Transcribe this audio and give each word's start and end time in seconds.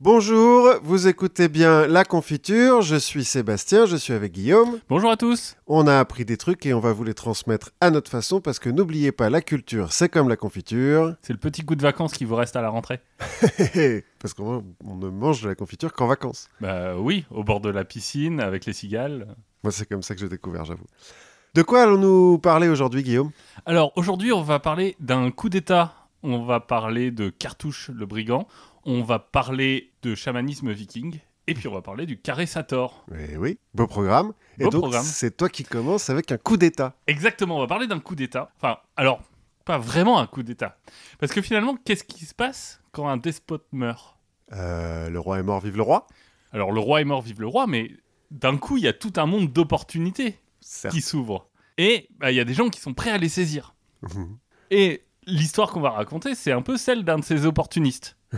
Bonjour, 0.00 0.74
vous 0.82 1.06
écoutez 1.06 1.48
bien 1.48 1.86
La 1.86 2.04
Confiture, 2.04 2.82
je 2.82 2.96
suis 2.96 3.24
Sébastien, 3.24 3.86
je 3.86 3.94
suis 3.94 4.12
avec 4.12 4.32
Guillaume. 4.32 4.80
Bonjour 4.88 5.08
à 5.08 5.16
tous. 5.16 5.56
On 5.68 5.86
a 5.86 6.00
appris 6.00 6.24
des 6.24 6.36
trucs 6.36 6.66
et 6.66 6.74
on 6.74 6.80
va 6.80 6.92
vous 6.92 7.04
les 7.04 7.14
transmettre 7.14 7.70
à 7.80 7.90
notre 7.90 8.10
façon 8.10 8.40
parce 8.40 8.58
que 8.58 8.68
n'oubliez 8.68 9.12
pas, 9.12 9.30
la 9.30 9.40
culture, 9.40 9.92
c'est 9.92 10.08
comme 10.08 10.28
la 10.28 10.36
confiture. 10.36 11.14
C'est 11.22 11.32
le 11.32 11.38
petit 11.38 11.64
coup 11.64 11.76
de 11.76 11.82
vacances 11.82 12.12
qui 12.12 12.24
vous 12.24 12.34
reste 12.34 12.56
à 12.56 12.60
la 12.60 12.70
rentrée. 12.70 13.00
parce 14.18 14.34
qu'on 14.34 14.64
on 14.84 14.96
ne 14.96 15.08
mange 15.10 15.42
de 15.42 15.48
la 15.48 15.54
confiture 15.54 15.92
qu'en 15.92 16.08
vacances. 16.08 16.48
Bah 16.60 16.96
oui, 16.98 17.24
au 17.30 17.44
bord 17.44 17.60
de 17.60 17.70
la 17.70 17.84
piscine, 17.84 18.40
avec 18.40 18.66
les 18.66 18.72
cigales. 18.72 19.28
Moi, 19.62 19.70
c'est 19.70 19.88
comme 19.88 20.02
ça 20.02 20.14
que 20.14 20.20
j'ai 20.20 20.28
découvert, 20.28 20.64
j'avoue. 20.64 20.86
De 21.54 21.62
quoi 21.62 21.84
allons-nous 21.84 22.38
parler 22.38 22.68
aujourd'hui, 22.68 23.04
Guillaume? 23.04 23.30
Alors 23.64 23.92
aujourd'hui, 23.94 24.32
on 24.32 24.42
va 24.42 24.58
parler 24.58 24.96
d'un 24.98 25.30
coup 25.30 25.48
d'État. 25.48 25.94
On 26.24 26.42
va 26.42 26.58
parler 26.58 27.10
de 27.12 27.28
Cartouche 27.28 27.90
le 27.94 28.06
brigand. 28.06 28.48
On 28.86 29.02
va 29.02 29.18
parler 29.18 29.92
de 30.02 30.14
chamanisme 30.14 30.70
viking. 30.72 31.20
Et 31.46 31.54
puis 31.54 31.68
on 31.68 31.74
va 31.74 31.82
parler 31.82 32.06
du 32.06 32.18
carré 32.18 32.46
Sator. 32.46 33.04
Eh 33.14 33.36
oui, 33.36 33.58
beau 33.74 33.86
programme. 33.86 34.32
Et 34.58 34.64
Beau 34.64 34.70
donc, 34.70 34.80
programme. 34.82 35.04
c'est 35.04 35.36
toi 35.36 35.48
qui 35.50 35.62
commences 35.64 36.08
avec 36.08 36.32
un 36.32 36.38
coup 36.38 36.56
d'État. 36.56 36.94
Exactement, 37.06 37.56
on 37.56 37.60
va 37.60 37.66
parler 37.66 37.86
d'un 37.86 38.00
coup 38.00 38.14
d'État. 38.14 38.50
Enfin, 38.56 38.78
alors, 38.96 39.20
pas 39.66 39.76
vraiment 39.78 40.18
un 40.18 40.26
coup 40.26 40.42
d'État. 40.42 40.78
Parce 41.18 41.32
que 41.32 41.42
finalement, 41.42 41.76
qu'est-ce 41.84 42.04
qui 42.04 42.24
se 42.24 42.34
passe 42.34 42.80
quand 42.92 43.08
un 43.08 43.18
despote 43.18 43.66
meurt? 43.72 44.16
Euh, 44.52 45.10
le 45.10 45.18
roi 45.20 45.38
est 45.38 45.42
mort, 45.42 45.60
vive 45.60 45.76
le 45.76 45.82
roi 45.82 46.06
Alors 46.52 46.72
le 46.72 46.80
roi 46.80 47.00
est 47.02 47.04
mort, 47.04 47.20
vive 47.22 47.40
le 47.40 47.46
roi, 47.46 47.66
mais 47.66 47.90
d'un 48.30 48.56
coup, 48.56 48.76
il 48.78 48.84
y 48.84 48.88
a 48.88 48.92
tout 48.94 49.12
un 49.16 49.26
monde 49.26 49.52
d'opportunités 49.52 50.38
qui 50.90 51.02
s'ouvre. 51.02 51.48
Et 51.76 52.08
bah, 52.18 52.30
il 52.32 52.36
y 52.36 52.40
a 52.40 52.44
des 52.44 52.54
gens 52.54 52.68
qui 52.70 52.80
sont 52.80 52.94
prêts 52.94 53.10
à 53.10 53.18
les 53.18 53.28
saisir. 53.28 53.74
Et 54.70 55.02
l'histoire 55.26 55.72
qu'on 55.72 55.80
va 55.80 55.90
raconter, 55.90 56.34
c'est 56.34 56.52
un 56.52 56.62
peu 56.62 56.76
celle 56.78 57.04
d'un 57.04 57.18
de 57.18 57.24
ces 57.24 57.44
opportunistes, 57.44 58.16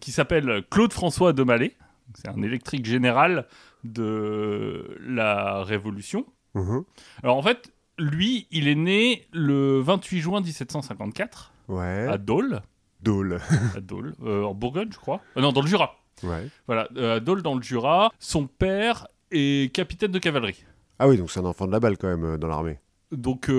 qui 0.00 0.12
s'appelle 0.12 0.62
Claude 0.70 0.92
François 0.92 1.32
de 1.32 1.42
Mallet. 1.42 1.76
C'est 2.14 2.28
un 2.28 2.42
électrique 2.42 2.84
général 2.86 3.46
de 3.84 4.96
la 5.06 5.62
Révolution. 5.64 6.24
Mhm. 6.54 6.84
Alors 7.22 7.36
en 7.36 7.42
fait, 7.42 7.72
lui, 7.98 8.46
il 8.50 8.68
est 8.68 8.74
né 8.74 9.26
le 9.32 9.80
28 9.80 10.20
juin 10.20 10.40
1754 10.40 11.52
Ouais. 11.68 12.06
à 12.08 12.16
Dole, 12.18 12.62
Dole. 13.02 13.40
à 13.76 13.80
Dole 13.80 14.14
euh, 14.22 14.44
en 14.44 14.54
Bourgogne, 14.54 14.88
je 14.92 14.98
crois. 14.98 15.20
Euh, 15.36 15.40
non, 15.40 15.52
dans 15.52 15.62
le 15.62 15.66
Jura. 15.66 15.96
ouais. 16.22 16.48
Voilà, 16.66 16.88
euh, 16.96 17.16
à 17.16 17.20
Dole 17.20 17.42
dans 17.42 17.54
le 17.54 17.62
Jura. 17.62 18.12
Son 18.18 18.46
père 18.46 19.08
est 19.32 19.72
capitaine 19.74 20.12
de 20.12 20.18
cavalerie. 20.18 20.64
Ah 20.98 21.08
oui, 21.08 21.18
donc 21.18 21.30
c'est 21.30 21.40
un 21.40 21.44
enfant 21.44 21.66
de 21.66 21.72
la 21.72 21.80
balle 21.80 21.98
quand 21.98 22.08
même 22.08 22.24
euh, 22.24 22.38
dans 22.38 22.48
l'armée. 22.48 22.78
Donc 23.12 23.50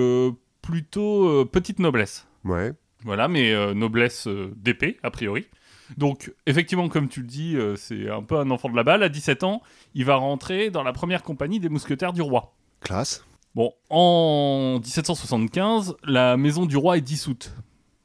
plutôt 0.61 1.45
petite 1.45 1.79
noblesse. 1.79 2.27
Ouais. 2.43 2.73
Voilà, 3.03 3.27
mais 3.29 3.73
noblesse 3.73 4.27
d'épée, 4.57 4.97
a 5.03 5.11
priori. 5.11 5.47
Donc, 5.95 6.33
effectivement, 6.45 6.89
comme 6.89 7.07
tu 7.07 7.21
le 7.21 7.27
dis, 7.27 7.55
euh, 7.55 7.75
c'est 7.75 8.09
un 8.09 8.23
peu 8.23 8.37
un 8.37 8.51
enfant 8.51 8.69
de 8.69 8.75
la 8.75 8.83
balle. 8.83 9.03
À 9.03 9.09
17 9.09 9.43
ans, 9.43 9.61
il 9.93 10.05
va 10.05 10.15
rentrer 10.15 10.69
dans 10.69 10.83
la 10.83 10.91
première 10.91 11.23
compagnie 11.23 11.59
des 11.59 11.69
mousquetaires 11.69 12.13
du 12.13 12.21
roi. 12.21 12.55
Classe. 12.81 13.23
Bon, 13.55 13.73
en 13.89 14.79
1775, 14.83 15.95
la 16.03 16.37
maison 16.37 16.65
du 16.65 16.77
roi 16.77 16.97
est 16.97 17.01
dissoute. 17.01 17.53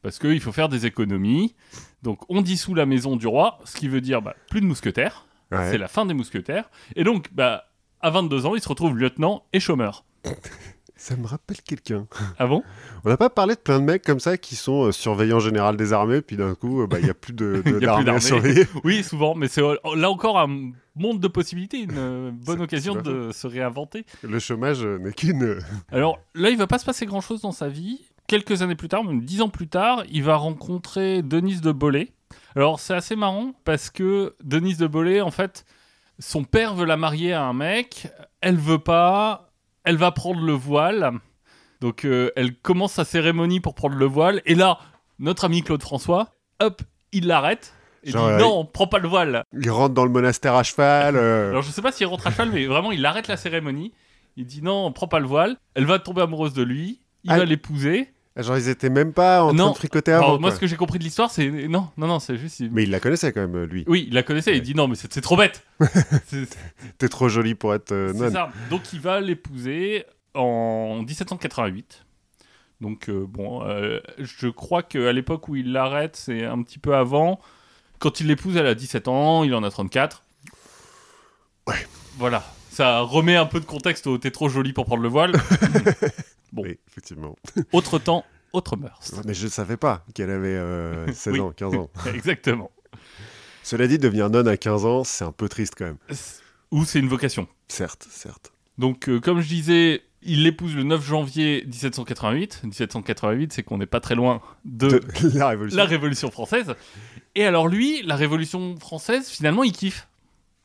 Parce 0.03 0.19
qu'il 0.19 0.41
faut 0.41 0.53
faire 0.53 0.69
des 0.69 0.86
économies. 0.86 1.55
Donc, 2.03 2.20
on 2.28 2.42
dissout 2.42 2.75
la 2.75 2.86
maison 2.86 3.16
du 3.16 3.27
roi, 3.27 3.58
ce 3.64 3.77
qui 3.77 3.88
veut 3.88 4.00
dire 4.00 4.22
bah, 4.22 4.34
plus 4.48 4.60
de 4.60 4.66
mousquetaires. 4.66 5.27
Ouais. 5.50 5.70
C'est 5.70 5.78
la 5.78 5.88
fin 5.88 6.06
des 6.06 6.14
mousquetaires. 6.14 6.70
Et 6.97 7.05
donc, 7.05 7.28
bah, 7.33 7.66
à 8.00 8.10
22 8.10 8.47
ans, 8.47 8.55
il 8.55 8.62
se 8.62 8.69
retrouve 8.69 8.97
lieutenant 8.97 9.44
et 9.53 9.60
chômeur. 9.60 10.05
Ça 11.03 11.17
me 11.17 11.27
rappelle 11.27 11.61
quelqu'un. 11.62 12.06
Ah 12.39 12.47
bon? 12.47 12.62
On 13.05 13.08
n'a 13.08 13.17
pas 13.17 13.28
parlé 13.28 13.56
de 13.56 13.61
plein 13.61 13.81
de 13.81 13.84
mecs 13.84 14.05
comme 14.05 14.20
ça 14.20 14.39
qui 14.39 14.55
sont 14.55 14.84
euh, 14.84 14.92
surveillants 14.92 15.41
général 15.41 15.77
des 15.77 15.92
armées, 15.92 16.22
puis 16.22 16.36
d'un 16.36 16.55
coup, 16.55 16.83
euh, 16.83 16.86
bah, 16.86 17.00
il 17.00 17.05
n'y 17.06 17.11
a 17.11 17.14
plus 17.14 17.33
de, 17.33 17.61
de- 17.67 17.78
Il 17.81 17.83
y 17.83 17.86
a 17.89 17.97
plus 17.97 18.05
d'armée 18.05 18.11
à 18.11 18.20
surveiller. 18.20 18.69
Oui, 18.84 19.03
souvent, 19.03 19.34
mais 19.34 19.48
c'est 19.48 19.62
euh, 19.62 19.75
là 19.97 20.09
encore 20.09 20.39
un 20.39 20.70
monde 20.94 21.19
de 21.19 21.27
possibilités, 21.27 21.78
une 21.81 21.98
euh, 21.98 22.31
bonne 22.47 22.61
occasion 22.61 22.94
de 22.94 23.33
se 23.33 23.48
réinventer. 23.48 24.06
Le 24.22 24.39
chômage 24.39 24.84
n'est 24.84 25.12
qu'une. 25.12 25.59
Alors 25.91 26.20
là, 26.36 26.50
il 26.50 26.56
va 26.56 26.69
pas 26.69 26.78
se 26.78 26.84
passer 26.84 27.04
grand-chose 27.04 27.41
dans 27.41 27.50
sa 27.50 27.69
vie. 27.69 27.98
Quelques 28.28 28.62
années 28.62 28.77
plus 28.77 28.88
tard, 28.88 29.03
même 29.03 29.22
dix 29.22 29.43
ans 29.43 29.48
plus 29.48 29.66
tard, 29.66 30.04
il 30.09 30.22
va 30.22 30.37
rencontrer 30.37 31.22
Denise 31.22 31.62
de 31.62 31.72
Bollet. 31.72 32.12
Alors 32.54 32.78
c'est 32.78 32.94
assez 32.94 33.16
marrant 33.16 33.54
parce 33.65 33.91
que 33.91 34.37
Denise 34.44 34.78
de 34.78 34.87
Bollet, 34.87 35.21
en 35.21 35.32
fait, 35.32 35.65
son 36.21 36.44
père 36.44 36.77
veut 36.77 36.87
la 36.87 36.97
marier 36.97 37.32
à 37.32 37.43
un 37.43 37.54
mec, 37.54 38.06
elle 38.41 38.56
veut 38.56 38.78
pas, 38.78 39.52
elle 39.84 39.97
va 39.97 40.10
prendre 40.12 40.41
le 40.41 40.53
voile. 40.53 41.12
Donc 41.81 42.04
euh, 42.04 42.31
elle 42.37 42.54
commence 42.56 42.93
sa 42.93 43.04
cérémonie 43.04 43.60
pour 43.60 43.75
prendre 43.75 43.97
le 43.97 44.06
voile. 44.06 44.41
Et 44.47 44.54
là, 44.54 44.78
notre 45.19 45.44
ami 45.44 45.62
Claude 45.62 45.82
François, 45.82 46.34
hop, 46.60 46.82
il 47.12 47.26
l'arrête. 47.26 47.75
Et 48.04 48.10
Genre, 48.10 48.26
dit 48.28 48.32
euh, 48.34 48.38
non, 48.38 48.65
prends 48.65 48.87
pas 48.88 48.98
le 48.98 49.09
voile. 49.09 49.44
Il 49.53 49.71
rentre 49.71 49.94
dans 49.94 50.04
le 50.04 50.10
monastère 50.10 50.54
à 50.54 50.62
cheval. 50.62 51.16
euh, 51.16 51.50
Alors 51.50 51.62
je 51.62 51.71
sais 51.71 51.82
pas 51.82 51.92
s'il 51.92 52.06
rentre 52.06 52.26
à 52.26 52.31
cheval, 52.31 52.50
mais 52.53 52.66
vraiment 52.66 52.92
il 52.92 53.04
arrête 53.06 53.28
la 53.28 53.37
cérémonie. 53.37 53.92
Il 54.37 54.47
dit 54.47 54.62
non, 54.62 54.91
prends 54.92 55.09
pas 55.09 55.21
le 55.21 55.26
voile. 55.26 55.56
Elle 55.75 55.84
va 55.87 55.98
tomber 55.98 56.22
amoureuse 56.22 56.54
de 56.54 56.62
lui. 56.62 57.00
Il 57.25 57.31
Ah. 57.32 57.38
va 57.38 57.44
l'épouser. 57.44 58.12
Genre, 58.34 58.56
ils 58.56 58.69
étaient 58.70 58.88
même 58.88 59.12
pas 59.12 59.43
en 59.43 59.48
train 59.48 59.56
Non. 59.56 59.70
de 59.72 59.76
fricoter 59.76 60.12
Alors, 60.12 60.31
avant. 60.31 60.41
moi, 60.41 60.48
quoi. 60.50 60.56
ce 60.56 60.60
que 60.60 60.66
j'ai 60.66 60.76
compris 60.76 60.98
de 60.98 61.04
l'histoire, 61.04 61.31
c'est 61.31 61.50
non, 61.50 61.88
non, 61.98 62.06
non, 62.06 62.19
c'est 62.19 62.38
juste. 62.38 62.62
Mais 62.70 62.84
il 62.84 62.91
la 62.91 62.98
connaissait 62.98 63.31
quand 63.32 63.43
même, 63.43 63.54
euh, 63.56 63.66
lui. 63.66 63.84
Oui, 63.87 64.06
il 64.09 64.15
la 64.15 64.22
connaissait. 64.22 64.56
Il 64.56 64.62
dit 64.62 64.75
non, 64.75 64.88
mais 64.88 64.94
c'est 64.94 65.20
trop 65.20 65.37
bête. 65.37 65.62
T'es 66.98 67.09
trop 67.10 67.28
jolie 67.28 67.54
pour 67.54 67.75
être 67.75 67.92
euh, 67.92 68.12
nonne. 68.15 68.32
ça. 68.32 68.50
Donc 68.71 68.92
il 68.94 69.00
va 69.00 69.21
l'épouser 69.21 70.06
en 70.34 71.03
1788. 71.03 72.06
Donc 72.81 73.10
euh, 73.10 73.26
bon, 73.28 73.62
euh, 73.66 74.00
je 74.19 74.48
crois 74.48 74.82
qu'à 74.82 75.12
l'époque 75.12 75.48
où 75.48 75.56
il 75.56 75.71
l'arrête, 75.72 76.16
c'est 76.16 76.44
un 76.47 76.62
petit 76.62 76.78
peu 76.78 76.94
avant. 76.97 77.38
Quand 77.98 78.19
il 78.21 78.28
l'épouse, 78.28 78.56
elle 78.56 78.66
a 78.66 78.75
17 78.75 79.09
ans, 79.09 79.44
il 79.44 79.54
en 79.54 79.62
a 79.62 79.71
34. 79.71 80.25
Ouais. 81.69 81.75
Voilà. 82.16 82.42
Ça 82.71 83.00
remet 83.00 83.37
un 83.37 83.44
peu 83.47 83.60
de 83.60 83.66
contexte 83.66 84.06
au 84.06 84.16
t'es 84.16 84.31
trop 84.31 84.48
jolie 84.48 84.72
pour 84.72 84.87
prendre 84.87 85.03
le 85.03 85.09
voile. 85.10 85.32
Bon. 86.53 86.63
Oui, 86.63 86.79
effectivement. 86.89 87.37
Autre 87.73 87.99
temps, 87.99 88.25
autre 88.53 88.77
mœurs. 88.77 89.13
Mais 89.27 89.35
je 89.35 89.45
ne 89.47 89.51
savais 89.51 89.77
pas 89.77 90.05
qu'elle 90.15 90.31
avait 90.31 90.49
euh, 90.49 91.07
16 91.13 91.33
Oui. 91.35 91.41
ans, 91.41 91.53
15 91.57 91.75
ans. 91.75 91.91
Exactement. 92.15 92.71
Cela 93.63 93.87
dit, 93.87 93.99
devenir 93.99 94.29
nonne 94.29 94.49
à 94.49 94.57
15 94.57 94.85
ans, 94.85 95.05
c'est 95.05 95.25
un 95.25 95.33
peu 95.33 95.49
triste 95.49 95.75
quand 95.79 95.85
même. 95.87 95.99
Ou 96.71 96.85
c'est 96.85 96.99
une 96.99 97.09
vocation. 97.09 97.47
Certes, 97.69 98.07
certes. 98.11 98.53
Donc, 98.79 99.09
euh, 99.09 99.21
comme 99.21 99.41
je 99.41 99.49
disais, 99.49 100.03
il 100.23 100.43
l'épouse 100.43 100.75
le 100.75 100.83
9 100.83 101.05
janvier 101.05 101.63
1788. 101.67 102.61
1788, 102.65 103.53
c'est 103.53 103.63
qu'on 103.63 103.79
n'est 103.79 103.87
pas 103.87 104.01
très 104.01 104.15
loin 104.15 104.41
de, 104.65 104.89
De 104.89 105.39
la 105.39 105.49
Révolution. 105.49 105.77
la 105.79 105.84
Révolution 105.84 106.31
française. 106.31 106.75
Et 107.34 107.45
alors 107.45 107.69
lui, 107.69 108.03
la 108.03 108.17
Révolution 108.17 108.77
française, 108.79 109.29
finalement, 109.29 109.63
il 109.65 109.73
kiffe. 109.73 110.09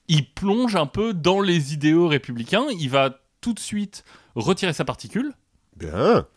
Il 0.10 0.30
plonge 0.34 0.76
un 0.76 0.86
peu 0.86 1.14
dans 1.14 1.40
les 1.42 1.74
idéaux 1.74 2.08
républicains. 2.08 2.66
Il 2.80 2.90
va 2.90 3.20
tout 3.42 3.54
de 3.54 3.60
suite 3.60 4.04
retirer 4.36 4.74
sa 4.74 4.86
particule. 4.86 5.34
Bien. 5.78 6.28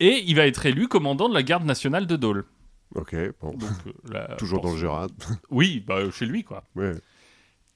Et 0.00 0.22
il 0.26 0.36
va 0.36 0.46
être 0.46 0.66
élu 0.66 0.88
commandant 0.88 1.28
de 1.28 1.34
la 1.34 1.42
garde 1.42 1.64
nationale 1.64 2.06
de 2.06 2.16
Dole. 2.16 2.44
Ok, 2.94 3.14
bon. 3.40 3.52
Donc, 3.52 3.70
euh, 3.86 3.92
la- 4.12 4.34
Toujours 4.38 4.60
dans 4.60 4.72
le 4.72 4.76
Jura. 4.78 5.06
Oui, 5.50 5.82
bah, 5.86 6.10
chez 6.10 6.26
lui, 6.26 6.44
quoi. 6.44 6.64
Ouais. 6.74 6.92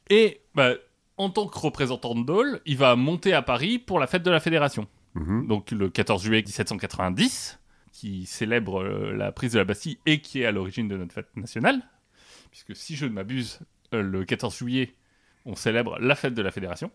Et 0.08 0.40
bah, 0.54 0.74
en 1.16 1.30
tant 1.30 1.46
que 1.46 1.58
représentant 1.58 2.14
de 2.14 2.24
Dole, 2.24 2.60
il 2.66 2.76
va 2.76 2.96
monter 2.96 3.32
à 3.32 3.42
Paris 3.42 3.78
pour 3.78 3.98
la 3.98 4.06
fête 4.06 4.22
de 4.22 4.30
la 4.30 4.40
Fédération. 4.40 4.86
Mhm. 5.14 5.46
Donc 5.48 5.70
le 5.72 5.88
14 5.88 6.22
juillet 6.22 6.42
1790, 6.42 7.58
qui 7.92 8.26
célèbre 8.26 8.82
euh, 8.82 9.12
la 9.12 9.32
prise 9.32 9.52
de 9.52 9.58
la 9.58 9.64
Bastille 9.64 9.98
et 10.06 10.20
qui 10.20 10.42
est 10.42 10.46
à 10.46 10.52
l'origine 10.52 10.88
de 10.88 10.96
notre 10.96 11.12
fête 11.12 11.34
nationale. 11.36 11.82
Puisque 12.50 12.74
si 12.76 12.96
je 12.96 13.06
ne 13.06 13.10
m'abuse, 13.10 13.60
euh, 13.94 14.02
le 14.02 14.24
14 14.24 14.56
juillet, 14.56 14.94
on 15.46 15.54
célèbre 15.56 15.98
la 16.00 16.14
fête 16.14 16.34
de 16.34 16.42
la 16.42 16.50
Fédération. 16.50 16.90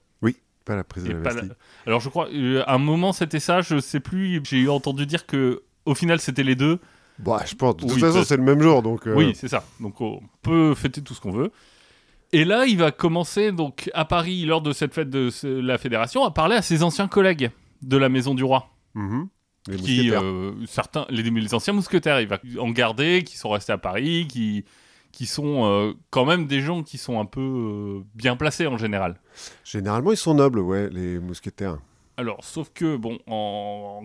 Pas 0.66 0.76
la 0.76 0.84
prise 0.84 1.04
de 1.04 1.14
la 1.14 1.34
la-. 1.34 1.42
Alors 1.86 2.00
je 2.02 2.10
crois, 2.10 2.28
euh, 2.34 2.64
à 2.66 2.74
un 2.76 2.78
moment 2.80 3.14
c'était 3.14 3.40
ça, 3.40 3.62
je 3.62 3.80
sais 3.80 4.00
plus, 4.00 4.42
j'ai 4.44 4.68
entendu 4.68 5.06
dire 5.06 5.26
que 5.28 5.64
au 5.86 5.94
final 5.96 6.20
c'était 6.20 6.44
les 6.44 6.56
deux. 6.56 6.80
Bon, 7.20 7.38
je 7.46 7.56
pense, 7.56 7.78
de 7.78 7.82
toute 7.82 7.94
Oui, 7.94 8.00
façon, 8.02 8.24
c'est 8.26 8.36
le 8.36 8.44
même 8.44 8.62
jour, 8.62 8.82
donc... 8.82 9.08
euh, 9.08 9.14
Oui, 9.16 9.34
c'est 9.36 9.48
ça. 9.48 9.64
Donc 9.80 10.02
on 10.02 10.22
peut 10.42 10.74
fêter 10.76 11.02
tout 11.02 11.14
ce 11.14 11.22
qu'on 11.22 11.32
veut. 11.32 11.52
Et 12.34 12.44
là, 12.44 12.66
il 12.66 12.78
va 12.78 12.92
commencer 12.92 13.52
donc 13.54 13.90
à 13.94 14.04
Paris 14.04 14.44
lors 14.46 14.62
de 14.62 14.74
cette 14.74 14.94
fête 14.94 15.10
de 15.10 15.30
la 15.44 15.78
Fédération 15.78 16.26
à 16.26 16.32
parler 16.32 16.56
à 16.56 16.62
ses 16.62 16.84
anciens 16.84 17.08
collègues 17.08 17.52
de 17.82 17.96
la 17.98 18.10
Maison 18.10 18.34
du 18.36 18.44
Roi. 18.44 18.68
mhm. 18.96 19.28
Les 19.68 19.78
qui 19.78 20.12
euh, 20.12 20.52
certains 20.68 21.08
les, 21.10 21.24
les 21.24 21.54
anciens 21.56 21.74
mousquetaires 21.74 22.22
il 22.22 22.28
va 22.28 22.38
en 22.60 22.70
garder 22.70 23.24
qui 23.24 23.36
sont 23.36 23.50
restés 23.50 23.72
à 23.74 23.80
Paris 23.80 24.28
qui 24.30 24.64
qui 25.16 25.26
sont 25.28 25.64
euh, 25.66 25.94
quand 26.10 26.26
même 26.26 26.46
des 26.46 26.60
gens 26.60 26.84
qui 26.84 26.98
sont 26.98 27.20
un 27.22 27.26
peu 27.26 27.40
euh, 27.42 28.04
bien 28.16 28.36
placés 28.36 28.68
en 28.68 28.78
général 28.78 29.16
Généralement, 29.64 30.12
ils 30.12 30.18
sont 30.18 30.34
nobles, 30.34 30.60
ouais, 30.60 30.90
les 30.90 31.20
mousquetaires. 31.20 31.78
alors 32.18 32.44
sauf 32.44 32.70
que 32.74 32.98
bon 32.98 33.18
en 33.28 34.04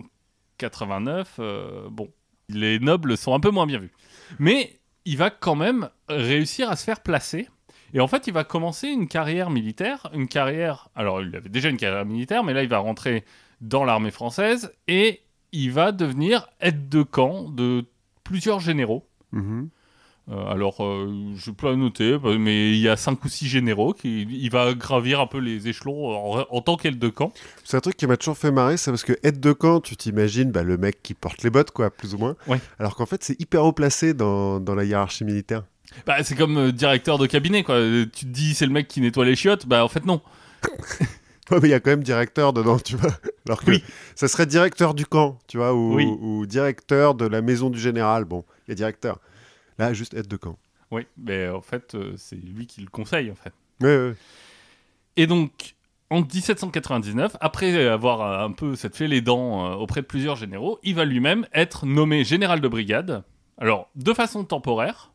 89 0.57 1.35
euh, 1.39 1.89
bon 1.89 2.09
les 2.49 2.79
nobles 2.79 3.17
sont 3.17 3.33
un 3.33 3.39
peu 3.39 3.49
moins 3.51 3.65
bien 3.65 3.79
vus 3.79 3.91
mais 4.39 4.79
il 5.05 5.17
va 5.17 5.29
quand 5.29 5.55
même 5.55 5.89
réussir 6.07 6.69
à 6.69 6.75
se 6.75 6.83
faire 6.83 7.01
placer 7.01 7.47
et 7.93 7.99
en 7.99 8.07
fait 8.07 8.27
il 8.27 8.33
va 8.33 8.43
commencer 8.43 8.87
une 8.87 9.07
carrière 9.07 9.49
militaire 9.49 10.09
une 10.13 10.27
carrière 10.27 10.89
alors 10.95 11.21
il 11.21 11.35
avait 11.35 11.49
déjà 11.49 11.69
une 11.69 11.77
carrière 11.77 12.05
militaire 12.05 12.43
mais 12.43 12.53
là 12.53 12.63
il 12.63 12.69
va 12.69 12.77
rentrer 12.79 13.25
dans 13.59 13.83
l'armée 13.83 14.11
française 14.11 14.71
et 14.87 15.21
il 15.51 15.71
va 15.71 15.91
devenir 15.91 16.47
aide 16.61 16.87
de 16.89 17.03
camp 17.03 17.49
de 17.49 17.85
plusieurs 18.23 18.59
généraux 18.61 19.05
Mhm. 19.33 19.69
Euh, 20.31 20.45
alors, 20.49 20.83
euh, 20.83 21.11
je 21.35 21.51
peux 21.51 21.67
la 21.69 21.75
noter, 21.75 22.17
mais 22.39 22.69
il 22.71 22.77
y 22.79 22.87
a 22.87 22.95
cinq 22.95 23.23
ou 23.25 23.29
six 23.29 23.47
généraux 23.47 23.93
qui 23.93 24.21
il 24.21 24.49
va 24.49 24.73
gravir 24.73 25.19
un 25.19 25.27
peu 25.27 25.39
les 25.39 25.67
échelons 25.67 26.07
en, 26.09 26.45
en 26.49 26.61
tant 26.61 26.77
qu'aide 26.77 26.99
de 26.99 27.09
camp. 27.09 27.33
C'est 27.65 27.75
un 27.75 27.81
truc 27.81 27.97
qui 27.97 28.07
m'a 28.07 28.15
toujours 28.17 28.37
fait 28.37 28.51
marrer, 28.51 28.77
c'est 28.77 28.91
parce 28.91 29.03
que 29.03 29.13
aide 29.23 29.39
de 29.41 29.51
camp, 29.51 29.81
tu 29.81 29.97
t'imagines 29.97 30.51
bah, 30.51 30.63
le 30.63 30.77
mec 30.77 31.03
qui 31.03 31.13
porte 31.13 31.43
les 31.43 31.49
bottes, 31.49 31.71
quoi, 31.71 31.89
plus 31.89 32.13
ou 32.13 32.17
moins. 32.17 32.35
Ouais. 32.47 32.59
Alors 32.79 32.95
qu'en 32.95 33.05
fait, 33.05 33.23
c'est 33.23 33.39
hyper 33.41 33.65
haut 33.65 33.73
placé 33.73 34.13
dans, 34.13 34.59
dans 34.61 34.73
la 34.75 34.85
hiérarchie 34.85 35.25
militaire. 35.25 35.63
Bah, 36.05 36.23
c'est 36.23 36.35
comme 36.35 36.57
euh, 36.57 36.71
directeur 36.71 37.17
de 37.17 37.25
cabinet, 37.27 37.63
quoi. 37.63 37.75
Tu 38.13 38.25
te 38.25 38.31
dis, 38.31 38.53
c'est 38.53 38.65
le 38.65 38.71
mec 38.71 38.87
qui 38.87 39.01
nettoie 39.01 39.25
les 39.25 39.35
chiottes. 39.35 39.65
Bah, 39.67 39.83
en 39.83 39.89
fait, 39.89 40.05
non. 40.05 40.21
Ouais, 41.49 41.59
mais 41.61 41.67
il 41.67 41.71
y 41.71 41.73
a 41.73 41.81
quand 41.81 41.89
même 41.89 42.03
directeur 42.03 42.53
dedans, 42.53 42.79
tu 42.79 42.95
vois. 42.95 43.11
Alors 43.45 43.61
que 43.61 43.71
Oui. 43.71 43.83
ça 44.15 44.29
serait 44.29 44.45
directeur 44.45 44.93
du 44.93 45.05
camp, 45.05 45.37
tu 45.47 45.57
vois, 45.57 45.73
ou, 45.73 45.95
Oui. 45.95 46.05
ou 46.05 46.45
directeur 46.45 47.13
de 47.13 47.25
la 47.25 47.41
maison 47.41 47.69
du 47.69 47.77
général. 47.77 48.23
Bon, 48.23 48.45
il 48.67 48.69
y 48.69 48.73
a 48.73 48.75
directeur. 48.75 49.19
Là, 49.81 49.93
juste 49.93 50.13
aide 50.13 50.27
de 50.27 50.37
camp. 50.37 50.57
Oui, 50.91 51.07
mais 51.17 51.49
en 51.49 51.61
fait, 51.61 51.95
euh, 51.95 52.13
c'est 52.17 52.35
lui 52.35 52.67
qui 52.67 52.81
le 52.81 52.89
conseille, 52.89 53.31
en 53.31 53.35
fait. 53.35 53.53
Ouais, 53.81 53.97
ouais. 54.09 54.13
Et 55.17 55.25
donc, 55.25 55.75
en 56.11 56.21
1799, 56.21 57.35
après 57.41 57.87
avoir 57.87 58.21
euh, 58.21 58.45
un 58.45 58.51
peu 58.51 58.75
cette 58.75 58.95
fait 58.95 59.07
les 59.07 59.21
dents 59.21 59.65
euh, 59.65 59.75
auprès 59.75 60.01
de 60.01 60.05
plusieurs 60.05 60.35
généraux, 60.35 60.77
il 60.83 60.93
va 60.95 61.05
lui-même 61.05 61.47
être 61.53 61.85
nommé 61.87 62.23
général 62.23 62.61
de 62.61 62.67
brigade. 62.67 63.23
Alors, 63.57 63.89
de 63.95 64.13
façon 64.13 64.43
temporaire, 64.43 65.11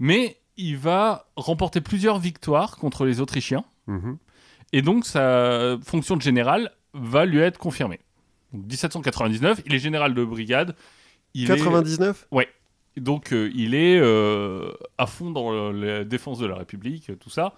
mais 0.00 0.38
il 0.56 0.76
va 0.76 1.28
remporter 1.36 1.80
plusieurs 1.80 2.18
victoires 2.18 2.76
contre 2.76 3.04
les 3.04 3.20
Autrichiens. 3.20 3.64
Mhm. 3.86 4.18
Et 4.72 4.82
donc, 4.82 5.06
sa 5.06 5.76
fonction 5.84 6.16
de 6.16 6.22
général 6.22 6.72
va 6.92 7.24
lui 7.24 7.38
être 7.38 7.58
confirmée. 7.58 8.00
Donc, 8.52 8.64
1799, 8.66 9.60
il 9.66 9.74
est 9.74 9.78
général 9.78 10.12
de 10.14 10.24
brigade. 10.24 10.74
Il 11.34 11.50
est- 11.50 11.56
99 11.56 12.26
donc 13.00 13.32
euh, 13.32 13.50
il 13.54 13.74
est 13.74 13.98
euh, 14.00 14.70
à 14.98 15.06
fond 15.06 15.30
dans 15.30 15.70
la 15.72 16.04
défense 16.04 16.38
de 16.38 16.46
la 16.46 16.56
République, 16.56 17.10
euh, 17.10 17.16
tout 17.16 17.30
ça. 17.30 17.54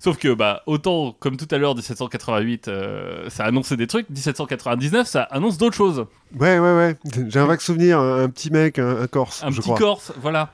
Sauf 0.00 0.16
que, 0.16 0.32
bah, 0.32 0.62
autant 0.66 1.10
comme 1.18 1.36
tout 1.36 1.48
à 1.50 1.58
l'heure, 1.58 1.74
1788, 1.74 2.68
euh, 2.68 3.28
ça 3.30 3.44
annonçait 3.44 3.76
des 3.76 3.88
trucs, 3.88 4.08
1799, 4.10 5.08
ça 5.08 5.22
annonce 5.24 5.58
d'autres 5.58 5.74
choses. 5.76 6.06
Ouais, 6.38 6.58
ouais, 6.60 6.76
ouais. 6.76 6.96
J'ai 7.28 7.40
un 7.40 7.46
vague 7.46 7.60
souvenir, 7.60 7.98
un, 7.98 8.22
un 8.22 8.28
petit 8.30 8.50
mec, 8.52 8.78
un, 8.78 9.00
un 9.02 9.06
Corse, 9.08 9.42
Un 9.42 9.50
je 9.50 9.56
petit 9.56 9.62
crois. 9.70 9.78
Corse, 9.78 10.12
voilà. 10.20 10.52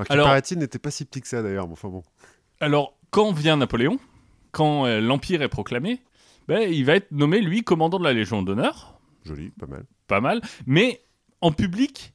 Alors, 0.00 0.12
Alors- 0.12 0.26
paraît-il, 0.26 0.58
n'était 0.58 0.80
pas 0.80 0.90
si 0.90 1.04
petit 1.04 1.20
que 1.20 1.28
ça, 1.28 1.40
d'ailleurs. 1.42 1.66
Bon, 1.68 1.74
enfin 1.74 1.88
bon. 1.88 2.02
Alors, 2.60 2.94
quand 3.10 3.30
vient 3.32 3.56
Napoléon, 3.56 4.00
quand 4.50 4.86
euh, 4.86 5.00
l'Empire 5.00 5.42
est 5.42 5.48
proclamé, 5.48 6.00
ben, 6.48 6.68
il 6.68 6.84
va 6.84 6.94
être 6.96 7.12
nommé, 7.12 7.40
lui, 7.40 7.62
commandant 7.62 8.00
de 8.00 8.04
la 8.04 8.12
Légion 8.12 8.42
d'honneur. 8.42 8.98
Joli, 9.24 9.50
pas 9.50 9.66
mal. 9.66 9.84
Pas 10.08 10.20
mal. 10.20 10.40
Mais 10.66 11.00
en 11.42 11.52
public, 11.52 12.12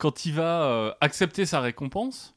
quand 0.00 0.24
il 0.26 0.34
va 0.34 0.62
euh, 0.64 0.92
accepter 1.00 1.46
sa 1.46 1.60
récompense, 1.60 2.34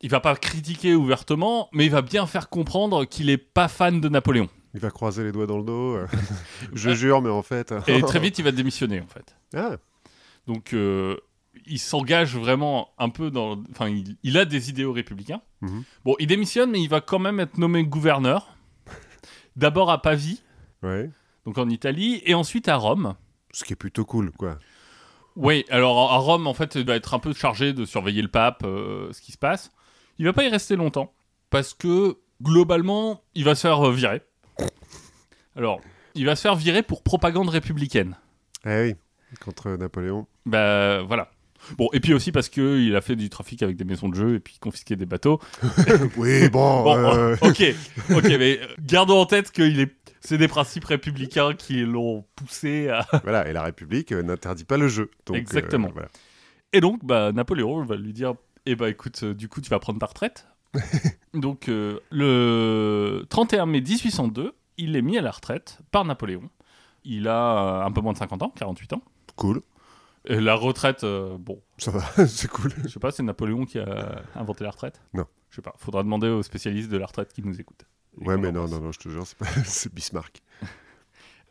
il 0.00 0.10
va 0.10 0.20
pas 0.20 0.36
critiquer 0.36 0.94
ouvertement, 0.94 1.68
mais 1.72 1.86
il 1.86 1.90
va 1.90 2.02
bien 2.02 2.26
faire 2.26 2.48
comprendre 2.50 3.04
qu'il 3.04 3.30
est 3.30 3.38
pas 3.38 3.68
fan 3.68 4.00
de 4.00 4.08
Napoléon. 4.08 4.48
Il 4.74 4.80
va 4.80 4.90
croiser 4.90 5.24
les 5.24 5.32
doigts 5.32 5.46
dans 5.46 5.58
le 5.58 5.64
dos. 5.64 5.94
euh. 5.96 6.06
je 6.74 6.90
jure, 6.90 7.22
mais 7.22 7.30
en 7.30 7.42
fait. 7.42 7.72
euh, 7.72 7.80
Et 7.86 8.02
très 8.02 8.20
vite, 8.20 8.38
il 8.38 8.44
va 8.44 8.52
démissionner, 8.52 9.00
en 9.00 9.06
fait. 9.06 9.34
Ah, 9.56 9.76
Donc, 10.46 10.72
euh, 10.74 11.16
il 11.66 11.78
s'engage 11.78 12.36
vraiment 12.36 12.90
un 12.98 13.08
peu 13.08 13.30
dans. 13.30 13.58
Enfin, 13.70 13.88
il, 13.88 14.16
il 14.22 14.36
a 14.38 14.44
des 14.44 14.68
idéaux 14.70 14.92
républicains. 14.92 15.40
Mhm. 15.62 15.84
Bon, 16.04 16.14
il 16.18 16.26
démissionne, 16.26 16.70
mais 16.70 16.80
il 16.80 16.88
va 16.88 17.00
quand 17.00 17.18
même 17.18 17.40
être 17.40 17.58
nommé 17.58 17.82
gouverneur. 17.84 18.54
D'abord 19.56 19.90
à 19.90 20.00
Pavie, 20.00 20.40
ouais. 20.84 21.10
donc 21.44 21.58
en 21.58 21.68
Italie, 21.68 22.22
et 22.24 22.34
ensuite 22.34 22.68
à 22.68 22.76
Rome. 22.76 23.14
Ce 23.52 23.64
qui 23.64 23.72
est 23.72 23.76
plutôt 23.76 24.04
cool, 24.04 24.30
quoi. 24.30 24.58
Oui, 25.38 25.64
alors 25.70 26.12
à 26.12 26.16
Rome, 26.16 26.48
en 26.48 26.54
fait, 26.54 26.74
il 26.74 26.84
va 26.84 26.96
être 26.96 27.14
un 27.14 27.20
peu 27.20 27.32
chargé 27.32 27.72
de 27.72 27.84
surveiller 27.84 28.22
le 28.22 28.28
pape, 28.28 28.62
euh, 28.64 29.12
ce 29.12 29.20
qui 29.20 29.30
se 29.30 29.38
passe. 29.38 29.70
Il 30.18 30.26
va 30.26 30.32
pas 30.32 30.42
y 30.42 30.48
rester 30.48 30.74
longtemps, 30.74 31.14
parce 31.48 31.74
que 31.74 32.18
globalement, 32.42 33.22
il 33.36 33.44
va 33.44 33.54
se 33.54 33.60
faire 33.60 33.86
euh, 33.86 33.92
virer. 33.92 34.22
Alors, 35.54 35.80
il 36.16 36.26
va 36.26 36.34
se 36.34 36.42
faire 36.42 36.56
virer 36.56 36.82
pour 36.82 37.04
propagande 37.04 37.50
républicaine. 37.50 38.16
Eh 38.66 38.80
oui, 38.82 38.94
contre 39.40 39.70
Napoléon. 39.70 40.26
Bah 40.44 41.02
voilà. 41.02 41.30
Bon, 41.76 41.88
et 41.92 42.00
puis 42.00 42.14
aussi 42.14 42.32
parce 42.32 42.48
que 42.48 42.80
il 42.80 42.96
a 42.96 43.00
fait 43.00 43.16
du 43.16 43.30
trafic 43.30 43.62
avec 43.62 43.76
des 43.76 43.84
maisons 43.84 44.08
de 44.08 44.14
jeu 44.14 44.34
et 44.34 44.40
puis 44.40 44.58
confisqué 44.58 44.96
des 44.96 45.06
bateaux. 45.06 45.40
oui, 46.16 46.48
bon. 46.48 46.82
Bon, 46.82 46.96
euh, 46.96 47.36
ok, 47.42 47.62
ok, 48.10 48.24
mais 48.24 48.58
euh, 48.60 48.66
gardons 48.80 49.20
en 49.20 49.26
tête 49.26 49.52
que 49.52 49.62
il 49.62 49.80
est, 49.80 49.92
c'est 50.20 50.38
des 50.38 50.48
principes 50.48 50.84
républicains 50.84 51.54
qui 51.54 51.84
l'ont 51.84 52.24
poussé 52.34 52.88
à. 52.88 53.06
voilà, 53.22 53.48
et 53.48 53.52
la 53.52 53.62
République 53.62 54.12
euh, 54.12 54.22
n'interdit 54.22 54.64
pas 54.64 54.76
le 54.76 54.88
jeu. 54.88 55.10
Donc, 55.26 55.36
euh, 55.36 55.40
Exactement. 55.40 55.90
voilà. 55.92 56.08
Et 56.72 56.80
donc, 56.80 57.04
bah, 57.04 57.32
Napoléon 57.32 57.84
va 57.84 57.96
lui 57.96 58.12
dire 58.12 58.34
Eh 58.66 58.74
bah, 58.74 58.88
écoute, 58.88 59.20
euh, 59.22 59.34
du 59.34 59.48
coup, 59.48 59.60
tu 59.60 59.70
vas 59.70 59.78
prendre 59.78 59.98
ta 59.98 60.06
retraite. 60.06 60.46
donc, 61.34 61.68
le 61.68 63.24
31 63.30 63.66
mai 63.66 63.80
1802, 63.80 64.54
il 64.76 64.96
est 64.96 65.02
mis 65.02 65.16
à 65.16 65.22
la 65.22 65.30
retraite 65.30 65.78
par 65.90 66.04
Napoléon. 66.04 66.50
Il 67.04 67.26
a 67.26 67.84
un 67.84 67.90
peu 67.90 68.00
moins 68.00 68.12
de 68.12 68.18
50 68.18 68.42
ans, 68.42 68.52
48 68.54 68.92
ans. 68.92 69.02
Cool, 69.36 69.62
Et 70.26 70.40
la 70.40 70.54
retraite, 70.54 71.04
bon, 71.04 71.62
ça 71.78 71.90
va, 71.90 72.02
c'est 72.26 72.50
cool. 72.50 72.72
je 72.82 72.88
sais 72.88 73.00
pas, 73.00 73.12
c'est 73.12 73.22
Napoléon 73.22 73.64
qui 73.64 73.78
a 73.78 74.22
inventé 74.34 74.64
la 74.64 74.70
retraite? 74.70 75.00
Non. 75.14 75.24
Je 75.48 75.56
sais 75.56 75.62
pas, 75.62 75.74
faudra 75.78 76.02
demander 76.02 76.28
aux 76.28 76.42
spécialistes 76.42 76.90
de 76.90 76.98
la 76.98 77.06
retraite 77.06 77.32
qui 77.32 77.42
nous 77.42 77.58
écoutent. 77.58 77.86
Ouais, 78.20 78.36
mais 78.36 78.52
non, 78.52 78.66
non, 78.68 78.80
non, 78.80 78.92
je 78.92 78.98
te 78.98 79.08
jure, 79.08 79.26
c'est, 79.26 79.36
pas... 79.38 79.46
c'est 79.64 79.92
Bismarck. 79.92 80.40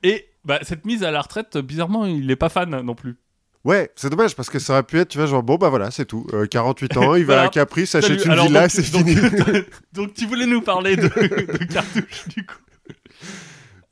Et 0.04 0.28
bah, 0.46 0.60
cette 0.62 0.86
mise 0.86 1.04
à 1.04 1.12
la 1.12 1.22
retraite, 1.22 1.58
bizarrement, 1.58 2.06
il 2.06 2.30
est 2.30 2.36
pas 2.36 2.50
fan 2.50 2.70
non 2.82 2.96
plus. 2.96 3.18
Ouais, 3.64 3.92
c'est 3.96 4.10
dommage 4.10 4.36
parce 4.36 4.50
que 4.50 4.60
ça 4.60 4.74
aurait 4.74 4.84
pu 4.84 4.98
être, 5.00 5.10
tu 5.10 5.18
vois, 5.18 5.28
genre, 5.28 5.44
bon, 5.44 5.56
bah 5.56 5.70
voilà, 5.70 5.92
c'est 5.92 6.06
tout. 6.06 6.26
Euh, 6.34 6.46
48 6.46 6.98
ans, 6.98 7.16
il 7.16 7.26
va 7.26 7.42
à 7.44 7.50
Capri, 7.50 7.86
s'achète 7.86 8.24
une 8.24 8.32
Alors, 8.32 8.46
villa, 8.48 8.62
donc- 8.62 8.72
c'est 8.72 8.92
donc- 8.92 9.08
fini. 9.08 9.62
Donc 9.94 10.14
tu 10.14 10.26
voulais 10.26 10.46
nous 10.46 10.62
parler 10.62 10.96
de, 10.96 11.08
de 11.08 11.64
cartouches 11.66 12.28
du 12.30 12.46
coup. 12.46 12.56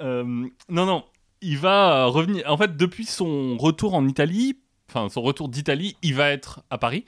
Euh, 0.01 0.23
non 0.69 0.85
non, 0.85 1.03
il 1.41 1.57
va 1.57 2.03
euh, 2.03 2.05
revenir. 2.07 2.43
En 2.49 2.57
fait, 2.57 2.77
depuis 2.77 3.05
son 3.05 3.57
retour 3.57 3.93
en 3.95 4.07
Italie, 4.07 4.57
enfin 4.89 5.09
son 5.09 5.21
retour 5.21 5.49
d'Italie, 5.49 5.97
il 6.01 6.13
va 6.15 6.29
être 6.31 6.61
à 6.69 6.77
Paris 6.77 7.05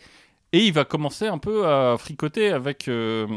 et 0.52 0.60
il 0.66 0.74
va 0.74 0.84
commencer 0.86 1.28
un 1.28 1.38
peu 1.38 1.68
à 1.68 1.96
fricoter 1.98 2.50
avec 2.50 2.88
euh, 2.88 3.28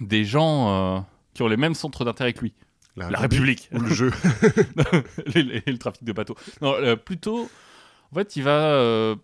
des 0.00 0.24
gens 0.24 0.68
euh, 0.96 1.00
qui 1.40 1.44
ont 1.44 1.48
les 1.48 1.56
mêmes 1.56 1.72
centres 1.74 2.04
d'intérêt 2.04 2.34
que 2.34 2.40
lui. 2.42 2.52
La 2.96 3.18
République 3.18 3.70
Ou 3.72 3.78
le 3.80 3.88
jeu. 3.88 4.10
et 5.34 5.42
le 5.42 5.56
et 5.56 5.72
le 5.72 5.78
trafic 5.78 6.04
de 6.04 6.12
bateaux. 6.12 6.36
Non, 6.60 6.74
euh, 6.74 6.96
plutôt, 6.96 7.48
en 8.12 8.14
fait, 8.14 8.36
il 8.36 8.42
va 8.42 8.72
euh, 8.74 9.16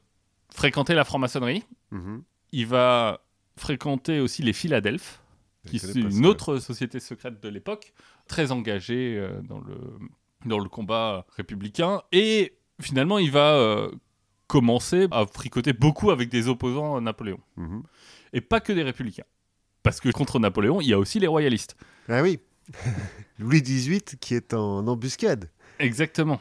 fréquenter 0.55 0.95
la 0.95 1.05
franc-maçonnerie. 1.05 1.63
Mhm. 1.91 2.23
Il 2.53 2.67
va 2.69 3.21
fréquenter 3.59 4.19
aussi 4.21 4.43
les 4.43 4.55
Philadelphes 4.55 5.21
qui 5.67 5.77
est 5.77 5.93
pas 5.93 5.99
une 5.99 6.11
ça. 6.23 6.29
autre 6.29 6.57
société 6.57 7.01
secrète 7.01 7.43
de 7.43 7.49
l'époque, 7.51 7.93
très 8.29 8.51
engagée 8.51 9.19
euh, 9.19 9.43
dans, 9.43 9.61
le, 9.61 9.77
dans 10.47 10.59
le 10.59 10.71
combat 10.71 11.27
républicain. 11.37 12.01
Et 12.13 12.57
finalement, 12.81 13.19
il 13.19 13.31
va 13.31 13.89
commencer 14.47 15.07
à 15.11 15.27
fricoter 15.27 15.75
beaucoup 15.75 16.11
avec 16.11 16.31
des 16.31 16.49
opposants 16.49 16.97
à 16.97 17.03
Napoléon. 17.03 17.41
Mhm. 17.57 17.83
Et 18.33 18.41
pas 18.41 18.61
que 18.61 18.73
des 18.73 18.85
républicains. 18.85 19.25
Parce 19.87 20.01
que 20.01 20.09
contre 20.09 20.41
Napoléon, 20.41 20.81
il 20.81 20.89
y 20.89 20.93
a 20.93 20.99
aussi 20.99 21.21
les 21.21 21.29
royalistes. 21.29 21.77
Ah 22.09 22.21
oui. 22.21 22.41
Louis 23.39 23.63
XVIII 23.63 24.03
qui 24.21 24.35
est 24.35 24.53
en 24.53 24.85
embuscade. 24.89 25.49
Exactement. 25.79 26.41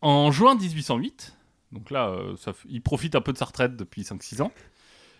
En 0.00 0.32
juin 0.32 0.56
1808, 0.56 1.36
donc 1.70 1.92
là, 1.92 2.08
euh, 2.08 2.34
ça 2.36 2.54
il 2.68 2.82
profite 2.82 3.14
un 3.14 3.20
peu 3.20 3.32
de 3.32 3.38
sa 3.38 3.44
retraite 3.44 3.76
depuis 3.76 4.02
5-6 4.02 4.42
ans, 4.42 4.50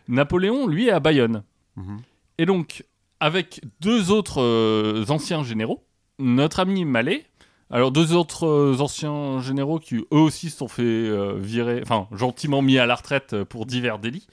Napoléon, 0.08 0.66
lui, 0.66 0.88
est 0.88 0.90
à 0.90 0.98
Bayonne. 0.98 1.44
Mhm. 1.76 2.00
Et 2.38 2.46
donc, 2.46 2.84
avec 3.20 3.60
deux 3.78 4.10
autres 4.10 4.42
euh, 4.42 5.04
anciens 5.08 5.44
généraux, 5.44 5.86
notre 6.18 6.58
ami 6.58 6.84
Mallet, 6.84 7.26
alors 7.70 7.92
deux 7.92 8.12
autres 8.12 8.44
euh, 8.44 8.80
anciens 8.80 9.40
généraux 9.40 9.78
qui 9.78 9.98
eux 9.98 10.06
aussi 10.10 10.50
se 10.50 10.56
sont 10.56 10.66
fait 10.66 11.38
virer, 11.38 11.80
enfin 11.80 12.08
gentiment 12.10 12.60
mis 12.60 12.78
à 12.78 12.86
la 12.86 12.96
retraite 12.96 13.44
pour 13.44 13.66
divers 13.66 14.00
délits, 14.00 14.26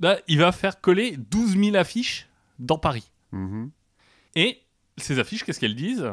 là, 0.00 0.18
il 0.28 0.38
va 0.38 0.50
faire 0.50 0.80
coller 0.80 1.18
12 1.18 1.58
000 1.58 1.76
affiches 1.76 2.24
dans 2.58 2.78
Paris. 2.78 3.10
Mhm. 3.32 3.70
Et 4.36 4.58
ces 4.96 5.18
affiches, 5.18 5.44
qu'est-ce 5.44 5.60
qu'elles 5.60 5.74
disent? 5.76 6.10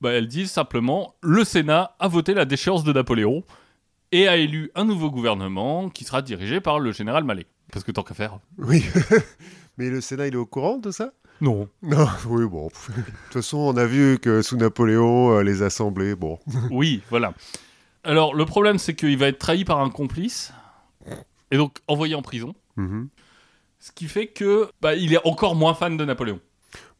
Bah, 0.00 0.12
Elles 0.12 0.28
disent 0.28 0.50
simplement 0.50 1.14
le 1.22 1.44
Sénat 1.44 1.96
a 1.98 2.08
voté 2.08 2.34
la 2.34 2.44
déchéance 2.44 2.84
de 2.84 2.92
Napoléon 2.92 3.42
et 4.12 4.28
a 4.28 4.36
élu 4.36 4.70
un 4.74 4.84
nouveau 4.84 5.10
gouvernement 5.10 5.88
qui 5.90 6.04
sera 6.04 6.22
dirigé 6.22 6.60
par 6.60 6.78
le 6.78 6.92
général 6.92 7.24
Mallet. 7.24 7.46
Parce 7.72 7.84
que 7.84 7.92
tant 7.92 8.02
qu'à 8.02 8.14
faire. 8.14 8.38
Oui. 8.58 8.84
Mais 9.78 9.90
le 9.90 10.00
Sénat, 10.00 10.28
il 10.28 10.34
est 10.34 10.38
au 10.38 10.46
courant 10.46 10.78
de 10.78 10.90
ça? 10.90 11.12
Non. 11.40 11.68
Non, 11.82 12.06
oui, 12.26 12.46
bon. 12.48 12.66
De 12.68 12.70
toute 13.02 13.32
façon, 13.32 13.58
on 13.58 13.76
a 13.76 13.84
vu 13.84 14.18
que 14.18 14.42
sous 14.42 14.56
Napoléon, 14.56 15.36
euh, 15.36 15.42
les 15.42 15.62
assemblées, 15.62 16.14
bon. 16.14 16.38
Oui, 16.70 17.02
voilà. 17.10 17.34
Alors, 18.04 18.34
le 18.34 18.44
problème, 18.44 18.78
c'est 18.78 18.94
qu'il 18.94 19.16
va 19.18 19.28
être 19.28 19.38
trahi 19.38 19.64
par 19.64 19.80
un 19.80 19.90
complice 19.90 20.52
et 21.50 21.56
donc 21.56 21.78
envoyé 21.86 22.14
en 22.14 22.22
prison. 22.22 22.54
Mhm. 22.76 23.08
Ce 23.80 23.92
qui 23.92 24.08
fait 24.08 24.26
que 24.26 24.70
bah, 24.80 24.94
il 24.94 25.12
est 25.12 25.24
encore 25.26 25.54
moins 25.54 25.74
fan 25.74 25.96
de 25.96 26.04
Napoléon. 26.04 26.40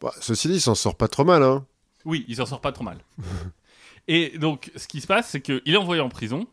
Bah, 0.00 0.12
ceci 0.20 0.48
dit, 0.48 0.54
il 0.54 0.60
s'en 0.60 0.74
sort 0.74 0.96
pas 0.96 1.08
trop 1.08 1.24
mal, 1.24 1.42
hein. 1.42 1.66
Oui, 2.04 2.24
il 2.28 2.36
s'en 2.36 2.46
sort 2.46 2.60
pas 2.60 2.72
trop 2.72 2.84
mal. 2.84 2.98
et 4.08 4.38
donc, 4.38 4.70
ce 4.76 4.86
qui 4.88 5.00
se 5.00 5.06
passe, 5.06 5.28
c'est 5.28 5.40
qu'il 5.40 5.60
est 5.66 5.76
envoyé 5.76 6.00
en 6.00 6.08
prison. 6.08 6.46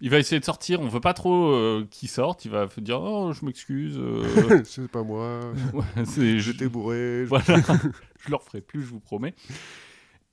Il 0.00 0.10
va 0.10 0.18
essayer 0.18 0.38
de 0.38 0.44
sortir, 0.44 0.80
on 0.80 0.86
veut 0.86 1.00
pas 1.00 1.12
trop 1.12 1.50
euh, 1.52 1.84
qu'il 1.90 2.08
sorte, 2.08 2.44
il 2.44 2.52
va 2.52 2.68
dire 2.78 3.00
Oh, 3.02 3.32
je 3.32 3.44
m'excuse. 3.44 3.96
euh, 3.98 4.62
c'est 4.64 4.88
pas 4.88 5.02
moi. 5.02 5.40
ouais, 5.74 6.38
J'étais 6.38 6.68
bourré. 6.68 7.22
je- 7.24 7.28
voilà, 7.28 7.44
je 8.24 8.30
le 8.30 8.36
referai 8.36 8.60
plus, 8.60 8.80
je 8.82 8.86
vous 8.86 9.00
promets. 9.00 9.34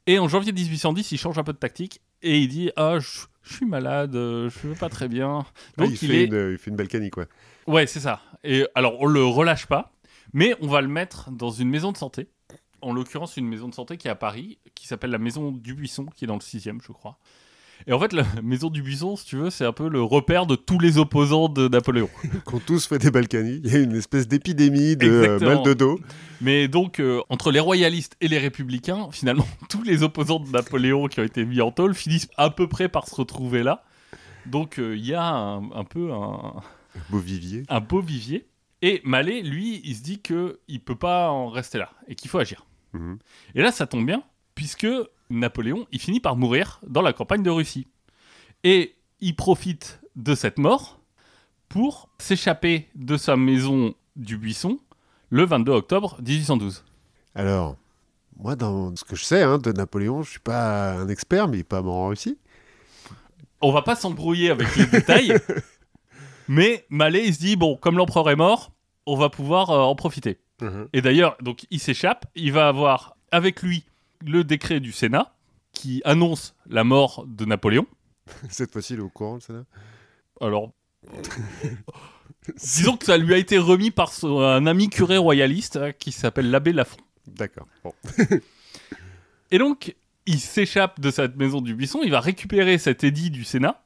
Et 0.08 0.20
en 0.20 0.28
janvier 0.28 0.54
1810, 0.54 1.12
il 1.14 1.18
change 1.18 1.40
un 1.40 1.44
peu 1.44 1.52
de 1.54 1.58
tactique 1.58 2.00
et 2.22 2.38
il 2.40 2.48
dit 2.48 2.70
Ah, 2.76 3.00
je, 3.00 3.22
je 3.42 3.54
suis 3.56 3.66
malade, 3.66 4.16
euh, 4.16 4.52
je 4.52 4.68
vais 4.68 4.76
pas 4.76 4.90
très 4.90 5.08
bien. 5.08 5.40
Ah, 5.78 5.82
Donc 5.82 5.90
il, 5.90 5.94
il, 5.94 5.98
fait 5.98 6.22
est. 6.22 6.26
une, 6.26 6.52
il 6.52 6.58
fait 6.60 6.70
une 6.70 6.78
Balkany, 6.78 7.10
quoi. 7.10 7.26
Ouais, 7.66 7.88
c'est 7.88 8.00
ça. 8.00 8.22
Et 8.46 8.66
alors, 8.76 8.96
on 9.02 9.06
le 9.06 9.24
relâche 9.26 9.66
pas, 9.66 9.92
mais 10.34 10.56
on 10.62 10.68
va 10.68 10.82
le 10.82 10.88
mettre 10.88 11.32
dans 11.32 11.50
une 11.50 11.70
maison 11.70 11.92
de 11.92 11.98
santé. 11.98 12.28
En 12.82 12.94
l'occurrence, 12.94 13.38
une 13.38 13.48
maison 13.48 13.68
de 13.68 13.74
santé 13.74 13.98
qui 13.98 14.08
est 14.08 14.12
à 14.12 14.16
Paris, 14.16 14.60
qui 14.76 14.88
s'appelle 14.88 15.10
la 15.10 15.18
maison 15.18 15.52
du 15.52 15.74
Buisson, 15.74 16.06
qui 16.16 16.26
est 16.26 16.28
dans 16.28 16.36
le 16.36 16.42
6 16.42 16.70
je 16.82 16.92
crois. 16.92 17.18
Et 17.88 17.94
en 17.94 18.00
fait, 18.00 18.14
la 18.14 18.24
maison 18.44 18.70
du 18.70 18.82
Buisson, 18.82 19.16
si 19.16 19.26
tu 19.26 19.38
veux, 19.38 19.50
c'est 19.50 19.66
un 19.66 19.74
peu 19.74 19.90
le 19.90 20.02
repère 20.02 20.46
de 20.46 20.56
tous 20.56 20.80
les 20.80 20.98
opposants 20.98 21.50
de 21.50 21.68
Napoléon. 21.68 22.10
Qui 22.48 22.56
ont 22.56 22.60
tous 22.60 22.88
fait 22.88 22.98
des 22.98 23.12
Balkany. 23.12 23.62
Il 23.64 23.72
y 23.72 23.76
a 23.76 23.80
une 23.80 23.96
espèce 23.96 24.28
d'épidémie 24.28 24.96
de 24.96 25.10
euh, 25.10 25.40
mal 25.40 25.64
de 25.64 25.74
dos. 25.74 26.00
Mais 26.42 26.68
donc, 26.68 27.00
euh, 27.00 27.22
entre 27.30 27.52
les 27.52 27.60
royalistes 27.60 28.16
et 28.22 28.28
les 28.28 28.38
républicains, 28.38 29.08
finalement, 29.12 29.48
tous 29.70 29.84
les 29.84 30.04
opposants 30.04 30.40
de 30.40 30.50
Napoléon 30.50 31.08
qui 31.08 31.20
ont 31.20 31.24
été 31.24 31.46
mis 31.46 31.62
en 31.62 31.72
tôle 31.72 31.94
finissent 31.96 32.30
à 32.38 32.50
peu 32.50 32.68
près 32.68 32.90
par 32.90 33.08
se 33.08 33.16
retrouver 33.16 33.64
là. 33.64 33.84
Donc, 34.46 34.80
euh, 34.80 34.96
il 34.96 35.06
y 35.06 35.14
a 35.16 35.26
un, 35.26 35.72
un 35.72 35.84
peu 35.84 36.12
un, 36.14 36.54
Beau 37.10 37.20
vivier. 37.20 37.64
un 37.70 37.80
beau 37.80 38.02
vivier. 38.02 38.48
Et 38.82 39.02
Mallet, 39.04 39.42
lui, 39.42 39.82
il 39.84 39.96
se 39.96 40.04
dit 40.04 40.22
que 40.22 40.60
il 40.68 40.80
peut 40.80 40.96
pas 40.96 41.30
en 41.30 41.50
rester 41.50 41.78
là 41.78 41.92
et 42.08 42.16
qu'il 42.16 42.30
faut 42.30 42.38
agir. 42.40 42.66
Mhm. 42.94 43.18
Et 43.56 43.62
là, 43.62 43.72
ça 43.72 43.88
tombe 43.88 44.06
bien, 44.06 44.24
puisque 44.54 44.88
Napoléon, 45.30 45.88
il 45.92 46.00
finit 46.00 46.20
par 46.20 46.36
mourir 46.36 46.80
dans 46.88 47.02
la 47.02 47.14
campagne 47.14 47.42
de 47.44 47.50
Russie. 47.50 47.88
Et 48.64 48.96
il 49.22 49.36
profite 49.36 50.02
de 50.16 50.36
cette 50.36 50.58
mort 50.60 51.00
pour 51.70 52.10
s'échapper 52.20 52.90
de 52.96 53.18
sa 53.18 53.36
maison 53.38 53.96
du 54.16 54.38
Buisson 54.38 54.80
le 55.30 55.46
22 55.46 55.72
octobre 55.72 56.18
1812. 56.22 56.84
Alors, 57.34 57.76
moi, 58.38 58.56
dans 58.56 58.96
ce 58.96 59.04
que 59.04 59.16
je 59.16 59.24
sais 59.24 59.42
hein, 59.42 59.58
de 59.58 59.72
Napoléon, 59.72 60.22
je 60.24 60.32
suis 60.32 60.40
pas 60.40 60.94
un 60.94 61.08
expert, 61.08 61.48
mais 61.48 61.58
il 61.58 61.60
est 61.62 61.64
pas 61.64 61.82
mort 61.82 61.96
en 61.96 62.08
Russie. 62.10 62.38
On 63.62 63.72
va 63.72 63.82
pas 63.82 63.96
s'embrouiller 63.96 64.52
avec 64.52 64.76
les 64.76 64.86
détails, 64.86 65.34
mais 66.48 66.86
Mallet, 66.90 67.26
il 67.28 67.34
se 67.34 67.40
dit, 67.40 67.56
bon, 67.56 67.76
comme 67.78 67.98
l'empereur 67.98 68.30
est 68.30 68.36
mort, 68.36 68.72
on 69.06 69.16
va 69.16 69.30
pouvoir 69.30 69.70
euh, 69.72 69.80
en 69.82 69.96
profiter. 69.96 70.40
Mhm. 70.62 70.88
Et 70.94 71.02
d'ailleurs, 71.02 71.38
donc 71.42 71.66
il 71.70 71.80
s'échappe, 71.80 72.26
il 72.36 72.52
va 72.52 72.68
avoir 72.68 73.18
avec 73.32 73.62
lui 73.62 73.84
le 74.26 74.44
décret 74.44 74.80
du 74.80 74.92
Sénat 74.92 75.34
qui 75.74 76.02
annonce 76.06 76.56
la 76.68 76.84
mort 76.84 77.26
de 77.28 77.46
Napoléon. 77.46 77.86
Cette 78.50 78.72
fois-ci, 78.72 78.94
il 78.94 79.00
est 79.00 79.04
au 79.04 79.10
courant, 79.10 79.40
ça 79.40 79.54
là 79.54 79.64
Alors, 80.42 80.72
disons 82.58 82.98
que 82.98 83.06
ça 83.06 83.18
lui 83.18 83.34
a 83.34 83.38
été 83.38 83.58
remis 83.58 83.92
par 83.92 84.12
son- 84.12 84.40
un 84.40 84.66
ami 84.66 84.90
curé 84.90 85.18
royaliste 85.18 85.76
euh, 85.76 85.92
qui 85.92 86.12
s'appelle 86.12 86.50
l'abbé 86.50 86.72
Lafont. 86.72 86.98
D'accord. 87.28 87.68
Bon. 87.84 87.94
Et 89.52 89.58
donc, 89.58 89.96
il 90.26 90.40
s'échappe 90.40 91.00
de 91.00 91.12
cette 91.12 91.36
maison 91.36 91.62
du 91.62 91.76
buisson, 91.76 92.00
il 92.04 92.12
va 92.12 92.20
récupérer 92.20 92.78
cet 92.78 93.04
édit 93.04 93.30
du 93.30 93.44
Sénat 93.44 93.84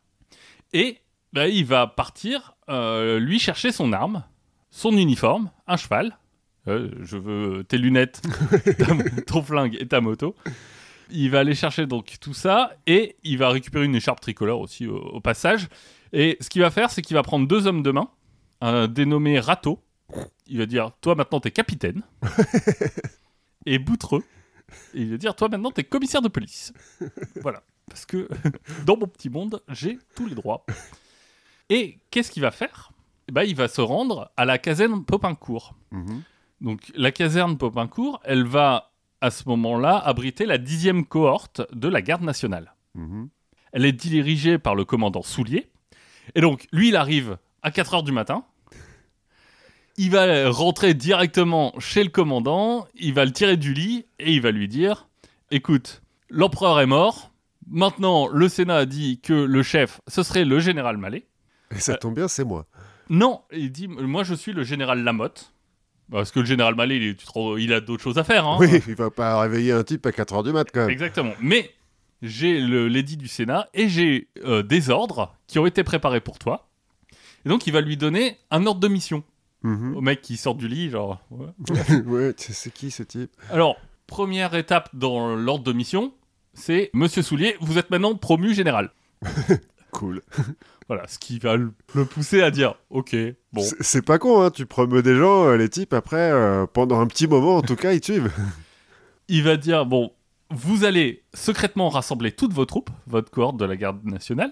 et 0.72 1.00
bah, 1.34 1.48
il 1.48 1.66
va 1.66 1.88
partir, 1.88 2.56
euh, 2.70 3.20
lui, 3.20 3.40
chercher 3.40 3.72
son 3.72 3.94
arme, 3.94 4.24
son 4.70 4.92
uniforme, 4.98 5.52
un 5.68 5.78
cheval. 5.78 6.18
Euh, 6.68 6.92
je 7.02 7.18
veux 7.18 7.64
tes 7.64 7.78
lunettes, 7.78 8.22
ta- 8.78 9.22
ton 9.26 9.42
flingue 9.42 9.78
et 9.80 9.88
ta 9.88 10.02
moto. 10.02 10.36
Il 11.10 11.32
va 11.32 11.40
aller 11.40 11.56
chercher 11.56 11.88
donc 11.88 12.18
tout 12.22 12.34
ça 12.36 12.72
et 12.86 13.16
il 13.24 13.38
va 13.40 13.50
récupérer 13.50 13.86
une 13.86 13.96
écharpe 13.96 14.20
tricolore 14.20 14.60
aussi 14.60 14.86
au, 14.86 14.98
au 14.98 15.20
passage. 15.22 15.68
Et 16.14 16.38
ce 16.42 16.50
qu'il 16.50 16.62
va 16.62 16.70
faire, 16.70 16.92
c'est 16.92 17.02
qu'il 17.02 17.16
va 17.16 17.24
prendre 17.24 17.48
deux 17.48 17.66
hommes 17.66 17.82
de 17.82 17.92
main, 17.92 18.10
un 18.62 18.88
dénommé 18.88 19.40
Rateau. 19.40 19.82
Il 20.48 20.58
va 20.60 20.66
dire 20.68 20.92
Toi 21.02 21.16
maintenant 21.16 21.40
t'es 21.40 21.50
capitaine. 21.52 22.04
et 23.66 23.80
Boutreux. 23.80 24.24
Et 24.94 25.02
il 25.02 25.12
va 25.12 25.18
dire 25.18 25.36
Toi 25.36 25.50
maintenant 25.50 25.72
t'es 25.72 25.84
commissaire 25.84 26.22
de 26.22 26.28
police. 26.28 26.74
voilà. 27.42 27.64
Parce 27.90 28.06
que 28.06 28.28
dans 28.86 28.98
mon 28.98 29.08
petit 29.08 29.30
monde, 29.30 29.64
j'ai 29.70 29.98
tous 30.16 30.28
les 30.28 30.36
droits. 30.36 30.64
Et 31.70 32.00
qu'est-ce 32.12 32.32
qu'il 32.32 32.42
va 32.42 32.52
faire? 32.52 32.92
Ben, 33.32 33.44
Il 33.44 33.56
va 33.56 33.68
se 33.68 33.82
rendre 33.82 34.32
à 34.38 34.46
la 34.46 34.58
caserne 34.58 35.04
Popincourt. 35.06 35.76
Mhm. 35.92 36.24
Donc 36.62 36.82
la 36.96 37.12
caserne 37.12 37.58
Popincourt, 37.58 38.20
elle 38.24 38.44
va 38.44 38.92
à 39.22 39.32
ce 39.32 39.48
moment-là 39.48 39.98
abriter 39.98 40.46
la 40.46 40.58
dixième 40.58 41.06
cohorte 41.06 41.62
de 41.74 41.88
la 41.88 42.02
garde 42.02 42.24
nationale. 42.24 42.74
Mhm. 42.96 43.30
Elle 43.72 43.86
est 43.86 43.92
dirigée 43.94 44.58
par 44.58 44.76
le 44.76 44.84
commandant 44.86 45.22
Soulier. 45.22 45.70
Et 46.36 46.42
donc, 46.42 46.68
lui, 46.72 46.90
il 46.90 46.96
arrive 46.96 47.38
à 47.62 47.72
4 47.72 47.94
heures 47.96 48.04
du 48.04 48.12
matin. 48.12 48.44
Il 49.98 50.12
va 50.12 50.50
rentrer 50.50 50.94
directement 50.94 51.74
chez 51.78 52.04
le 52.04 52.10
commandant, 52.10 52.88
il 52.96 53.14
va 53.14 53.26
le 53.26 53.32
tirer 53.32 53.58
du 53.58 53.74
lit 53.74 54.06
et 54.18 54.34
il 54.34 54.42
va 54.42 54.52
lui 54.52 54.68
dire 54.68 55.08
Écoute, 55.52 56.02
l'empereur 56.30 56.80
est 56.80 56.86
mort. 56.86 57.32
Maintenant, 57.68 58.28
le 58.28 58.48
Sénat 58.48 58.78
a 58.78 58.86
dit 58.86 59.20
que 59.20 59.34
le 59.34 59.62
chef, 59.62 60.00
ce 60.08 60.24
serait 60.24 60.46
le 60.46 60.60
général 60.60 60.98
Mallet. 60.98 61.26
Et 61.76 61.80
ça 61.80 61.96
tombe 61.96 62.16
bien, 62.16 62.28
c'est 62.28 62.44
moi. 62.44 62.66
Non, 63.10 63.42
il 63.52 63.72
dit 63.72 63.88
Moi, 63.88 64.24
je 64.24 64.34
suis 64.34 64.54
le 64.54 64.64
général 64.64 65.04
Lamotte. 65.04 65.54
Parce 66.12 66.32
que 66.32 66.40
le 66.40 66.46
général 66.46 66.74
Mallet, 66.74 66.98
il, 66.98 67.04
est- 67.04 67.60
il 67.60 67.72
a 67.74 67.82
d'autres 67.82 68.02
choses 68.02 68.18
à 68.18 68.24
faire. 68.24 68.48
Hein. 68.48 68.58
Oui, 68.60 68.82
il 68.88 68.96
va 68.96 69.12
pas 69.12 69.40
réveiller 69.40 69.74
un 69.74 69.84
type 69.84 70.06
à 70.08 70.10
4h 70.12 70.44
du 70.44 70.52
mat, 70.52 70.66
quand 70.74 70.80
même. 70.82 70.90
Exactement. 70.90 71.34
Mais 71.40 71.70
j'ai 72.24 72.60
le- 72.60 72.88
l'édit 72.88 73.16
du 73.16 73.28
Sénat 73.28 73.70
et 73.76 73.88
j'ai 73.90 74.28
euh, 74.44 74.64
des 74.64 74.90
ordres 74.90 75.36
qui 75.46 75.60
ont 75.60 75.68
été 75.68 75.84
préparés 75.84 76.20
pour 76.22 76.40
toi. 76.40 76.68
Et 77.46 77.50
donc, 77.50 77.68
il 77.68 77.74
va 77.74 77.82
lui 77.82 77.96
donner 77.96 78.38
un 78.50 78.66
ordre 78.66 78.80
de 78.82 78.88
mission 78.88 79.24
Mhm. 79.62 79.96
au 79.98 80.02
mec 80.02 80.22
qui 80.22 80.36
sort 80.38 80.56
du 80.56 80.68
lit, 80.68 80.90
genre. 80.90 81.20
ouais. 81.30 81.48
ouais, 82.08 82.34
c'est 82.38 82.74
qui 82.74 82.90
ce 82.90 83.04
type? 83.04 83.30
Alors, 83.52 83.78
première 84.08 84.56
étape 84.56 84.90
dans 84.94 85.36
l'ordre 85.36 85.64
de 85.64 85.74
mission, 85.74 86.14
c'est 86.56 86.90
Monsieur 86.94 87.22
Soulier, 87.22 87.56
vous 87.62 87.78
êtes 87.78 87.92
maintenant 87.92 88.16
promu 88.16 88.54
général. 88.56 88.90
Cool. 89.92 90.22
Voilà, 90.88 91.08
ce 91.08 91.20
qui 91.20 91.38
va 91.38 91.56
le 91.56 91.72
pousser 92.06 92.42
à 92.42 92.50
dire, 92.50 92.74
ok, 92.90 93.16
bon. 93.54 93.62
C'est- 93.80 94.02
pas 94.02 94.18
con, 94.18 94.42
hein, 94.42 94.50
tu 94.50 94.66
promeux 94.66 95.04
des 95.04 95.16
gens, 95.16 95.46
euh, 95.46 95.56
les 95.56 95.70
types, 95.70 95.94
après, 95.94 96.32
euh, 96.32 96.66
pendant 96.66 97.00
un 97.00 97.06
petit 97.06 97.28
moment, 97.28 97.58
en 97.58 97.62
tout 97.62 97.76
cas, 97.76 97.94
ils 97.94 98.04
suivent. 98.04 98.32
Il 99.28 99.44
va 99.44 99.56
dire, 99.56 99.86
bon, 99.86 100.12
vous 100.50 100.86
allez 100.86 101.22
secrètement 101.36 101.90
rassembler 101.90 102.32
toutes 102.32 102.54
vos 102.54 102.66
troupes, 102.66 102.90
votre 103.06 103.30
cohorte 103.30 103.58
de 103.58 103.66
la 103.66 103.76
garde 103.78 104.04
nationale. 104.04 104.52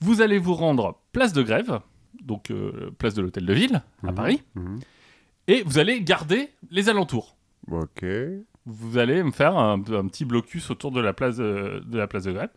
Vous 0.00 0.22
allez 0.22 0.38
vous 0.38 0.54
rendre 0.54 1.02
place 1.12 1.34
de 1.34 1.42
grève, 1.42 1.80
donc 2.22 2.50
euh, 2.50 2.90
place 2.96 3.12
de 3.12 3.20
l'hôtel 3.20 3.44
de 3.44 3.52
ville, 3.52 3.82
à 4.04 4.06
Mhm. 4.08 4.14
Paris. 4.14 4.42
Mhm. 4.54 4.80
et 5.48 5.62
vous 5.66 5.78
allez 5.78 6.00
garder 6.00 6.48
les 6.70 6.88
alentours. 6.88 7.36
Ok. 7.70 8.06
Vous 8.64 8.96
allez 8.96 9.22
me 9.22 9.32
faire 9.32 9.58
un, 9.58 9.74
un 9.74 10.06
petit 10.08 10.24
blocus 10.24 10.70
autour 10.70 10.92
de 10.92 11.00
la 11.02 11.12
place 11.12 11.36
de 11.36 11.82
la 11.92 12.06
place 12.06 12.24
de 12.24 12.32
grève. 12.32 12.48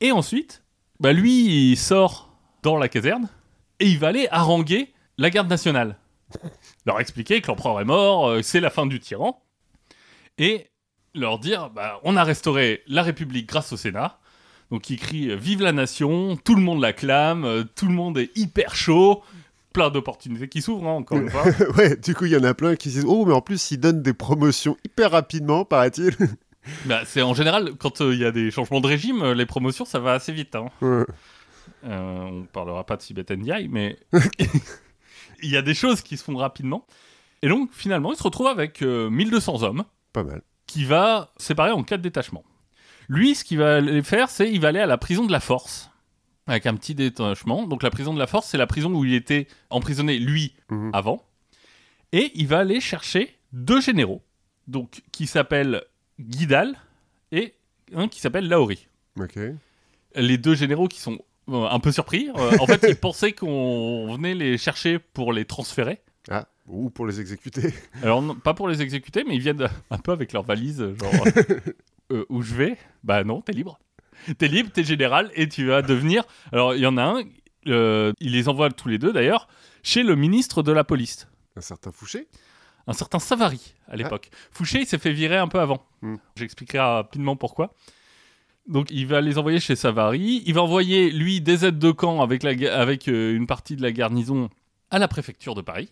Et 0.00 0.12
ensuite, 0.12 0.62
bah 1.00 1.12
lui, 1.12 1.70
il 1.70 1.76
sort 1.76 2.36
dans 2.62 2.76
la 2.76 2.88
caserne 2.88 3.28
et 3.80 3.86
il 3.86 3.98
va 3.98 4.08
aller 4.08 4.28
haranguer 4.30 4.92
la 5.16 5.30
garde 5.30 5.48
nationale. 5.48 5.96
Leur 6.86 7.00
expliquer 7.00 7.40
que 7.40 7.48
l'empereur 7.48 7.80
est 7.80 7.84
mort, 7.84 8.28
euh, 8.28 8.42
c'est 8.42 8.60
la 8.60 8.70
fin 8.70 8.86
du 8.86 9.00
tyran. 9.00 9.42
Et 10.38 10.66
leur 11.14 11.38
dire, 11.38 11.70
bah, 11.70 12.00
on 12.04 12.16
a 12.16 12.24
restauré 12.24 12.82
la 12.86 13.02
République 13.02 13.48
grâce 13.48 13.72
au 13.72 13.76
Sénat. 13.76 14.18
Donc 14.70 14.90
il 14.90 14.98
crie 14.98 15.30
euh, 15.30 15.36
Vive 15.36 15.62
la 15.62 15.72
nation, 15.72 16.36
tout 16.36 16.54
le 16.54 16.60
monde 16.60 16.80
l'acclame, 16.80 17.44
euh, 17.44 17.64
tout 17.74 17.86
le 17.86 17.94
monde 17.94 18.18
est 18.18 18.36
hyper 18.36 18.74
chaud, 18.74 19.22
plein 19.72 19.90
d'opportunités 19.90 20.48
qui 20.48 20.62
s'ouvrent, 20.62 20.88
hein, 20.88 20.92
encore 20.92 21.18
une 21.18 21.30
fois. 21.30 21.44
ouais, 21.76 21.96
du 21.96 22.14
coup, 22.14 22.26
il 22.26 22.32
y 22.32 22.36
en 22.36 22.44
a 22.44 22.54
plein 22.54 22.76
qui 22.76 22.90
se 22.90 22.96
disent 22.96 23.06
Oh, 23.08 23.24
mais 23.24 23.32
en 23.32 23.40
plus, 23.40 23.70
ils 23.70 23.78
donnent 23.78 24.02
des 24.02 24.12
promotions 24.12 24.76
hyper 24.84 25.12
rapidement, 25.12 25.64
paraît-il. 25.64 26.14
Bah, 26.86 27.02
c'est 27.04 27.22
en 27.22 27.34
général, 27.34 27.72
quand 27.78 28.00
euh, 28.00 28.14
il 28.14 28.20
y 28.20 28.24
a 28.24 28.30
des 28.32 28.50
changements 28.50 28.80
de 28.80 28.86
régime, 28.86 29.22
euh, 29.22 29.34
les 29.34 29.46
promotions, 29.46 29.84
ça 29.84 29.98
va 29.98 30.12
assez 30.14 30.32
vite. 30.32 30.54
Hein. 30.54 30.66
Ouais. 30.80 31.04
Euh, 31.84 32.22
on 32.24 32.44
parlera 32.44 32.84
pas 32.84 32.96
de 32.96 33.02
Sibet 33.02 33.24
Ndiaye, 33.30 33.68
mais 33.68 33.98
il 35.42 35.50
y 35.50 35.56
a 35.56 35.62
des 35.62 35.74
choses 35.74 36.02
qui 36.02 36.16
se 36.16 36.24
font 36.24 36.36
rapidement. 36.36 36.86
Et 37.42 37.48
donc, 37.48 37.70
finalement, 37.72 38.12
il 38.12 38.16
se 38.16 38.22
retrouve 38.22 38.48
avec 38.48 38.82
euh, 38.82 39.08
1200 39.10 39.62
hommes 39.62 39.84
Pas 40.12 40.24
mal. 40.24 40.42
qui 40.66 40.84
va 40.84 41.32
séparer 41.36 41.70
en 41.70 41.82
quatre 41.84 42.00
détachements. 42.00 42.44
Lui, 43.08 43.34
ce 43.34 43.44
qu'il 43.44 43.58
va 43.58 43.76
aller 43.76 44.02
faire, 44.02 44.28
c'est 44.28 44.50
il 44.50 44.60
va 44.60 44.68
aller 44.68 44.80
à 44.80 44.86
la 44.86 44.98
prison 44.98 45.24
de 45.24 45.32
la 45.32 45.40
Force 45.40 45.90
avec 46.46 46.66
un 46.66 46.74
petit 46.74 46.94
détachement. 46.94 47.66
Donc, 47.66 47.82
la 47.82 47.90
prison 47.90 48.12
de 48.14 48.18
la 48.18 48.26
Force, 48.26 48.48
c'est 48.48 48.58
la 48.58 48.66
prison 48.66 48.92
où 48.92 49.04
il 49.04 49.14
était 49.14 49.46
emprisonné, 49.70 50.18
lui, 50.18 50.54
Mhm. 50.70 50.90
avant. 50.94 51.22
Et 52.12 52.32
il 52.34 52.46
va 52.48 52.60
aller 52.60 52.80
chercher 52.80 53.36
deux 53.52 53.80
généraux, 53.82 54.22
donc 54.66 55.02
qui 55.12 55.26
s'appellent 55.26 55.82
Guidal 56.20 56.76
et 57.32 57.54
un 57.94 58.08
qui 58.08 58.20
s'appelle 58.20 58.48
Laori. 58.48 58.86
Les 60.14 60.38
deux 60.38 60.54
généraux 60.54 60.88
qui 60.88 61.00
sont 61.00 61.18
euh, 61.48 61.66
un 61.68 61.80
peu 61.80 61.92
surpris. 61.92 62.28
Euh, 62.36 62.56
en 62.60 62.66
fait, 62.66 62.84
ils 62.88 62.96
pensaient 63.00 63.32
qu'on 63.32 64.14
venait 64.14 64.34
les 64.34 64.58
chercher 64.58 64.98
pour 64.98 65.32
les 65.32 65.44
transférer. 65.44 66.00
Ah, 66.30 66.46
ou 66.66 66.90
pour 66.90 67.06
les 67.06 67.20
exécuter. 67.20 67.72
Alors, 68.02 68.22
non, 68.22 68.34
pas 68.34 68.54
pour 68.54 68.68
les 68.68 68.82
exécuter, 68.82 69.24
mais 69.26 69.34
ils 69.34 69.40
viennent 69.40 69.66
un 69.90 69.98
peu 69.98 70.12
avec 70.12 70.32
leur 70.32 70.42
valise, 70.42 70.78
genre 70.78 71.26
euh, 71.26 71.60
euh, 72.12 72.24
où 72.28 72.42
je 72.42 72.54
vais 72.54 72.76
Bah 73.04 73.24
non, 73.24 73.40
t'es 73.40 73.52
libre. 73.52 73.78
t'es 74.36 74.48
libre, 74.48 74.70
t'es 74.72 74.84
général 74.84 75.30
et 75.34 75.48
tu 75.48 75.66
vas 75.66 75.82
devenir. 75.82 76.24
Alors, 76.52 76.74
il 76.74 76.80
y 76.80 76.86
en 76.86 76.96
a 76.96 77.02
un, 77.02 77.22
euh, 77.66 78.12
il 78.20 78.32
les 78.32 78.48
envoie 78.48 78.70
tous 78.70 78.88
les 78.88 78.98
deux 78.98 79.12
d'ailleurs, 79.12 79.48
chez 79.82 80.02
le 80.02 80.16
ministre 80.16 80.62
de 80.62 80.72
la 80.72 80.84
police, 80.84 81.28
Un 81.56 81.60
certain 81.60 81.92
Fouché 81.92 82.28
un 82.88 82.92
certain 82.94 83.18
Savary 83.18 83.74
à 83.86 83.96
l'époque. 83.96 84.30
Fouché, 84.50 84.80
il 84.80 84.86
s'est 84.86 84.98
fait 84.98 85.12
virer 85.12 85.36
un 85.36 85.46
peu 85.46 85.60
avant. 85.60 85.84
Hmm. 86.02 86.16
J'expliquerai 86.36 86.78
rapidement 86.78 87.36
pourquoi. 87.36 87.74
Donc, 88.66 88.90
il 88.90 89.06
va 89.06 89.20
les 89.20 89.38
envoyer 89.38 89.60
chez 89.60 89.76
Savary. 89.76 90.42
Il 90.46 90.54
va 90.54 90.62
envoyer, 90.62 91.10
lui, 91.10 91.40
des 91.40 91.64
aides 91.64 91.78
de 91.78 91.90
camp 91.90 92.22
avec, 92.22 92.42
la, 92.42 92.50
avec 92.74 93.08
euh, 93.08 93.34
une 93.36 93.46
partie 93.46 93.76
de 93.76 93.82
la 93.82 93.92
garnison 93.92 94.50
à 94.90 94.98
la 94.98 95.06
préfecture 95.06 95.54
de 95.54 95.62
Paris. 95.62 95.90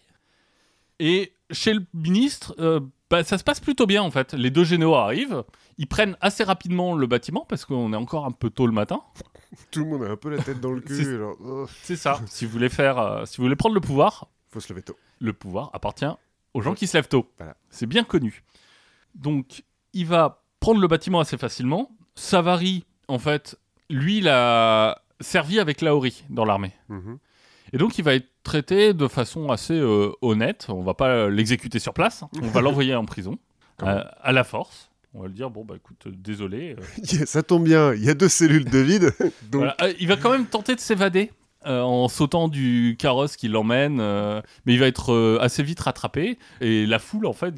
Et 0.98 1.32
chez 1.50 1.74
le 1.74 1.84
ministre, 1.94 2.54
euh, 2.58 2.80
bah, 3.10 3.24
ça 3.24 3.38
se 3.38 3.44
passe 3.44 3.60
plutôt 3.60 3.86
bien 3.86 4.02
en 4.02 4.10
fait. 4.10 4.32
Les 4.32 4.50
deux 4.50 4.64
généraux 4.64 4.96
arrivent, 4.96 5.44
ils 5.78 5.86
prennent 5.86 6.16
assez 6.22 6.44
rapidement 6.44 6.94
le 6.96 7.06
bâtiment 7.06 7.44
parce 7.46 7.64
qu'on 7.66 7.92
est 7.92 7.96
encore 7.96 8.24
un 8.24 8.30
peu 8.30 8.48
tôt 8.48 8.66
le 8.66 8.72
matin. 8.72 9.02
Tout 9.70 9.80
le 9.80 9.90
monde 9.90 10.04
a 10.04 10.10
un 10.10 10.16
peu 10.16 10.30
la 10.30 10.42
tête 10.42 10.60
dans 10.60 10.72
le 10.72 10.80
cul. 10.82 11.20
oh, 11.44 11.66
C'est 11.82 11.96
ça. 11.96 12.20
si 12.26 12.46
vous 12.46 12.52
voulez 12.52 12.70
faire, 12.70 12.98
euh, 12.98 13.26
si 13.26 13.36
vous 13.36 13.44
voulez 13.44 13.56
prendre 13.56 13.74
le 13.74 13.80
pouvoir, 13.82 14.28
faut 14.50 14.60
se 14.60 14.70
lever 14.72 14.82
tôt. 14.82 14.96
le 15.20 15.32
pouvoir 15.34 15.70
appartient 15.74 16.06
aux 16.56 16.62
gens 16.62 16.75
qui 16.75 16.86
se 16.86 16.96
lèvent 16.96 17.08
tôt. 17.08 17.30
Voilà. 17.36 17.54
C'est 17.68 17.86
bien 17.86 18.02
connu. 18.02 18.42
Donc, 19.14 19.62
il 19.92 20.06
va 20.06 20.42
prendre 20.58 20.80
le 20.80 20.88
bâtiment 20.88 21.20
assez 21.20 21.36
facilement. 21.36 21.90
Savary, 22.14 22.84
en 23.08 23.18
fait, 23.18 23.58
lui, 23.90 24.18
il 24.18 24.28
a 24.28 25.02
servi 25.20 25.60
avec 25.60 25.82
Laori 25.82 26.25
dans 26.30 26.46
l'armée. 26.46 26.72
Mhm. 26.88 27.18
Et 27.72 27.78
donc, 27.78 27.98
il 27.98 28.04
va 28.04 28.14
être 28.14 28.28
traité 28.42 28.94
de 28.94 29.06
façon 29.06 29.50
assez 29.50 29.75
euh, 29.75 30.12
honnête. 30.22 30.66
On 30.70 30.82
va 30.82 30.94
pas 30.94 31.28
l'exécuter 31.28 31.78
sur 31.78 31.92
place. 31.92 32.25
On 32.42 32.46
va 32.48 32.62
l'envoyer 32.62 32.94
en 32.94 33.04
prison 33.04 33.38
euh, 33.82 34.02
à 34.22 34.32
la 34.32 34.44
force. 34.44 34.90
On 35.12 35.20
va 35.20 35.28
lui 35.28 35.34
dire 35.34 35.50
bon 35.50 35.64
bah 35.64 35.75
écoute, 35.76 36.06
euh, 36.06 36.12
désolé. 36.14 36.76
Ça 37.26 37.42
tombe 37.42 37.64
bien, 37.64 37.94
il 37.94 38.04
y 38.04 38.08
a 38.08 38.14
deux 38.14 38.28
cellules 38.28 38.66
de 38.66 38.78
vide. 38.78 39.12
Donc, 39.50 39.62
voilà. 39.62 39.76
Il 39.98 40.08
va 40.08 40.16
quand 40.16 40.30
même 40.30 40.46
tenter 40.46 40.75
de 40.75 40.80
s'évader 40.80 41.32
euh, 41.66 41.80
en 41.82 42.08
sautant 42.08 42.49
du 42.49 42.96
carrosse 42.99 43.37
qui 43.37 43.49
l'emmène, 43.49 43.99
euh, 44.00 44.40
mais 44.64 44.75
il 44.75 44.80
va 44.80 44.87
être 44.87 45.12
euh, 45.12 45.38
assez 45.40 45.62
vite 45.62 45.80
rattrapé. 45.80 46.38
Et 46.61 46.87
la 46.87 46.99
foule, 46.99 47.26
en 47.26 47.32
fait, 47.32 47.54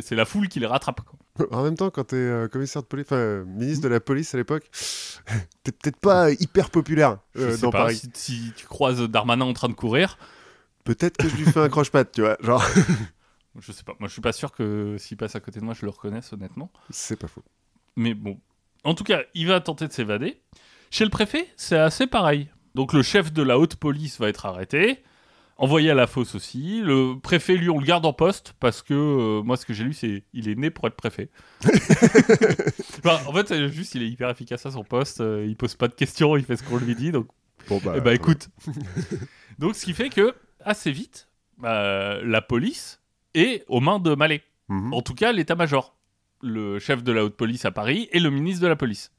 c'est 0.00 0.14
la 0.14 0.24
foule 0.24 0.48
qui 0.48 0.60
le 0.60 0.66
rattrape. 0.66 1.00
quoi. 1.02 1.48
en 1.50 1.62
même 1.62 1.76
temps, 1.76 1.90
quand 1.90 2.04
t'es 2.04 2.16
euh, 2.16 2.48
commissaire 2.48 2.82
de 2.82 2.86
police, 2.86 3.06
enfin 3.06 3.44
ministre 3.44 3.82
de 3.84 3.88
la 3.88 4.00
police 4.00 4.34
à 4.34 4.38
l'époque, 4.38 4.70
t'es 5.64 5.72
peut-être 5.72 5.98
pas 5.98 6.30
hyper 6.32 6.70
populaire 6.70 7.18
Je 7.34 7.50
sais 7.50 7.62
dans 7.62 7.70
pas, 7.70 7.82
Paris. 7.82 7.96
Si, 7.96 8.10
si 8.14 8.52
tu 8.56 8.66
croises 8.66 9.00
Darmanin 9.02 9.44
en 9.44 9.52
train 9.52 9.68
de 9.68 9.74
courir, 9.74 10.18
Peut-être 10.84 11.16
que 11.16 11.28
je 11.28 11.36
lui 11.36 11.44
fais 11.44 11.60
un 11.60 11.68
croche-patte, 11.68 12.12
tu 12.12 12.22
vois. 12.22 12.36
Genre, 12.40 12.64
je 13.60 13.72
sais 13.72 13.84
pas. 13.84 13.94
Moi, 14.00 14.08
je 14.08 14.12
suis 14.12 14.22
pas 14.22 14.32
sûr 14.32 14.52
que 14.52 14.96
s'il 14.98 15.16
passe 15.16 15.36
à 15.36 15.40
côté 15.40 15.60
de 15.60 15.64
moi, 15.64 15.74
je 15.74 15.84
le 15.84 15.90
reconnaisse, 15.90 16.32
honnêtement. 16.32 16.70
c'est 16.90 17.16
pas 17.16 17.28
faux. 17.28 17.44
Mais 17.96 18.14
bon. 18.14 18.40
En 18.84 18.94
tout 18.94 19.04
cas, 19.04 19.22
il 19.34 19.46
va 19.46 19.60
tenter 19.60 19.86
de 19.86 19.92
s'évader. 19.92 20.40
Chez 20.90 21.04
le 21.04 21.10
préfet, 21.10 21.48
c'est 21.56 21.78
assez 21.78 22.06
pareil. 22.06 22.50
Donc 22.74 22.92
le 22.92 23.02
chef 23.02 23.32
de 23.32 23.42
la 23.42 23.58
haute 23.58 23.76
police 23.76 24.18
va 24.18 24.28
être 24.28 24.46
arrêté, 24.46 25.02
envoyé 25.56 25.90
à 25.90 25.94
la 25.94 26.06
fosse 26.06 26.34
aussi. 26.34 26.80
Le 26.82 27.18
préfet, 27.18 27.56
lui, 27.56 27.68
on 27.70 27.78
le 27.78 27.84
garde 27.86 28.06
en 28.06 28.12
poste 28.12 28.54
parce 28.60 28.82
que 28.82 28.94
euh, 28.94 29.42
moi, 29.42 29.56
ce 29.56 29.66
que 29.66 29.74
j'ai 29.74 29.84
lu, 29.84 29.92
c'est 29.92 30.24
il 30.32 30.48
est 30.48 30.54
né 30.54 30.70
pour 30.70 30.86
être 30.86 30.96
préfet. 30.96 31.30
Enfin, 33.04 33.18
en 33.26 33.32
fait, 33.32 33.48
c'est 33.48 33.68
juste, 33.68 33.94
il 33.96 34.02
est 34.02 34.08
hyper 34.08 34.30
efficace 34.30 34.64
à 34.64 34.70
son 34.70 34.84
poste. 34.84 35.20
euh, 35.20 35.44
il 35.46 35.56
pose 35.56 35.74
pas 35.74 35.88
de 35.88 35.94
questions, 35.94 36.36
il 36.36 36.44
fait 36.44 36.56
ce 36.56 36.62
qu'on 36.62 36.76
lui 36.78 36.94
dit. 36.94 37.10
Donc, 37.10 37.26
Bon, 37.68 37.80
bah, 37.84 37.94
eh 37.96 38.00
ben, 38.00 38.12
écoute. 38.12 38.48
donc, 39.58 39.76
ce 39.76 39.84
qui 39.84 39.92
fait 39.92 40.08
que 40.08 40.34
assez 40.60 40.90
vite, 40.90 41.28
bah, 41.58 42.22
la 42.22 42.42
police 42.42 43.00
est 43.34 43.64
aux 43.68 43.80
mains 43.80 43.98
de 43.98 44.14
Mallet. 44.14 44.42
Mhm. 44.68 44.92
En 44.92 45.02
tout 45.02 45.14
cas, 45.14 45.32
l'état-major, 45.32 45.96
le 46.42 46.78
chef 46.78 47.02
de 47.02 47.12
la 47.12 47.24
haute 47.24 47.36
police 47.36 47.64
à 47.64 47.70
Paris 47.70 48.08
et 48.12 48.20
le 48.20 48.30
ministre 48.30 48.62
de 48.62 48.68
la 48.68 48.76
police. 48.76 49.12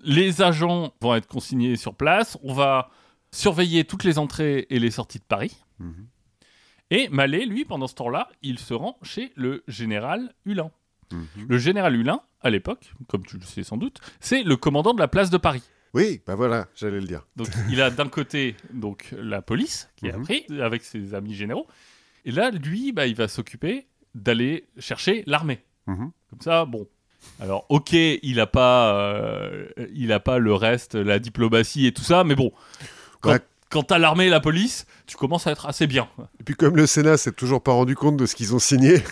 Les 0.00 0.42
agents 0.42 0.94
vont 1.00 1.14
être 1.14 1.26
consignés 1.26 1.76
sur 1.76 1.94
place. 1.94 2.38
On 2.42 2.52
va 2.54 2.90
surveiller 3.32 3.84
toutes 3.84 4.04
les 4.04 4.18
entrées 4.18 4.66
et 4.70 4.78
les 4.78 4.90
sorties 4.90 5.18
de 5.18 5.24
Paris. 5.24 5.56
Mhm. 5.78 6.06
Et 6.90 7.08
Mallet, 7.10 7.44
lui, 7.44 7.64
pendant 7.64 7.86
ce 7.86 7.94
temps-là, 7.96 8.28
il 8.42 8.58
se 8.58 8.72
rend 8.74 8.98
chez 9.02 9.32
le 9.36 9.62
général 9.68 10.32
Hulin. 10.46 10.70
Mhm. 11.12 11.26
Le 11.48 11.58
général 11.58 11.96
Hulin, 11.96 12.20
à 12.40 12.50
l'époque, 12.50 12.92
comme 13.08 13.24
tu 13.26 13.36
le 13.36 13.44
sais 13.44 13.62
sans 13.62 13.76
doute, 13.76 14.00
c'est 14.20 14.42
le 14.42 14.56
commandant 14.56 14.94
de 14.94 15.00
la 15.00 15.08
place 15.08 15.30
de 15.30 15.36
Paris. 15.36 15.62
Oui, 15.94 16.20
bah 16.26 16.34
voilà, 16.34 16.68
j'allais 16.74 17.00
le 17.00 17.06
dire. 17.06 17.26
Donc 17.36 17.48
il 17.70 17.80
a 17.80 17.90
d'un 17.90 18.08
côté 18.08 18.54
donc 18.72 19.14
la 19.18 19.40
police 19.42 19.88
qui 19.96 20.06
est 20.06 20.12
Mhm. 20.12 20.20
appris 20.20 20.46
avec 20.60 20.82
ses 20.84 21.14
amis 21.14 21.34
généraux, 21.34 21.66
et 22.26 22.30
là 22.30 22.50
lui 22.50 22.92
bah, 22.92 23.06
il 23.06 23.14
va 23.14 23.26
s'occuper 23.26 23.86
d'aller 24.14 24.66
chercher 24.78 25.24
l'armée. 25.26 25.64
Mhm. 25.86 26.10
Comme 26.30 26.40
ça, 26.42 26.66
bon. 26.66 26.86
Alors 27.40 27.66
ok, 27.68 27.92
il 27.92 28.40
a 28.40 28.46
pas, 28.46 28.94
euh, 28.96 29.66
il 29.94 30.12
a 30.12 30.20
pas 30.20 30.38
le 30.38 30.52
reste, 30.54 30.94
la 30.94 31.18
diplomatie 31.18 31.86
et 31.86 31.92
tout 31.92 32.02
ça, 32.02 32.24
mais 32.24 32.34
bon. 32.34 32.50
Quand, 33.20 33.30
Ouais. 33.30 33.40
quand 33.70 33.82
t'as 33.84 33.98
l'armée 33.98 34.26
et 34.26 34.30
la 34.30 34.40
police, 34.40 34.86
tu 35.06 35.16
commences 35.16 35.46
à 35.46 35.52
être 35.52 35.66
assez 35.66 35.86
bien. 35.86 36.08
Et 36.40 36.44
puis 36.44 36.54
comme 36.54 36.76
le 36.76 36.86
Sénat 36.86 37.16
s'est 37.16 37.32
toujours 37.32 37.62
pas 37.62 37.72
rendu 37.72 37.94
compte 37.94 38.16
de 38.16 38.26
ce 38.26 38.34
qu'ils 38.34 38.54
ont 38.54 38.58
signé, 38.58 39.02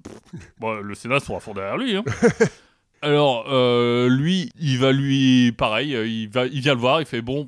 Bon, 0.58 0.72
le 0.80 0.94
Sénat 0.94 1.20
sera 1.20 1.38
fort 1.40 1.54
derrière 1.54 1.76
lui. 1.76 1.96
hein. 1.96 2.04
Alors, 3.02 3.44
euh, 3.48 4.08
lui, 4.08 4.50
il 4.58 4.78
va 4.78 4.90
lui, 4.90 5.52
pareil, 5.52 5.94
euh, 5.94 6.06
il, 6.08 6.28
va, 6.28 6.46
il 6.46 6.60
vient 6.60 6.74
le 6.74 6.80
voir, 6.80 7.00
il 7.00 7.06
fait 7.06 7.20
bon, 7.22 7.46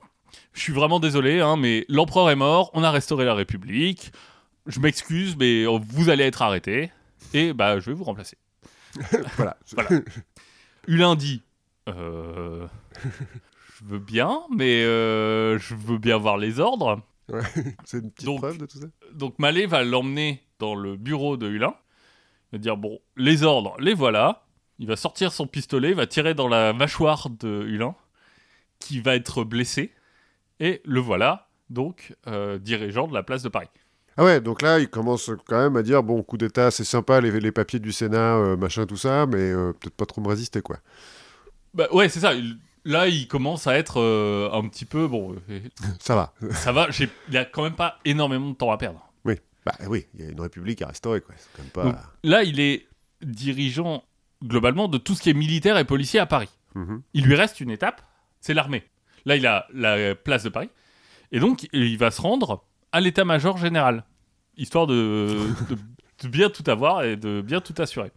je 0.52 0.60
suis 0.60 0.72
vraiment 0.72 1.00
désolé, 1.00 1.40
hein, 1.40 1.56
mais 1.56 1.84
l'empereur 1.88 2.30
est 2.30 2.36
mort, 2.36 2.70
on 2.74 2.84
a 2.84 2.90
restauré 2.90 3.24
la 3.24 3.34
République, 3.34 4.12
je 4.66 4.78
m'excuse, 4.78 5.36
mais 5.36 5.64
vous 5.66 6.10
allez 6.10 6.24
être 6.24 6.42
arrêté, 6.42 6.90
et 7.32 7.54
bah, 7.54 7.80
je 7.80 7.86
vais 7.90 7.94
vous 7.96 8.04
remplacer. 8.04 8.36
voilà. 9.36 9.56
Voilà. 9.74 9.90
Hulin 10.86 11.14
dit, 11.16 11.42
euh, 11.88 12.66
je 13.78 13.84
veux 13.84 13.98
bien, 13.98 14.40
mais 14.54 14.82
euh, 14.84 15.58
je 15.58 15.74
veux 15.74 15.98
bien 15.98 16.16
voir 16.18 16.36
les 16.38 16.60
ordres. 16.60 17.00
C'est 17.84 17.98
une 17.98 18.10
petite 18.10 18.26
Donc- 18.26 18.38
preuve 18.40 18.58
de 18.58 18.66
tout 18.66 18.78
ça 18.78 18.86
Donc 19.12 19.38
Mallet 19.38 19.66
va 19.66 19.84
l'emmener 19.84 20.42
dans 20.58 20.74
le 20.74 20.96
bureau 20.96 21.36
de 21.36 21.48
Hulin. 21.48 21.74
Il 22.52 22.56
va 22.56 22.58
dire 22.58 22.76
bon, 22.76 22.98
les 23.16 23.42
ordres, 23.42 23.76
les 23.78 23.94
voilà. 23.94 24.44
Il 24.78 24.86
va 24.86 24.96
sortir 24.96 25.32
son 25.32 25.46
pistolet, 25.46 25.90
il 25.90 25.94
va 25.96 26.06
tirer 26.06 26.34
dans 26.34 26.48
la 26.48 26.72
mâchoire 26.72 27.28
de 27.30 27.64
Hulin, 27.66 27.94
qui 28.78 29.00
va 29.00 29.16
être 29.16 29.42
blessé. 29.44 29.92
Et 30.60 30.80
le 30.84 31.00
voilà, 31.00 31.48
donc, 31.68 32.14
euh, 32.28 32.58
dirigeant 32.58 33.08
de 33.08 33.14
la 33.14 33.22
place 33.22 33.42
de 33.42 33.48
Paris. 33.48 33.68
Ah 34.18 34.24
ouais, 34.24 34.40
donc 34.40 34.62
là, 34.62 34.78
il 34.80 34.88
commence 34.90 35.30
quand 35.46 35.58
même 35.62 35.76
à 35.76 35.82
dire, 35.82 36.02
bon, 36.02 36.22
coup 36.24 36.36
d'état, 36.36 36.70
c'est 36.72 36.84
sympa, 36.84 37.20
les, 37.20 37.30
les 37.40 37.52
papiers 37.52 37.78
du 37.78 37.92
Sénat, 37.92 38.36
euh, 38.36 38.56
machin, 38.56 38.84
tout 38.84 38.96
ça, 38.96 39.26
mais 39.26 39.38
euh, 39.38 39.72
peut-être 39.72 39.94
pas 39.94 40.06
trop 40.06 40.20
me 40.20 40.28
résister, 40.28 40.60
quoi. 40.60 40.78
Bah 41.72 41.86
ouais, 41.92 42.08
c'est 42.08 42.20
ça. 42.20 42.34
il- 42.34 42.58
Là, 42.84 43.06
il 43.06 43.28
commence 43.28 43.66
à 43.66 43.76
être 43.76 44.00
euh, 44.00 44.50
un 44.52 44.66
petit 44.68 44.86
peu 44.86 45.06
bon. 45.08 45.36
Ça 46.00 46.14
va. 46.14 46.32
ça 46.52 46.72
va. 46.72 46.88
Il 47.28 47.36
a 47.36 47.44
quand 47.44 47.62
même 47.62 47.74
pas 47.74 47.98
énormément 48.06 48.48
de 48.50 48.54
temps 48.54 48.70
à 48.72 48.78
perdre. 48.78 49.06
oui. 49.24 49.34
Bah 49.66 49.74
oui, 49.88 50.06
il 50.14 50.24
y 50.24 50.26
a 50.26 50.30
une 50.30 50.40
république 50.40 50.80
à 50.80 50.86
restaurer, 50.86 51.20
quoi. 51.20 51.34
C'est 51.36 51.48
quand 51.54 51.62
même 51.62 51.70
pas... 51.72 51.82
Donc, 51.84 51.96
là, 52.24 52.42
il 52.44 52.58
est 52.60 52.86
dirigeant 53.20 54.02
globalement 54.42 54.88
de 54.88 54.96
tout 54.96 55.14
ce 55.14 55.20
qui 55.22 55.28
est 55.28 55.34
militaire 55.34 55.76
et 55.76 55.84
policier 55.84 56.18
à 56.20 56.26
Paris. 56.26 56.48
Mhm. 56.74 57.02
Il 57.12 57.24
lui 57.26 57.34
reste 57.34 57.60
une 57.60 57.70
étape, 57.70 58.00
c'est 58.40 58.54
l'armée. 58.54 58.84
Là, 59.26 59.36
il 59.36 59.46
a 59.46 59.66
la 59.74 60.14
place 60.14 60.44
de 60.44 60.48
Paris. 60.48 60.70
Et 61.32 61.40
donc, 61.40 61.68
il 61.74 61.98
va 61.98 62.10
se 62.10 62.22
rendre 62.22 62.64
à 62.92 63.00
l'état-major 63.00 63.56
général, 63.58 64.04
histoire 64.56 64.86
de, 64.86 65.36
de- 65.68 65.78
de 66.22 66.28
bien 66.28 66.50
tout 66.50 66.64
avoir 66.68 67.04
et 67.04 67.16
de 67.16 67.40
bien 67.42 67.60
tout 67.60 67.74
assurer. 67.78 68.10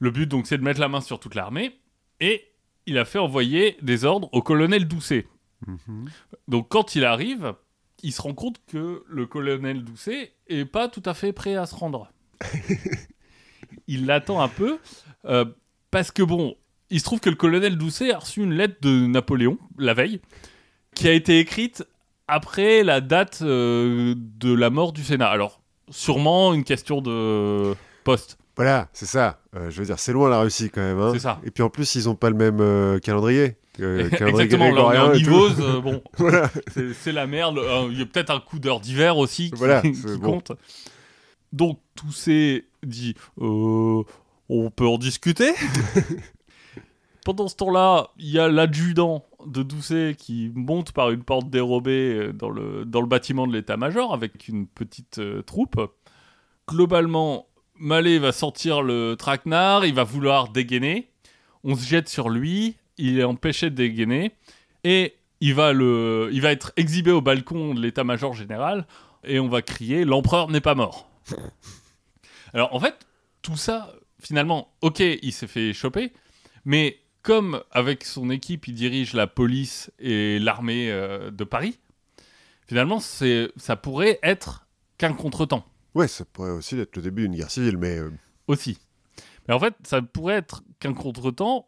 Le 0.00 0.10
but, 0.10 0.26
donc, 0.26 0.46
c'est 0.46 0.58
de 0.58 0.62
mettre 0.62 0.80
la 0.80 0.88
main 0.88 1.00
sur 1.00 1.20
toute 1.20 1.34
l'armée. 1.34 1.78
Et 2.20 2.48
il 2.86 2.98
a 2.98 3.04
fait 3.04 3.18
envoyer 3.18 3.76
des 3.82 4.04
ordres 4.04 4.28
au 4.32 4.42
colonel 4.42 4.86
Doucet. 4.88 5.26
Mhm. 5.66 6.10
Donc, 6.48 6.68
quand 6.68 6.94
il 6.96 7.04
arrive, 7.04 7.54
il 8.02 8.12
se 8.12 8.20
rend 8.20 8.34
compte 8.34 8.60
que 8.66 9.04
le 9.08 9.26
colonel 9.26 9.84
Doucet 9.84 10.32
est 10.48 10.64
pas 10.64 10.88
tout 10.88 11.02
à 11.06 11.14
fait 11.14 11.32
prêt 11.32 11.54
à 11.54 11.66
se 11.66 11.74
rendre. 11.74 12.12
il 13.86 14.06
l'attend 14.06 14.40
un 14.40 14.48
peu, 14.48 14.78
euh, 15.26 15.44
parce 15.90 16.10
que 16.10 16.22
bon, 16.22 16.56
il 16.90 16.98
se 16.98 17.04
trouve 17.04 17.20
que 17.20 17.30
le 17.30 17.36
colonel 17.36 17.76
Doucet 17.78 18.12
a 18.12 18.18
reçu 18.18 18.42
une 18.42 18.54
lettre 18.54 18.76
de 18.82 19.06
Napoléon, 19.06 19.58
la 19.78 19.94
veille, 19.94 20.20
qui 20.94 21.08
a 21.08 21.12
été 21.12 21.38
écrite 21.38 21.84
après 22.32 22.82
la 22.82 23.00
date 23.00 23.40
euh, 23.42 24.14
de 24.16 24.52
la 24.54 24.70
mort 24.70 24.92
du 24.92 25.04
Sénat. 25.04 25.28
Alors, 25.28 25.60
sûrement 25.90 26.54
une 26.54 26.64
question 26.64 27.00
de 27.00 27.74
poste. 28.04 28.38
Voilà, 28.56 28.88
c'est 28.92 29.06
ça. 29.06 29.40
Euh, 29.56 29.70
je 29.70 29.80
veux 29.80 29.86
dire, 29.86 29.98
c'est 29.98 30.12
loin 30.12 30.28
la 30.28 30.40
Russie, 30.40 30.70
quand 30.70 30.80
même. 30.82 30.98
hein. 31.00 31.10
C'est 31.14 31.20
ça. 31.20 31.40
Et 31.44 31.50
puis 31.50 31.62
en 31.62 31.70
plus, 31.70 31.94
ils 31.94 32.08
ont 32.08 32.14
pas 32.14 32.28
le 32.30 32.36
même 32.36 32.60
euh, 32.60 32.98
calendrier. 32.98 33.56
euh, 33.80 34.08
calendrier 34.10 34.44
Exactement, 34.44 34.70
là 34.74 34.84
on 34.84 34.92
est 34.92 34.98
en 34.98 35.60
euh, 35.60 35.80
bon, 35.80 36.02
Voilà. 36.18 36.50
c'est 37.00 37.12
la 37.12 37.26
merde. 37.26 37.58
Il 37.90 37.98
y 37.98 38.02
a 38.02 38.06
peut-être 38.06 38.30
un 38.30 38.40
coup 38.40 38.58
d'heure 38.58 38.80
d'hiver 38.80 39.16
aussi 39.16 39.50
qui, 39.50 39.56
Voilà, 39.56 39.80
qui 39.82 39.94
c'est 39.94 40.18
bon. 40.18 40.32
compte. 40.32 40.52
Donc, 41.52 41.78
tout 41.94 42.12
ces 42.12 42.64
dit 42.82 43.14
on 43.38 44.04
peut 44.74 44.86
en 44.86 44.98
discuter. 44.98 45.52
Pendant 47.24 47.46
ce 47.48 47.54
temps-là, 47.56 48.08
il 48.18 48.30
y 48.30 48.38
a 48.38 48.48
l'adjudant 48.48 49.24
de 49.46 49.62
Doucet 49.62 50.14
qui 50.16 50.50
monte 50.54 50.92
par 50.92 51.10
une 51.10 51.22
porte 51.22 51.50
dérobée 51.50 52.14
euh, 52.14 52.32
dans 52.32 52.50
le, 52.50 52.84
dans 52.84 53.00
le 53.00 53.06
bâtiment 53.06 53.46
de 53.46 53.52
l'état-major 53.52 54.12
avec 54.12 54.48
une 54.48 54.66
petite 54.66 55.18
euh, 55.18 55.42
troupe. 55.42 55.80
Globalement, 56.68 57.46
Mallet 57.76 58.18
va 58.18 58.32
sortir 58.32 58.82
le 58.82 59.16
traquenard, 59.18 59.84
il 59.84 59.94
va 59.94 60.04
vouloir 60.04 60.48
dégainer. 60.48 61.10
On 61.64 61.74
se 61.74 61.86
jette 61.86 62.08
sur 62.08 62.28
lui, 62.28 62.76
il 62.98 63.18
est 63.18 63.24
empêché 63.24 63.70
de 63.70 63.74
dégainer 63.74 64.32
et 64.84 65.14
il 65.40 65.54
va, 65.54 65.72
le, 65.72 66.30
il 66.32 66.40
va 66.40 66.52
être 66.52 66.72
exhibé 66.76 67.10
au 67.10 67.20
balcon 67.20 67.74
de 67.74 67.80
l'état-major 67.80 68.34
général 68.34 68.86
et 69.24 69.40
on 69.40 69.48
va 69.48 69.62
crier 69.62 70.04
L'empereur 70.04 70.48
n'est 70.48 70.60
pas 70.60 70.74
mort. 70.74 71.08
Alors 72.54 72.74
en 72.74 72.80
fait, 72.80 72.94
tout 73.42 73.56
ça, 73.56 73.92
finalement, 74.20 74.72
ok, 74.82 75.00
il 75.00 75.32
s'est 75.32 75.46
fait 75.46 75.72
choper, 75.72 76.12
mais 76.64 76.98
comme 77.22 77.62
avec 77.70 78.04
son 78.04 78.30
équipe, 78.30 78.68
il 78.68 78.74
dirige 78.74 79.14
la 79.14 79.26
police 79.26 79.90
et 79.98 80.38
l'armée 80.38 80.90
euh, 80.90 81.30
de 81.30 81.44
Paris, 81.44 81.78
finalement, 82.66 83.00
c'est, 83.00 83.50
ça 83.56 83.76
pourrait 83.76 84.18
être 84.22 84.66
qu'un 84.98 85.14
contretemps 85.14 85.64
Ouais, 85.94 86.08
ça 86.08 86.24
pourrait 86.24 86.50
aussi 86.50 86.78
être 86.78 86.96
le 86.96 87.02
début 87.02 87.22
d'une 87.22 87.36
guerre 87.36 87.50
civile, 87.50 87.76
mais 87.76 87.98
euh, 87.98 88.10
aussi. 88.48 88.78
Mais 89.46 89.54
en 89.54 89.60
fait, 89.60 89.74
ça 89.84 90.00
pourrait 90.00 90.36
être 90.36 90.62
qu'un 90.80 90.94
contretemps 90.94 91.66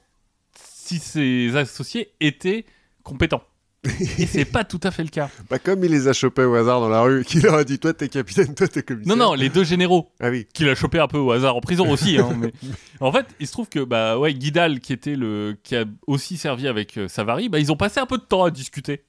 si 0.56 0.98
ses 0.98 1.56
associés 1.56 2.14
étaient 2.20 2.64
compétents. 3.02 3.44
Et 4.18 4.26
c'est 4.26 4.44
pas 4.44 4.64
tout 4.64 4.80
à 4.82 4.90
fait 4.90 5.02
le 5.02 5.08
cas. 5.10 5.28
bah, 5.50 5.58
comme 5.58 5.84
il 5.84 5.90
les 5.90 6.08
a 6.08 6.12
chopés 6.12 6.44
au 6.44 6.54
hasard 6.54 6.80
dans 6.80 6.88
la 6.88 7.02
rue, 7.02 7.24
qu'il 7.26 7.42
leur 7.42 7.54
a 7.54 7.64
dit 7.64 7.78
Toi, 7.78 7.92
t'es 7.92 8.08
capitaine, 8.08 8.54
toi, 8.54 8.66
t'es 8.68 8.82
commissaire. 8.82 9.16
Non, 9.16 9.22
non, 9.30 9.34
les 9.34 9.48
deux 9.50 9.64
généraux 9.64 10.10
Ah 10.20 10.30
oui. 10.30 10.46
qu'il 10.54 10.68
a 10.68 10.74
chopé 10.74 10.98
un 10.98 11.06
peu 11.08 11.18
au 11.18 11.30
hasard 11.32 11.56
en 11.56 11.60
prison 11.60 11.90
aussi. 11.90 12.18
hein, 12.18 12.34
mais... 12.38 12.52
En 13.00 13.12
fait, 13.12 13.26
il 13.40 13.46
se 13.46 13.52
trouve 13.52 13.68
que 13.68 13.80
bah 13.84 14.18
ouais, 14.18 14.32
Guidal, 14.34 14.80
qui 14.80 14.92
était 14.92 15.16
le, 15.16 15.56
qui 15.62 15.76
a 15.76 15.84
aussi 16.06 16.36
servi 16.36 16.66
avec 16.68 16.96
euh, 16.96 17.08
Savary, 17.08 17.48
bah 17.48 17.58
ils 17.58 17.70
ont 17.72 17.76
passé 17.76 18.00
un 18.00 18.06
peu 18.06 18.16
de 18.18 18.22
temps 18.22 18.44
à 18.44 18.50
discuter. 18.50 19.02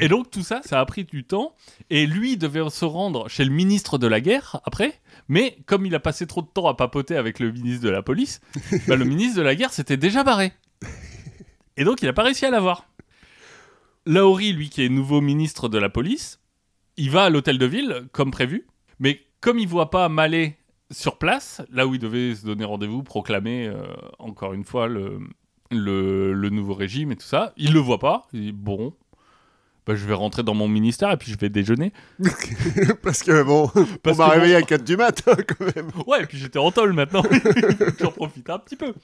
et 0.00 0.08
donc 0.08 0.30
tout 0.30 0.42
ça, 0.42 0.60
ça 0.64 0.80
a 0.80 0.84
pris 0.86 1.04
du 1.04 1.24
temps. 1.24 1.54
Et 1.90 2.06
lui 2.06 2.36
devait 2.36 2.68
se 2.70 2.84
rendre 2.84 3.28
chez 3.28 3.44
le 3.44 3.50
ministre 3.50 3.98
de 3.98 4.06
la 4.06 4.20
guerre 4.20 4.60
après. 4.64 5.00
Mais 5.28 5.56
comme 5.66 5.84
il 5.86 5.94
a 5.94 6.00
passé 6.00 6.26
trop 6.26 6.42
de 6.42 6.46
temps 6.46 6.68
à 6.68 6.74
papoter 6.74 7.16
avec 7.16 7.40
le 7.40 7.50
ministre 7.50 7.82
de 7.84 7.90
la 7.90 8.02
police, 8.02 8.40
bah, 8.86 8.94
le 8.96 9.04
ministre 9.04 9.36
de 9.38 9.42
la 9.42 9.54
guerre 9.56 9.72
s'était 9.72 9.96
déjà 9.96 10.22
barré. 10.22 10.52
Et 11.76 11.84
donc 11.84 12.00
il 12.02 12.08
a 12.08 12.12
pas 12.12 12.22
réussi 12.22 12.44
à 12.46 12.50
l'avoir. 12.50 12.86
Lauri, 14.06 14.52
lui 14.52 14.68
qui 14.70 14.84
est 14.84 14.88
nouveau 14.88 15.20
ministre 15.20 15.68
de 15.68 15.78
la 15.78 15.88
police, 15.88 16.40
il 16.96 17.10
va 17.10 17.24
à 17.24 17.30
l'hôtel 17.30 17.58
de 17.58 17.66
ville 17.66 18.04
comme 18.12 18.30
prévu. 18.30 18.66
Mais 18.98 19.20
comme 19.40 19.58
il 19.58 19.68
voit 19.68 19.90
pas 19.90 20.08
Mallet 20.08 20.56
sur 20.90 21.18
place, 21.18 21.60
là 21.72 21.86
où 21.86 21.94
il 21.94 22.00
devait 22.00 22.34
se 22.34 22.46
donner 22.46 22.64
rendez-vous, 22.64 23.02
proclamer 23.02 23.66
euh, 23.66 23.82
encore 24.18 24.52
une 24.54 24.64
fois 24.64 24.86
le, 24.86 25.18
le, 25.72 26.32
le 26.32 26.50
nouveau 26.50 26.74
régime 26.74 27.10
et 27.12 27.16
tout 27.16 27.26
ça, 27.26 27.52
il 27.56 27.72
le 27.72 27.80
voit 27.80 27.98
pas. 27.98 28.28
Il 28.32 28.40
dit 28.40 28.52
bon, 28.52 28.94
bah, 29.86 29.96
je 29.96 30.06
vais 30.06 30.14
rentrer 30.14 30.44
dans 30.44 30.54
mon 30.54 30.68
ministère 30.68 31.10
et 31.10 31.16
puis 31.16 31.32
je 31.32 31.36
vais 31.36 31.48
déjeuner. 31.48 31.92
Parce 33.02 33.22
que 33.24 33.42
bon, 33.42 33.68
Parce 34.04 34.16
on 34.18 34.22
m'a 34.22 34.28
réveillé 34.28 34.54
bon- 34.54 34.62
à 34.64 34.66
4 34.66 34.84
du 34.84 34.96
mat, 34.96 35.22
hein, 35.26 35.36
quand 35.48 35.74
même. 35.76 35.90
Ouais, 36.06 36.22
et 36.22 36.26
puis 36.26 36.38
j'étais 36.38 36.58
en 36.60 36.70
tôle 36.70 36.92
maintenant. 36.92 37.24
J'en 38.00 38.12
profite 38.12 38.48
un 38.48 38.58
petit 38.60 38.76
peu. 38.76 38.94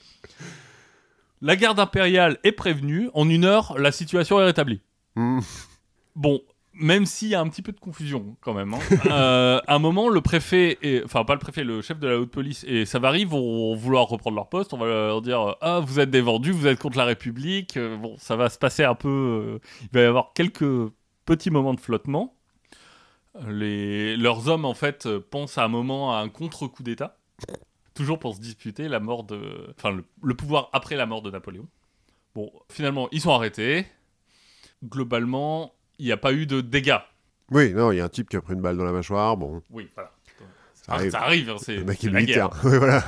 La 1.41 1.57
garde 1.57 1.81
impériale 1.81 2.39
est 2.45 2.53
prévenue. 2.53 3.11
En 3.15 3.29
une 3.29 3.45
heure, 3.45 3.77
la 3.79 3.91
situation 3.91 4.41
est 4.41 4.45
rétablie. 4.45 4.81
Hmm. 5.17 5.41
Bon, 6.15 6.41
même 6.75 7.05
s'il 7.07 7.29
y 7.29 7.35
a 7.35 7.41
un 7.41 7.49
petit 7.49 7.63
peu 7.63 7.73
de 7.73 7.81
confusion 7.81 8.37
quand 8.41 8.55
même. 8.55 8.75
hein. 8.75 8.79
Euh, 9.11 9.61
à 9.67 9.75
un 9.75 9.79
moment, 9.79 10.09
le 10.09 10.21
préfet, 10.21 10.79
et, 10.83 11.03
enfin 11.05 11.25
pas 11.25 11.35
le 11.35 11.39
préfet, 11.41 11.65
le 11.65 11.83
chef 11.83 11.99
de 11.99 12.09
la 12.09 12.19
haute 12.19 12.31
police 12.31 12.65
et 12.67 12.85
Savary 12.87 13.25
vont 13.25 13.75
vouloir 13.75 14.07
reprendre 14.09 14.37
leur 14.37 14.49
poste. 14.49 14.73
On 14.73 14.79
va 14.79 14.87
leur 14.87 15.23
dire 15.23 15.57
ah 15.61 15.81
vous 15.81 16.01
êtes 16.01 16.11
des 16.11 16.21
vendus, 16.23 16.53
vous 16.53 16.67
êtes 16.67 16.79
contre 16.79 16.97
la 16.99 17.05
République. 17.05 17.77
Euh, 17.77 17.97
bon, 17.97 18.17
ça 18.19 18.37
va 18.37 18.49
se 18.49 18.59
passer 18.59 18.85
un 18.85 18.95
peu. 18.95 19.09
euh, 19.09 19.59
il 19.83 19.89
va 19.93 20.01
y 20.01 20.05
avoir 20.05 20.33
quelques 20.35 20.91
petits 21.27 21.51
moments 21.51 21.75
de 21.75 21.81
flottement. 21.81 22.35
Les, 23.49 24.17
leurs 24.17 24.49
hommes 24.49 24.67
en 24.67 24.75
fait 24.75 25.07
euh, 25.07 25.19
pensent 25.21 25.57
à 25.57 25.65
un 25.65 25.69
moment 25.69 26.15
à 26.15 26.21
un 26.21 26.29
contre-coup 26.29 26.83
d'État, 26.83 27.17
toujours 27.95 28.19
pour 28.19 28.35
se 28.35 28.41
disputer 28.41 28.89
la 28.89 29.01
mort 29.01 29.25
de, 29.25 29.73
enfin 29.79 29.91
le, 29.91 30.05
le 30.23 30.35
pouvoir 30.35 30.69
après 30.75 30.97
la 30.97 31.07
mort 31.07 31.23
de 31.23 31.31
Napoléon. 31.31 31.67
Bon, 32.35 32.51
finalement 32.71 33.09
ils 33.11 33.23
sont 33.23 33.31
arrêtés. 33.33 33.87
Globalement, 34.85 35.75
il 35.99 36.07
n'y 36.07 36.13
a 36.13 36.17
pas 36.17 36.33
eu 36.33 36.47
de 36.47 36.61
dégâts. 36.61 36.99
Oui, 37.51 37.73
non, 37.73 37.93
il 37.93 37.99
y 37.99 38.01
a 38.01 38.05
un 38.05 38.09
type 38.09 38.29
qui 38.29 38.37
a 38.37 38.41
pris 38.41 38.55
une 38.55 38.61
balle 38.63 38.77
dans 38.77 38.85
la 38.85 38.93
mâchoire, 38.93 39.37
bon, 39.37 39.63
Oui, 39.71 39.89
voilà. 39.95 40.11
ça 40.73 40.93
arrive. 40.95 41.11
Ça 41.11 41.21
arrive, 41.23 41.51
hein, 41.51 41.57
c'est 41.61 41.77
Le 41.77 41.85
mec 41.85 41.99
c'est 42.01 42.07
est 42.09 42.11
militaire. 42.11 42.49
voilà. 42.63 43.05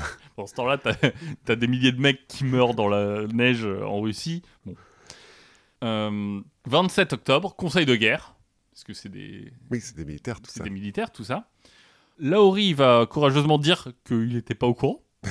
Ce 0.47 0.55
temps-là, 0.55 0.79
t'as 0.79 0.95
as 1.49 1.57
des 1.57 1.67
milliers 1.67 1.93
de 1.93 2.01
mecs 2.01 2.27
qui 2.29 2.45
meurent 2.45 2.75
dans 2.75 2.89
la 2.89 3.27
neige 3.29 3.65
euh, 3.65 3.85
en 3.85 4.01
Russie. 4.01 4.43
Bon. 4.67 4.75
Euh, 5.83 6.41
27 6.67 7.13
octobre, 7.15 7.55
conseil 7.57 7.87
de 7.87 7.95
guerre, 7.95 8.35
parce 8.73 8.85
que 8.85 8.93
c'est 8.95 9.09
des, 9.09 9.53
Oui, 9.71 9.81
c'est 9.81 9.97
des 9.97 10.05
militaires, 10.05 10.41
tout 10.41 10.51
c'est 10.51 10.59
ça. 10.59 10.65
des 10.65 10.71
militaires, 10.71 11.11
tout 11.13 11.25
ça. 11.25 11.49
Laori 12.19 12.75
va 12.75 13.07
courageusement 13.11 13.59
dire 13.59 13.89
qu'il 14.05 14.35
n'était 14.35 14.55
pas 14.55 14.67
au 14.67 14.75
courant. 14.75 15.03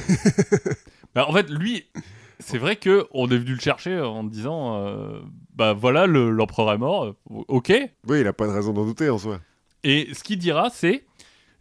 Bah, 1.15 1.27
en 1.29 1.33
fait, 1.33 1.47
lui, 1.51 1.85
c'est 2.39 2.57
vrai 2.57 2.75
que 2.75 3.07
on 3.11 3.27
est 3.29 3.37
venu 3.37 3.53
le 3.53 3.59
chercher 3.59 3.99
en 3.99 4.23
disant, 4.23 4.77
euh, 4.85 5.19
bah 5.55 5.73
voilà, 5.73 6.05
le- 6.07 6.29
l'empereur 6.31 6.71
est 6.73 6.77
mort, 6.77 7.05
euh, 7.05 7.13
ok. 7.47 7.71
Oui, 8.07 8.21
il 8.21 8.27
a 8.27 8.33
pas 8.33 8.47
de 8.47 8.51
raison 8.51 8.73
d'en 8.73 8.85
douter 8.85 9.09
en 9.09 9.17
soi. 9.17 9.39
Et 9.83 10.09
ce 10.13 10.23
qu'il 10.23 10.37
dira, 10.39 10.69
c'est 10.69 11.05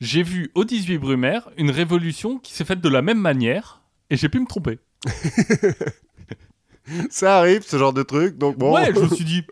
J'ai 0.01 0.23
vu 0.23 0.51
au 0.55 0.65
18 0.65 0.99
Brumaire 0.99 1.49
une 1.57 1.71
révolution 1.71 2.39
qui 2.39 2.53
s'est 2.55 2.65
faite 2.65 2.81
de 2.81 2.89
la 2.89 3.03
même 3.03 3.21
manière 3.21 3.83
et 4.11 4.17
j'ai 4.17 4.29
pu 4.29 4.41
me 4.41 4.47
tromper. 4.47 4.79
Ça 7.11 7.39
arrive, 7.39 7.63
ce 7.63 7.79
genre 7.79 7.93
de 7.93 8.03
truc, 8.03 8.37
donc 8.39 8.59
bon, 8.59 8.73
Ouais, 8.75 8.93
je 8.95 9.01
me 9.01 9.09
suis 9.09 9.25
dit 9.25 9.45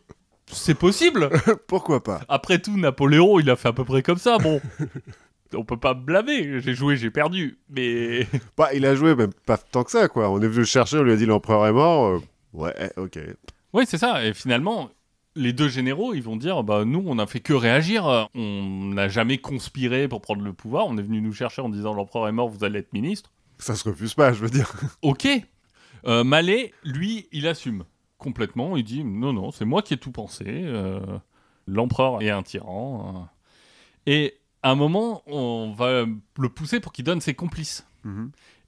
C'est 0.48 0.74
possible 0.74 1.30
pourquoi 1.68 2.02
pas? 2.02 2.20
Après 2.28 2.58
tout, 2.58 2.76
Napoléon, 2.76 3.38
il 3.38 3.48
a 3.50 3.56
fait 3.56 3.68
à 3.68 3.72
peu 3.72 3.84
près 3.84 4.02
comme 4.02 4.18
ça. 4.18 4.38
Bon, 4.38 4.60
on 5.54 5.64
peut 5.64 5.76
pas 5.78 5.94
me 5.94 6.00
blâmer. 6.02 6.60
J'ai 6.60 6.74
joué, 6.74 6.96
j'ai 6.96 7.10
perdu. 7.10 7.58
Mais. 7.68 8.26
Bah, 8.56 8.68
il 8.74 8.84
a 8.86 8.94
joué 8.94 9.14
même 9.14 9.32
pas 9.46 9.56
tant 9.58 9.84
que 9.84 9.90
ça, 9.90 10.08
quoi. 10.08 10.30
On 10.30 10.38
est 10.40 10.46
venu 10.46 10.58
le 10.60 10.64
chercher, 10.64 10.98
on 10.98 11.02
lui 11.02 11.12
a 11.12 11.16
dit 11.16 11.26
l'empereur 11.26 11.66
est 11.66 11.72
mort. 11.72 12.06
euh, 12.06 12.20
Ouais, 12.52 12.74
eh, 12.80 13.00
ok. 13.00 13.18
Oui, 13.72 13.84
c'est 13.86 13.98
ça. 13.98 14.24
Et 14.26 14.34
finalement. 14.34 14.90
Les 15.36 15.52
deux 15.52 15.68
généraux, 15.68 16.12
ils 16.12 16.24
vont 16.24 16.34
dire, 16.36 16.64
bah 16.64 16.84
nous, 16.84 17.04
on 17.06 17.14
n'a 17.14 17.26
fait 17.28 17.38
que 17.38 17.52
réagir. 17.52 18.28
On 18.34 18.90
n'a 18.92 19.06
jamais 19.08 19.38
conspiré 19.38 20.08
pour 20.08 20.20
prendre 20.20 20.42
le 20.42 20.52
pouvoir. 20.52 20.88
On 20.88 20.98
est 20.98 21.02
venu 21.02 21.20
nous 21.20 21.32
chercher 21.32 21.62
en 21.62 21.68
disant 21.68 21.94
l'empereur 21.94 22.26
est 22.26 22.32
mort, 22.32 22.48
vous 22.48 22.64
allez 22.64 22.80
être 22.80 22.92
ministre. 22.92 23.30
Ça 23.58 23.76
se 23.76 23.88
refuse 23.88 24.12
pas, 24.14 24.32
je 24.32 24.40
veux 24.40 24.50
dire. 24.50 24.72
Ok. 25.02 25.28
Euh, 26.06 26.24
Mallet, 26.24 26.72
lui, 26.82 27.28
il 27.30 27.46
assume 27.46 27.84
complètement. 28.18 28.76
Il 28.76 28.82
dit 28.82 29.04
non, 29.04 29.32
non, 29.32 29.52
c'est 29.52 29.64
moi 29.64 29.82
qui 29.82 29.94
ai 29.94 29.98
tout 29.98 30.10
pensé. 30.10 30.44
euh, 30.48 30.98
L'empereur 31.68 32.20
est 32.22 32.30
un 32.30 32.42
tyran. 32.42 33.28
euh. 34.08 34.10
Et 34.12 34.34
à 34.62 34.70
un 34.70 34.74
moment, 34.74 35.22
on 35.26 35.72
va 35.76 36.04
le 36.38 36.48
pousser 36.48 36.80
pour 36.80 36.92
qu'il 36.92 37.04
donne 37.04 37.20
ses 37.20 37.34
complices. 37.34 37.86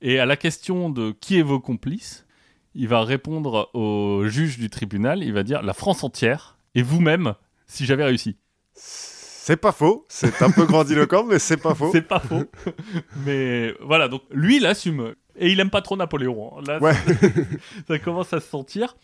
Et 0.01 0.19
à 0.19 0.27
la 0.27 0.37
question 0.37 0.91
de 0.91 1.13
qui 1.13 1.39
est 1.39 1.43
vos 1.43 1.61
complices, 1.61 2.27
il 2.75 2.89
va 2.89 3.03
répondre 3.05 3.71
au 3.75 4.27
juge 4.27 4.59
du 4.59 4.69
tribunal. 4.71 5.23
Il 5.23 5.33
va 5.33 5.43
dire 5.43 5.63
la 5.63 5.73
France 5.75 6.05
entière 6.05 6.59
et 6.75 6.83
vous-même 6.83 7.35
si 7.67 7.87
j'avais 7.87 8.05
réussi. 8.05 8.37
C'est 8.75 9.57
pas 9.57 9.73
faux, 9.73 10.07
c'est 10.09 10.41
un 10.43 10.51
peu 10.51 10.67
grandiloquent, 10.67 11.25
mais 11.25 11.39
c'est 11.39 11.57
pas 11.57 11.75
faux. 11.75 11.91
C'est 11.93 12.07
pas 12.07 12.21
faux. 12.21 12.45
Mais 13.27 13.75
voilà, 13.81 14.09
donc 14.09 14.23
lui, 14.31 14.59
il 14.59 14.67
assume. 14.67 15.15
Et 15.37 15.51
il 15.51 15.59
aime 15.61 15.71
pas 15.71 15.81
trop 15.83 15.97
Napoléon. 15.97 16.59
hein. 16.59 16.63
Là, 16.67 16.79
Ouais. 16.81 16.95
ça 17.89 17.99
commence 18.05 18.33
à 18.33 18.41
se 18.41 18.49
sentir. 18.49 18.97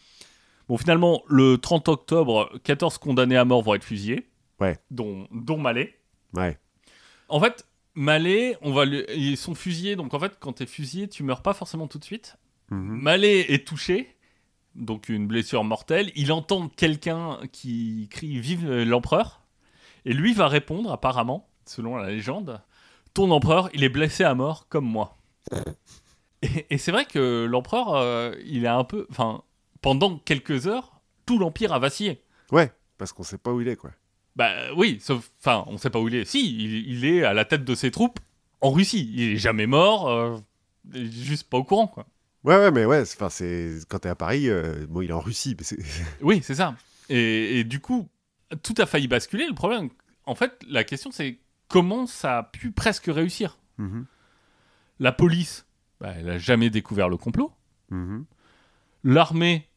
Bon, 0.69 0.77
finalement, 0.77 1.23
le 1.27 1.57
30 1.57 1.89
octobre, 1.89 2.51
14 2.65 2.99
condamnés 2.99 3.37
à 3.39 3.45
mort 3.47 3.63
vont 3.63 3.75
être 3.75 3.85
fusillés. 3.85 4.29
Ouais. 4.61 4.77
Dont, 4.91 5.27
dont 5.33 5.57
Mallet. 5.59 5.95
Ouais. 6.35 6.59
En 7.29 7.41
fait, 7.41 7.67
Mallet, 7.95 8.57
on 8.63 8.73
va 8.73 8.85
lui- 8.85 9.05
ils 9.15 9.37
sont 9.37 9.55
fusillés. 9.55 9.97
Donc, 9.97 10.15
en 10.15 10.19
fait, 10.21 10.37
quand 10.41 10.53
t'es 10.55 10.67
fusillé, 10.67 11.09
tu 11.09 11.23
meurs 11.23 11.43
pas 11.43 11.53
forcément 11.55 11.87
tout 11.89 11.99
de 11.99 12.05
suite. 12.05 12.37
Mhm. 12.71 13.01
Mallet 13.03 13.53
est 13.53 13.67
touché. 13.67 14.15
Donc, 14.75 15.09
une 15.09 15.27
blessure 15.27 15.65
mortelle. 15.65 16.13
Il 16.15 16.31
entend 16.33 16.69
quelqu'un 16.69 17.39
qui 17.51 18.09
crie 18.11 18.39
Vive 18.39 18.71
l'empereur. 18.71 19.43
Et 20.05 20.13
lui 20.15 20.33
va 20.33 20.47
répondre, 20.49 20.93
apparemment, 20.93 21.49
selon 21.67 21.97
la 21.97 22.09
légende 22.11 22.61
Ton 23.15 23.31
empereur, 23.33 23.69
il 23.75 23.83
est 23.83 23.89
blessé 23.89 24.23
à 24.23 24.35
mort 24.35 24.69
comme 24.69 24.85
moi. 24.87 25.17
Et, 26.43 26.67
et 26.71 26.79
c'est 26.79 26.93
vrai 26.93 27.05
que 27.05 27.47
l'empereur, 27.51 27.95
euh, 27.95 28.33
il 28.47 28.67
a 28.67 28.77
un 28.77 28.85
peu. 28.85 29.07
Enfin, 29.11 29.43
pendant 29.83 30.19
quelques 30.19 30.67
heures, 30.69 31.01
tout 31.27 31.39
l'empire 31.39 31.73
a 31.73 31.79
vacillé. 31.81 32.23
Ouais, 32.53 32.71
parce 32.97 33.13
qu'on 33.13 33.25
sait 33.25 33.39
pas 33.39 33.53
où 33.53 33.61
il 33.61 33.67
est, 33.69 33.77
quoi. 33.77 33.91
Bah 34.39 34.55
oui, 34.77 34.99
sauf. 35.01 35.31
Enfin, 35.41 35.65
on 35.67 35.77
sait 35.77 35.91
pas 35.91 35.99
où 36.01 36.09
il 36.09 36.15
est. 36.15 36.25
Si, 36.25 36.41
il, 36.65 36.89
il 36.89 37.05
est 37.05 37.25
à 37.25 37.35
la 37.35 37.45
tête 37.45 37.65
de 37.65 37.75
ses 37.75 37.91
troupes 37.91 38.21
en 38.61 38.71
Russie. 38.71 39.11
Il 39.13 39.21
est 39.33 39.37
jamais 39.37 39.67
mort. 39.67 40.09
euh, 40.09 40.37
juste 40.95 41.51
pas 41.51 41.59
au 41.59 41.65
courant, 41.65 41.89
quoi. 41.89 42.07
Ouais, 42.45 42.57
ouais, 42.57 42.71
mais 42.71 42.85
ouais, 42.87 43.01
enfin, 43.03 43.29
c'est 43.29 43.81
quand 43.89 43.99
t'es 43.99 44.09
à 44.09 44.15
Paris, 44.15 44.49
euh, 44.49 44.87
bon, 44.89 45.03
il 45.03 45.11
est 45.11 45.13
en 45.13 45.21
Russie, 45.21 45.57
mais. 45.59 45.77
Oui, 46.23 46.41
c'est 46.43 46.55
ça. 46.55 46.77
Et, 47.11 47.59
et 47.61 47.65
du 47.65 47.81
coup, 47.81 48.09
tout 48.63 48.75
a 48.79 48.87
failli 48.87 49.09
basculer. 49.09 49.47
Le 49.49 49.55
problème, 49.55 49.91
en 50.25 50.35
fait, 50.37 50.53
la 50.69 50.85
question, 50.85 51.11
c'est 51.11 51.39
comment 51.67 52.07
ça 52.07 52.39
a 52.39 52.43
pu 52.45 52.71
presque 52.71 53.07
réussir 53.09 53.59
Mhm. 53.79 54.07
La 55.01 55.13
police, 55.13 55.67
bah, 56.01 56.13
elle 56.17 56.29
a 56.31 56.39
jamais 56.39 56.71
découvert 56.71 57.09
le 57.09 57.17
complot. 57.17 57.53
Mhm. 57.91 58.25
L'armée, 59.05 59.69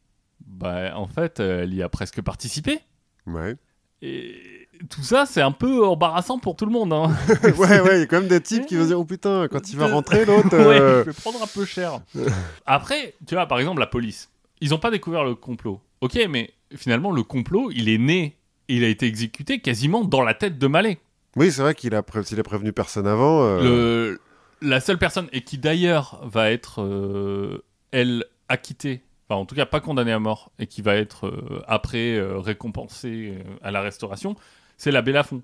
bah, 0.46 0.96
en 0.96 1.06
fait, 1.06 1.40
elle 1.40 1.74
y 1.74 1.82
a 1.82 1.88
presque 1.88 2.20
participé. 2.22 2.80
Ouais. 3.26 3.56
Et 4.02 4.68
tout 4.90 5.02
ça, 5.02 5.26
c'est 5.26 5.40
un 5.40 5.52
peu 5.52 5.86
embarrassant 5.86 6.38
pour 6.38 6.56
tout 6.56 6.66
le 6.66 6.72
monde. 6.72 6.92
hein. 6.92 7.10
ouais, 7.56 7.80
ouais, 7.80 7.96
il 7.96 8.00
y 8.00 8.02
a 8.02 8.06
quand 8.06 8.18
même 8.20 8.28
des 8.28 8.40
types 8.40 8.66
qui 8.66 8.76
vont 8.76 8.84
dire 8.84 8.98
Oh 8.98 9.04
putain, 9.04 9.46
quand 9.48 9.70
il 9.72 9.78
va 9.78 9.86
rentrer, 9.86 10.24
l'autre. 10.24 10.48
Ouais, 10.52 10.80
euh, 10.80 11.04
je 11.04 11.10
vais 11.10 11.12
prendre 11.20 11.40
un 11.42 11.46
peu 11.46 11.64
cher. 11.64 12.00
Après, 12.66 13.14
tu 13.26 13.34
vois, 13.34 13.46
par 13.46 13.58
exemple, 13.60 13.80
la 13.80 13.86
police. 13.86 14.28
ils 14.60 14.70
n'ont 14.70 14.78
pas 14.78 14.90
découvert 14.90 15.24
le 15.24 15.34
complot. 15.34 15.80
Ok, 16.00 16.18
mais 16.28 16.50
finalement, 16.74 17.12
le 17.12 17.22
complot, 17.22 17.70
il 17.70 17.88
est 17.88 17.98
né 17.98 18.36
et 18.68 18.76
il 18.76 18.84
a 18.84 18.88
été 18.88 19.06
exécuté 19.06 19.60
quasiment 19.60 20.04
dans 20.04 20.22
la 20.22 20.34
tête 20.34 20.58
de 20.58 20.66
Mallet. 20.66 20.98
Oui, 21.36 21.50
c'est 21.52 21.62
vrai 21.62 21.74
qu'il 21.74 21.94
a, 21.94 22.02
pré- 22.02 22.24
s'il 22.24 22.38
a 22.40 22.42
prévenu 22.42 22.72
personne 22.72 23.06
avant. 23.06 23.42
euh, 23.44 23.62
Le, 23.62 24.20
la 24.68 24.80
seule 24.80 24.98
personne, 24.98 25.28
et 25.32 25.42
qui 25.42 25.58
d'ailleurs 25.58 26.20
va 26.24 26.50
être, 26.50 26.82
euh, 26.82 27.64
elle, 27.92 28.24
acquittée, 28.48 29.02
enfin 29.28 29.40
en 29.40 29.46
tout 29.46 29.54
cas 29.54 29.66
pas 29.66 29.80
condamnée 29.80 30.12
à 30.12 30.18
mort, 30.18 30.52
et 30.58 30.66
qui 30.66 30.82
va 30.82 30.94
être 30.96 31.26
euh, 31.26 31.62
après 31.66 32.16
euh, 32.16 32.38
récompensée 32.38 33.38
euh, 33.38 33.42
à 33.62 33.70
la 33.70 33.80
restauration, 33.80 34.36
c'est 34.76 34.90
l'abbé 34.90 35.12
Lafont. 35.12 35.42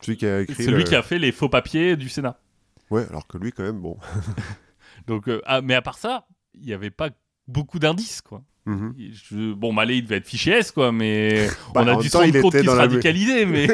Celui 0.00 0.16
qui 0.18 0.26
a 0.26 0.40
écrit. 0.42 0.54
C'est 0.64 0.70
lui 0.70 0.78
le- 0.78 0.84
qui 0.84 0.94
a 0.94 1.02
fait 1.02 1.18
les 1.18 1.32
faux 1.32 1.48
papiers 1.48 1.96
du 1.96 2.08
Sénat. 2.08 2.38
Ouais, 2.90 3.06
alors 3.08 3.26
que 3.26 3.38
lui, 3.38 3.50
quand 3.52 3.62
même, 3.64 3.80
bon. 3.80 3.96
Donc, 5.06 5.28
euh, 5.28 5.40
ah, 5.46 5.60
mais 5.60 5.74
à 5.74 5.82
part 5.82 5.98
ça, 5.98 6.26
il 6.54 6.66
n'y 6.66 6.72
avait 6.72 6.90
pas 6.90 7.10
beaucoup 7.48 7.78
d'indices, 7.78 8.20
quoi. 8.20 8.42
Mhm. 8.66 8.94
Je- 8.98 9.52
bon, 9.54 9.72
Mallet, 9.72 9.98
il 9.98 10.02
devait 10.02 10.16
être 10.16 10.26
fiché 10.26 10.50
S, 10.52 10.72
quoi, 10.72 10.90
mais 10.92 11.48
Bah, 11.74 11.80
on 11.82 11.84
en 11.84 11.88
a 11.88 11.92
même 11.96 12.02
se 12.02 12.10
temps, 12.10 12.18
rendre 12.20 12.34
il 12.36 12.42
compte 12.42 12.54
était 12.54 12.60
qu'il 12.62 12.66
dans 12.66 12.72
se 12.72 12.76
la- 12.78 12.82
radicalisait, 12.84 13.46
mais... 13.46 13.68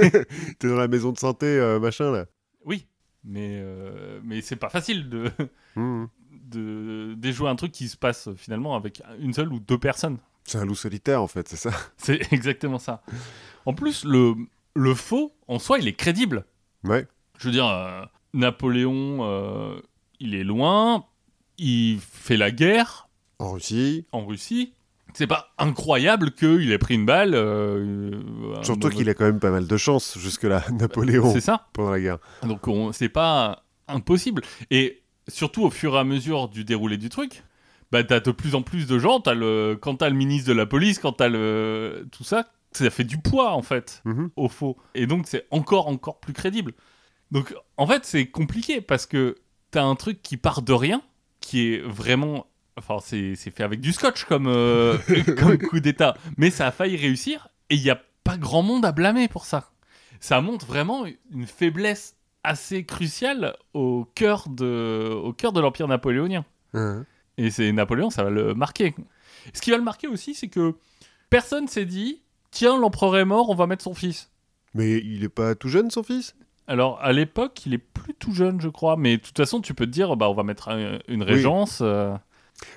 T'es 0.58 0.68
dans 0.68 0.76
la 0.76 0.88
maison 0.88 1.12
de 1.12 1.18
santé, 1.18 1.46
euh, 1.46 1.80
machin, 1.80 2.10
là. 2.12 2.26
oui, 2.64 2.86
mais, 3.24 3.58
euh, 3.62 4.20
mais 4.24 4.40
c'est 4.42 4.56
pas 4.56 4.68
facile 4.70 5.08
de, 5.08 5.30
Mhm. 5.76 6.08
De 6.52 7.14
déjouer 7.16 7.48
un 7.48 7.56
truc 7.56 7.72
qui 7.72 7.88
se 7.88 7.96
passe 7.96 8.28
finalement 8.36 8.74
avec 8.76 9.02
une 9.18 9.32
seule 9.32 9.52
ou 9.52 9.58
deux 9.60 9.78
personnes. 9.78 10.18
C'est 10.44 10.58
un 10.58 10.64
loup 10.64 10.74
solitaire, 10.74 11.22
en 11.22 11.28
fait, 11.28 11.48
c'est 11.48 11.56
ça. 11.56 11.70
C'est 11.96 12.32
exactement 12.32 12.78
ça. 12.78 13.02
En 13.66 13.74
plus, 13.74 14.04
le, 14.04 14.34
le 14.74 14.94
faux, 14.94 15.32
en 15.48 15.58
soi, 15.58 15.78
il 15.78 15.86
est 15.88 15.92
crédible. 15.92 16.44
Ouais. 16.84 17.06
Je 17.38 17.46
veux 17.46 17.52
dire, 17.52 17.66
euh, 17.66 18.02
Napoléon, 18.34 19.18
euh, 19.22 19.80
il 20.20 20.34
est 20.34 20.42
loin, 20.44 21.04
il 21.58 21.98
fait 22.00 22.36
la 22.36 22.50
guerre 22.50 23.08
En 23.38 23.52
Russie. 23.52 24.06
en 24.12 24.26
Russie. 24.26 24.74
C'est 25.14 25.26
pas 25.26 25.52
incroyable 25.58 26.32
qu'il 26.32 26.72
ait 26.72 26.78
pris 26.78 26.94
une 26.94 27.04
balle. 27.06 27.34
euh, 27.34 28.10
euh, 28.56 28.62
Surtout 28.62 28.88
qu'il 28.88 29.08
a 29.10 29.14
quand 29.14 29.24
même 29.26 29.40
pas 29.40 29.50
mal 29.50 29.66
de 29.66 29.76
chance 29.76 30.16
jusque-là, 30.18 30.64
Napoléon, 30.72 31.32
C'est 31.32 31.40
ça. 31.42 31.68
pendant 31.74 31.90
la 31.90 32.00
guerre. 32.00 32.18
Donc 32.42 32.66
on- 32.66 32.92
c'est 32.92 33.10
pas 33.10 33.62
impossible. 33.88 34.42
Et 34.70 35.01
surtout 35.28 35.62
au 35.64 35.70
fur 35.70 35.94
et 35.94 35.98
à 35.98 36.04
mesure 36.04 36.48
du 36.48 36.64
déroulé 36.64 36.96
du 36.96 37.08
truc, 37.08 37.44
bah 37.90 38.02
t'as 38.04 38.20
de 38.20 38.30
plus 38.30 38.54
en 38.54 38.62
plus 38.62 38.86
de 38.86 38.98
gens. 38.98 39.20
As 39.20 39.34
le, 39.34 39.78
quand 39.80 39.96
t'as 39.96 40.08
le 40.08 40.14
ministre 40.16 40.48
de 40.48 40.54
la 40.54 40.66
police, 40.66 40.98
quand 40.98 41.12
t'as 41.12 41.28
le 41.28 42.06
tout 42.12 42.24
ça, 42.24 42.46
ça 42.72 42.88
fait 42.90 43.04
du 43.04 43.18
poids 43.18 43.52
en 43.52 43.62
fait 43.62 44.00
Mhm. 44.04 44.30
au 44.36 44.48
faux. 44.48 44.76
Et 44.94 45.06
donc 45.06 45.26
c'est 45.26 45.46
encore 45.50 45.88
encore 45.88 46.18
plus 46.20 46.32
crédible. 46.32 46.72
Donc 47.30 47.54
en 47.76 47.86
fait 47.86 48.04
c'est 48.04 48.26
compliqué 48.26 48.80
parce 48.80 49.06
que 49.06 49.36
t'as 49.70 49.82
un 49.84 49.94
truc 49.94 50.22
qui 50.22 50.36
part 50.36 50.62
de 50.62 50.72
rien, 50.72 51.02
qui 51.40 51.72
est 51.74 51.78
vraiment 51.80 52.46
Enfin, 52.78 52.96
c'est 53.04 53.34
c'est 53.36 53.50
fait 53.50 53.64
avec 53.64 53.82
du 53.82 53.92
scotch 53.92 54.24
comme, 54.24 54.46
euh, 54.46 54.96
comme 55.38 55.58
coup 55.58 55.78
d'état. 55.78 56.16
Mais 56.38 56.48
ça 56.48 56.66
a 56.66 56.70
failli 56.72 56.96
réussir 56.96 57.48
et 57.68 57.74
il 57.74 57.82
n'y 57.82 57.90
a 57.90 58.00
pas 58.24 58.38
grand 58.38 58.62
monde 58.62 58.86
à 58.86 58.92
blâmer 58.92 59.28
pour 59.28 59.44
ça. 59.44 59.72
Ça 60.20 60.40
montre 60.40 60.64
vraiment 60.64 61.04
une 61.30 61.46
faiblesse 61.46 62.16
assez 62.44 62.84
cruciale 62.84 63.54
au 63.74 64.06
cœur 64.14 64.48
de, 64.48 65.10
au 65.12 65.32
cœur 65.32 65.52
de 65.52 65.60
l'Empire 65.60 65.88
napoléonien. 65.88 66.44
Mhm. 66.74 67.04
Et 67.38 67.50
c'est 67.50 67.72
Napoléon, 67.72 68.10
ça 68.10 68.24
va 68.24 68.30
le 68.30 68.54
marquer. 68.54 68.94
Ce 69.54 69.60
qui 69.62 69.70
va 69.70 69.76
le 69.78 69.82
marquer 69.82 70.06
aussi, 70.08 70.34
c'est 70.34 70.48
que 70.48 70.74
personne 71.30 71.66
s'est 71.68 71.86
dit 71.86 72.20
tiens, 72.50 72.78
l'empereur 72.78 73.16
est 73.16 73.24
mort, 73.24 73.48
on 73.50 73.54
va 73.54 73.66
mettre 73.66 73.82
son 73.84 73.94
fils. 73.94 74.30
Mais 74.74 74.98
il 74.98 75.24
est 75.24 75.28
pas 75.28 75.54
tout 75.54 75.68
jeune, 75.68 75.90
son 75.90 76.02
fils? 76.02 76.34
Alors, 76.66 76.98
à 77.02 77.12
l'époque, 77.12 77.64
il 77.66 77.74
est 77.74 77.78
plus 77.78 78.14
tout 78.14 78.32
jeune, 78.34 78.60
je 78.60 78.68
crois. 78.68 78.96
Mais 78.96 79.16
de 79.16 79.22
toute 79.22 79.36
façon, 79.36 79.60
tu 79.60 79.74
peux 79.74 79.86
te 79.86 79.90
dire 79.90 80.16
bah, 80.16 80.28
on 80.30 80.34
va 80.34 80.42
mettre 80.44 80.68
un- 80.68 80.98
une 81.08 81.22
régence. 81.22 81.80
euh, 81.82 82.14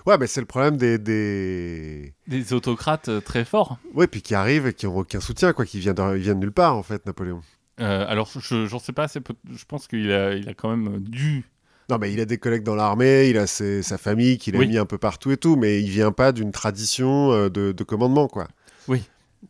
Ouais, 0.05 0.17
mais 0.17 0.25
c'est 0.27 0.39
le 0.41 0.47
problème 0.47 0.77
des... 0.77 0.97
des... 0.97 2.13
des 2.27 2.53
autocrates 2.53 3.09
euh, 3.09 3.21
très 3.21 3.45
forts. 3.45 3.77
Ouais, 3.93 4.07
puis 4.07 4.21
qui 4.21 4.33
arrivent 4.35 4.67
et 4.67 4.73
qui 4.73 4.87
ont 4.87 4.97
aucun 4.97 5.19
soutien, 5.19 5.53
quoi, 5.53 5.65
qui 5.65 5.79
vient 5.79 5.93
de, 5.93 6.15
il 6.17 6.21
vient 6.23 6.33
de 6.35 6.39
nulle 6.39 6.51
part, 6.51 6.75
en 6.75 6.83
fait, 6.83 7.05
Napoléon. 7.05 7.41
Euh, 7.81 8.05
alors, 8.07 8.29
je 8.39 8.65
j'en 8.67 8.79
sais 8.79 8.93
pas 8.93 9.03
assez. 9.03 9.19
Je 9.51 9.65
pense 9.65 9.87
qu'il 9.87 10.11
a, 10.11 10.33
il 10.33 10.47
a 10.49 10.53
quand 10.53 10.69
même 10.75 10.99
dû. 10.99 11.43
Non, 11.89 11.97
mais 11.99 12.11
il 12.11 12.19
a 12.19 12.25
des 12.25 12.37
collègues 12.37 12.63
dans 12.63 12.75
l'armée, 12.75 13.29
il 13.29 13.37
a 13.37 13.45
ses- 13.47 13.83
sa 13.83 13.97
famille 13.97 14.37
qu'il 14.37 14.55
a 14.55 14.59
Oui. 14.59 14.67
mis 14.67 14.77
un 14.77 14.85
peu 14.85 14.97
partout 14.97 15.31
et 15.31 15.37
tout, 15.37 15.55
mais 15.55 15.81
il 15.81 15.89
vient 15.89 16.11
pas 16.11 16.31
d'une 16.31 16.51
tradition 16.51 17.31
euh, 17.31 17.49
de, 17.49 17.71
de 17.73 17.83
commandement, 17.83 18.27
quoi. 18.27 18.47
Oui. 18.87 19.03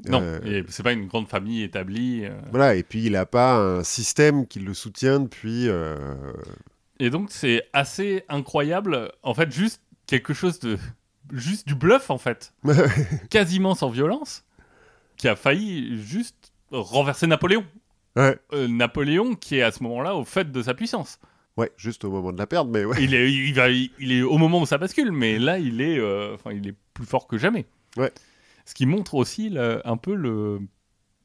Non, 0.09 0.19
Euh, 0.21 0.63
c'est 0.67 0.83
pas 0.83 0.91
une 0.91 1.07
grande 1.07 1.29
famille 1.29 1.63
établie. 1.63 2.25
euh. 2.25 2.38
Voilà, 2.49 2.75
et 2.75 2.83
puis 2.83 3.05
il 3.05 3.15
a 3.15 3.25
pas 3.25 3.57
un 3.57 3.83
système 3.83 4.45
qui 4.47 4.59
le 4.59 4.73
soutient 4.73 5.21
depuis... 5.21 5.69
euh, 5.69 5.95
Et 6.99 7.09
donc, 7.09 7.29
c'est 7.31 7.63
assez 7.71 8.23
incroyable. 8.27 9.11
En 9.23 9.33
fait, 9.33 9.49
juste 9.51 9.81
quelque 10.07 10.33
chose 10.33 10.59
de. 10.59 10.77
Juste 11.31 11.65
du 11.67 11.73
bluff, 11.75 12.09
en 12.09 12.17
fait. 12.17 12.53
Quasiment 13.29 13.73
sans 13.75 13.89
violence. 13.89 14.43
Qui 15.17 15.27
a 15.29 15.35
failli 15.35 16.01
juste 16.03 16.51
renverser 16.71 17.25
Napoléon. 17.27 17.63
Ouais. 18.15 18.38
Euh, 18.54 18.67
Napoléon 18.67 19.36
qui 19.36 19.58
est 19.58 19.62
à 19.62 19.71
ce 19.71 19.82
moment-là 19.84 20.15
au 20.15 20.23
fait 20.25 20.51
de 20.51 20.62
sa 20.62 20.73
puissance. 20.73 21.19
ouais, 21.58 21.71
juste 21.78 22.04
au 22.06 22.12
moment 22.12 22.32
de 22.34 22.38
la 22.38 22.47
perdre, 22.47 22.71
mais 22.71 22.86
ouais. 22.86 22.97
Il 23.01 23.13
est, 23.13 23.32
il, 23.32 23.54
va, 23.54 23.69
il 23.69 24.12
est 24.12 24.21
au 24.21 24.38
moment 24.38 24.62
où 24.62 24.65
ça 24.65 24.78
bascule, 24.78 25.12
mais 25.12 25.39
là, 25.39 25.58
il 25.60 25.82
est, 25.82 25.97
euh, 25.99 26.36
il 26.51 26.67
est 26.67 26.75
plus 26.93 27.06
fort 27.06 27.28
que 27.28 27.38
jamais. 27.38 27.65
Ouais. 27.97 28.12
Ce 28.65 28.73
qui 28.73 28.86
montre 28.86 29.13
aussi 29.15 29.49
là, 29.49 29.82
un 29.86 29.95
peu 29.97 30.15
le, 30.15 30.60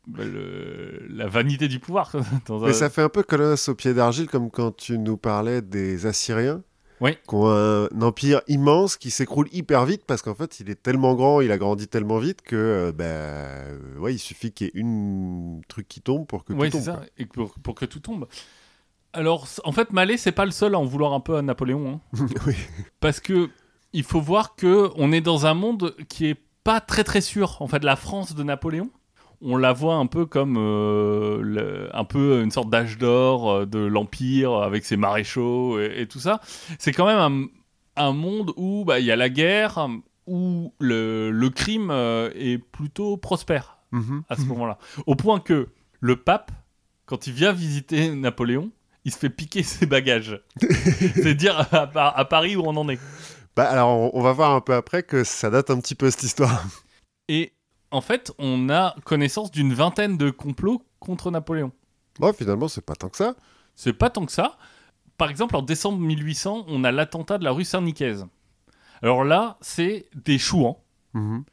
bah, 0.06 0.24
le- 0.24 1.06
la 1.08 1.26
vanité 1.26 1.68
du 1.68 1.78
pouvoir. 1.80 2.12
dans 2.46 2.62
un- 2.64 2.68
Mais 2.68 2.72
ça 2.72 2.90
fait 2.90 3.02
un 3.02 3.08
peu 3.08 3.22
colosse 3.22 3.68
au 3.68 3.74
pied 3.74 3.94
d'argile, 3.94 4.26
comme 4.28 4.50
quand 4.50 4.76
tu 4.76 4.98
nous 4.98 5.16
parlais 5.16 5.62
des 5.62 6.06
Assyriens. 6.06 6.62
Oui. 7.00 7.16
Qui 7.28 7.34
ont 7.34 7.48
un 7.48 7.88
empire 8.02 8.42
immense 8.48 8.96
qui 8.96 9.10
s'écroule 9.10 9.48
hyper 9.52 9.86
vite 9.86 10.02
parce 10.06 10.22
qu'en 10.22 10.34
fait, 10.34 10.60
il 10.60 10.68
est 10.70 10.82
tellement 10.82 11.14
grand, 11.14 11.40
il 11.40 11.50
a 11.50 11.58
grandi 11.58 11.88
tellement 11.88 12.18
vite 12.18 12.42
que, 12.42 12.56
euh, 12.56 12.92
bah, 12.92 13.04
euh, 13.04 13.98
ouais, 13.98 14.14
il 14.14 14.18
suffit 14.18 14.52
qu'il 14.52 14.66
y 14.66 14.70
ait 14.70 14.72
une 14.74 15.62
truc 15.68 15.88
qui 15.88 16.00
tombe 16.00 16.26
pour 16.26 16.44
que 16.44 16.52
tout 16.52 16.68
tombe. 16.68 16.80
ça, 16.82 17.00
et 17.16 17.26
pour, 17.26 17.54
pour 17.62 17.74
que 17.74 17.84
tout 17.86 18.00
tombe. 18.00 18.26
Alors, 19.12 19.48
en 19.64 19.72
fait, 19.72 19.92
Mallet, 19.92 20.16
c'est 20.16 20.32
pas 20.32 20.44
le 20.44 20.50
seul 20.50 20.74
à 20.74 20.78
en 20.78 20.84
vouloir 20.84 21.12
un 21.12 21.20
peu 21.20 21.36
à 21.36 21.42
Napoléon. 21.42 22.00
hein. 22.14 22.26
oui. 22.46 22.54
parce 23.00 23.20
que 23.20 23.48
il 23.92 24.04
faut 24.04 24.20
voir 24.20 24.54
que 24.54 24.90
on 24.96 25.10
est 25.10 25.20
dans 25.20 25.46
un 25.46 25.54
monde 25.54 25.96
qui 26.08 26.26
est 26.26 26.36
pas 26.62 26.80
très 26.80 27.02
très 27.02 27.20
sûr. 27.20 27.56
En 27.60 27.66
fait, 27.66 27.82
la 27.82 27.96
France 27.96 28.34
de 28.34 28.42
Napoléon, 28.44 28.90
on 29.42 29.56
la 29.56 29.72
voit 29.72 29.94
un 29.94 30.06
peu 30.06 30.26
comme 30.26 30.56
euh, 30.58 31.40
le- 31.42 31.88
un 31.96 32.04
peu 32.04 32.42
une 32.42 32.50
sorte 32.50 32.68
d'âge 32.70 32.98
d'or 32.98 33.50
euh, 33.50 33.66
de 33.66 33.78
l'empire 33.78 34.52
avec 34.54 34.84
ses 34.84 34.96
maréchaux 34.96 35.80
et, 35.80 36.02
et 36.02 36.06
tout 36.06 36.18
ça. 36.20 36.40
C'est 36.78 36.92
quand 36.92 37.06
même 37.06 37.50
un, 37.96 38.04
un 38.08 38.12
monde 38.12 38.52
où 38.56 38.84
bah, 38.84 38.98
il 39.00 39.06
y 39.06 39.10
a 39.12 39.16
la 39.16 39.28
guerre, 39.28 39.88
où 40.26 40.72
le, 40.78 41.30
le 41.30 41.50
crime 41.50 41.90
euh, 41.90 42.30
est 42.34 42.58
plutôt 42.58 43.16
prospère 43.16 43.76
Mhm. 43.92 44.22
à 44.28 44.36
ce 44.36 44.42
moment-là. 44.42 44.78
Au 45.06 45.16
point 45.16 45.40
que 45.40 45.66
le 45.98 46.14
pape, 46.14 46.52
quand 47.06 47.26
il 47.26 47.32
vient 47.32 47.50
visiter 47.52 48.10
Napoléon, 48.14 48.70
il 49.04 49.10
se 49.12 49.18
fait 49.18 49.30
piquer 49.30 49.64
ses 49.64 49.84
bagages. 49.86 50.40
C'est 51.14 51.34
dire 51.34 51.58
à, 51.72 51.90
à- 52.18 52.24
Paris 52.24 52.54
où 52.54 52.62
on 52.64 52.76
en 52.76 52.88
est. 52.88 53.00
Bah, 53.56 53.64
alors, 53.68 53.88
on, 53.88 54.10
on 54.14 54.22
va 54.22 54.30
voir 54.32 54.52
un 54.54 54.60
peu 54.60 54.74
après 54.74 55.02
que 55.02 55.24
ça 55.24 55.50
date 55.50 55.70
un 55.70 55.80
petit 55.80 55.96
peu 55.96 56.08
cette 56.10 56.22
histoire. 56.22 56.64
Et 57.28 57.52
en 57.90 58.00
fait, 58.00 58.32
on 58.38 58.68
a 58.70 58.94
connaissance 59.04 59.50
d'une 59.50 59.72
vingtaine 59.74 60.16
de 60.16 60.30
complots 60.30 60.82
contre 61.00 61.30
Napoléon. 61.30 61.72
Bon, 62.18 62.32
finalement, 62.32 62.68
c'est 62.68 62.84
pas 62.84 62.94
tant 62.94 63.08
que 63.08 63.16
ça. 63.16 63.34
C'est 63.74 63.92
pas 63.92 64.10
tant 64.10 64.26
que 64.26 64.32
ça. 64.32 64.56
Par 65.16 65.30
exemple, 65.30 65.56
en 65.56 65.62
décembre 65.62 65.98
1800, 65.98 66.64
on 66.68 66.84
a 66.84 66.92
l'attentat 66.92 67.38
de 67.38 67.44
la 67.44 67.50
rue 67.52 67.64
Saint-Nicaise. 67.64 68.26
Alors 69.02 69.24
là, 69.24 69.56
c'est 69.60 70.06
des 70.14 70.38
chouans 70.38 70.82
Mhm. 71.14 71.44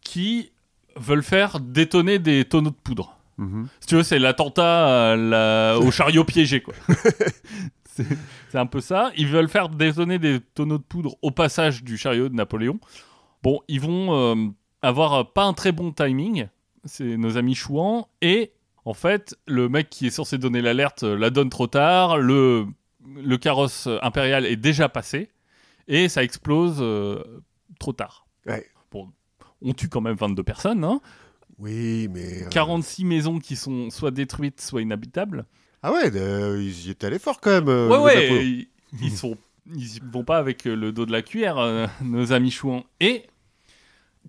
qui 0.00 0.52
veulent 0.96 1.22
faire 1.22 1.60
détonner 1.60 2.18
des 2.18 2.44
tonneaux 2.46 2.70
de 2.70 2.74
poudre. 2.76 3.16
Mhm. 3.38 3.68
Si 3.80 3.86
tu 3.88 3.94
veux, 3.96 4.02
c'est 4.02 4.18
l'attentat 4.18 5.14
la- 5.16 5.78
au 5.78 5.90
chariot 5.90 6.24
piégé, 6.24 6.62
quoi. 6.62 6.74
c'est 7.84 8.06
c'est 8.50 8.58
un 8.58 8.66
peu 8.66 8.80
ça. 8.80 9.10
Ils 9.16 9.26
veulent 9.28 9.48
faire 9.48 9.68
détonner 9.68 10.18
des 10.18 10.40
tonneaux 10.40 10.78
de 10.78 10.82
poudre 10.82 11.16
au 11.22 11.30
passage 11.30 11.82
du 11.84 11.98
chariot 11.98 12.28
de 12.30 12.34
Napoléon. 12.34 12.78
Bon, 13.42 13.60
ils 13.68 13.80
vont 13.80 14.14
euh, 14.14 14.48
avoir 14.82 15.14
euh, 15.14 15.24
pas 15.24 15.44
un 15.44 15.52
très 15.52 15.72
bon 15.72 15.92
timing. 15.92 16.48
C'est 16.84 17.16
nos 17.16 17.36
amis 17.36 17.54
chouans. 17.54 18.08
Et 18.22 18.52
en 18.84 18.94
fait, 18.94 19.34
le 19.46 19.68
mec 19.68 19.90
qui 19.90 20.06
est 20.06 20.10
censé 20.10 20.38
donner 20.38 20.62
l'alerte 20.62 21.02
euh, 21.02 21.16
la 21.18 21.30
donne 21.30 21.50
trop 21.50 21.66
tard. 21.66 22.18
Le, 22.18 22.66
le 23.04 23.36
carrosse 23.38 23.86
euh, 23.86 23.98
impérial 24.02 24.46
est 24.46 24.56
déjà 24.56 24.88
passé. 24.88 25.28
Et 25.88 26.08
ça 26.08 26.22
explose 26.24 26.78
euh, 26.80 27.22
trop 27.78 27.92
tard. 27.92 28.26
Ouais. 28.46 28.66
Bon, 28.90 29.08
on 29.62 29.72
tue 29.72 29.88
quand 29.88 30.00
même 30.00 30.16
22 30.16 30.42
personnes, 30.42 30.84
hein. 30.84 31.00
Oui, 31.58 32.08
mais. 32.12 32.42
euh, 32.44 32.48
46 32.50 33.04
maisons 33.04 33.38
qui 33.38 33.56
sont 33.56 33.88
soit 33.90 34.10
détruites, 34.10 34.60
soit 34.60 34.82
inhabitables. 34.82 35.46
Ah 35.82 35.92
ouais, 35.92 36.10
euh, 36.14 36.60
ils 36.62 36.88
y 36.88 36.90
étaient 36.90 37.06
allés 37.06 37.18
fort 37.18 37.40
quand 37.40 37.50
même. 37.50 37.68
ouais, 37.68 37.98
ouais, 37.98 38.46
ils, 38.46 38.68
ils 39.00 39.12
sont, 39.16 39.36
ils 39.74 40.00
vont 40.12 40.24
pas 40.24 40.38
avec 40.38 40.64
le 40.64 40.92
dos 40.92 41.06
de 41.06 41.12
la 41.12 41.22
cuillère, 41.22 41.88
nos 42.02 42.32
amis 42.32 42.50
chouans. 42.50 42.84
Et 43.00 43.22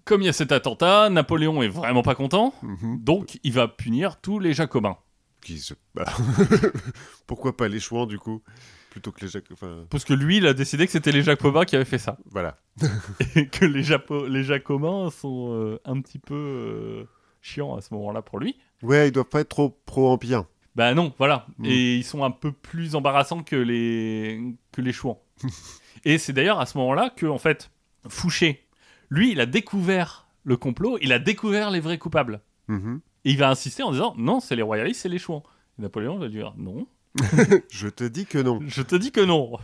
comme 0.07 0.21
il 0.21 0.25
y 0.25 0.29
a 0.29 0.33
cet 0.33 0.51
attentat, 0.51 1.09
Napoléon 1.09 1.61
est 1.61 1.67
vraiment 1.67 2.01
pas 2.01 2.15
content, 2.15 2.53
Mhm. 2.63 2.99
donc 3.03 3.39
il 3.43 3.53
va 3.53 3.67
punir 3.67 4.19
tous 4.21 4.39
les 4.39 4.53
Jacobins. 4.53 4.97
Qui 5.41 5.59
se- 5.59 5.75
bah, 5.93 6.05
Pourquoi 7.27 7.55
pas 7.55 7.67
les 7.67 7.79
chouans 7.79 8.05
du 8.05 8.17
coup 8.19 8.41
Plutôt 8.89 9.11
que 9.11 9.21
les 9.21 9.27
Jac- 9.31 9.51
enfin, 9.51 9.85
Parce 9.89 10.05
que 10.05 10.13
lui, 10.13 10.37
il 10.37 10.47
a 10.47 10.53
décidé 10.53 10.85
que 10.85 10.91
c'était 10.91 11.11
les 11.11 11.21
Jacobins 11.21 11.65
qui 11.65 11.75
avaient 11.75 11.85
fait 11.85 11.97
ça. 11.99 12.17
Voilà. 12.31 12.57
et 13.35 13.47
que 13.47 13.65
les, 13.65 13.83
Japo 13.83 14.25
les 14.27 14.43
Jacobins 14.43 15.09
sont 15.11 15.49
euh, 15.53 15.79
un 15.85 16.01
petit 16.01 16.19
peu 16.19 16.33
euh, 16.35 17.03
chiants 17.41 17.75
à 17.75 17.81
ce 17.81 17.93
moment-là 17.93 18.21
pour 18.21 18.39
lui. 18.39 18.57
Ouais, 18.81 19.09
ils 19.09 19.11
doivent 19.11 19.27
pas 19.29 19.41
être 19.41 19.49
trop 19.49 19.77
pro-empire. 19.85 20.45
Bah 20.75 20.93
non, 20.93 21.13
voilà. 21.17 21.45
Mm. 21.59 21.65
Et 21.65 21.95
ils 21.97 22.03
sont 22.03 22.23
un 22.23 22.31
peu 22.31 22.51
plus 22.51 22.95
embarrassants 22.95 23.43
que 23.43 23.55
les, 23.55 24.41
que 24.71 24.81
les 24.81 24.93
chouans. 24.93 25.21
et 26.05 26.17
c'est 26.17 26.33
d'ailleurs 26.33 26.59
à 26.59 26.65
ce 26.65 26.77
moment-là 26.79 27.11
que, 27.15 27.25
en 27.27 27.37
fait, 27.37 27.69
Fouché, 28.09 28.65
lui, 29.09 29.31
il 29.31 29.39
a 29.39 29.45
découvert 29.45 30.27
le 30.43 30.57
complot, 30.57 30.97
il 31.01 31.11
a 31.13 31.19
découvert 31.19 31.71
les 31.71 31.79
vrais 31.79 31.97
coupables. 31.97 32.41
Mhm. 32.67 33.01
Et 33.25 33.31
il 33.31 33.37
va 33.37 33.49
insister 33.49 33.83
en 33.83 33.91
disant 33.91 34.13
non, 34.17 34.39
c'est 34.39 34.55
les 34.55 34.61
royalistes, 34.61 35.01
c'est 35.01 35.09
les 35.09 35.19
chouans. 35.19 35.43
Et 35.77 35.81
Napoléon 35.81 36.17
va 36.17 36.27
dire 36.29 36.53
non, 36.57 36.87
Je 37.71 37.87
te 37.87 38.03
dis 38.03 38.25
que 38.25 38.37
non. 38.37 38.59
je 38.67 38.81
te 38.81 38.95
dis 38.95 39.11
que 39.11 39.21
non. 39.21 39.57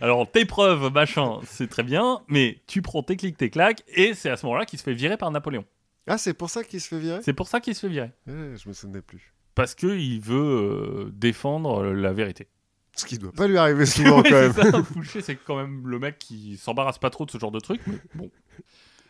Alors 0.00 0.30
tes 0.30 0.44
preuves, 0.44 0.92
machin, 0.92 1.38
c'est 1.44 1.68
très 1.68 1.82
bien, 1.84 2.20
mais 2.28 2.60
tu 2.66 2.82
prends 2.82 3.02
tes 3.02 3.16
clics, 3.16 3.36
tes 3.36 3.50
claques, 3.50 3.82
et 3.94 4.12
c'est 4.14 4.28
à 4.30 4.36
ce 4.36 4.44
moment-là 4.46 4.66
qu'il 4.66 4.78
se 4.78 4.84
fait 4.84 4.92
virer 4.94 5.16
par 5.16 5.30
Napoléon. 5.30 5.64
Ah, 6.08 6.18
c'est 6.18 6.34
pour 6.34 6.50
ça 6.50 6.62
qu'il 6.64 6.80
se 6.80 6.88
fait 6.88 6.98
virer? 6.98 7.20
C'est 7.22 7.32
pour 7.32 7.48
ça 7.48 7.60
qu'il 7.60 7.74
se 7.74 7.80
fait 7.80 7.88
virer. 7.88 8.10
Ouais, 8.26 8.54
Je 8.56 8.68
me 8.68 8.72
souvenais 8.74 9.02
plus. 9.02 9.32
Parce 9.54 9.74
qu'il 9.74 10.20
veut 10.20 10.36
euh, 11.06 11.10
défendre 11.12 11.82
euh, 11.82 11.92
la 11.94 12.12
vérité. 12.12 12.46
Ce 12.96 13.04
qui 13.04 13.18
doit 13.18 13.32
pas 13.32 13.46
lui 13.48 13.56
arriver 13.58 13.86
souvent 13.86 14.20
Ouais, 14.22 14.30
quand 14.30 14.40
même. 14.40 14.52
c'est 14.52 14.70
ça, 14.70 14.82
Fouché, 14.82 15.20
c'est 15.20 15.36
quand 15.36 15.56
même 15.56 15.86
le 15.86 15.98
mec 15.98 16.18
qui 16.18 16.56
s'embarrasse 16.56 16.98
pas 16.98 17.10
trop 17.10 17.24
de 17.24 17.30
ce 17.30 17.38
genre 17.38 17.50
de 17.52 17.60
truc, 17.60 17.80
mais 17.86 17.98
bon. 18.14 18.30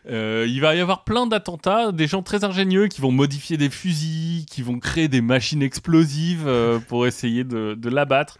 Euh, 0.09 0.47
il 0.49 0.61
va 0.61 0.75
y 0.75 0.81
avoir 0.81 1.05
plein 1.05 1.27
d'attentats, 1.27 1.91
des 1.93 2.07
gens 2.07 2.23
très 2.23 2.45
ingénieux 2.45 2.87
qui 2.87 3.01
vont 3.01 3.11
modifier 3.11 3.57
des 3.57 3.71
fusils, 3.71 4.47
qui 4.47 4.63
vont 4.63 4.79
créer 4.79 5.09
des 5.09 5.21
machines 5.21 5.63
explosives 5.63 6.47
euh, 6.47 6.79
pour 6.79 7.07
essayer 7.07 7.45
de, 7.45 7.75
de 7.75 7.89
l'abattre. 7.89 8.39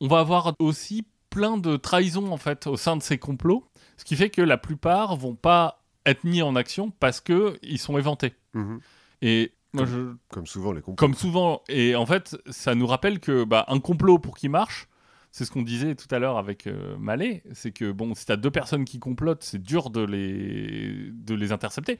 On 0.00 0.08
va 0.08 0.20
avoir 0.20 0.54
aussi 0.58 1.06
plein 1.30 1.56
de 1.56 1.76
trahisons 1.76 2.32
en 2.32 2.36
fait 2.36 2.66
au 2.66 2.76
sein 2.76 2.96
de 2.96 3.02
ces 3.02 3.18
complots, 3.18 3.64
ce 3.96 4.04
qui 4.04 4.16
fait 4.16 4.30
que 4.30 4.42
la 4.42 4.56
plupart 4.56 5.16
vont 5.16 5.34
pas 5.34 5.82
être 6.06 6.24
mis 6.24 6.42
en 6.42 6.56
action 6.56 6.90
parce 6.98 7.20
que 7.20 7.58
ils 7.62 7.78
sont 7.78 7.98
éventés. 7.98 8.34
Mhm. 8.54 8.80
Et 9.22 9.52
moi, 9.72 9.84
je, 9.84 10.14
Comme 10.30 10.46
souvent 10.46 10.72
les 10.72 10.80
complots. 10.80 10.96
comme 10.96 11.14
souvent, 11.14 11.62
et 11.68 11.94
en 11.94 12.06
fait, 12.06 12.36
ça 12.48 12.74
nous 12.74 12.86
rappelle 12.86 13.20
que 13.20 13.44
bah, 13.44 13.64
un 13.68 13.80
complot 13.80 14.18
pour 14.18 14.36
qu'il 14.36 14.50
marche, 14.50 14.87
c'est 15.30 15.44
ce 15.44 15.50
qu'on 15.50 15.62
disait 15.62 15.94
tout 15.94 16.12
à 16.14 16.18
l'heure 16.18 16.38
avec 16.38 16.66
euh, 16.66 16.96
Mallet, 16.98 17.42
c'est 17.52 17.70
que 17.72 17.92
bon, 17.92 18.14
si 18.14 18.26
t'as 18.26 18.36
deux 18.36 18.50
personnes 18.50 18.84
qui 18.84 18.98
complotent, 18.98 19.42
c'est 19.44 19.62
dur 19.62 19.90
de 19.90 20.00
les, 20.04 21.10
de 21.12 21.34
les 21.34 21.52
intercepter. 21.52 21.98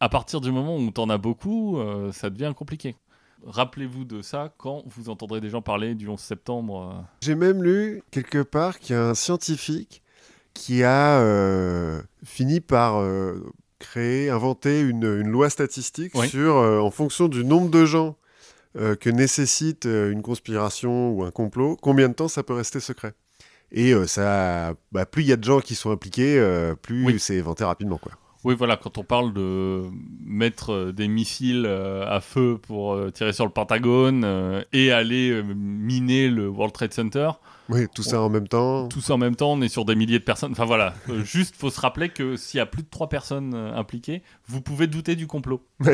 À 0.00 0.08
partir 0.08 0.40
du 0.40 0.50
moment 0.50 0.76
où 0.78 0.90
t'en 0.90 1.08
as 1.10 1.18
beaucoup, 1.18 1.78
euh, 1.78 2.10
ça 2.12 2.30
devient 2.30 2.52
compliqué. 2.56 2.96
Rappelez-vous 3.44 4.04
de 4.04 4.22
ça 4.22 4.54
quand 4.56 4.84
vous 4.86 5.08
entendrez 5.08 5.40
des 5.40 5.48
gens 5.48 5.62
parler 5.62 5.94
du 5.94 6.08
11 6.08 6.18
septembre. 6.20 6.92
euh. 6.96 7.02
J'ai 7.22 7.34
même 7.34 7.62
lu 7.62 8.02
quelque 8.10 8.42
part 8.42 8.78
qu'il 8.78 8.94
y 8.94 8.98
a 8.98 9.08
un 9.08 9.14
scientifique 9.14 10.02
qui 10.54 10.82
a 10.84 11.18
euh, 11.20 12.00
fini 12.24 12.60
par 12.60 13.02
créer, 13.78 14.30
inventer 14.30 14.80
une, 14.80 15.02
une 15.04 15.28
loi 15.28 15.50
statistique 15.50 16.12
Oui. 16.14 16.28
sur, 16.28 16.54
en 16.56 16.90
fonction 16.90 17.26
du 17.28 17.44
nombre 17.44 17.70
de 17.70 17.84
gens 17.84 18.16
euh, 18.76 18.94
que 18.96 19.10
nécessite 19.10 19.86
euh, 19.86 20.10
une 20.10 20.22
conspiration 20.22 21.10
ou 21.10 21.24
un 21.24 21.30
complot, 21.30 21.76
combien 21.80 22.08
de 22.08 22.14
temps 22.14 22.28
ça 22.28 22.42
peut 22.42 22.54
rester 22.54 22.80
secret? 22.80 23.14
Et 23.70 23.92
euh, 23.94 24.06
ça, 24.06 24.74
bah, 24.92 25.06
plus 25.06 25.22
il 25.22 25.28
y 25.28 25.32
a 25.32 25.36
de 25.36 25.44
gens 25.44 25.60
qui 25.60 25.74
sont 25.74 25.90
impliqués, 25.90 26.38
euh, 26.38 26.74
plus 26.74 27.04
Oui. 27.04 27.18
c'est 27.18 27.34
éventé 27.36 27.64
rapidement. 27.64 27.98
Quoi. 27.98 28.12
Oui, 28.44 28.54
voilà, 28.56 28.76
quand 28.76 28.98
on 28.98 29.04
parle 29.04 29.32
de 29.32 29.82
mettre 30.26 30.90
des 30.90 31.06
missiles 31.06 31.64
à 31.64 32.20
feu 32.20 32.58
pour 32.60 32.98
tirer 33.12 33.32
sur 33.32 33.44
le 33.44 33.52
Pentagone 33.52 34.64
et 34.72 34.90
aller 34.90 35.42
miner 35.54 36.28
le 36.28 36.48
World 36.48 36.74
Trade 36.74 36.92
Center, 36.92 37.30
Oui, 37.68 37.86
tout 37.94 38.02
ça 38.02 38.20
en 38.20 38.28
même 38.28 38.48
temps. 38.48 38.88
tout 38.88 39.00
ça 39.00 39.14
en 39.14 39.18
même 39.18 39.36
temps, 39.36 39.52
on 39.52 39.60
est 39.62 39.68
sur 39.68 39.84
des 39.84 39.94
milliers 39.94 40.18
de 40.18 40.24
personnes. 40.24 40.50
Enfin 40.50 40.64
voilà, 40.64 40.92
Euh, 41.08 41.22
juste 41.24 41.54
faut 41.56 41.70
se 41.70 41.80
rappeler 41.80 42.08
que 42.08 42.34
s'il 42.36 42.58
y 42.58 42.60
a 42.60 42.66
plus 42.66 42.82
de 42.82 42.88
trois 42.90 43.08
personnes 43.08 43.54
impliquées, 43.54 44.22
vous 44.48 44.60
pouvez 44.60 44.88
douter 44.88 45.14
du 45.14 45.28
complot. 45.28 45.64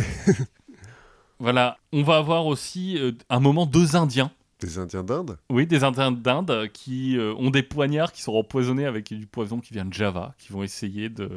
Voilà, 1.41 1.79
on 1.93 2.03
va 2.03 2.17
avoir 2.17 2.47
aussi 2.47 2.97
euh, 2.99 3.13
un 3.31 3.41
moment 3.41 3.67
deux 3.67 3.97
Indiens. 3.97 4.31
Des 4.61 4.79
Indiens 4.79 5.05
d'Inde? 5.05 5.39
Oui, 5.51 5.67
des 5.69 5.85
Indiens 5.85 6.11
d'Inde 6.11 6.69
qui 6.73 7.17
euh, 7.17 7.33
ont 7.35 7.51
des 7.51 7.63
poignards 7.63 8.13
qui 8.13 8.23
sont 8.23 8.33
empoisonnés 8.35 8.87
avec 8.87 9.13
du 9.13 9.27
poison 9.27 9.61
qui 9.61 9.73
vient 9.73 9.85
de 9.85 9.93
Java, 9.95 10.35
qui 10.39 10.53
vont 10.53 10.65
essayer 10.65 11.09
de 11.09 11.29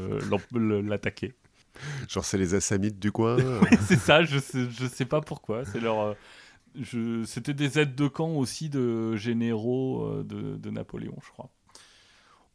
l'attaquer. 0.87 1.33
Genre, 2.09 2.25
c'est 2.25 2.39
les 2.39 2.55
Assamites 2.55 2.99
du 2.99 3.11
coin. 3.11 3.37
Oui, 3.37 3.69
c'est 3.87 3.99
ça, 3.99 4.23
je 4.23 4.39
sais, 4.39 4.65
je 4.71 4.87
sais 4.87 5.05
pas 5.05 5.21
pourquoi. 5.21 5.65
C'est 5.65 5.79
leur. 5.79 5.99
euh, 5.99 6.13
je- 6.81 7.23
C'était 7.25 7.53
des 7.53 7.77
aides 7.79 7.93
de 7.95 8.07
camp 8.07 8.29
aussi 8.31 8.69
de 8.69 9.15
généraux 9.15 10.03
euh, 10.05 10.23
de, 10.23 10.57
de 10.57 10.69
Napoléon, 10.71 11.15
je 11.23 11.29
crois. 11.29 11.49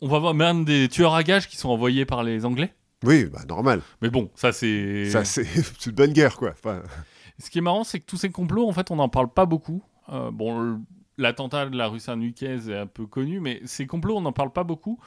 On 0.00 0.09
va 0.09 0.18
voir 0.18 0.35
même 0.35 0.64
des 0.64 0.88
tueurs 0.88 1.14
à 1.14 1.22
gages 1.22 1.48
qui 1.48 1.56
sont 1.56 1.68
envoyés 1.70 2.04
par 2.04 2.22
les 2.24 2.44
Anglais? 2.44 2.74
oui, 3.04 3.26
bah, 3.26 3.44
normal. 3.48 3.82
Mais 4.02 4.11
bon, 4.11 4.30
ça 4.35 4.50
c'est. 4.52 5.11
Ça, 5.11 5.24
c'est 5.24 5.44
c'est 5.78 5.87
une 5.87 5.92
bonne 5.92 6.12
guerre, 6.12 6.37
quoi. 6.37 6.50
Enfin, 6.50 6.82
Ce 7.38 7.51
qui 7.51 7.59
est 7.59 7.62
marrant, 7.62 7.85
c'est 7.85 8.01
que 8.01 8.07
tous 8.07 8.16
ces 8.16 8.31
complots, 8.31 8.66
en 8.68 8.72
fait, 8.72 8.90
on 8.90 8.96
n'en 8.96 9.09
parle 9.09 9.29
pas 9.29 9.46
beaucoup. 9.46 9.83
Euh, 10.09 10.31
bon, 10.31 10.81
l'attentat 11.18 11.66
de 11.66 11.77
la 11.77 11.88
rue 11.88 12.01
Saint-Nuquez 12.01 12.70
est 12.70 12.77
un 12.77 12.87
peu 12.87 13.07
connu, 13.07 13.40
mais 13.40 13.61
ces 13.64 13.87
complots, 13.87 14.16
on 14.16 14.20
n'en 14.22 14.33
parle 14.33 14.53
pas 14.53 14.64
beaucoup, 14.64 14.99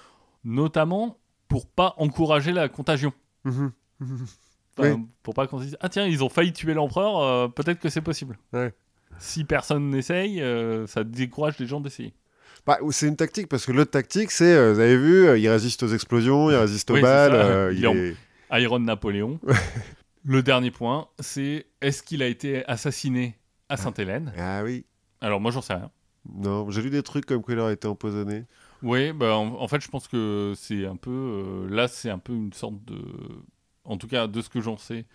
notamment 0.44 1.18
pour 1.48 1.68
pas 1.68 1.96
encourager 1.98 2.52
la 2.52 2.70
contagion. 2.70 3.13
Enfin, 3.46 3.72
Oui. 4.78 5.06
Pour 5.24 5.34
pas 5.34 5.48
qu'on 5.48 5.60
se 5.60 5.63
dise 5.65 5.78
ah 5.82 5.89
tiens 5.89 6.06
ils 6.06 6.24
ont 6.24 6.30
failli 6.30 6.54
tuer 6.54 6.74
l'empereur, 6.74 7.20
euh, 7.20 7.48
peut-être 7.48 7.80
que 7.80 7.89
c'est 7.89 8.02
possible. 8.02 8.38
Ouais. 8.54 8.74
Si 9.18 9.44
personne 9.44 9.89
n'essaye, 9.89 10.42
euh, 10.42 10.88
ça 10.88 11.04
décourage 11.04 11.58
les 11.60 11.65
gens 11.65 11.82
d'essayer. 11.82 12.13
Bah, 12.65 12.78
c'est 12.92 13.08
une 13.08 13.15
tactique, 13.15 13.48
parce 13.48 13.65
que 13.65 13.72
l'autre 13.72 13.92
tactique, 13.92 14.32
c'est, 14.32 14.54
euh, 14.54 14.74
vous 14.74 14.80
avez 14.80 14.98
vu, 14.98 15.39
il 15.39 15.50
résiste 15.50 15.84
aux 15.84 15.88
explosions, 15.88 16.50
il 16.52 16.56
résiste 16.56 16.92
aux 16.92 16.96
Oui, 16.96 17.02
balles, 17.02 17.74
Il 17.74 17.86
est... 17.86 18.15
Iron 18.52 18.80
Napoléon. 18.80 19.39
Le 20.30 20.44
dernier 20.44 20.70
point, 20.70 21.08
c'est 21.20 21.65
est-ce 21.82 22.04
qu'il 22.04 22.22
a 22.22 22.28
été 22.28 22.63
assassiné 22.68 23.36
à 23.68 23.78
Sainte-Hélène? 23.78 24.32
Ah 24.38 24.62
oui, 24.63 24.86
Alors 25.22 25.42
moi 25.42 25.50
j'en 25.50 25.63
sais 25.63 25.74
rien. 25.74 25.89
non, 26.32 26.70
j'ai 26.70 26.84
lu 26.84 26.92
des 26.92 27.02
trucs 27.02 27.26
comme 27.26 27.44
qu'il 27.44 27.58
aurait 27.58 27.74
été 27.74 27.88
empoisonné. 27.88 28.46
Oui, 28.84 29.12
bah, 29.12 29.36
en, 29.36 29.56
en 29.60 29.68
fait 29.68 29.82
je 29.82 29.88
pense 29.88 30.08
que 30.08 30.54
c'est 30.56 30.86
un 30.86 30.98
peu 30.98 31.10
euh, 31.10 31.68
là 31.76 31.88
c'est 31.88 32.12
un 32.12 32.20
peu 32.20 32.34
une 32.34 32.54
sorte 32.54 32.76
de, 32.86 33.02
en 33.86 33.98
tout 33.98 34.08
cas 34.08 34.28
de 34.28 34.39
ce 34.42 34.50
que 34.50 34.62
j'en 34.62 34.78
sais, 34.78 35.06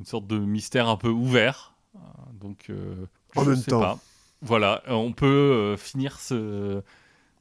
une 0.00 0.04
sorte 0.04 0.26
de 0.26 0.36
mystère 0.36 0.88
un 0.88 0.96
peu 0.96 1.10
ouvert. 1.10 1.76
Euh, 1.94 1.98
Donc 2.34 2.66
euh, 2.68 3.06
En 3.36 3.44
je 3.44 3.50
même 3.50 3.58
sais 3.60 3.70
temps. 3.70 3.78
pas. 3.80 3.98
Voilà, 4.42 4.82
on 4.88 5.12
peut 5.12 5.26
euh, 5.26 5.76
finir 5.76 6.18
ce, 6.18 6.82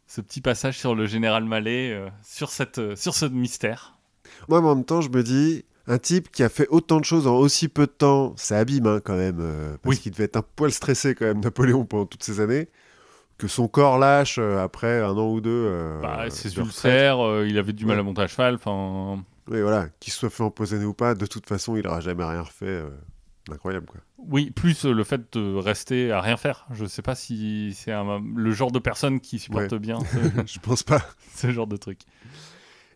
ce 0.05 0.21
petit 0.21 0.41
passage 0.41 0.77
sur 0.77 0.93
le 0.93 1.07
général 1.07 1.43
Mallet, 1.43 1.99
sur, 2.23 2.51
cette, 2.51 2.95
sur 2.95 3.15
ce 3.15 3.25
mystère. 3.25 3.97
Moi, 4.47 4.59
en 4.61 4.75
même 4.75 4.85
temps, 4.85 5.01
je 5.01 5.09
me 5.09 5.23
dis, 5.23 5.65
un 5.87 5.97
type 5.97 6.31
qui 6.31 6.41
a 6.43 6.49
fait 6.49 6.67
autant 6.69 6.99
de 6.99 7.05
choses 7.05 7.27
en 7.27 7.35
aussi 7.35 7.67
peu 7.67 7.85
de 7.85 7.91
temps, 7.91 8.33
ça 8.37 8.57
abîme 8.59 8.87
hein, 8.87 8.99
quand 9.03 9.15
même, 9.15 9.37
euh, 9.39 9.77
parce 9.83 9.95
Oui. 9.95 10.01
qu'il 10.01 10.11
devait 10.11 10.23
être 10.25 10.37
un 10.37 10.41
poil 10.55 10.71
stressé 10.71 11.13
quand 11.15 11.25
même, 11.25 11.41
Napoléon, 11.41 11.85
pendant 11.85 12.05
toutes 12.05 12.23
ces 12.23 12.39
années. 12.39 12.69
Que 13.37 13.47
son 13.47 13.67
corps 13.67 13.97
lâche 13.99 14.37
euh, 14.39 14.63
après 14.63 15.01
un 15.01 15.11
an 15.11 15.29
ou 15.29 15.41
deux. 15.41 15.49
euh, 15.51 15.99
bah, 16.01 16.29
ses 16.29 16.55
ulcères, 16.57 17.43
il 17.45 17.57
avait 17.57 17.73
du 17.73 17.85
mal 17.85 17.97
Ouais. 17.97 17.99
à 18.01 18.03
monter 18.03 18.21
à 18.21 18.27
cheval, 18.27 18.55
enfin... 18.55 19.23
Oui, 19.49 19.61
voilà, 19.61 19.89
qu'il 19.99 20.11
soit 20.13 20.29
fait 20.31 20.41
empoisonner 20.43 20.85
ou 20.85 20.93
pas, 20.93 21.13
de 21.13 21.25
toute 21.27 21.47
façon, 21.47 21.75
il 21.75 21.83
n'aura 21.83 21.99
jamais 21.99 22.23
rien 22.23 22.41
refait. 22.41 22.81
incroyable, 23.51 23.85
quoi. 23.85 23.99
Oui, 24.17 24.49
plus 24.49 24.85
le 24.85 25.03
fait 25.03 25.21
de 25.37 25.55
rester 25.55 26.11
à 26.11 26.19
rien 26.21 26.35
faire. 26.37 26.65
Je 26.73 26.85
sais 26.85 27.03
pas 27.03 27.13
si 27.13 27.75
c'est 27.77 27.91
le 28.35 28.51
genre 28.53 28.71
de 28.71 28.79
personne 28.79 29.19
qui 29.19 29.37
supporte 29.37 29.71
Ouais. 29.71 29.77
bien 29.79 29.99
ce, 30.11 30.41
je 30.47 30.59
pense 30.59 30.81
pas. 30.81 31.01
ce 31.35 31.51
genre 31.51 31.67
de 31.67 31.77
truc. 31.77 31.99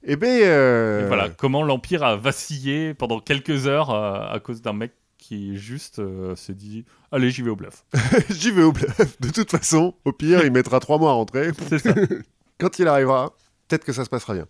Eh 0.03 0.15
bien, 0.15 0.29
euh, 0.29 1.03
Et 1.03 1.07
voilà, 1.07 1.29
comment 1.29 1.63
l'Empire 1.63 2.03
a 2.03 2.15
vacillé 2.15 2.93
pendant 2.93 3.19
quelques 3.19 3.67
heures 3.67 3.89
euh, 3.89 4.33
à 4.33 4.39
cause 4.39 4.61
d'un 4.61 4.73
mec 4.73 4.93
qui 5.17 5.57
juste 5.57 5.99
euh, 5.99 6.35
s'est 6.35 6.53
dit 6.53 6.85
Allez, 7.11 7.29
j'y 7.31 7.41
vais 7.41 7.49
au 7.49 7.55
bluff. 7.55 7.83
j'y 8.29 8.51
vais 8.51 8.63
au 8.63 8.71
bluff. 8.71 9.19
De 9.19 9.29
toute 9.29 9.51
façon, 9.51 9.93
au 10.05 10.11
pire, 10.13 10.43
il 10.45 10.51
mettra 10.51 10.79
trois 10.79 10.97
mois 10.97 11.11
à 11.11 11.13
rentrer. 11.13 11.51
C'est 11.67 11.79
ça. 11.79 11.93
Quand 12.59 12.79
il 12.79 12.87
arrivera, 12.87 13.33
peut-être 13.67 13.83
que 13.85 13.93
ça 13.93 14.05
se 14.05 14.09
passera 14.09 14.33
bien. 14.33 14.45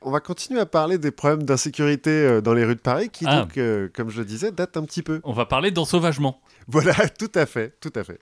On 0.00 0.10
va 0.12 0.20
continuer 0.20 0.60
à 0.60 0.66
parler 0.66 0.96
des 0.96 1.10
problèmes 1.10 1.42
d'insécurité 1.42 2.40
dans 2.40 2.54
les 2.54 2.64
rues 2.64 2.76
de 2.76 2.80
Paris, 2.80 3.08
qui 3.10 3.24
Ah. 3.26 3.40
donc, 3.40 3.58
euh, 3.58 3.88
comme 3.92 4.10
je 4.10 4.18
le 4.18 4.24
disais, 4.24 4.52
datent 4.52 4.76
un 4.76 4.84
petit 4.84 5.02
peu. 5.02 5.20
On 5.24 5.32
va 5.32 5.44
parler 5.44 5.72
d'ensauvagement. 5.72 6.40
Voilà, 6.68 6.94
tout 7.18 7.30
à 7.34 7.46
fait, 7.46 7.74
tout 7.80 7.92
à 7.96 8.04
fait. 8.04 8.20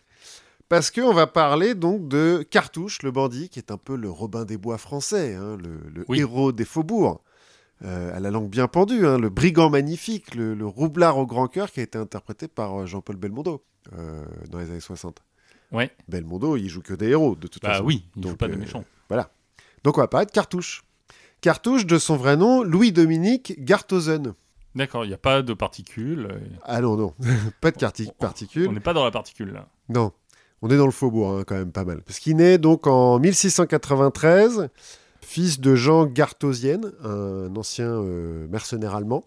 Parce 0.69 0.91
qu'on 0.91 1.13
va 1.13 1.27
parler 1.27 1.75
donc 1.75 2.09
de 2.09 2.45
Cartouche, 2.51 3.03
le 3.03 3.11
bandit, 3.13 3.49
qui 3.49 3.59
est 3.61 3.71
un 3.71 3.77
peu 3.79 3.97
le 3.97 4.11
Robin 4.11 4.45
des 4.45 4.57
Bois 4.57 4.79
français, 4.79 5.35
hein, 5.35 5.57
le, 5.63 5.79
le 5.95 6.05
Oui. 6.09 6.19
héros 6.21 6.51
des 6.53 6.65
faubourgs, 6.65 7.21
euh, 7.85 8.17
à 8.17 8.19
la 8.21 8.31
langue 8.33 8.49
bien 8.51 8.67
pendue, 8.67 9.07
hein, 9.07 9.19
le 9.19 9.29
brigand 9.31 9.71
magnifique, 9.71 10.35
le, 10.35 10.55
le 10.55 10.67
roublard 10.67 11.19
au 11.19 11.27
grand 11.27 11.47
cœur, 11.47 11.71
qui 11.71 11.79
a 11.81 11.83
été 11.85 11.99
interprété 11.99 12.49
par 12.49 12.81
euh, 12.81 12.87
Jean-Paul 12.87 13.15
Belmondo 13.17 13.63
euh, 13.97 14.25
dans 14.51 14.59
les 14.59 14.71
années 14.71 14.81
60. 14.81 15.23
Ouais. 15.73 15.91
Belmondo, 16.09 16.57
il 16.57 16.69
joue 16.69 16.83
que 16.83 16.95
des 16.95 17.09
héros, 17.11 17.37
de 17.37 17.47
toute 17.47 17.63
Bah 17.63 17.73
façon. 17.75 17.85
oui, 17.85 18.05
il 18.17 18.23
joue 18.23 18.29
Donc, 18.31 18.39
pas 18.39 18.49
de 18.49 18.55
euh, 18.55 18.57
méchant. 18.57 18.85
Donc 19.85 19.99
on 19.99 20.01
va 20.01 20.09
parler 20.09 20.27
de 20.27 20.33
Cartouche. 20.33 20.83
Cartouche, 21.41 21.87
de 21.87 21.99
son 21.99 22.17
vrai 22.17 22.37
nom, 22.37 22.65
Louis-Dominique 22.65 23.55
Gartozen. 23.65 24.35
D'accord, 24.75 25.05
il 25.05 25.09
n'y 25.09 25.15
a 25.15 25.19
pas 25.19 25.43
de 25.43 25.53
particules. 25.55 26.29
Ah 26.65 26.81
non, 26.81 26.97
non, 26.97 27.15
pas 27.61 27.71
de 27.71 27.79
particules. 28.19 28.67
On 28.69 28.73
n'est 28.73 28.81
pas 28.81 28.93
dans 28.95 29.05
la 29.05 29.13
particule 29.13 29.53
là. 29.53 29.69
Non, 29.89 30.13
on 30.67 30.71
est 30.71 30.77
dans 30.77 30.87
le 30.87 30.93
faubourg 30.93 31.31
hein, 31.31 31.45
quand 31.47 31.55
même 31.55 31.73
pas 31.73 31.85
mal. 31.85 32.03
Parce 32.03 32.19
qu'il 32.19 32.37
naît 32.37 32.59
donc 32.59 32.87
en 32.87 33.19
1693, 33.19 34.69
fils 35.21 35.61
de 35.61 35.75
Jean 35.75 36.07
Gartosienne, 36.07 36.93
un 37.05 37.55
ancien 37.57 37.89
euh, 37.89 38.47
mercenaire 38.49 38.95
allemand, 38.95 39.25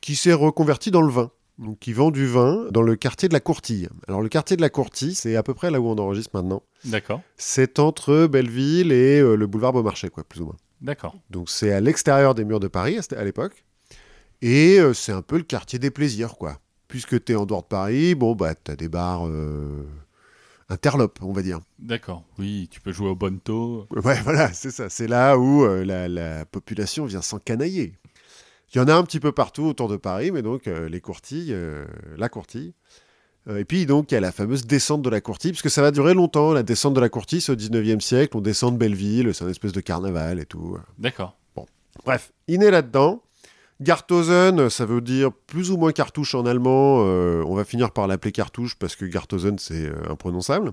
qui 0.00 0.16
s'est 0.16 0.32
reconverti 0.32 0.90
dans 0.90 1.02
le 1.02 1.10
vin. 1.10 1.30
Donc, 1.58 1.78
qui 1.78 1.92
vend 1.92 2.10
du 2.10 2.26
vin 2.26 2.68
dans 2.70 2.80
le 2.80 2.96
quartier 2.96 3.28
de 3.28 3.34
la 3.34 3.40
Courtille. 3.40 3.86
Alors, 4.08 4.22
le 4.22 4.30
quartier 4.30 4.56
de 4.56 4.62
la 4.62 4.70
Courtille, 4.70 5.14
c'est 5.14 5.36
à 5.36 5.42
peu 5.42 5.52
près 5.52 5.70
là 5.70 5.78
où 5.78 5.88
on 5.88 5.98
enregistre 5.98 6.30
maintenant. 6.32 6.62
D'accord. 6.86 7.20
C'est 7.36 7.78
entre 7.78 8.26
Belleville 8.26 8.92
et 8.92 9.20
euh, 9.20 9.34
le 9.34 9.46
boulevard 9.46 9.74
Beaumarchais, 9.74 10.08
quoi, 10.08 10.24
plus 10.24 10.40
ou 10.40 10.46
moins. 10.46 10.56
D'accord. 10.80 11.14
Donc, 11.28 11.50
c'est 11.50 11.70
à 11.70 11.80
l'extérieur 11.80 12.34
des 12.34 12.46
murs 12.46 12.60
de 12.60 12.68
Paris 12.68 12.98
à, 13.14 13.24
l'époque. 13.24 13.66
Et 14.40 14.78
euh, 14.80 14.94
c'est 14.94 15.12
un 15.12 15.20
peu 15.20 15.36
le 15.36 15.42
quartier 15.42 15.78
des 15.78 15.90
plaisirs, 15.90 16.38
quoi. 16.38 16.56
Puisque 16.88 17.22
tu 17.22 17.32
es 17.32 17.34
en 17.34 17.44
dehors 17.44 17.62
de 17.62 17.68
Paris, 17.68 18.14
bon, 18.14 18.34
bah, 18.34 18.54
tu 18.54 18.70
as 18.70 18.76
des 18.76 18.88
bars 18.88 19.26
euh, 19.28 19.84
interlopes, 20.70 21.18
on 21.22 21.32
va 21.32 21.42
dire. 21.42 21.60
D'accord. 21.78 22.24
Oui, 22.38 22.68
tu 22.70 22.80
peux 22.80 22.92
jouer 22.92 23.08
au 23.08 23.16
bonto. 23.16 23.86
Ouais, 23.90 24.20
voilà, 24.24 24.52
c'est 24.52 24.70
ça. 24.70 24.88
C'est 24.88 25.06
là 25.06 25.36
où 25.36 25.64
euh, 25.64 25.84
la, 25.84 26.08
la 26.08 26.44
population 26.44 27.04
vient 27.04 27.22
s'encanailler. 27.22 27.94
Il 28.72 28.78
y 28.78 28.80
en 28.80 28.88
a 28.88 28.94
un 28.94 29.02
petit 29.02 29.20
peu 29.20 29.32
partout 29.32 29.64
autour 29.64 29.88
de 29.88 29.96
Paris, 29.96 30.30
mais 30.30 30.42
donc 30.42 30.68
euh, 30.68 30.88
les 30.88 31.00
courtilles, 31.00 31.52
euh, 31.52 31.84
la 32.16 32.28
courtille. 32.28 32.72
Et 33.56 33.64
puis 33.64 33.86
donc 33.86 34.12
il 34.12 34.14
y 34.14 34.16
a 34.18 34.20
la 34.20 34.32
fameuse 34.32 34.66
descente 34.66 35.02
de 35.02 35.08
la 35.10 35.20
courtille, 35.20 35.50
parce 35.52 35.62
que 35.62 35.70
ça 35.70 35.82
va 35.82 35.90
durer 35.90 36.14
longtemps. 36.14 36.52
La 36.52 36.62
descente 36.62 36.94
de 36.94 37.00
la 37.00 37.08
courtille, 37.08 37.40
c'est 37.40 37.50
au 37.50 37.56
19e 37.56 38.00
siècle. 38.00 38.36
On 38.36 38.40
descend 38.40 38.74
de 38.74 38.78
Belleville, 38.78 39.34
c'est 39.34 39.44
une 39.44 39.50
espèce 39.50 39.72
de 39.72 39.80
carnaval 39.80 40.38
et 40.38 40.46
tout. 40.46 40.76
D'accord. 40.98 41.36
Bref, 42.04 42.32
il 42.48 42.62
est 42.62 42.70
là-dedans. 42.70 43.22
Gartosen, 43.80 44.68
ça 44.68 44.84
veut 44.84 45.00
dire 45.00 45.30
plus 45.32 45.70
ou 45.70 45.76
moins 45.78 45.92
cartouche 45.92 46.34
en 46.34 46.44
allemand. 46.46 47.02
euh, 47.06 47.42
on 47.46 47.54
va 47.54 47.64
finir 47.64 47.90
par 47.92 48.06
l'appeler 48.06 48.30
cartouche 48.32 48.74
parce 48.76 48.94
que 48.94 49.04
Gartosen, 49.06 49.58
c'est 49.58 49.86
euh, 49.86 49.94
imprononçable. 50.10 50.72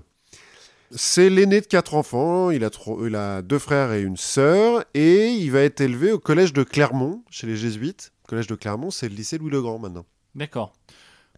C'est 0.90 1.28
l'aîné 1.30 1.60
de 1.60 1.66
quatre 1.66 1.94
enfants. 1.94 2.50
Il 2.50 2.64
a, 2.64 2.70
tro- 2.70 3.06
il 3.06 3.14
a 3.16 3.42
deux 3.42 3.58
frères 3.58 3.92
et 3.92 4.02
une 4.02 4.16
sœur. 4.16 4.84
Et 4.94 5.28
il 5.28 5.50
va 5.50 5.60
être 5.60 5.80
élevé 5.80 6.12
au 6.12 6.18
collège 6.18 6.52
de 6.52 6.62
Clermont, 6.62 7.22
chez 7.30 7.46
les 7.46 7.56
Jésuites. 7.56 8.12
Le 8.24 8.28
collège 8.30 8.46
de 8.46 8.54
Clermont, 8.54 8.90
c'est 8.90 9.08
le 9.08 9.14
lycée 9.14 9.38
Louis-le-Grand 9.38 9.78
maintenant. 9.78 10.04
D'accord. 10.34 10.72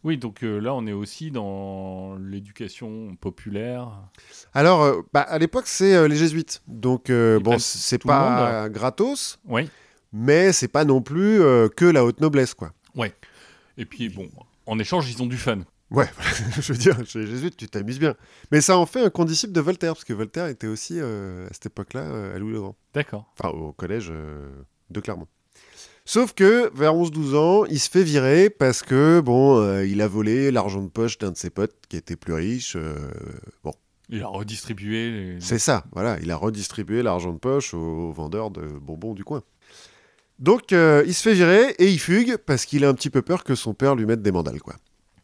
Oui, 0.02 0.16
donc 0.18 0.42
euh, 0.42 0.58
là, 0.60 0.72
on 0.74 0.86
est 0.86 0.92
aussi 0.92 1.30
dans 1.30 2.16
l'éducation 2.16 3.16
populaire. 3.20 3.88
Alors, 4.54 4.82
euh, 4.82 5.02
bah, 5.12 5.20
à 5.20 5.38
l'époque, 5.38 5.66
c'est 5.66 5.94
euh, 5.94 6.08
les 6.08 6.16
Jésuites. 6.16 6.62
Donc, 6.68 7.10
bon, 7.10 7.58
c'est 7.58 8.02
pas 8.02 8.68
gratos, 8.68 9.38
Oui. 9.46 9.68
Mais 10.12 10.52
c'est 10.52 10.68
pas 10.68 10.84
non 10.84 11.02
plus 11.02 11.40
euh, 11.40 11.68
que 11.68 11.84
la 11.84 12.04
haute 12.04 12.20
noblesse, 12.20 12.54
quoi. 12.54 12.72
Et 13.78 13.84
puis, 13.86 14.08
bon, 14.10 14.28
en 14.66 14.78
échange, 14.78 15.10
ils 15.10 15.22
ont 15.22 15.26
du 15.26 15.38
fun. 15.38 15.60
Ouais, 15.90 16.08
je 16.60 16.72
veux 16.72 16.78
dire, 16.78 16.96
chez 17.06 17.26
jésuites, 17.26 17.56
tu 17.56 17.66
t'amuses 17.66 17.98
bien. 17.98 18.14
Mais 18.52 18.60
ça 18.60 18.76
en 18.76 18.84
fait 18.86 19.02
un 19.02 19.10
condisciple 19.10 19.52
de 19.52 19.60
Voltaire, 19.60 19.94
parce 19.94 20.04
que 20.04 20.12
Voltaire 20.12 20.46
était 20.46 20.66
aussi, 20.66 20.94
euh, 21.00 21.46
à 21.48 21.52
cette 21.54 21.66
époque-là, 21.66 22.00
euh, 22.02 22.36
à 22.36 22.38
Louis-le-Grand. 22.38 22.76
D'accord. 22.94 23.32
Enfin, 23.38 23.50
au 23.56 23.72
collège 23.72 24.12
de 24.90 25.00
Clermont. 25.00 25.26
Sauf 26.04 26.32
que, 26.34 26.70
vers 26.76 26.94
11-12 26.94 27.34
ans, 27.36 27.64
il 27.66 27.78
se 27.78 27.88
fait 27.88 28.02
virer 28.02 28.50
parce 28.50 28.82
que, 28.82 29.20
bon, 29.20 29.58
euh, 29.60 29.86
il 29.86 30.00
a 30.02 30.08
volé 30.08 30.50
l'argent 30.50 30.82
de 30.82 30.88
poche 30.88 31.18
d'un 31.18 31.30
de 31.30 31.36
ses 31.36 31.50
potes 31.50 31.74
qui 31.88 31.96
était 31.96 32.16
plus 32.16 32.34
riche. 32.34 32.74
euh, 32.76 32.94
bon, 33.64 33.72
Il 34.08 34.22
a 34.22 34.26
redistribué. 34.28 35.10
les- 35.10 35.40
c'est 35.40 35.58
ça, 35.58 35.84
voilà. 35.92 36.18
Il 36.22 36.30
a 36.30 36.36
redistribué 36.36 37.02
l'argent 37.02 37.32
de 37.32 37.38
poche 37.38 37.74
aux 37.74 38.10
vendeurs 38.12 38.50
de 38.50 38.62
bonbons 38.66 39.14
du 39.14 39.24
coin. 39.24 39.42
Donc, 40.40 40.72
euh, 40.72 41.04
il 41.06 41.14
se 41.14 41.22
fait 41.22 41.34
virer 41.34 41.70
et 41.78 41.88
il 41.90 41.98
fugue 42.00 42.36
parce 42.38 42.64
qu'il 42.64 42.84
a 42.84 42.88
un 42.88 42.94
petit 42.94 43.10
peu 43.10 43.22
peur 43.22 43.44
que 43.44 43.54
son 43.54 43.74
père 43.74 43.94
lui 43.94 44.06
mette 44.06 44.22
des 44.22 44.32
mandales, 44.32 44.60
quoi. 44.60 44.74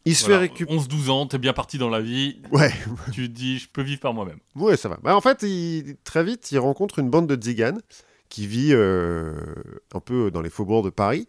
Il 0.05 0.15
se 0.15 0.25
Voilà, 0.27 0.37
fait 0.47 0.53
récupérer. 0.53 0.79
11-12 0.79 1.11
ans, 1.11 1.27
t'es 1.27 1.39
bien 1.39 1.53
parti 1.53 1.79
dans 1.79 1.89
la 1.89 2.01
vie. 2.01 2.41
Ouais, 2.53 2.71
tu 3.13 3.29
te 3.29 3.33
dis, 3.35 3.59
je 3.59 3.69
peux 3.69 3.83
vivre 3.83 4.01
par 4.01 4.15
moi-même. 4.15 4.39
Ouais, 4.55 4.77
ça 4.77 4.89
va. 4.89 4.99
Bah, 5.03 5.17
en 5.17 5.21
fait, 5.21 5.43
il- 5.43 5.97
très 6.05 6.23
vite, 6.23 6.53
il 6.53 6.59
rencontre 6.59 6.99
une 7.01 7.11
bande 7.11 7.27
de 7.27 7.35
tziganes 7.35 7.81
qui 8.29 8.47
vit 8.47 8.71
euh, 8.73 9.35
un 9.95 10.01
peu 10.01 10.31
dans 10.31 10.43
les 10.43 10.51
faubourgs 10.51 10.85
de 10.85 10.91
Paris, 10.91 11.27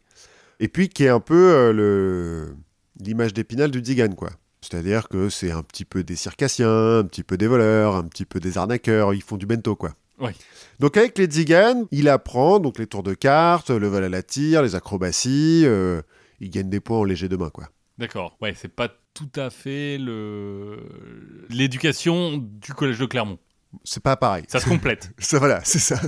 et 0.59 0.67
puis 0.67 0.89
qui 0.89 1.03
est 1.05 1.09
un 1.09 1.19
peu 1.19 1.53
euh, 1.53 1.71
le 1.73 2.55
l'image 2.99 3.33
d'épinal 3.33 3.69
du 3.71 3.79
tzigane, 3.79 4.15
quoi. 4.15 4.31
C'est-à-dire 4.61 5.07
que 5.07 5.29
c'est 5.29 5.51
un 5.51 5.61
petit 5.63 5.85
peu 5.85 6.03
des 6.03 6.15
circassiens, 6.15 6.97
un 6.99 7.03
petit 7.03 7.21
peu 7.23 7.37
des 7.37 7.45
voleurs, 7.47 7.95
un 7.95 8.03
petit 8.03 8.25
peu 8.25 8.39
des 8.39 8.57
arnaqueurs, 8.57 9.13
ils 9.13 9.21
font 9.21 9.37
du 9.37 9.45
bento, 9.45 9.75
quoi. 9.75 9.93
Ouais. 10.19 10.33
Donc 10.79 10.97
avec 10.97 11.17
les 11.17 11.25
tziganes, 11.25 11.85
il 11.91 12.09
apprend 12.09 12.59
donc 12.59 12.79
les 12.79 12.87
tours 12.87 13.03
de 13.03 13.13
cartes, 13.13 13.69
le 13.69 13.87
vol 13.87 14.03
à 14.03 14.09
la 14.09 14.23
tire, 14.23 14.61
les 14.61 14.75
acrobaties, 14.75 15.63
euh, 15.65 16.01
il 16.39 16.49
gagne 16.49 16.69
des 16.69 16.79
points 16.79 16.97
en 16.97 17.03
léger 17.03 17.29
de 17.29 17.35
main, 17.35 17.49
quoi. 17.49 17.69
D'accord. 17.97 18.37
Ouais, 18.41 18.53
c'est 18.55 18.73
pas 18.73 18.89
tout 19.13 19.31
à 19.35 19.49
fait 19.49 19.97
le 19.97 20.77
l'éducation 21.49 22.37
du 22.37 22.73
collège 22.73 22.99
de 22.99 23.05
Clermont. 23.05 23.39
C'est 23.83 24.03
pas 24.03 24.15
pareil. 24.15 24.43
Ça 24.47 24.59
se 24.59 24.67
complète. 24.69 25.11
Ça, 25.19 25.39
voilà, 25.39 25.61
c'est 25.63 25.79
ça. 25.79 25.99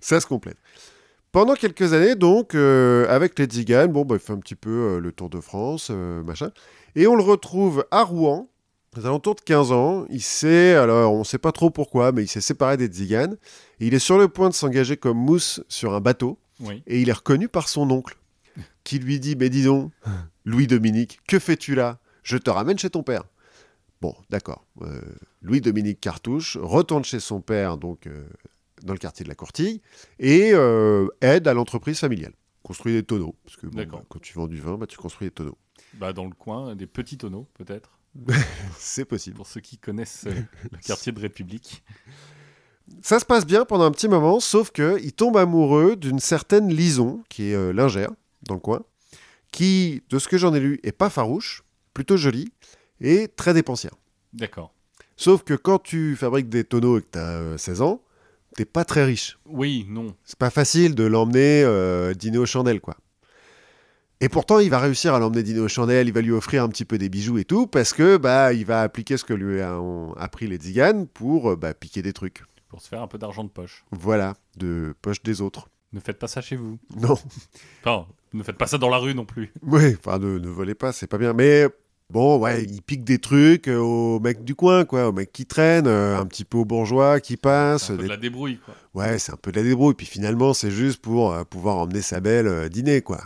ça 0.00 0.20
se 0.20 0.26
complète. 0.26 0.56
Pendant 1.32 1.54
quelques 1.54 1.92
années, 1.92 2.14
donc, 2.14 2.54
euh, 2.54 3.06
avec 3.08 3.38
les 3.38 3.46
Tziganes, 3.46 3.92
bon, 3.92 4.04
bah, 4.04 4.16
il 4.16 4.20
fait 4.20 4.32
un 4.32 4.38
petit 4.38 4.54
peu 4.54 4.70
euh, 4.70 5.00
le 5.00 5.12
Tour 5.12 5.30
de 5.30 5.40
France, 5.40 5.90
machin. 5.90 6.50
Et 6.96 7.06
on 7.06 7.14
le 7.14 7.22
retrouve 7.22 7.84
à 7.90 8.02
Rouen, 8.02 8.50
aux 8.96 9.06
alentours 9.06 9.34
de 9.34 9.40
15 9.40 9.72
ans. 9.72 10.06
Il 10.10 10.22
s'est, 10.22 10.74
alors, 10.74 11.12
on 11.12 11.24
sait 11.24 11.38
pas 11.38 11.52
trop 11.52 11.70
pourquoi, 11.70 12.12
mais 12.12 12.24
il 12.24 12.28
s'est 12.28 12.40
séparé 12.40 12.76
des 12.76 12.86
Tziganes. 12.86 13.36
Et 13.80 13.86
il 13.86 13.94
est 13.94 13.98
sur 14.00 14.18
le 14.18 14.28
point 14.28 14.48
de 14.48 14.54
s'engager 14.54 14.96
comme 14.96 15.18
mousse 15.18 15.62
sur 15.68 15.94
un 15.94 16.00
bateau. 16.00 16.38
oui. 16.60 16.82
Et 16.86 17.00
il 17.00 17.08
est 17.08 17.12
reconnu 17.14 17.48
par 17.48 17.68
son 17.68 17.90
oncle, 17.90 18.16
qui 18.84 18.98
lui 18.98 19.20
dit 19.20 19.36
Mais 19.36 19.48
dis 19.48 19.64
donc, 19.64 19.92
Louis-Dominique, 20.44 21.20
que 21.26 21.38
fais-tu 21.38 21.74
là? 21.74 21.98
Je 22.22 22.36
te 22.36 22.50
ramène 22.50 22.78
chez 22.78 22.90
ton 22.90 23.02
père. 23.02 23.24
Bon, 24.00 24.14
d'accord. 24.30 24.64
Euh, 24.82 25.00
Louis-Dominique 25.42 26.00
Cartouche 26.00 26.56
retourne 26.60 27.04
chez 27.04 27.20
son 27.20 27.40
père, 27.40 27.76
donc 27.76 28.06
euh, 28.06 28.24
dans 28.82 28.94
le 28.94 28.98
quartier 28.98 29.24
de 29.24 29.28
la 29.28 29.34
Courtille, 29.34 29.82
et 30.18 30.50
euh, 30.52 31.06
aide 31.20 31.46
à 31.48 31.54
l'entreprise 31.54 31.98
familiale. 31.98 32.32
Construit 32.62 32.92
des 32.94 33.02
tonneaux. 33.02 33.34
Parce 33.44 33.56
que 33.56 33.66
bon, 33.66 33.76
bah, 33.76 34.02
quand 34.08 34.20
tu 34.20 34.34
vends 34.34 34.48
du 34.48 34.60
vin, 34.60 34.76
bah, 34.76 34.86
tu 34.86 34.96
construis 34.96 35.28
des 35.28 35.32
tonneaux. 35.34 35.58
Bah, 35.94 36.12
dans 36.12 36.24
le 36.24 36.34
coin, 36.34 36.76
des 36.76 36.86
petits 36.86 37.18
tonneaux, 37.18 37.46
peut-être. 37.54 37.98
C'est 38.78 39.04
possible. 39.04 39.36
Pour 39.36 39.46
ceux 39.46 39.60
qui 39.60 39.78
connaissent 39.78 40.24
euh, 40.26 40.42
le 40.70 40.78
quartier 40.86 41.12
de 41.12 41.20
République. 41.20 41.82
Ça 43.02 43.20
se 43.20 43.24
passe 43.24 43.46
bien 43.46 43.64
pendant 43.64 43.84
un 43.84 43.92
petit 43.92 44.08
moment, 44.08 44.40
sauf 44.40 44.72
que 44.72 44.98
il 45.02 45.12
tombe 45.12 45.36
amoureux 45.36 45.94
d'une 45.94 46.18
certaine 46.18 46.72
Lison, 46.74 47.22
qui 47.28 47.50
est 47.50 47.54
euh, 47.54 47.72
lingère, 47.72 48.10
dans 48.42 48.54
le 48.54 48.60
coin, 48.60 48.82
qui, 49.52 50.02
de 50.10 50.18
ce 50.18 50.26
que 50.26 50.38
j'en 50.38 50.54
ai 50.54 50.60
lu, 50.60 50.80
est 50.82 50.92
pas 50.92 51.08
farouche, 51.08 51.62
plutôt 51.94 52.16
jolie, 52.16 52.52
et 53.00 53.28
très 53.28 53.54
dépensière. 53.54 53.94
D'accord. 54.32 54.74
Sauf 55.16 55.44
que 55.44 55.54
quand 55.54 55.78
tu 55.78 56.16
fabriques 56.16 56.48
des 56.48 56.64
tonneaux 56.64 56.98
et 56.98 57.02
que 57.02 57.08
tu 57.12 57.18
as 57.18 57.58
16 57.58 57.82
ans, 57.82 58.02
t'es 58.56 58.64
pas 58.64 58.84
très 58.84 59.04
riche. 59.04 59.38
Oui, 59.46 59.86
non. 59.88 60.14
C'est 60.24 60.38
pas 60.38 60.50
facile 60.50 60.94
de 60.94 61.04
l'emmener 61.04 61.62
euh, 61.64 62.14
dîner 62.14 62.38
aux 62.38 62.46
chandelles, 62.46 62.80
quoi. 62.80 62.96
Et 64.22 64.28
pourtant, 64.28 64.58
il 64.58 64.68
va 64.68 64.78
réussir 64.78 65.14
à 65.14 65.18
l'emmener 65.18 65.42
dîner 65.42 65.60
aux 65.60 65.68
chandelles, 65.68 66.08
il 66.08 66.12
va 66.12 66.20
lui 66.20 66.32
offrir 66.32 66.62
un 66.62 66.68
petit 66.68 66.84
peu 66.84 66.98
des 66.98 67.08
bijoux 67.08 67.38
et 67.38 67.44
tout, 67.44 67.66
parce 67.66 67.94
que 67.94 68.18
bah, 68.18 68.52
il 68.52 68.66
va 68.66 68.82
appliquer 68.82 69.16
ce 69.16 69.24
que 69.24 69.32
lui 69.32 69.62
ont 69.62 70.12
appris 70.18 70.46
les 70.46 70.56
tziganes 70.56 71.06
pour 71.06 71.52
euh, 71.52 71.56
bah, 71.56 71.72
piquer 71.72 72.02
des 72.02 72.12
trucs. 72.12 72.42
Pour 72.68 72.82
se 72.82 72.88
faire 72.88 73.00
un 73.02 73.06
peu 73.08 73.16
d'argent 73.18 73.44
de 73.44 73.48
poche. 73.48 73.84
Voilà, 73.92 74.34
de 74.58 74.94
poche 75.02 75.22
des 75.22 75.40
autres. 75.40 75.68
Ne 75.92 76.00
faites 76.00 76.18
pas 76.18 76.28
ça 76.28 76.40
chez 76.40 76.54
vous. 76.56 76.78
Non, 77.00 77.16
Enfin, 77.84 78.06
ne 78.34 78.42
faites 78.42 78.58
pas 78.58 78.66
ça 78.66 78.78
dans 78.78 78.90
la 78.90 78.98
rue 78.98 79.14
non 79.14 79.24
plus. 79.24 79.52
oui, 79.62 79.96
enfin, 79.98 80.18
ne, 80.18 80.38
ne 80.38 80.48
volez 80.48 80.74
pas, 80.74 80.92
c'est 80.92 81.06
pas 81.08 81.18
bien. 81.18 81.32
Mais 81.32 81.66
bon, 82.10 82.38
ouais, 82.38 82.62
il 82.62 82.82
pique 82.82 83.02
des 83.04 83.18
trucs 83.18 83.68
euh, 83.68 83.78
aux 83.78 84.20
mecs 84.20 84.44
du 84.44 84.54
coin, 84.54 84.84
quoi, 84.84 85.08
aux 85.08 85.12
mecs 85.12 85.32
qui 85.32 85.46
traînent, 85.46 85.88
euh, 85.88 86.18
un 86.18 86.26
petit 86.26 86.44
peu 86.44 86.58
aux 86.58 86.64
bourgeois 86.66 87.18
qui 87.20 87.36
passent. 87.38 87.86
C'est 87.86 87.92
un 87.94 87.96
peu 87.96 88.02
des- 88.02 88.08
de 88.08 88.12
la 88.12 88.16
débrouille, 88.18 88.58
quoi. 88.58 88.74
Ouais, 88.94 89.18
c'est 89.18 89.32
un 89.32 89.36
peu 89.40 89.50
de 89.50 89.56
la 89.56 89.62
débrouille. 89.64 89.94
Puis 89.94 90.06
finalement, 90.06 90.52
c'est 90.54 90.70
juste 90.70 91.00
pour 91.00 91.32
euh, 91.32 91.42
pouvoir 91.44 91.78
emmener 91.78 92.02
sa 92.02 92.20
belle 92.20 92.46
euh, 92.46 92.68
dîner, 92.68 93.00
quoi. 93.00 93.20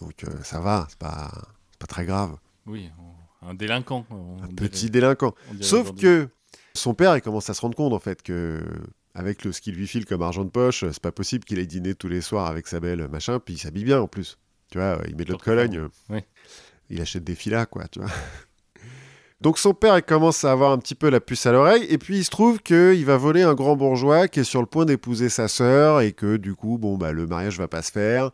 Donc 0.00 0.24
euh, 0.24 0.30
ça 0.42 0.60
va, 0.60 0.86
c'est 0.88 0.98
pas, 0.98 1.30
pas 1.78 1.86
très 1.86 2.04
grave. 2.04 2.36
Oui, 2.66 2.90
on- 2.98 3.48
un 3.48 3.54
délinquant. 3.54 4.06
on 4.10 4.42
Un 4.42 4.48
petit 4.54 4.88
délinquant. 4.90 5.34
Sauf 5.60 5.94
que 5.94 6.28
son 6.74 6.94
père, 6.94 7.14
il 7.16 7.20
commence 7.20 7.50
à 7.50 7.54
se 7.54 7.60
rendre 7.60 7.76
compte, 7.76 7.92
en 7.92 7.98
fait, 7.98 8.22
que 8.22 8.62
avec 9.14 9.44
le, 9.44 9.52
ce 9.52 9.60
qu'il 9.60 9.74
lui 9.74 9.86
file 9.86 10.06
comme 10.06 10.22
argent 10.22 10.44
de 10.44 10.50
poche, 10.50 10.80
c'est 10.90 10.98
pas 11.02 11.12
possible 11.12 11.44
qu'il 11.44 11.58
aille 11.58 11.66
dîner 11.66 11.94
tous 11.94 12.08
les 12.08 12.22
soirs 12.22 12.46
avec 12.46 12.66
sa 12.66 12.80
belle, 12.80 13.06
machin. 13.08 13.38
Puis 13.40 13.54
il 13.54 13.58
s'habille 13.58 13.84
bien, 13.84 14.00
en 14.00 14.08
plus. 14.08 14.38
Tu 14.70 14.78
vois, 14.78 14.98
il 15.08 15.14
met 15.14 15.24
de 15.24 15.32
l'eau 15.32 15.38
de 15.38 15.42
Cologne. 15.42 15.88
Oui. 16.08 16.20
Il 16.90 17.00
achète 17.02 17.22
des 17.22 17.34
filas, 17.34 17.66
quoi, 17.66 17.86
tu 17.88 18.00
vois. 18.00 18.08
Donc 19.40 19.58
son 19.58 19.74
père, 19.74 19.98
il 19.98 20.02
commence 20.02 20.42
à 20.44 20.52
avoir 20.52 20.72
un 20.72 20.78
petit 20.78 20.94
peu 20.94 21.10
la 21.10 21.20
puce 21.20 21.44
à 21.44 21.52
l'oreille, 21.52 21.84
et 21.90 21.98
puis 21.98 22.16
il 22.18 22.24
se 22.24 22.30
trouve 22.30 22.60
qu'il 22.60 23.04
va 23.04 23.18
voler 23.18 23.42
un 23.42 23.52
grand 23.54 23.76
bourgeois 23.76 24.26
qui 24.26 24.40
est 24.40 24.44
sur 24.44 24.60
le 24.60 24.66
point 24.66 24.86
d'épouser 24.86 25.28
sa 25.28 25.48
sœur, 25.48 26.00
et 26.00 26.12
que 26.12 26.36
du 26.38 26.54
coup, 26.54 26.78
bon, 26.78 26.96
bah, 26.96 27.12
le 27.12 27.26
mariage 27.26 27.58
va 27.58 27.68
pas 27.68 27.82
se 27.82 27.92
faire. 27.92 28.30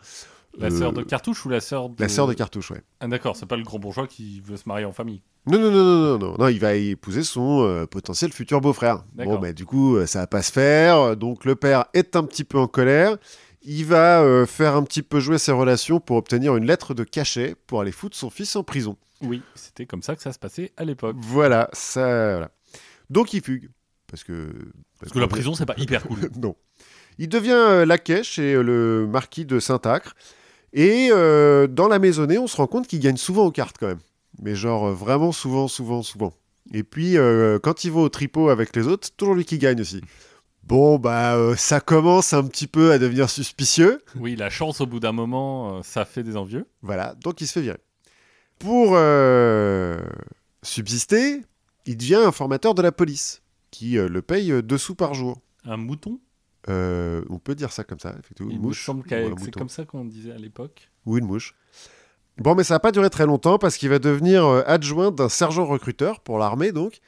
La 0.59 0.71
sœur 0.71 0.93
de 0.93 1.03
Cartouche 1.03 1.45
ou 1.47 1.49
la 1.49 1.61
sœur 1.61 1.89
de... 1.89 2.01
La 2.03 2.09
sœur 2.09 2.27
de 2.27 2.35
Cartouche, 2.35 2.71
ouais. 2.73 2.83
Ah 3.01 3.07
d'accord, 3.07 3.37
c'est 3.37 3.47
pas 3.47 3.57
le 3.57 3.63
grand 3.63 3.79
bourgeois 3.79 4.07
qui 4.07 4.41
veut 4.41 4.57
se 4.57 4.65
marier 4.67 4.85
en 4.85 4.93
famille. 4.93 5.23
Non, 5.47 5.59
non, 5.59 5.71
non, 5.71 5.85
non, 5.85 6.01
non, 6.01 6.19
non, 6.19 6.37
non, 6.39 6.49
il 6.49 6.59
va 6.59 6.75
épouser 6.75 7.23
son 7.23 7.63
euh, 7.63 7.87
potentiel 7.87 8.33
futur 8.33 8.61
beau-frère. 8.61 8.99
Bon, 9.15 9.25
D'accord. 9.25 9.39
bah, 9.41 9.53
du 9.53 9.65
coup, 9.65 9.97
euh, 9.97 10.07
ça 10.07 10.21
va 10.21 10.27
pas 10.27 10.43
se 10.43 10.53
faire, 10.53 11.17
donc 11.17 11.45
le 11.45 11.55
père 11.55 11.87
est 11.95 12.17
un 12.17 12.25
petit 12.25 12.45
peu 12.45 12.59
en 12.59 12.67
colère. 12.67 13.17
Il 13.63 13.85
va 13.85 14.23
euh, 14.23 14.47
faire 14.47 14.75
un 14.75 14.83
petit 14.83 15.03
peu 15.03 15.21
jouer 15.21 15.39
ses 15.39 15.53
relations 15.53 16.01
pour 16.01 16.17
obtenir 16.17 16.57
une 16.57 16.67
lettre 16.67 16.95
de 16.95 17.05
cachet 17.05 17.55
pour 17.67 17.81
aller 17.83 17.93
foutre 17.93 18.17
son 18.17 18.31
fils 18.31 18.57
en 18.57 18.65
prison. 18.65 18.97
Oui, 19.23 19.43
c'était 19.55 19.85
comme 19.85 20.03
ça 20.03 20.17
que 20.17 20.23
ça 20.23 20.33
se 20.33 20.39
passait 20.39 20.73
à 20.79 20.85
l'époque. 20.85 21.17
Voilà, 21.19 21.69
ça. 21.75 22.01
voilà. 22.33 22.51
Donc 23.11 23.35
il 23.35 23.43
fugue. 23.43 23.71
Parce 24.07 24.25
que. 24.25 24.51
Parce 24.99 25.13
que 25.13 25.19
la 25.19 25.29
prison, 25.29 25.55
c'est 25.55 25.67
pas 25.67 25.75
hyper 25.79 26.03
cool. 26.05 26.31
non. 26.41 26.57
Il 27.19 27.29
devient 27.29 27.51
euh, 27.53 27.85
laquais 27.85 28.23
chez 28.23 28.55
le 28.55 29.07
marquis 29.07 29.45
de 29.45 29.61
Saint-Acre. 29.61 30.15
Et 30.73 31.09
euh, 31.11 31.67
dans 31.67 31.89
la 31.89 31.99
maisonnée, 31.99 32.39
on 32.39 32.47
se 32.47 32.57
rend 32.57 32.67
compte 32.67 32.87
qu'il 32.87 33.01
gagne 33.01 33.17
souvent 33.17 33.47
aux 33.47 33.51
cartes 33.51 33.77
quand 33.79 33.89
même. 33.89 34.01
Mais 34.41 34.55
genre 34.55 34.87
euh, 34.89 34.95
vraiment 34.95 35.33
souvent, 35.33 35.69
souvent, 35.69 36.03
souvent. 36.03 36.33
Et 36.73 36.83
puis 36.85 37.17
euh, 37.17 37.59
quand 37.59 37.85
il 37.85 37.91
va 37.91 38.01
au 38.01 38.09
tripot 38.09 38.49
avec 38.49 38.75
les 38.77 38.87
autres, 38.87 39.07
c'est 39.07 39.17
toujours 39.17 39.35
lui 39.35 39.45
qui 39.45 39.59
gagne 39.59 39.81
aussi. 39.81 40.01
Bon, 40.63 40.99
bah 40.99 41.35
euh, 41.35 41.57
ça 41.57 41.81
commence 41.81 42.33
un 42.33 42.45
petit 42.45 42.69
peu 42.69 42.93
à 42.93 42.99
devenir 42.99 43.29
suspicieux. 43.29 44.01
Oui, 44.15 44.37
la 44.37 44.51
chance, 44.51 44.81
au 44.81 44.87
bout 44.87 45.01
d'un 45.01 45.13
moment, 45.13 45.83
ça 45.83 46.05
fait 46.05 46.23
des 46.23 46.37
envieux. 46.37 46.67
Voilà, 46.83 47.17
donc 47.25 47.41
il 47.41 47.49
se 47.49 47.55
fait 47.55 47.63
virer. 47.63 47.79
Pour 48.61 48.97
subsister, 50.63 51.41
il 51.87 51.97
devient 51.97 52.23
informateur 52.25 52.75
de 52.75 52.83
la 52.83 52.93
police, 52.93 53.43
qui 53.71 53.93
le 53.95 54.23
paye 54.23 54.63
deux 54.63 54.79
sous 54.79 54.95
par 54.95 55.15
jour. 55.15 55.41
Un 55.65 55.77
mouton? 55.77 56.21
Euh, 56.69 57.23
on 57.31 57.39
peut 57.39 57.55
dire 57.55 57.73
ça 57.73 57.85
comme 57.85 57.99
ça, 57.99 58.15
effectivement. 58.19 58.53
Une 58.53 58.61
mouche. 58.61 58.85
semble 58.85 59.05
c'est 59.09 59.55
comme 59.55 59.69
ça 59.69 59.85
qu'on 59.85 60.05
disait 60.05 60.33
à 60.33 60.37
l'époque. 60.37 60.91
Ou 61.07 61.17
une 61.19 61.27
mouche. 61.27 61.55
Bon, 62.39 62.55
mais 62.55 62.65
ça 62.65 62.75
va 62.75 62.81
pas 62.81 62.93
durer 62.93 63.11
très 63.11 63.27
longtemps 63.27 63.59
parce 63.59 63.77
qu'il 63.77 63.89
va 63.89 63.99
devenir 63.99 64.47
euh, 64.47 64.63
adjoint 64.67 65.11
d'un 65.11 65.29
sergent 65.29 65.67
recruteur 65.67 66.21
pour 66.21 66.39
l'armée, 66.39 66.73
donc. 66.73 67.01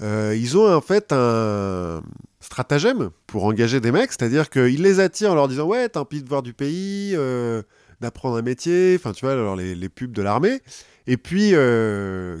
Euh, 0.00 0.34
ils 0.36 0.56
ont 0.58 0.72
en 0.72 0.80
fait 0.80 1.12
un 1.12 2.02
stratagème 2.40 3.10
pour 3.28 3.44
engager 3.44 3.78
des 3.78 3.92
mecs, 3.92 4.10
c'est-à-dire 4.10 4.50
qu'ils 4.50 4.82
les 4.82 4.98
attirent 4.98 5.32
en 5.32 5.34
leur 5.36 5.46
disant 5.46 5.66
Ouais, 5.66 5.88
t'as 5.88 6.00
envie 6.00 6.22
de 6.22 6.28
voir 6.28 6.42
du 6.42 6.54
pays, 6.54 7.12
euh, 7.14 7.62
d'apprendre 8.00 8.36
un 8.36 8.42
métier, 8.42 8.96
enfin, 8.98 9.12
tu 9.12 9.24
vois, 9.24 9.34
alors 9.34 9.54
les, 9.54 9.74
les 9.76 9.88
pubs 9.88 10.10
de 10.10 10.22
l'armée. 10.22 10.60
Et 11.06 11.16
puis, 11.16 11.52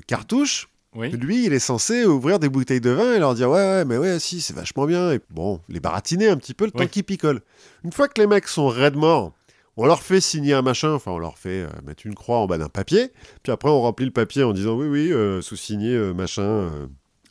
Cartouche, 0.06 0.68
Oui. 0.94 1.10
lui, 1.10 1.46
il 1.46 1.52
est 1.52 1.58
censé 1.58 2.04
ouvrir 2.04 2.38
des 2.38 2.48
bouteilles 2.50 2.80
de 2.80 2.90
vin 2.90 3.14
et 3.14 3.18
leur 3.18 3.34
dire 3.34 3.48
ouais, 3.50 3.56
ouais, 3.56 3.84
mais 3.84 3.96
ouais, 3.96 4.18
si, 4.18 4.40
c'est 4.42 4.54
vachement 4.54 4.84
bien. 4.86 5.12
Et 5.12 5.20
bon, 5.30 5.60
les 5.68 5.80
baratiner 5.80 6.28
un 6.28 6.36
petit 6.36 6.52
peu 6.54 6.66
le 6.66 6.72
Oui. 6.74 6.80
temps 6.82 6.86
qu'ils 6.90 7.04
picolent. 7.04 7.40
Une 7.84 7.92
fois 7.92 8.08
que 8.08 8.20
les 8.20 8.26
mecs 8.26 8.46
sont 8.48 8.68
raides 8.68 8.96
morts, 8.96 9.32
on 9.78 9.86
leur 9.86 10.02
fait 10.02 10.20
signer 10.20 10.52
un 10.52 10.60
machin, 10.60 10.92
enfin, 10.92 11.12
on 11.12 11.18
leur 11.18 11.38
fait 11.38 11.62
euh, 11.62 11.68
mettre 11.86 12.06
une 12.06 12.14
croix 12.14 12.36
en 12.38 12.46
bas 12.46 12.58
d'un 12.58 12.68
papier. 12.68 13.10
Puis 13.42 13.50
après, 13.52 13.70
on 13.70 13.80
remplit 13.80 14.04
le 14.04 14.12
papier 14.12 14.42
en 14.42 14.52
disant 14.52 14.74
oui, 14.74 14.86
oui, 14.86 15.12
euh, 15.12 15.40
sous-signé, 15.40 15.94
euh, 15.94 16.12
machin, 16.12 16.70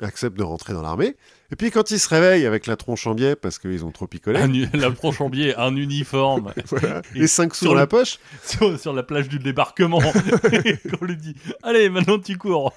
accepte 0.02 0.38
de 0.38 0.44
rentrer 0.44 0.74
dans 0.74 0.82
l'armée. 0.82 1.16
Et 1.52 1.56
puis 1.58 1.70
quand 1.70 1.92
ils 1.92 2.00
se 2.00 2.08
réveillent 2.08 2.46
avec 2.46 2.66
la 2.66 2.78
tronche 2.78 3.06
en 3.08 3.14
biais 3.14 3.36
parce 3.36 3.60
qu'ils 3.60 3.84
ont 3.84 3.92
trop 3.92 4.08
picolé, 4.08 4.40
Un 4.40 4.54
u- 4.54 4.68
L'approche 4.74 5.20
en 5.20 5.30
biais, 5.30 5.54
un 5.58 5.76
uniforme 5.76 6.54
voilà, 6.68 7.02
Et 7.16 7.24
et 7.24 7.28
5 7.28 7.54
sous 7.54 7.66
sur 7.66 7.76
la 7.76 7.88
poche. 7.88 8.20
sur, 8.44 8.80
sur 8.80 8.94
la 8.94 9.04
plage 9.04 9.28
du 9.28 9.38
débarquement. 9.40 10.00
Qu'on 11.00 11.06
lui 11.06 11.18
dit 11.18 11.36
Allez, 11.64 11.90
maintenant 11.90 12.20
tu 12.20 12.38
cours. 12.38 12.74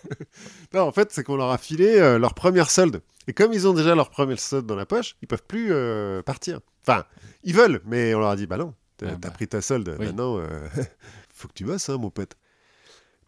Non, 0.73 0.83
en 0.83 0.93
fait, 0.93 1.11
c'est 1.13 1.23
qu'on 1.23 1.37
leur 1.37 1.51
a 1.51 1.59
filé 1.59 1.99
euh, 2.01 2.19
leur 2.19 2.35
première 2.35 2.71
solde. 2.71 3.01
Et 3.29 3.33
comme 3.33 3.53
ils 3.53 3.67
ont 3.69 3.73
déjà 3.73 3.95
leur 3.95 4.11
première 4.11 4.41
solde 4.41 4.67
dans 4.67 4.77
la 4.77 4.87
poche, 4.87 5.17
ils 5.23 5.29
peuvent 5.29 5.45
plus 5.47 5.69
euh, 5.71 6.23
partir. 6.23 6.61
Enfin, 6.87 7.05
ils 7.45 7.55
veulent, 7.55 7.81
mais 7.87 8.13
on 8.15 8.19
leur 8.21 8.29
a 8.31 8.37
dit 8.37 8.47
bah 8.47 8.57
non, 8.59 8.75
t'as 8.99 9.07
Ah 9.13 9.17
bah. 9.19 9.31
pris 9.31 9.47
ta 9.49 9.61
solde. 9.63 9.97
Oui. 9.99 10.07
Maintenant, 10.07 10.37
euh, 10.39 10.47
faut 11.33 11.49
que 11.49 11.55
tu 11.55 11.65
bosses, 11.65 11.89
hein, 11.89 11.97
mon 11.99 12.11
pote. 12.11 12.33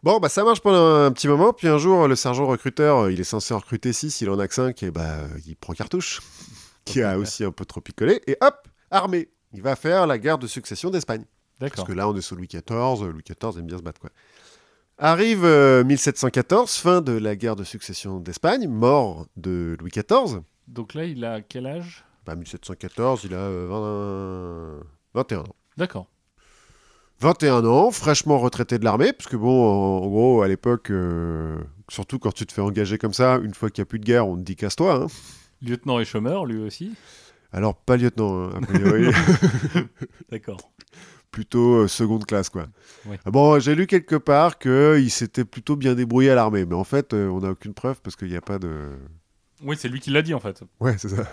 Bon, 0.07 0.19
bah 0.21 0.29
ça 0.29 0.45
marche 0.45 0.61
pendant 0.61 1.03
un 1.03 1.11
petit 1.11 1.27
moment, 1.27 1.51
puis 1.51 1.67
un 1.67 1.77
jour, 1.77 2.07
le 2.07 2.15
sergent 2.15 2.47
recruteur, 2.47 2.99
euh, 2.99 3.11
il 3.11 3.19
est 3.19 3.25
censé 3.25 3.53
en 3.53 3.57
recruter 3.57 3.91
6, 3.91 4.21
il 4.21 4.29
en 4.29 4.39
a 4.39 4.47
que 4.47 4.53
5, 4.53 4.81
et 4.83 4.89
bah, 4.89 5.01
euh, 5.01 5.27
il 5.45 5.57
prend 5.57 5.73
cartouche, 5.73 6.21
qui 6.85 7.01
a 7.01 7.19
aussi 7.19 7.43
un 7.43 7.51
peu 7.51 7.65
trop 7.65 7.81
picolé, 7.81 8.21
et 8.25 8.37
hop, 8.39 8.55
armé. 8.89 9.27
Il 9.51 9.61
va 9.61 9.75
faire 9.75 10.07
la 10.07 10.17
guerre 10.17 10.37
de 10.37 10.47
succession 10.47 10.91
d'Espagne. 10.91 11.25
Parce 11.59 11.83
que 11.83 11.91
là, 11.91 12.07
on 12.07 12.15
est 12.15 12.21
sous 12.21 12.37
Louis 12.37 12.47
XIV. 12.47 12.63
euh, 12.69 13.11
Louis 13.11 13.21
XIV 13.21 13.59
aime 13.59 13.65
bien 13.65 13.77
se 13.77 13.83
battre, 13.83 13.99
quoi. 13.99 14.11
Arrive 14.97 15.43
euh, 15.43 15.83
1714, 15.83 16.77
fin 16.77 17.01
de 17.01 17.11
la 17.11 17.35
guerre 17.35 17.57
de 17.57 17.65
succession 17.65 18.21
d'Espagne, 18.21 18.69
mort 18.69 19.27
de 19.35 19.75
Louis 19.77 19.91
XIV. 19.91 20.39
Donc 20.69 20.93
là, 20.93 21.03
il 21.03 21.25
a 21.25 21.41
quel 21.41 21.67
âge? 21.67 22.05
Bah, 22.25 22.37
1714, 22.37 23.25
il 23.25 23.33
a 23.33 23.39
euh, 23.39 24.79
20 25.13 25.21
21 25.21 25.39
ans. 25.39 25.55
D'accord. 25.75 26.07
21 27.19 27.65
ans, 27.65 27.91
fraîchement 27.91 28.37
retraité 28.39 28.77
de 28.77 28.83
l'armée, 28.85 29.11
parce 29.13 29.29
que 29.29 29.37
bon, 29.37 29.65
en, 30.03 30.07
gros, 30.07 30.41
à 30.43 30.47
l'époque, 30.47 30.91
euh, 30.91 31.57
surtout 31.89 32.19
quand 32.19 32.31
tu 32.33 32.45
te 32.45 32.53
fais 32.53 32.61
engager 32.61 32.97
comme 32.97 33.13
ça, 33.13 33.39
une 33.43 33.53
fois 33.53 33.69
qu'il 33.69 33.81
n'y 33.81 33.87
a 33.87 33.89
plus 33.89 33.99
de 33.99 34.05
guerre, 34.05 34.27
on 34.27 34.35
te 34.37 34.41
dit 34.41 34.55
casse-toi. 34.55 35.03
hein. 35.03 35.07
Lieutenant 35.61 35.99
et 35.99 36.05
chômeur, 36.05 36.45
lui 36.45 36.59
aussi? 36.61 36.93
Alors, 37.51 37.75
pas 37.75 37.97
lieutenant, 37.97 38.43
hein, 38.49 38.51
a 38.61 38.65
priori. 38.65 39.07
D'accord. 40.31 40.59
plutôt 41.31 41.75
euh, 41.83 41.87
seconde 41.87 42.25
classe 42.25 42.49
quoi. 42.49 42.67
Ah 43.25 43.31
Bon, 43.31 43.59
j'ai 43.59 43.73
lu 43.73 43.87
quelque 43.87 44.15
part 44.15 44.59
qu'il 44.59 45.09
s'était 45.09 45.45
plutôt 45.45 45.75
bien 45.75 45.95
débrouillé 45.95 46.29
à 46.31 46.35
l'armée, 46.35 46.65
mais 46.65 46.75
en 46.75 46.83
fait, 46.83 47.13
euh, 47.13 47.29
on 47.29 47.39
n'a 47.39 47.49
aucune 47.51 47.73
preuve 47.73 47.99
parce 48.01 48.15
qu'il 48.15 48.27
n'y 48.29 48.35
a 48.35 48.41
pas 48.41 48.59
de. 48.59 48.91
Oui, 49.63 49.75
c'est 49.79 49.87
lui 49.87 49.99
qui 49.99 50.11
l'a 50.11 50.21
dit 50.21 50.33
en 50.35 50.39
fait. 50.39 50.61
Ouais, 50.79 50.95
c'est 50.99 51.09
ça. 51.09 51.23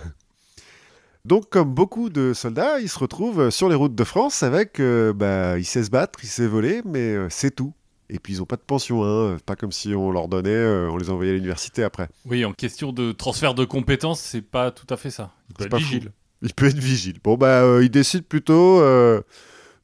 Donc, 1.27 1.49
comme 1.49 1.72
beaucoup 1.72 2.11
de 2.11 2.35
soldats, 2.35 2.81
il 2.81 2.89
se 2.89 2.99
retrouve 2.99 3.49
sur 3.49 3.70
les 3.70 3.75
routes 3.75 3.95
de 3.95 4.05
France 4.05 4.43
avec, 4.43 4.79
euh, 4.79 5.14
bah, 5.14 5.59
il 5.59 5.64
sait 5.64 5.83
se 5.83 5.89
battre, 5.91 6.18
il 6.22 6.27
sait 6.29 6.47
voler, 6.47 6.83
mais 6.85 6.99
euh, 7.14 7.29
c'est 7.31 7.51
tout. 7.51 7.72
Et 8.11 8.18
puis 8.18 8.35
ils 8.35 8.43
ont 8.43 8.47
pas 8.47 8.57
de 8.57 8.61
pension, 8.61 9.03
hein. 9.05 9.39
pas 9.47 9.57
comme 9.57 9.72
si 9.72 9.95
on 9.95 10.12
leur 10.12 10.29
donnait, 10.29 10.51
euh, 10.51 10.91
on 10.91 10.99
les 10.99 11.09
envoyait 11.09 11.31
à 11.31 11.35
l'université 11.35 11.83
après. 11.83 12.09
Oui, 12.27 12.45
en 12.45 12.53
question 12.53 12.93
de 12.93 13.12
transfert 13.12 13.55
de 13.55 13.64
compétences, 13.64 14.20
c'est 14.20 14.43
pas 14.43 14.70
tout 14.70 14.87
à 14.91 14.99
fait 14.99 15.11
ça. 15.11 15.33
Il 15.49 15.55
peut 15.57 15.64
être 15.64 15.77
vigile. 15.79 16.12
Il 16.43 16.53
peut 16.53 16.66
être 16.66 16.79
vigile. 16.79 17.16
Bon 17.25 17.39
bah, 17.39 17.62
euh, 17.62 17.83
il 17.83 17.89
décide 17.91 18.27
plutôt 18.27 18.81
euh, 18.81 19.22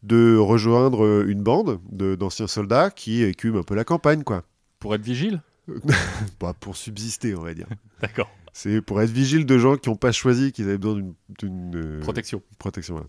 de 0.03 0.37
rejoindre 0.37 1.07
euh, 1.07 1.25
une 1.27 1.43
bande 1.43 1.81
de- 1.91 2.15
d'anciens 2.17 2.47
soldats 2.49 2.91
qui 2.91 3.23
écument 3.23 3.61
un 3.61 3.63
peu 3.63 3.75
la 3.75 3.85
campagne, 3.85 4.25
quoi. 4.25 4.43
Pour 4.79 4.95
être 4.95 5.03
vigile? 5.03 5.41
Bah, 6.41 6.53
pour 6.61 6.77
subsister, 6.77 7.35
on 7.35 7.43
va 7.43 7.55
dire. 7.55 7.69
D'accord. 8.03 8.29
C'est 8.53 8.81
pour 8.83 9.01
être 9.01 9.11
vigile 9.11 9.47
de 9.47 9.59
gens 9.59 9.77
qui 9.77 9.89
n'ont 9.89 9.97
pas 9.97 10.13
choisi 10.13 10.53
qu'ils 10.53 10.65
avaient 10.69 10.79
besoin 10.79 11.03
d'une- 11.39 11.73
euh, 11.77 12.01
Protection. 12.01 12.43
protection. 12.59 12.95
voilà. 12.95 13.09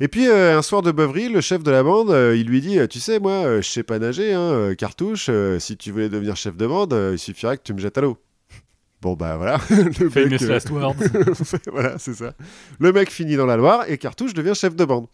Et 0.00 0.08
puis 0.08 0.28
euh, 0.28 0.58
un 0.58 0.62
soir 0.62 0.82
de 0.82 0.90
beuverie, 0.92 1.28
le 1.28 1.40
chef 1.40 1.62
de 1.62 1.70
la 1.70 1.82
bande, 1.82 2.10
euh, 2.10 2.36
il 2.36 2.46
lui 2.46 2.60
dit 2.60 2.78
Tu 2.90 3.00
sais, 3.00 3.18
moi, 3.20 3.32
euh, 3.32 3.62
je 3.62 3.68
sais 3.68 3.82
pas 3.82 3.98
nager, 3.98 4.34
hein, 4.34 4.74
cartouche. 4.76 5.30
si 5.58 5.76
tu 5.76 5.90
voulais 5.92 6.08
devenir 6.08 6.36
chef 6.36 6.56
de 6.56 6.66
bande, 6.66 6.94
il 7.12 7.18
suffirait 7.18 7.56
que 7.56 7.62
tu 7.62 7.72
me 7.72 7.78
jettes 7.78 7.96
à 7.98 8.00
l'eau. 8.02 8.18
Bon, 9.02 9.14
bah 9.14 9.36
voilà. 9.36 9.58
le 9.70 10.28
mec, 10.30 10.40
last 10.40 10.70
voilà, 11.70 11.98
c'est 11.98 12.14
ça. 12.14 12.32
Le 12.80 12.92
mec 12.92 13.10
finit 13.10 13.36
dans 13.36 13.46
la 13.46 13.56
Loire 13.56 13.84
et 13.88 13.98
Cartouche 13.98 14.32
devient 14.34 14.54
chef 14.54 14.74
de 14.74 14.84
bande. 14.84 15.06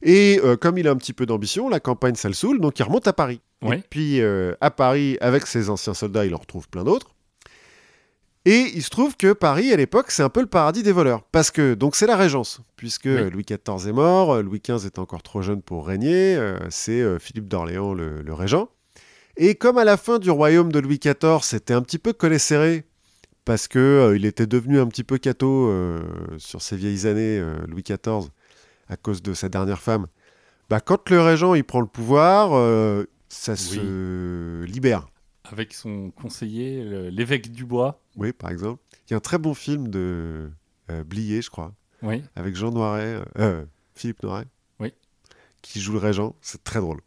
Et 0.00 0.40
comme 0.60 0.78
il 0.78 0.86
a 0.88 0.92
un 0.92 0.96
petit 0.96 1.12
peu 1.12 1.26
d'ambition, 1.26 1.68
la 1.68 1.80
campagne, 1.80 2.14
ça 2.14 2.28
le 2.28 2.34
saoule, 2.34 2.60
donc 2.60 2.78
il 2.78 2.82
remonte 2.84 3.06
à 3.08 3.12
Paris. 3.12 3.40
Ouais. 3.62 3.78
Et 3.78 3.82
puis 3.90 4.20
à 4.60 4.70
Paris, 4.70 5.18
avec 5.20 5.46
ses 5.46 5.68
anciens 5.70 5.92
soldats, 5.94 6.24
il 6.24 6.34
en 6.34 6.38
retrouve 6.38 6.68
plein 6.68 6.84
d'autres. 6.84 7.14
Et 8.48 8.70
il 8.76 8.82
se 8.84 8.90
trouve 8.90 9.16
que 9.16 9.32
Paris, 9.32 9.72
à 9.72 9.76
l'époque, 9.76 10.12
c'est 10.12 10.22
un 10.22 10.28
peu 10.28 10.40
le 10.40 10.46
paradis 10.46 10.84
des 10.84 10.92
voleurs. 10.92 11.24
Parce 11.32 11.50
que, 11.50 11.74
donc 11.74 11.96
c'est 11.96 12.06
la 12.06 12.14
Régence, 12.16 12.60
puisque 12.76 13.06
Oui. 13.06 13.28
Louis 13.28 13.44
XIV 13.44 13.88
est 13.88 13.92
mort, 13.92 14.40
Louis 14.40 14.62
XV 14.64 14.86
est 14.86 15.00
encore 15.00 15.24
trop 15.24 15.42
jeune 15.42 15.62
pour 15.62 15.84
régner, 15.84 16.36
euh, 16.36 16.56
c'est 16.70 17.00
euh, 17.00 17.18
Philippe 17.18 17.48
d'Orléans 17.48 17.92
le, 17.92 18.22
le 18.22 18.32
régent. 18.32 18.68
Et 19.36 19.56
comme 19.56 19.78
à 19.78 19.84
la 19.84 19.96
fin 19.96 20.20
du 20.20 20.30
royaume 20.30 20.70
de 20.70 20.78
Louis 20.78 21.00
XIV, 21.00 21.42
c'était 21.42 21.74
un 21.74 21.82
petit 21.82 21.98
peu 21.98 22.12
collé 22.12 22.38
serré, 22.38 22.84
parce 23.44 23.66
que 23.66 23.80
euh, 23.80 24.16
il 24.16 24.24
était 24.24 24.46
devenu 24.46 24.78
un 24.78 24.86
petit 24.86 25.02
peu 25.02 25.18
cato 25.18 25.66
euh, 25.68 26.00
sur 26.38 26.62
ses 26.62 26.76
vieilles 26.76 27.08
années, 27.08 27.42
Louis 27.66 27.82
XIV, 27.82 28.28
à 28.88 28.96
cause 28.96 29.22
de 29.22 29.34
sa 29.34 29.48
dernière 29.48 29.80
femme. 29.80 30.06
Bah, 30.70 30.78
quand 30.78 31.10
le 31.10 31.20
régent 31.20 31.54
il 31.54 31.64
prend 31.64 31.80
le 31.80 31.88
pouvoir, 31.88 32.50
ça 33.28 33.56
se 33.56 34.62
libère. 34.62 35.08
Avec 35.52 35.72
son 35.74 36.10
conseiller, 36.10 36.82
le- 36.84 37.08
l'évêque 37.10 37.50
du 37.52 37.64
Bois. 37.64 38.00
Oui, 38.16 38.32
par 38.32 38.50
exemple. 38.50 38.82
Il 39.08 39.12
y 39.12 39.14
a 39.14 39.16
un 39.18 39.20
très 39.20 39.38
bon 39.38 39.54
film 39.54 39.88
de 39.88 40.50
euh, 40.90 41.04
Blier, 41.04 41.42
je 41.42 41.50
crois, 41.50 41.72
Oui. 42.02 42.22
avec 42.34 42.54
Jean 42.56 42.70
Noiret, 42.72 43.20
euh, 43.38 43.64
Philippe 43.94 44.22
Noiret, 44.22 44.46
Oui. 44.80 44.92
qui 45.62 45.80
joue 45.80 45.92
le 45.92 45.98
régent. 45.98 46.34
C'est 46.40 46.62
très 46.64 46.80
drôle. 46.80 47.00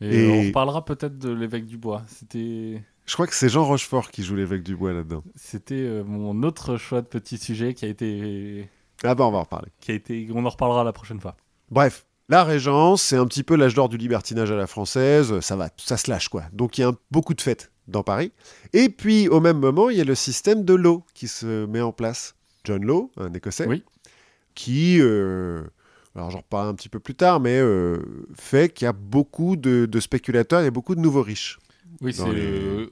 Et, 0.00 0.24
Et- 0.24 0.30
on 0.30 0.46
reparlera 0.48 0.84
peut-être 0.84 1.18
de 1.18 1.30
l'évêque 1.30 1.66
du 1.66 1.78
Bois. 1.78 2.02
C'était. 2.08 2.82
Je 3.06 3.14
crois 3.14 3.26
que 3.26 3.34
c'est 3.34 3.48
Jean 3.48 3.64
Rochefort 3.64 4.10
qui 4.10 4.22
joue 4.22 4.36
l'évêque 4.36 4.62
du 4.62 4.76
bois 4.76 4.92
là-dedans. 4.92 5.22
C'était 5.34 5.74
euh, 5.74 6.04
mon 6.04 6.42
autre 6.44 6.76
choix 6.76 7.02
de 7.02 7.06
petit 7.06 7.36
sujet 7.36 7.74
qui 7.74 7.84
a 7.84 7.88
été, 7.88 8.68
Ah 9.02 9.14
bah 9.14 9.24
on 9.26 9.32
va 9.32 9.38
en 9.38 9.42
reparler. 9.42 9.68
qui 9.80 9.90
a 9.90 9.94
été, 9.94 10.28
on 10.32 10.44
en 10.44 10.48
reparlera 10.48 10.84
la 10.84 10.92
prochaine 10.92 11.20
fois. 11.20 11.36
Bref, 11.70 12.06
la 12.28 12.44
Régence, 12.44 13.02
c'est 13.02 13.16
un 13.16 13.26
petit 13.26 13.42
peu 13.42 13.56
l'âge 13.56 13.74
d'or 13.74 13.88
du 13.88 13.96
libertinage 13.98 14.50
à 14.50 14.56
la 14.56 14.66
française, 14.66 15.40
ça 15.40 15.56
va, 15.56 15.68
ça 15.76 15.96
se 15.96 16.10
lâche 16.10 16.28
quoi. 16.28 16.44
Donc 16.52 16.78
il 16.78 16.82
y 16.82 16.84
a 16.84 16.88
un- 16.88 16.96
beaucoup 17.10 17.34
de 17.34 17.40
fêtes 17.40 17.70
dans 17.88 18.02
Paris. 18.02 18.32
Et 18.72 18.88
puis 18.88 19.28
au 19.28 19.40
même 19.40 19.58
moment, 19.58 19.90
il 19.90 19.96
y 19.96 20.00
a 20.00 20.04
le 20.04 20.14
système 20.14 20.64
de 20.64 20.74
l'eau 20.74 21.04
qui 21.14 21.28
se 21.28 21.66
met 21.66 21.80
en 21.80 21.92
place. 21.92 22.34
John 22.64 22.84
Law, 22.84 23.10
un 23.16 23.32
Écossais, 23.34 23.66
Oui. 23.66 23.82
qui, 24.54 24.98
euh, 25.00 25.62
alors 26.14 26.30
j'en 26.30 26.38
reparlerai 26.38 26.70
un 26.70 26.74
petit 26.74 26.88
peu 26.88 27.00
plus 27.00 27.14
tard, 27.16 27.40
mais 27.40 27.58
euh, 27.58 27.98
fait 28.34 28.72
qu'il 28.72 28.84
y 28.84 28.88
a 28.88 28.92
beaucoup 28.92 29.56
de, 29.56 29.86
de 29.86 30.00
spéculateurs, 30.00 30.60
a 30.64 30.70
beaucoup 30.70 30.94
de 30.94 31.00
nouveaux 31.00 31.22
riches. 31.22 31.58
Oui, 32.00 32.12
c'est 32.14 32.30
les- 32.32 32.40
euh, 32.42 32.86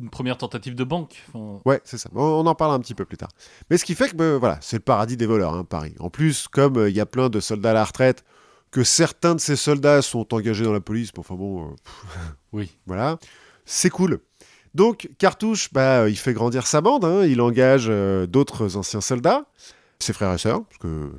une 0.00 0.10
première 0.10 0.36
tentative 0.38 0.74
de 0.74 0.84
banque. 0.84 1.22
Enfin, 1.32 1.60
Ouais, 1.64 1.80
c'est 1.84 1.96
ça. 1.98 2.08
On, 2.14 2.22
on 2.22 2.46
en 2.46 2.54
parlera 2.54 2.76
un 2.76 2.80
petit 2.80 2.94
peu 2.94 3.04
plus 3.04 3.16
tard. 3.16 3.30
Mais 3.70 3.76
ce 3.78 3.84
qui 3.84 3.94
fait 3.94 4.08
que 4.10 4.16
ben, 4.16 4.36
voilà, 4.38 4.58
c'est 4.60 4.76
le 4.76 4.82
paradis 4.82 5.16
des 5.16 5.26
voleurs, 5.26 5.54
hein, 5.54 5.64
Paris. 5.64 5.94
En 5.98 6.10
plus, 6.10 6.46
comme 6.48 6.86
il 6.88 6.94
y 6.94 7.00
a 7.00 7.06
plein 7.06 7.28
de 7.30 7.40
soldats 7.40 7.70
à 7.70 7.74
la 7.74 7.84
retraite, 7.84 8.24
que 8.70 8.84
certains 8.84 9.34
de 9.34 9.40
ces 9.40 9.56
soldats 9.56 10.02
sont 10.02 10.34
engagés 10.34 10.64
dans 10.64 10.72
la 10.72 10.80
police, 10.80 11.10
mais 11.14 11.20
enfin 11.20 11.34
bon, 11.34 11.66
euh, 11.66 11.74
oui. 12.52 12.70
voilà, 12.86 13.18
c'est 13.64 13.90
cool. 13.90 14.20
Donc, 14.74 15.08
Cartouche, 15.18 15.72
bah, 15.72 16.00
euh, 16.02 16.10
il 16.10 16.16
fait 16.16 16.34
grandir 16.34 16.66
sa 16.66 16.80
bande, 16.80 17.04
hein, 17.04 17.24
il 17.24 17.40
engage 17.40 17.86
euh, 17.88 18.26
d'autres 18.26 18.76
anciens 18.76 19.00
soldats, 19.00 19.46
ses 19.98 20.12
frères 20.12 20.32
et 20.34 20.38
sœurs, 20.38 20.62
parce 20.64 20.78
que 20.78 21.10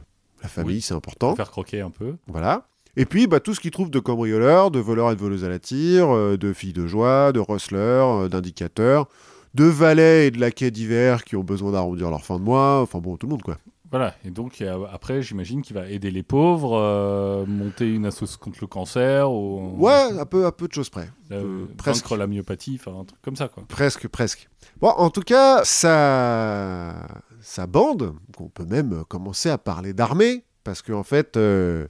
La 0.41 0.47
famille, 0.47 0.75
Oui. 0.77 0.81
c'est 0.81 0.93
important. 0.93 1.35
Faire 1.35 1.49
croquer 1.51 1.81
un 1.81 1.89
peu. 1.89 2.15
Voilà. 2.27 2.67
Et 2.95 3.05
puis, 3.05 3.27
bah, 3.27 3.39
tout 3.39 3.53
ce 3.53 3.59
qu'ils 3.59 3.71
trouvent 3.71 3.89
de 3.91 3.99
cambrioleurs, 3.99 4.71
de 4.71 4.79
voleurs 4.79 5.11
et 5.11 5.15
de 5.15 5.19
voleuses 5.19 5.43
à 5.43 5.49
la 5.49 5.59
tire, 5.59 6.09
euh, 6.15 6.37
de 6.37 6.53
filles 6.53 6.73
de 6.73 6.85
joie, 6.87 7.31
de 7.31 7.39
rustlers, 7.39 7.77
euh, 7.79 8.29
d'indicateurs, 8.29 9.07
de 9.55 9.63
valets 9.65 10.27
et 10.27 10.31
de 10.31 10.39
laquais 10.39 10.69
divers 10.71 11.23
qui 11.23 11.35
ont 11.35 11.43
besoin 11.43 11.71
d'arrondir 11.71 12.09
leur 12.09 12.23
fin 12.23 12.37
de 12.37 12.43
mois. 12.43 12.81
Enfin 12.81 12.99
bon, 12.99 13.17
tout 13.17 13.25
le 13.27 13.31
monde, 13.31 13.41
quoi. 13.41 13.57
Voilà, 13.91 14.13
et 14.23 14.29
donc 14.29 14.63
après, 14.93 15.23
j'imagine 15.23 15.63
qu'il 15.63 15.75
va 15.75 15.89
aider 15.89 16.11
les 16.11 16.21
pauvres, 16.21 16.77
euh, 16.79 17.45
monter 17.47 17.91
une 17.91 18.05
association 18.05 18.39
contre 18.39 18.59
le 18.61 18.67
cancer, 18.67 19.31
ou 19.31 19.73
Ouais, 19.79 20.09
un 20.19 20.25
peu, 20.27 20.45
un 20.45 20.51
peu 20.51 20.67
de 20.67 20.73
choses 20.73 20.89
près. 20.89 21.09
euh, 21.31 21.63
euh, 21.63 21.65
presque. 21.75 22.03
vaincre 22.03 22.15
la 22.17 22.27
myopathie, 22.27 22.79
enfin 22.79 22.99
un 22.99 23.03
truc 23.05 23.19
comme 23.23 23.35
ça, 23.35 23.47
quoi. 23.47 23.63
Presque, 23.67 24.07
presque. 24.07 24.47
Bon, 24.79 24.89
en 24.89 25.09
tout 25.09 25.21
cas, 25.23 25.63
sa, 25.63 27.07
sa 27.41 27.65
bande, 27.65 28.13
on 28.39 28.47
peut 28.49 28.65
même 28.65 29.03
commencer 29.07 29.49
à 29.49 29.57
parler 29.57 29.93
d'armée, 29.93 30.43
parce 30.63 30.83
qu'en 30.83 31.03
fait, 31.03 31.35
euh, 31.35 31.87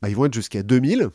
bah, 0.00 0.08
ils 0.08 0.14
vont 0.14 0.26
être 0.26 0.34
jusqu'à 0.34 0.62
2000. 0.62 1.10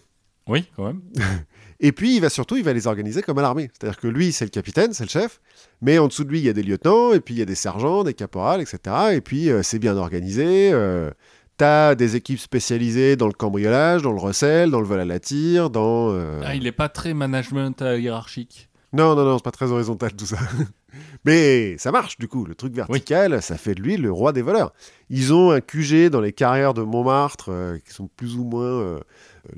Oui, 0.48 0.66
quand 0.76 0.86
même. 0.88 1.02
Et 1.84 1.92
puis, 1.92 2.16
il 2.16 2.22
va 2.22 2.30
surtout, 2.30 2.56
il 2.58 2.64
va 2.64 2.74
les 2.74 2.88
organiser 2.88 3.22
comme 3.24 3.38
à 3.40 3.42
l'armée. 3.42 3.70
C'est-à-dire 3.74 4.00
que 4.00 4.08
lui, 4.08 4.32
c'est 4.32 4.46
le 4.46 4.52
capitaine, 4.52 4.94
c'est 4.94 5.04
le 5.04 5.10
chef, 5.10 5.42
mais 5.82 5.98
en 5.98 6.08
dessous 6.08 6.24
de 6.24 6.30
lui, 6.30 6.40
il 6.40 6.46
y 6.46 6.50
a 6.50 6.54
des 6.54 6.64
lieutenants, 6.64 7.12
et 7.14 7.20
puis 7.20 7.34
il 7.34 7.38
y 7.40 7.42
a 7.42 7.46
des 7.46 7.56
sergents, 7.56 8.04
des 8.04 8.14
caporales, 8.14 8.62
etc. 8.62 8.80
Et 9.14 9.22
puis, 9.22 9.50
euh, 9.50 9.64
c'est 9.64 9.80
bien 9.80 9.98
organisé. 9.98 10.72
Euh, 10.72 11.10
T'as 11.58 11.94
des 11.94 12.16
équipes 12.16 12.40
spécialisées 12.40 13.16
dans 13.16 13.28
le 13.28 13.34
cambriolage, 13.34 14.02
dans 14.02 14.14
le 14.14 14.20
recel, 14.20 14.72
dans 14.72 14.80
le 14.80 14.88
vol 14.88 15.00
à 15.00 15.06
la 15.06 15.20
tire, 15.20 15.70
dans... 15.70 16.10
euh, 16.12 16.42
Ah, 16.44 16.56
il 16.56 16.66
est 16.66 16.72
pas 16.72 16.90
très 16.90 17.14
management 17.14 17.82
euh, 17.84 18.00
hiérarchique. 18.00 18.70
Non, 18.94 19.16
non, 19.16 19.24
non, 19.26 19.38
c'est 19.38 19.44
pas 19.44 19.52
très 19.52 19.72
horizontal 19.72 20.14
tout 20.14 20.26
ça. 20.26 20.38
Mais 21.26 21.78
ça 21.78 21.92
marche 21.92 22.18
du 22.18 22.28
coup, 22.28 22.46
le 22.46 22.56
truc 22.56 22.74
vertical, 22.74 23.42
ça 23.44 23.58
fait 23.58 23.76
de 23.76 23.82
lui 23.82 23.96
le 23.98 24.12
roi 24.12 24.34
des 24.34 24.42
voleurs. 24.42 24.74
Ils 25.10 25.34
ont 25.34 25.52
un 25.52 25.62
QG 25.62 26.10
dans 26.10 26.20
les 26.20 26.34
carrières 26.34 26.74
de 26.74 26.82
Montmartre 26.82 27.50
euh, 27.52 27.78
qui 27.86 27.94
sont 27.94 28.10
plus 28.18 28.36
ou 28.36 28.44
moins 28.44 28.64
euh, 28.66 29.00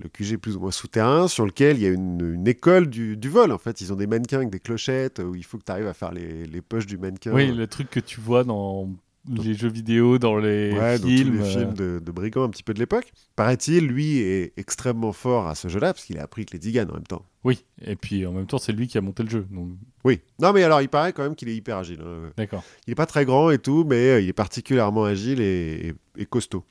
le 0.01 0.09
QG 0.09 0.38
plus 0.38 0.55
ou 0.55 0.59
moins 0.61 0.71
souterrain 0.71 1.27
sur 1.27 1.45
lequel 1.45 1.77
il 1.77 1.84
y 1.84 1.86
a 1.88 1.89
une, 1.89 2.34
une 2.36 2.47
école 2.47 2.88
du, 2.88 3.17
du 3.17 3.29
vol 3.29 3.51
en 3.51 3.57
fait. 3.57 3.81
Ils 3.81 3.91
ont 3.93 3.95
des 3.97 4.07
mannequins 4.07 4.38
avec 4.38 4.49
des 4.49 4.59
clochettes 4.59 5.19
où 5.19 5.36
il 5.36 5.43
faut 5.43 5.57
que 5.57 5.63
tu 5.65 5.71
arrives 5.71 5.88
à 5.88 5.93
faire 5.93 6.11
les, 6.11 6.45
les 6.45 6.61
poches 6.61 6.86
du 6.86 6.97
mannequin. 6.97 7.31
Oui, 7.34 7.51
le 7.51 7.67
truc 7.67 7.89
que 7.89 7.99
tu 7.99 8.19
vois 8.21 8.43
dans 8.43 8.89
les 9.29 9.53
jeux 9.53 9.69
vidéo, 9.69 10.19
dans 10.19 10.36
les 10.38 10.73
Ouais, 10.73 10.99
dans 10.99 11.07
films. 11.07 11.27
tous 11.27 11.34
les 11.38 11.39
euh, 11.39 11.43
films 11.45 11.73
de, 11.75 12.01
de 12.05 12.11
brigands 12.11 12.43
un 12.43 12.49
petit 12.49 12.63
peu 12.63 12.73
de 12.73 12.79
l'époque. 12.79 13.11
Paraît-il, 13.38 13.88
lui 13.88 14.17
est 14.17 14.51
extrêmement 14.57 15.13
fort 15.13 15.47
à 15.47 15.55
ce 15.55 15.69
jeu-là 15.69 15.93
parce 15.93 16.03
qu'il 16.05 16.19
a 16.19 16.23
appris 16.23 16.45
que 16.45 16.51
les 16.51 16.59
Digan 16.59 16.88
en 16.89 16.93
même 16.95 17.03
temps. 17.07 17.23
Oui, 17.45 17.63
et 17.86 17.95
puis 17.95 18.25
en 18.25 18.34
même 18.34 18.47
temps, 18.47 18.57
c'est 18.57 18.73
lui 18.73 18.88
qui 18.88 18.97
a 18.97 19.01
monté 19.01 19.23
le 19.23 19.29
jeu. 19.29 19.45
Donc, 19.49 19.69
Oui. 20.03 20.19
Non 20.41 20.51
mais 20.51 20.63
alors 20.63 20.81
il 20.81 20.89
paraît 20.89 21.13
quand 21.13 21.23
même 21.23 21.36
qu'il 21.36 21.47
est 21.47 21.55
hyper 21.55 21.77
agile. 21.77 21.99
hein. 22.05 22.31
d'accord. 22.36 22.63
Il 22.86 22.91
est 22.91 22.95
pas 22.95 23.05
très 23.05 23.23
grand 23.23 23.49
et 23.49 23.59
tout, 23.59 23.86
mais 23.88 24.09
euh, 24.09 24.19
il 24.19 24.27
est 24.27 24.34
particulièrement 24.34 25.05
agile 25.05 25.39
et, 25.39 25.88
et- 26.17 26.21
et 26.21 26.25
costaud. 26.25 26.63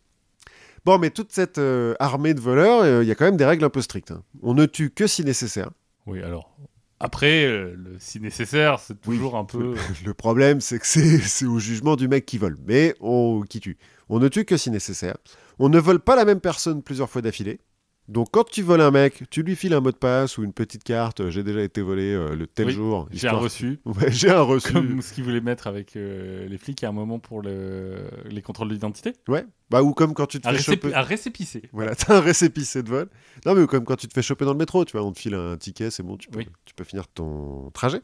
Bon, 0.84 0.98
mais 0.98 1.10
toute 1.10 1.32
cette 1.32 1.58
euh, 1.58 1.94
armée 2.00 2.34
de 2.34 2.40
voleurs, 2.40 2.80
euh, 2.82 3.02
il 3.04 3.08
y 3.08 3.12
a 3.12 3.14
quand 3.14 3.24
même 3.24 3.36
des 3.36 3.44
règles 3.44 3.64
un 3.64 3.70
peu 3.70 3.80
strictes. 3.82 4.10
hein. 4.10 4.22
On 4.42 4.54
ne 4.54 4.66
tue 4.66 4.90
que 4.90 5.06
si 5.06 5.24
nécessaire. 5.24 5.70
Oui, 6.06 6.22
alors. 6.22 6.50
Après, 6.98 7.44
euh, 7.46 7.74
le- 7.76 7.96
si 7.98 8.20
nécessaire, 8.20 8.78
c'est 8.80 8.94
Oui. 9.06 9.16
toujours 9.16 9.36
un 9.36 9.44
peu. 9.44 9.74
Le 10.04 10.14
problème, 10.14 10.60
c'est 10.60 10.78
que 10.78 10.86
c'est 10.86 11.18
c'est 11.18 11.46
au 11.46 11.58
jugement 11.58 11.96
du 11.96 12.08
mec 12.08 12.26
qui 12.26 12.38
vole, 12.38 12.56
mais 12.66 12.94
on 13.00 13.42
qui 13.48 13.60
tue. 13.60 13.76
On 14.08 14.18
ne 14.18 14.28
tue 14.28 14.44
que 14.44 14.56
si 14.56 14.70
nécessaire. 14.70 15.16
On 15.58 15.68
ne 15.68 15.78
vole 15.78 16.00
pas 16.00 16.16
la 16.16 16.24
même 16.24 16.40
personne 16.40 16.82
plusieurs 16.82 17.10
fois 17.10 17.22
d'affilée. 17.22 17.60
Donc 18.08 18.28
quand 18.32 18.44
tu 18.44 18.62
voles 18.62 18.80
un 18.80 18.90
mec, 18.90 19.22
tu 19.30 19.42
lui 19.42 19.54
files 19.56 19.72
un 19.74 19.80
mot 19.80 19.92
de 19.92 19.96
passe 19.96 20.36
ou 20.36 20.42
une 20.44 20.52
petite 20.52 20.82
carte. 20.84 21.20
euh, 21.20 21.30
J'ai 21.30 21.42
déjà 21.44 21.62
été 21.62 21.80
volé 21.82 22.12
euh, 22.12 22.34
le 22.34 22.46
tel 22.46 22.66
Oui, 22.66 22.72
jour. 22.72 23.08
J'ai 23.12 23.28
un 23.28 23.32
reçu. 23.32 23.78
Ouais, 23.86 24.10
j'ai 24.10 24.30
un 24.30 24.42
reçu. 24.42 24.72
Comme 24.72 25.00
ce 25.00 25.12
qu'ils 25.14 25.24
voulaient 25.24 25.40
mettre 25.40 25.66
avec 25.68 25.94
euh, 25.96 26.46
les 26.48 26.58
flics 26.58 26.82
à 26.84 26.88
un 26.88 26.92
moment 26.92 27.18
pour 27.20 27.42
le... 27.42 28.08
les 28.28 28.42
contrôles 28.42 28.68
d'identité. 28.70 29.12
Ouais. 29.28 29.44
Bah 29.70 29.82
ou 29.82 29.94
comme 29.94 30.14
quand 30.14 30.26
tu 30.26 30.40
te 30.40 30.48
fais 30.50 30.58
choper. 30.58 30.92
à 30.92 31.02
récépissé. 31.02 31.62
Voilà, 31.72 31.94
t'as 31.96 32.16
un 32.16 32.20
récépissé 32.20 32.82
de 32.82 32.88
vol. 32.88 33.08
Non, 33.46 33.54
mais 33.54 33.66
comme 33.66 33.84
quand 33.84 33.96
tu 33.96 34.08
te 34.08 34.12
fais 34.14 34.22
choper 34.22 34.44
dans 34.44 34.52
le 34.52 34.58
métro, 34.58 34.84
tu 34.84 34.92
vois, 34.96 35.06
on 35.06 35.12
te 35.12 35.20
file 35.20 35.34
un 35.34 35.56
ticket, 35.56 35.90
c'est 35.90 36.02
bon, 36.02 36.16
tu 36.16 36.28
peux, 36.28 36.40
Oui. 36.40 36.48
tu 36.64 36.74
peux 36.74 36.84
finir 36.84 37.06
ton 37.08 37.70
trajet. 37.70 38.00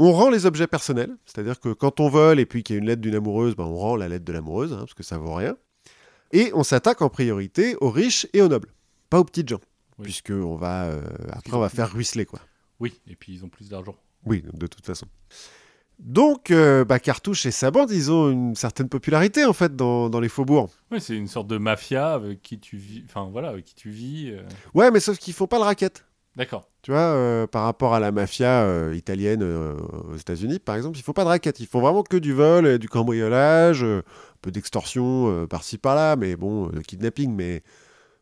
On 0.00 0.10
rend 0.12 0.28
les 0.28 0.44
objets 0.44 0.66
personnels, 0.66 1.16
c'est-à-dire 1.24 1.60
que 1.60 1.68
quand 1.72 2.00
on 2.00 2.08
vole 2.08 2.40
et 2.40 2.46
puis 2.46 2.64
qu'il 2.64 2.74
y 2.74 2.78
a 2.78 2.80
une 2.82 2.88
lettre 2.88 3.00
d'une 3.00 3.14
amoureuse, 3.14 3.54
ben, 3.54 3.62
on 3.64 3.76
rend 3.76 3.94
la 3.94 4.08
lettre 4.08 4.24
de 4.24 4.32
l'amoureuse, 4.32 4.72
hein, 4.72 4.78
parce 4.80 4.94
que 4.94 5.04
ça 5.04 5.18
vaut 5.18 5.34
rien. 5.34 5.56
Et 6.32 6.50
on 6.54 6.64
s'attaque 6.64 7.00
en 7.00 7.08
priorité 7.08 7.76
aux 7.80 7.90
riches 7.90 8.26
et 8.32 8.42
aux 8.42 8.48
nobles, 8.48 8.70
pas 9.14 9.20
aux 9.20 9.24
petites 9.24 9.48
gens, 9.48 9.60
Oui. 9.98 10.04
puisque 10.06 10.30
on 10.30 10.56
va 10.56 10.86
euh, 10.86 11.00
après 11.30 11.54
on 11.54 11.60
va 11.60 11.68
faire 11.68 11.92
ruisseler 11.92 12.26
quoi. 12.26 12.40
Oui, 12.80 13.00
et 13.06 13.14
puis 13.14 13.32
ils 13.32 13.44
ont 13.44 13.48
plus 13.48 13.68
d'argent. 13.68 13.94
Oui, 14.26 14.42
de 14.52 14.66
toute 14.66 14.84
façon. 14.84 15.06
Donc, 16.00 16.50
euh, 16.50 16.84
bah, 16.84 16.98
Cartouche 16.98 17.46
et 17.46 17.52
sa 17.52 17.70
bande, 17.70 17.92
ils 17.92 18.10
ont 18.10 18.28
une 18.28 18.56
certaine 18.56 18.88
popularité 18.88 19.44
en 19.44 19.52
fait 19.52 19.76
dans, 19.76 20.10
dans 20.10 20.18
les 20.18 20.28
faubourgs. 20.28 20.70
Oui, 20.90 21.00
c'est 21.00 21.14
une 21.16 21.28
sorte 21.28 21.46
de 21.46 21.58
mafia 21.58 22.12
avec 22.14 22.42
qui 22.42 22.58
tu 22.58 22.76
vis. 22.76 23.04
Enfin 23.08 23.28
voilà, 23.30 23.50
avec 23.50 23.64
qui 23.66 23.76
tu 23.76 23.90
vis. 23.90 24.30
euh. 24.32 24.42
Ouais, 24.74 24.90
mais 24.90 24.98
sauf 24.98 25.16
qu'ils 25.18 25.34
font 25.34 25.46
pas 25.46 25.58
le 25.58 25.62
racket. 25.64 26.04
D'accord. 26.34 26.68
Tu 26.82 26.90
vois, 26.90 26.98
euh, 27.00 27.46
par 27.46 27.62
rapport 27.62 27.94
à 27.94 28.00
la 28.00 28.10
mafia 28.10 28.66
italienne 28.92 29.44
aux 29.44 30.16
États-Unis, 30.16 30.58
par 30.58 30.74
exemple, 30.74 30.98
il 30.98 31.02
faut 31.02 31.12
pas 31.12 31.22
de 31.22 31.28
racket. 31.28 31.60
Ils 31.60 31.68
font 31.68 31.80
vraiment 31.80 32.02
que 32.02 32.16
du 32.16 32.32
vol, 32.32 32.66
et 32.66 32.78
du 32.80 32.88
cambriolage, 32.88 33.84
un 33.84 34.02
peu 34.42 34.50
d'extorsion 34.50 35.46
par-ci 35.46 35.78
par-là, 35.78 36.16
mais 36.16 36.34
bon, 36.34 36.70
euh, 36.74 36.80
kidnapping, 36.80 37.32
mais, 37.32 37.62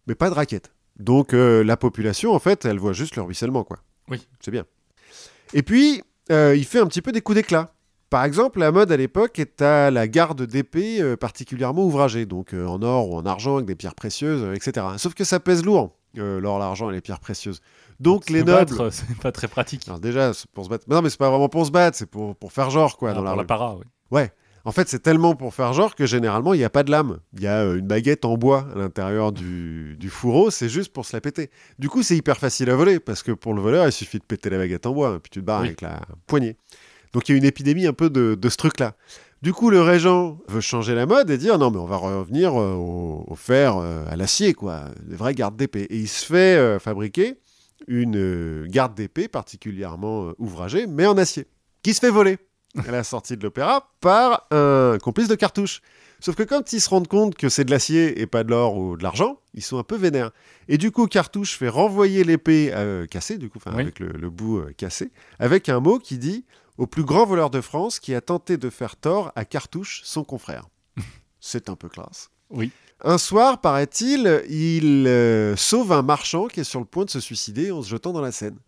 mais 0.06 0.14
pas 0.14 0.28
de 0.28 0.34
racket. 0.34 0.70
Donc 0.98 1.34
euh, 1.34 1.62
la 1.64 1.76
population, 1.76 2.32
en 2.32 2.38
fait, 2.38 2.64
elle 2.64 2.78
voit 2.78 2.92
juste 2.92 3.16
le 3.16 3.22
ruissellement, 3.22 3.64
quoi. 3.64 3.78
Oui. 4.08 4.26
C'est 4.40 4.50
bien. 4.50 4.64
Et 5.54 5.62
puis, 5.62 6.02
euh, 6.30 6.54
il 6.56 6.64
fait 6.64 6.80
un 6.80 6.86
petit 6.86 7.02
peu 7.02 7.12
des 7.12 7.20
coups 7.20 7.36
d'éclat. 7.36 7.72
Par 8.10 8.24
exemple, 8.24 8.58
la 8.60 8.70
mode 8.72 8.92
à 8.92 8.96
l'époque 8.96 9.38
est 9.38 9.62
à 9.62 9.90
la 9.90 10.06
garde 10.06 10.42
d'épée 10.42 11.00
euh, 11.00 11.16
particulièrement 11.16 11.84
ouvragée, 11.84 12.26
donc 12.26 12.52
en 12.54 12.82
or 12.82 13.08
ou 13.10 13.16
en 13.16 13.24
argent 13.24 13.54
avec 13.56 13.66
des 13.66 13.74
pierres 13.74 13.94
précieuses, 13.94 14.54
etc. 14.54 14.86
Sauf 14.98 15.14
que 15.14 15.24
ça 15.24 15.40
pèse 15.40 15.64
lourd, 15.64 15.96
l'or, 16.14 16.58
l'argent 16.58 16.90
et 16.90 16.92
les 16.92 17.00
pierres 17.00 17.20
précieuses. 17.20 17.60
Donc 18.00 18.28
les 18.28 18.40
Se 18.40 18.44
nobles, 18.44 18.76
battre, 18.76 18.90
c'est 18.90 19.16
pas 19.18 19.32
très 19.32 19.48
pratique. 19.48 19.86
alors 19.88 19.98
déjà, 20.00 20.34
c'est 20.34 20.46
pour 20.50 20.64
se 20.64 20.68
battre. 20.68 20.84
Non, 20.88 21.00
mais 21.00 21.08
c'est 21.08 21.18
pas 21.18 21.30
vraiment 21.30 21.48
pour 21.48 21.64
se 21.64 21.70
battre, 21.70 21.96
c'est 21.96 22.06
pour, 22.10 22.36
pour 22.36 22.52
faire 22.52 22.68
genre, 22.68 22.98
quoi, 22.98 23.10
Ah, 23.10 23.14
dans 23.14 23.24
pour 23.24 23.36
la 23.36 23.44
para, 23.44 23.76
oui. 24.10 24.22
En 24.64 24.72
fait, 24.72 24.88
c'est 24.88 25.00
tellement 25.00 25.34
pour 25.34 25.54
faire 25.54 25.72
genre 25.72 25.94
que 25.94 26.06
généralement, 26.06 26.54
il 26.54 26.58
n'y 26.58 26.64
a 26.64 26.70
pas 26.70 26.82
de 26.84 26.90
lame. 26.90 27.18
Il 27.34 27.42
y 27.42 27.46
a 27.48 27.62
euh, 27.64 27.78
une 27.78 27.86
baguette 27.86 28.24
en 28.24 28.36
bois 28.36 28.68
à 28.74 28.78
l'intérieur 28.78 29.32
du, 29.32 29.96
du 29.98 30.08
fourreau, 30.08 30.50
c'est 30.50 30.68
juste 30.68 30.92
pour 30.92 31.04
se 31.04 31.16
la 31.16 31.20
péter. 31.20 31.50
Du 31.78 31.88
coup, 31.88 32.02
c'est 32.02 32.16
hyper 32.16 32.36
facile 32.38 32.70
à 32.70 32.76
voler, 32.76 33.00
parce 33.00 33.22
que 33.22 33.32
pour 33.32 33.54
le 33.54 33.60
voleur, 33.60 33.86
il 33.86 33.92
suffit 33.92 34.18
de 34.18 34.24
péter 34.24 34.50
la 34.50 34.58
baguette 34.58 34.86
en 34.86 34.92
bois, 34.92 35.08
hein, 35.08 35.18
puis 35.22 35.30
tu 35.30 35.40
te 35.40 35.44
barres 35.44 35.62
Oui. 35.62 35.66
avec 35.68 35.80
la 35.80 36.00
poignée. 36.26 36.56
Donc 37.12 37.28
il 37.28 37.32
y 37.32 37.34
a 37.34 37.38
une 37.38 37.44
épidémie 37.44 37.86
un 37.86 37.92
peu 37.92 38.08
de, 38.08 38.34
de 38.40 38.48
ce 38.48 38.56
truc-là. 38.56 38.94
Du 39.42 39.52
coup, 39.52 39.70
le 39.70 39.82
régent 39.82 40.38
veut 40.48 40.60
changer 40.60 40.94
la 40.94 41.04
mode 41.04 41.28
et 41.28 41.36
dire 41.36 41.58
non, 41.58 41.70
mais 41.72 41.78
on 41.78 41.84
va 41.84 41.96
revenir 41.96 42.54
euh, 42.54 42.74
au, 42.74 43.24
au 43.26 43.34
fer, 43.34 43.76
euh, 43.76 44.04
à 44.08 44.14
l'acier, 44.16 44.54
quoi, 44.54 44.84
des 45.02 45.16
vrais 45.16 45.34
gardes 45.34 45.56
d'épée. 45.56 45.82
Et 45.90 45.96
il 45.98 46.08
se 46.08 46.24
fait 46.24 46.56
euh, 46.56 46.78
fabriquer 46.78 47.34
une 47.88 48.16
euh, 48.16 48.66
garde 48.68 48.94
d'épée 48.94 49.26
particulièrement 49.26 50.28
euh, 50.28 50.32
ouvragée, 50.38 50.86
mais 50.86 51.06
en 51.06 51.18
acier, 51.18 51.48
qui 51.82 51.92
se 51.92 51.98
fait 51.98 52.10
voler 52.10 52.38
à 52.78 52.90
la 52.90 53.04
sortie 53.04 53.36
de 53.36 53.42
l'opéra 53.42 53.90
par 54.00 54.46
un 54.50 54.98
complice 55.02 55.28
de 55.28 55.34
cartouche. 55.34 55.80
Sauf 56.20 56.36
que 56.36 56.42
quand 56.44 56.72
ils 56.72 56.80
se 56.80 56.88
rendent 56.88 57.08
compte 57.08 57.34
que 57.34 57.48
c'est 57.48 57.64
de 57.64 57.70
l'acier 57.72 58.20
et 58.20 58.26
pas 58.26 58.44
de 58.44 58.50
l'or 58.50 58.76
ou 58.76 58.96
de 58.96 59.02
l'argent, 59.02 59.40
ils 59.54 59.62
sont 59.62 59.78
un 59.78 59.82
peu 59.82 59.96
vénères. 59.96 60.30
Et 60.68 60.78
du 60.78 60.92
coup, 60.92 61.06
Cartouche 61.08 61.58
fait 61.58 61.68
renvoyer 61.68 62.22
l'épée 62.22 62.70
euh, 62.72 63.06
cassée, 63.06 63.38
du 63.38 63.50
coup, 63.50 63.58
Oui. 63.66 63.72
avec 63.80 63.98
le, 63.98 64.06
le 64.08 64.30
bout 64.30 64.58
euh, 64.58 64.72
cassé, 64.76 65.10
avec 65.40 65.68
un 65.68 65.80
mot 65.80 65.98
qui 65.98 66.18
dit 66.18 66.44
au 66.78 66.86
plus 66.86 67.02
grand 67.02 67.26
voleur 67.26 67.50
de 67.50 67.60
France 67.60 67.98
qui 67.98 68.14
a 68.14 68.20
tenté 68.20 68.56
de 68.56 68.70
faire 68.70 68.94
tort 68.96 69.32
à 69.34 69.44
Cartouche, 69.44 70.02
son 70.04 70.22
confrère. 70.22 70.68
c'est 71.40 71.68
un 71.68 71.74
peu 71.74 71.88
classe. 71.88 72.30
Oui. 72.50 72.70
Un 73.04 73.18
soir, 73.18 73.60
paraît-il, 73.60 74.44
il 74.48 75.06
euh, 75.08 75.56
sauve 75.56 75.90
un 75.90 76.02
marchand 76.02 76.46
qui 76.46 76.60
est 76.60 76.64
sur 76.64 76.78
le 76.78 76.86
point 76.86 77.04
de 77.04 77.10
se 77.10 77.18
suicider 77.18 77.72
en 77.72 77.82
se 77.82 77.88
jetant 77.88 78.12
dans 78.12 78.20
la 78.20 78.30
Seine. 78.30 78.58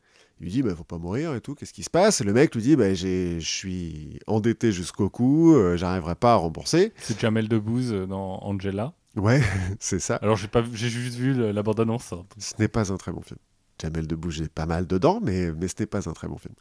Il 0.40 0.44
lui 0.44 0.50
dit, 0.50 0.62
bah, 0.62 0.74
faut 0.76 0.84
pas 0.84 0.98
mourir 0.98 1.34
et 1.34 1.40
tout, 1.40 1.54
qu'est-ce 1.54 1.72
qui 1.72 1.84
se 1.84 1.90
passe? 1.90 2.20
Et 2.20 2.24
le 2.24 2.32
mec 2.32 2.54
lui 2.54 2.62
dit, 2.62 2.76
bah, 2.76 2.92
je 2.94 3.38
suis 3.40 4.18
endetté 4.26 4.72
jusqu'au 4.72 5.08
cou, 5.08 5.54
euh, 5.54 5.76
j'arriverai 5.76 6.14
pas 6.16 6.32
à 6.32 6.36
rembourser. 6.36 6.92
C'est 6.98 7.18
Jamel 7.20 7.48
Debbouze 7.48 7.92
euh, 7.92 8.06
dans 8.06 8.38
Angela. 8.42 8.94
Ouais, 9.16 9.40
c'est 9.78 10.00
ça. 10.00 10.16
Alors 10.16 10.36
j'ai 10.36 10.48
pas, 10.48 10.60
vu- 10.60 10.76
j'ai 10.76 10.88
juste 10.88 11.16
vu 11.16 11.34
le- 11.34 11.52
la 11.52 11.62
bande-annonce. 11.62 12.12
hein. 12.12 12.24
Ce 12.38 12.54
n'est 12.58 12.68
pas 12.68 12.92
un 12.92 12.96
très 12.96 13.12
bon 13.12 13.20
film. 13.22 13.38
Jamel 13.80 14.06
Debbouze 14.08 14.42
est 14.42 14.52
pas 14.52 14.66
mal 14.66 14.86
dedans, 14.86 15.20
mais, 15.22 15.52
mais 15.52 15.68
ce 15.68 15.74
n'est 15.80 15.86
pas 15.86 16.08
un 16.08 16.12
très 16.12 16.26
bon 16.28 16.36
film. 16.38 16.54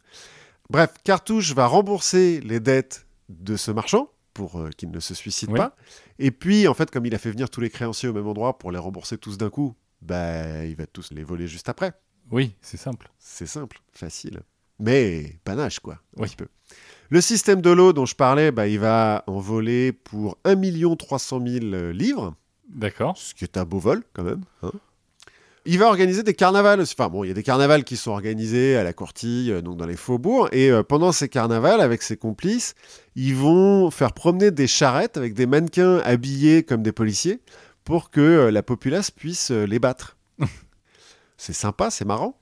Bref, 0.70 0.94
Cartouche 1.04 1.52
va 1.54 1.66
rembourser 1.66 2.40
les 2.40 2.60
dettes 2.60 3.06
de 3.28 3.56
ce 3.56 3.70
marchand 3.70 4.08
pour 4.34 4.60
euh, 4.60 4.70
qu'il 4.76 4.90
ne 4.90 5.00
se 5.00 5.14
suicide 5.14 5.50
Oui. 5.50 5.58
pas. 5.58 5.76
Et 6.18 6.30
puis, 6.30 6.66
en 6.68 6.74
fait, 6.74 6.90
comme 6.90 7.06
il 7.06 7.14
a 7.14 7.18
fait 7.18 7.30
venir 7.30 7.50
tous 7.50 7.60
les 7.60 7.70
créanciers 7.70 8.08
au 8.08 8.12
même 8.12 8.26
endroit 8.26 8.58
pour 8.58 8.70
les 8.72 8.78
rembourser 8.78 9.18
tous 9.18 9.36
d'un 9.36 9.50
coup, 9.50 9.74
bah, 10.02 10.64
il 10.64 10.76
va 10.76 10.86
tous 10.86 11.10
les 11.12 11.22
voler 11.24 11.46
juste 11.48 11.68
après. 11.68 11.92
Oui, 12.30 12.54
c'est 12.60 12.76
simple. 12.76 13.10
C'est 13.18 13.46
simple, 13.46 13.80
facile. 13.92 14.40
Mais 14.80 15.36
panache, 15.44 15.78
quoi. 15.80 15.94
Un 16.16 16.22
Oui. 16.22 16.28
petit 16.28 16.36
peu. 16.36 16.46
Le 17.10 17.20
système 17.20 17.60
de 17.60 17.70
l'eau 17.70 17.92
dont 17.92 18.06
je 18.06 18.14
parlais, 18.16 18.50
bah, 18.50 18.66
il 18.66 18.78
va 18.80 19.22
en 19.26 19.38
voler 19.38 19.92
pour 19.92 20.38
1 20.44 20.96
300 20.96 21.40
000 21.46 21.90
livres, 21.92 22.34
D'accord. 22.68 23.16
ce 23.16 23.34
qui 23.34 23.44
est 23.44 23.56
un 23.56 23.64
beau 23.64 23.78
vol 23.78 24.02
quand 24.14 24.24
même. 24.24 24.42
hein. 24.62 24.72
Il 25.66 25.78
va 25.78 25.86
organiser 25.86 26.22
des 26.22 26.34
carnavals. 26.34 26.80
Enfin 26.82 27.08
bon, 27.08 27.24
il 27.24 27.28
y 27.28 27.30
a 27.30 27.34
des 27.34 27.42
carnavals 27.42 27.84
qui 27.84 27.96
sont 27.96 28.10
organisés 28.10 28.76
à 28.76 28.84
la 28.84 28.92
Courtille, 28.92 29.50
euh, 29.50 29.62
donc 29.62 29.78
dans 29.78 29.86
les 29.86 29.96
faubourgs. 29.96 30.48
Et 30.52 30.70
euh, 30.70 30.82
pendant 30.82 31.10
ces 31.12 31.28
carnavals, 31.30 31.80
avec 31.80 32.02
ses 32.02 32.18
complices, 32.18 32.74
ils 33.16 33.34
vont 33.34 33.90
faire 33.90 34.12
promener 34.12 34.50
des 34.50 34.66
charrettes 34.66 35.16
avec 35.16 35.32
des 35.32 35.46
mannequins 35.46 35.98
habillés 36.04 36.64
comme 36.64 36.82
des 36.82 36.92
policiers 36.92 37.40
pour 37.84 38.10
que 38.10 38.20
euh, 38.20 38.50
la 38.50 38.62
populace 38.62 39.10
puisse 39.10 39.50
les 39.50 39.78
battre. 39.78 40.16
c'est 41.36 41.52
sympa, 41.52 41.90
c'est 41.90 42.04
marrant. 42.04 42.38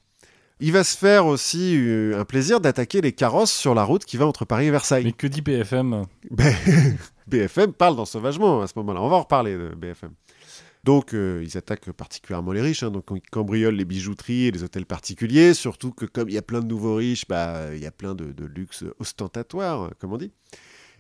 Il 0.61 0.73
va 0.73 0.85
se 0.85 0.97
faire 0.97 1.27
aussi 1.27 1.77
euh, 1.77 2.21
un 2.21 2.25
plaisir 2.25 2.61
d'attaquer 2.61 3.01
les 3.01 3.13
carrosses 3.13 3.51
sur 3.53 3.75
la 3.75 3.83
route 3.83 4.05
qui 4.05 4.17
va 4.17 4.27
entre 4.27 4.45
Paris 4.45 4.67
et 4.67 4.71
Versailles. 4.71 5.05
Mais 5.05 5.13
que 5.13 5.27
dit 5.27 5.41
BFM 5.41 6.05
Ben, 6.31 6.55
BFM 7.27 7.73
parle 7.73 7.97
dans 7.97 8.05
Sauvagement 8.05 8.61
à 8.63 8.67
ce 8.69 8.75
moment-là. 8.77 9.03
On 9.03 9.09
va 9.09 9.17
en 9.17 9.21
reparler 9.23 9.57
de 9.57 9.75
BFM. 9.75 10.13
Donc, 10.85 11.15
euh, 11.15 11.43
ils 11.45 11.57
attaquent 11.57 11.91
particulièrement 11.93 12.53
les 12.53 12.61
riches. 12.61 12.83
hein. 12.85 12.91
Donc, 12.91 13.07
ils 13.15 13.21
cambriolent 13.31 13.75
les 13.75 13.85
bijouteries 13.85 14.47
et 14.47 14.51
les 14.53 14.63
hôtels 14.63 14.87
particuliers. 14.87 15.55
Surtout 15.55 15.91
que, 15.93 16.05
comme 16.07 16.29
il 16.29 16.35
y 16.35 16.39
a 16.39 16.43
plein 16.43 16.61
de 16.61 16.67
nouveaux 16.67 16.97
riches, 16.97 17.25
bah, 17.29 17.75
il 17.75 17.81
y 17.81 17.87
a 17.87 17.93
plein 17.93 18.15
de, 18.15 18.33
de 18.33 18.45
luxe 18.45 18.85
ostentatoire, 19.01 19.83
euh, 19.83 19.91
comme 19.99 20.13
on 20.13 20.17
dit. 20.17 20.33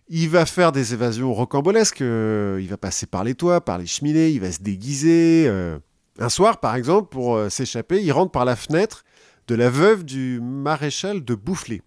Il 0.08 0.28
va 0.28 0.44
faire 0.46 0.72
des 0.72 0.92
évasions 0.94 1.32
rocambolesques. 1.32 2.02
euh, 2.02 2.58
il 2.60 2.68
va 2.68 2.76
passer 2.76 3.06
par 3.06 3.22
les 3.24 3.34
toits, 3.34 3.60
par 3.60 3.78
les 3.78 3.86
cheminées. 3.86 4.30
Il 4.30 4.40
va 4.40 4.50
se 4.50 4.60
déguiser. 4.60 5.46
euh. 5.48 5.78
Un 6.18 6.28
soir, 6.28 6.60
par 6.60 6.74
exemple, 6.76 7.08
pour 7.08 7.36
euh, 7.36 7.48
s'échapper, 7.48 8.02
il 8.02 8.12
rentre 8.12 8.32
par 8.32 8.44
la 8.44 8.56
fenêtre 8.56 9.04
de 9.48 9.54
la 9.54 9.70
veuve 9.70 10.04
du 10.04 10.40
maréchal 10.42 11.24
de 11.24 11.34
Boufflers, 11.34 11.82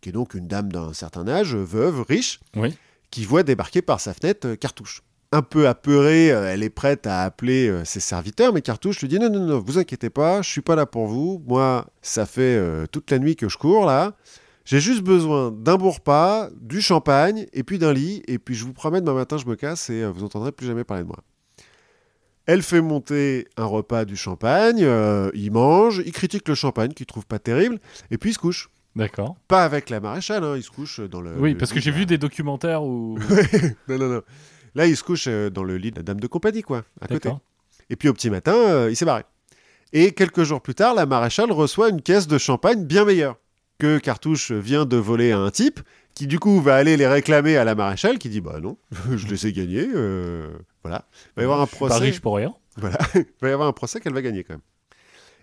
qui 0.00 0.10
est 0.10 0.12
donc 0.12 0.34
une 0.34 0.46
dame 0.46 0.70
d'un 0.70 0.92
certain 0.92 1.26
âge, 1.28 1.54
veuve, 1.56 2.02
riche, 2.02 2.40
Oui. 2.56 2.76
qui 3.10 3.24
voit 3.24 3.42
débarquer 3.42 3.82
par 3.82 4.00
sa 4.00 4.12
fenêtre 4.14 4.46
euh, 4.48 4.56
Cartouche. 4.56 5.02
Un 5.32 5.42
peu 5.42 5.66
apeurée, 5.66 6.30
euh, 6.30 6.52
elle 6.52 6.62
est 6.62 6.70
prête 6.70 7.06
à 7.06 7.22
appeler 7.22 7.82
ses 7.84 7.98
serviteurs, 8.00 8.52
mais 8.52 8.62
Cartouche 8.62 9.00
lui 9.00 9.08
dit 9.08 9.18
non, 9.18 9.30
non, 9.30 9.40
non, 9.46 9.58
vous 9.58 9.78
inquiétez 9.78 10.10
pas, 10.10 10.42
je 10.42 10.50
suis 10.50 10.60
pas 10.60 10.76
là 10.76 10.86
pour 10.86 11.06
vous. 11.06 11.42
Moi, 11.46 11.86
ça 12.02 12.26
fait 12.26 12.86
toute 12.92 13.10
la 13.10 13.18
nuit 13.18 13.34
que 13.34 13.48
je 13.48 13.56
cours 13.58 13.86
là. 13.86 14.14
J'ai 14.64 14.80
juste 14.80 15.02
besoin 15.02 15.50
d'un 15.50 15.76
bon 15.76 15.90
repas, 15.90 16.48
du 16.58 16.80
champagne 16.80 17.46
et 17.52 17.64
puis 17.64 17.78
d'un 17.78 17.92
lit. 17.92 18.22
Et 18.28 18.38
puis 18.38 18.54
je 18.54 18.64
vous 18.64 18.72
promets, 18.72 19.00
demain 19.00 19.12
matin, 19.14 19.36
je 19.36 19.44
me 19.46 19.56
casse 19.56 19.90
et 19.90 20.06
vous 20.06 20.22
entendrez 20.24 20.52
plus 20.52 20.66
jamais 20.66 20.84
parler 20.84 21.02
de 21.02 21.08
moi. 21.08 21.18
Elle 22.46 22.62
fait 22.62 22.82
monter 22.82 23.48
un 23.56 23.64
repas 23.64 24.04
du 24.04 24.16
champagne, 24.16 24.82
euh, 24.82 25.30
il 25.34 25.50
mange, 25.50 26.02
il 26.04 26.12
critique 26.12 26.46
le 26.48 26.54
champagne 26.54 26.92
qu'il 26.92 27.06
trouve 27.06 27.26
pas 27.26 27.38
terrible, 27.38 27.78
et 28.10 28.18
puis 28.18 28.30
il 28.30 28.34
se 28.34 28.38
couche. 28.38 28.68
D'accord. 28.96 29.36
Pas 29.48 29.64
avec 29.64 29.90
la 29.90 30.00
maréchale, 30.00 30.44
hein, 30.44 30.54
il 30.56 30.62
se 30.62 30.70
couche 30.70 31.00
dans 31.00 31.20
le. 31.20 31.32
Oui, 31.38 31.52
le 31.52 31.58
parce 31.58 31.72
que 31.72 31.80
j'ai 31.80 31.90
là. 31.90 31.96
vu 31.96 32.06
des 32.06 32.18
documentaires 32.18 32.84
où. 32.84 33.18
Non, 33.88 33.98
non, 33.98 34.08
non. 34.08 34.22
Là, 34.74 34.86
il 34.86 34.96
se 34.96 35.04
couche 35.04 35.26
euh, 35.28 35.50
dans 35.50 35.64
le 35.64 35.76
lit 35.76 35.90
de 35.90 35.96
la 35.96 36.02
dame 36.02 36.20
de 36.20 36.26
compagnie, 36.26 36.62
quoi, 36.62 36.84
à 37.00 37.08
côté. 37.08 37.30
Et 37.90 37.96
puis 37.96 38.08
au 38.08 38.12
petit 38.12 38.30
matin, 38.30 38.54
euh, 38.54 38.88
il 38.90 38.96
s'est 38.96 39.04
barré. 39.04 39.22
Et 39.92 40.12
quelques 40.12 40.42
jours 40.42 40.60
plus 40.60 40.74
tard, 40.74 40.94
la 40.94 41.06
maréchale 41.06 41.52
reçoit 41.52 41.88
une 41.88 42.02
caisse 42.02 42.26
de 42.26 42.38
champagne 42.38 42.84
bien 42.84 43.04
meilleure 43.04 43.36
que 43.78 43.98
Cartouche 43.98 44.52
vient 44.52 44.86
de 44.86 44.96
voler 44.96 45.32
à 45.32 45.38
un 45.38 45.50
type, 45.50 45.80
qui 46.14 46.26
du 46.26 46.38
coup 46.38 46.60
va 46.60 46.76
aller 46.76 46.96
les 46.96 47.06
réclamer 47.06 47.56
à 47.56 47.64
la 47.64 47.74
maréchale, 47.74 48.18
qui 48.18 48.28
dit 48.28 48.40
bah 48.40 48.60
non, 48.60 48.76
je 49.14 49.26
les 49.26 49.46
ai 49.46 49.52
gagnés, 49.52 49.88
euh, 49.94 50.56
voilà. 50.84 51.06
Il 51.28 51.30
va 51.36 51.42
y 51.42 51.44
avoir 51.44 51.60
un 51.60 51.66
suis 51.66 51.78
Pas 51.78 51.86
procès. 51.88 51.98
riche 52.04 52.20
pour 52.20 52.36
rien. 52.36 52.54
Voilà, 52.76 52.98
il 53.14 53.24
va 53.40 53.48
y 53.48 53.52
avoir 53.52 53.68
un 53.68 53.72
procès 53.72 54.00
qu'elle 54.00 54.14
va 54.14 54.22
gagner 54.22 54.44
quand 54.44 54.54
même. 54.54 54.62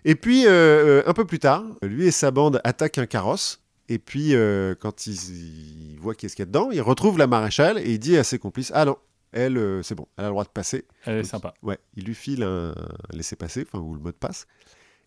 Et 0.04 0.14
puis, 0.14 0.46
euh, 0.46 0.50
euh, 0.50 1.02
un 1.06 1.12
peu 1.12 1.24
plus 1.24 1.38
tard, 1.38 1.64
lui 1.82 2.06
et 2.06 2.10
sa 2.10 2.30
bande 2.30 2.60
attaquent 2.64 2.98
un 2.98 3.06
carrosse. 3.06 3.60
Et 3.88 3.98
puis, 3.98 4.34
euh, 4.34 4.74
quand 4.78 5.06
ils, 5.06 5.92
ils 5.94 5.98
voient 6.00 6.14
qu'est-ce 6.14 6.34
qu'il 6.36 6.42
y 6.42 6.44
a 6.44 6.46
dedans, 6.46 6.70
ils 6.70 6.80
retrouvent 6.80 7.18
la 7.18 7.26
maréchale 7.26 7.78
et 7.78 7.92
il 7.92 7.98
dit 7.98 8.16
à 8.16 8.24
ses 8.24 8.38
complices 8.38 8.72
Ah 8.74 8.84
non, 8.84 8.96
elle, 9.32 9.58
euh, 9.58 9.82
c'est 9.82 9.94
bon, 9.94 10.06
elle 10.16 10.24
a 10.24 10.28
le 10.28 10.32
droit 10.32 10.44
de 10.44 10.48
passer. 10.50 10.86
Elle 11.04 11.14
est 11.18 11.22
Donc, 11.22 11.30
sympa. 11.30 11.54
Ouais, 11.62 11.78
il 11.94 12.04
lui 12.04 12.14
file 12.14 12.42
un 12.42 12.74
laissez-passer, 13.12 13.64
enfin, 13.66 13.78
ou 13.82 13.94
le 13.94 14.00
mot 14.00 14.10
de 14.10 14.16
passe. 14.16 14.46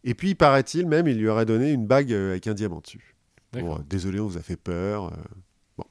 Et 0.04 0.14
puis, 0.14 0.36
paraît-il, 0.36 0.88
même, 0.88 1.08
il 1.08 1.18
lui 1.18 1.28
aurait 1.28 1.46
donné 1.46 1.72
une 1.72 1.88
bague 1.88 2.14
avec 2.14 2.46
un 2.48 2.54
diamant 2.54 2.80
dessus. 2.80 3.16
Bon, 3.54 3.80
désolé, 3.90 4.20
on 4.20 4.28
vous 4.28 4.38
a 4.38 4.42
fait 4.42 4.58
peur. 4.58 5.12
bon. 5.78 5.86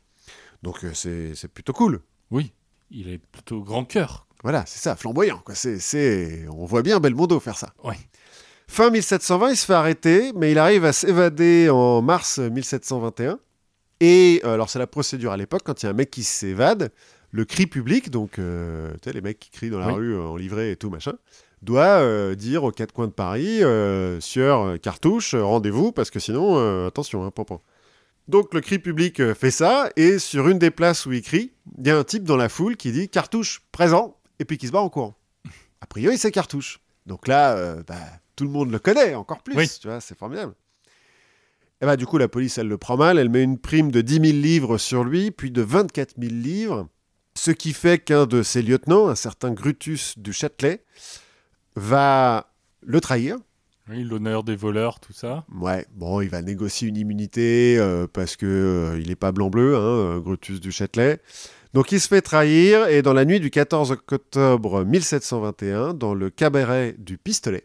Donc, 0.62 0.84
c'est 0.92 1.34
c'est 1.34 1.48
plutôt 1.48 1.72
cool. 1.72 2.00
Oui. 2.30 2.52
Il 2.90 3.08
est 3.08 3.18
plutôt 3.18 3.62
grand 3.62 3.84
cœur. 3.84 4.23
Voilà, 4.44 4.62
c'est 4.66 4.78
ça, 4.78 4.94
flamboyant. 4.94 5.40
Quoi. 5.44 5.54
On 6.52 6.66
voit 6.66 6.82
bien 6.82 7.00
Belmondo 7.00 7.40
faire 7.40 7.56
ça. 7.58 7.72
Ouais. 7.82 7.96
Fin 8.68 8.90
1720, 8.90 9.50
il 9.50 9.56
se 9.56 9.66
fait 9.66 9.72
arrêter, 9.72 10.32
mais 10.36 10.52
il 10.52 10.58
arrive 10.58 10.84
à 10.84 10.92
s'évader 10.92 11.68
en 11.70 12.02
mars 12.02 12.38
1721. 12.38 13.38
Et 14.00 14.42
euh, 14.44 14.54
alors, 14.54 14.68
c'est 14.68 14.78
la 14.78 14.86
procédure 14.86 15.32
à 15.32 15.36
l'époque, 15.36 15.62
quand 15.64 15.82
il 15.82 15.86
y 15.86 15.88
a 15.88 15.90
un 15.90 15.94
mec 15.94 16.10
qui 16.10 16.24
s'évade, 16.24 16.92
le 17.30 17.44
cri 17.46 17.66
public, 17.66 18.10
donc 18.10 18.38
euh, 18.38 18.92
tu 19.02 19.08
sais, 19.08 19.12
les 19.14 19.20
mecs 19.22 19.38
qui 19.38 19.50
crient 19.50 19.70
dans 19.70 19.78
la 19.78 19.88
Oui. 19.88 19.94
rue 19.94 20.14
euh, 20.14 20.22
en 20.26 20.36
livrée 20.36 20.72
et 20.72 20.76
tout 20.76 20.90
machin, 20.90 21.14
doit 21.62 22.00
euh, 22.00 22.34
dire 22.34 22.64
aux 22.64 22.70
quatre 22.70 22.92
coins 22.92 23.06
de 23.06 23.12
Paris, 23.12 23.62
euh, 23.64 24.20
Sieur 24.20 24.78
Cartouche, 24.80 25.34
rendez-vous, 25.34 25.90
parce 25.90 26.10
que 26.10 26.18
sinon, 26.20 26.86
attention, 26.86 27.24
hein, 27.24 27.30
pampan. 27.30 27.62
Donc 28.28 28.52
le 28.54 28.60
cri 28.60 28.78
public 28.78 29.32
fait 29.34 29.50
ça, 29.50 29.88
et 29.96 30.18
sur 30.18 30.48
une 30.48 30.58
des 30.58 30.70
places 30.70 31.06
où 31.06 31.12
il 31.12 31.22
crie, 31.22 31.52
il 31.78 31.86
y 31.86 31.90
a 31.90 31.96
un 31.98 32.04
type 32.04 32.24
dans 32.24 32.36
la 32.36 32.48
foule 32.50 32.76
qui 32.76 32.92
dit 32.92 33.08
Cartouche, 33.08 33.62
présent, 33.72 34.16
et 34.38 34.44
puis 34.44 34.58
qui 34.58 34.66
se 34.66 34.72
bat 34.72 34.80
en 34.80 34.88
courant. 34.88 35.14
A 35.80 35.86
priori, 35.86 36.16
c'est 36.18 36.30
Cartouche. 36.32 36.80
Donc 37.06 37.28
là, 37.28 37.56
euh, 37.56 37.82
bah, 37.86 37.96
tout 38.36 38.44
le 38.44 38.50
monde 38.50 38.70
le 38.70 38.78
connaît, 38.78 39.14
encore 39.14 39.42
plus, 39.42 39.54
Oui. 39.56 39.68
tu 39.80 39.88
vois, 39.88 40.00
c'est 40.00 40.16
formidable. 40.18 40.54
Et 41.80 41.86
bah, 41.86 41.96
du 41.96 42.06
coup, 42.06 42.16
la 42.18 42.28
police, 42.28 42.56
elle 42.58 42.68
le 42.68 42.78
prend 42.78 42.96
mal, 42.96 43.18
elle 43.18 43.28
met 43.28 43.42
une 43.42 43.58
prime 43.58 43.90
de 43.90 44.00
10 44.00 44.14
000 44.14 44.24
livres 44.38 44.78
sur 44.78 45.04
lui, 45.04 45.30
puis 45.30 45.50
de 45.50 45.60
24 45.60 46.14
000 46.18 46.32
livres, 46.32 46.88
ce 47.34 47.50
qui 47.50 47.72
fait 47.72 47.98
qu'un 47.98 48.26
de 48.26 48.42
ses 48.42 48.62
lieutenants, 48.62 49.08
un 49.08 49.14
certain 49.14 49.50
Grutus 49.52 50.18
du 50.18 50.32
Châtelet, 50.32 50.82
va 51.76 52.52
le 52.82 53.00
trahir. 53.00 53.36
Oui, 53.90 54.02
l'honneur 54.02 54.44
des 54.44 54.56
voleurs, 54.56 54.98
tout 54.98 55.12
ça. 55.12 55.44
Ouais, 55.54 55.84
bon, 55.92 56.22
il 56.22 56.30
va 56.30 56.40
négocier 56.40 56.88
une 56.88 56.96
immunité 56.96 57.76
euh, 57.78 58.06
parce 58.10 58.36
que 58.36 58.46
euh, 58.46 58.98
il 59.00 59.08
n'est 59.08 59.16
pas 59.16 59.30
blanc-bleu, 59.32 59.76
hein, 59.76 60.20
Brutus 60.20 60.58
du 60.60 60.72
Châtelet. 60.72 61.20
Donc 61.74 61.90
il 61.92 62.00
se 62.00 62.06
fait 62.08 62.22
trahir 62.22 62.86
et 62.86 63.02
dans 63.02 63.12
la 63.12 63.24
nuit 63.24 63.40
du 63.40 63.50
14 63.50 63.90
octobre 63.90 64.84
1721, 64.84 65.92
dans 65.94 66.14
le 66.14 66.30
cabaret 66.30 66.94
du 66.98 67.18
pistolet, 67.18 67.64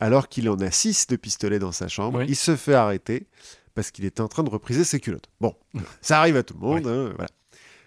alors 0.00 0.28
qu'il 0.28 0.48
en 0.50 0.56
a 0.60 0.70
six 0.70 1.06
de 1.06 1.16
pistolets 1.16 1.58
dans 1.58 1.72
sa 1.72 1.88
chambre, 1.88 2.18
Oui. 2.20 2.26
il 2.28 2.36
se 2.36 2.54
fait 2.56 2.74
arrêter 2.74 3.26
parce 3.74 3.90
qu'il 3.90 4.04
était 4.04 4.20
en 4.20 4.28
train 4.28 4.42
de 4.42 4.50
repriser 4.50 4.84
ses 4.84 5.00
culottes. 5.00 5.28
Bon, 5.40 5.54
ça 6.02 6.18
arrive 6.20 6.36
à 6.36 6.42
tout 6.42 6.54
le 6.54 6.60
monde. 6.60 6.86
hein, 6.86 7.12
voilà. 7.16 7.30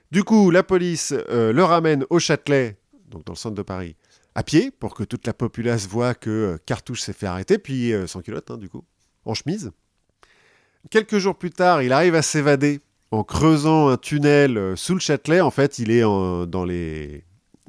Du 0.10 0.24
coup, 0.24 0.50
la 0.52 0.64
police 0.64 1.14
euh, 1.30 1.54
le 1.54 1.64
ramène 1.64 2.06
au 2.10 2.18
Châtelet, 2.20 2.78
donc 3.08 3.24
dans 3.26 3.34
le 3.34 3.38
centre 3.38 3.56
de 3.56 3.62
Paris, 3.62 3.96
à 4.34 4.44
pied, 4.44 4.72
pour 4.72 4.96
que 4.96 5.04
toute 5.04 5.28
la 5.28 5.34
populace 5.34 5.88
voit 5.88 6.16
que 6.16 6.30
euh, 6.30 6.58
Cartouche 6.66 7.02
s'est 7.02 7.14
fait 7.14 7.28
arrêter, 7.28 7.58
puis 7.60 7.94
euh, 7.94 8.08
sans 8.08 8.22
culotte, 8.22 8.50
hein, 8.52 8.58
du 8.58 8.68
coup, 8.68 8.84
en 9.26 9.34
chemise. 9.36 9.72
Quelques 10.90 11.20
jours 11.20 11.38
plus 11.38 11.52
tard, 11.52 11.84
il 11.84 11.94
arrive 11.94 12.16
à 12.16 12.22
s'évader 12.24 12.82
en 13.12 13.24
creusant 13.24 13.90
un 13.90 13.98
tunnel 13.98 14.58
euh, 14.58 14.76
sous 14.76 14.94
le 14.94 15.00
Châtelet. 15.00 15.42
En 15.42 15.52
fait, 15.52 15.80
il 15.80 15.92
est 15.92 16.04
en- 16.04 16.46
dans 16.46 16.64
les, 16.66 17.24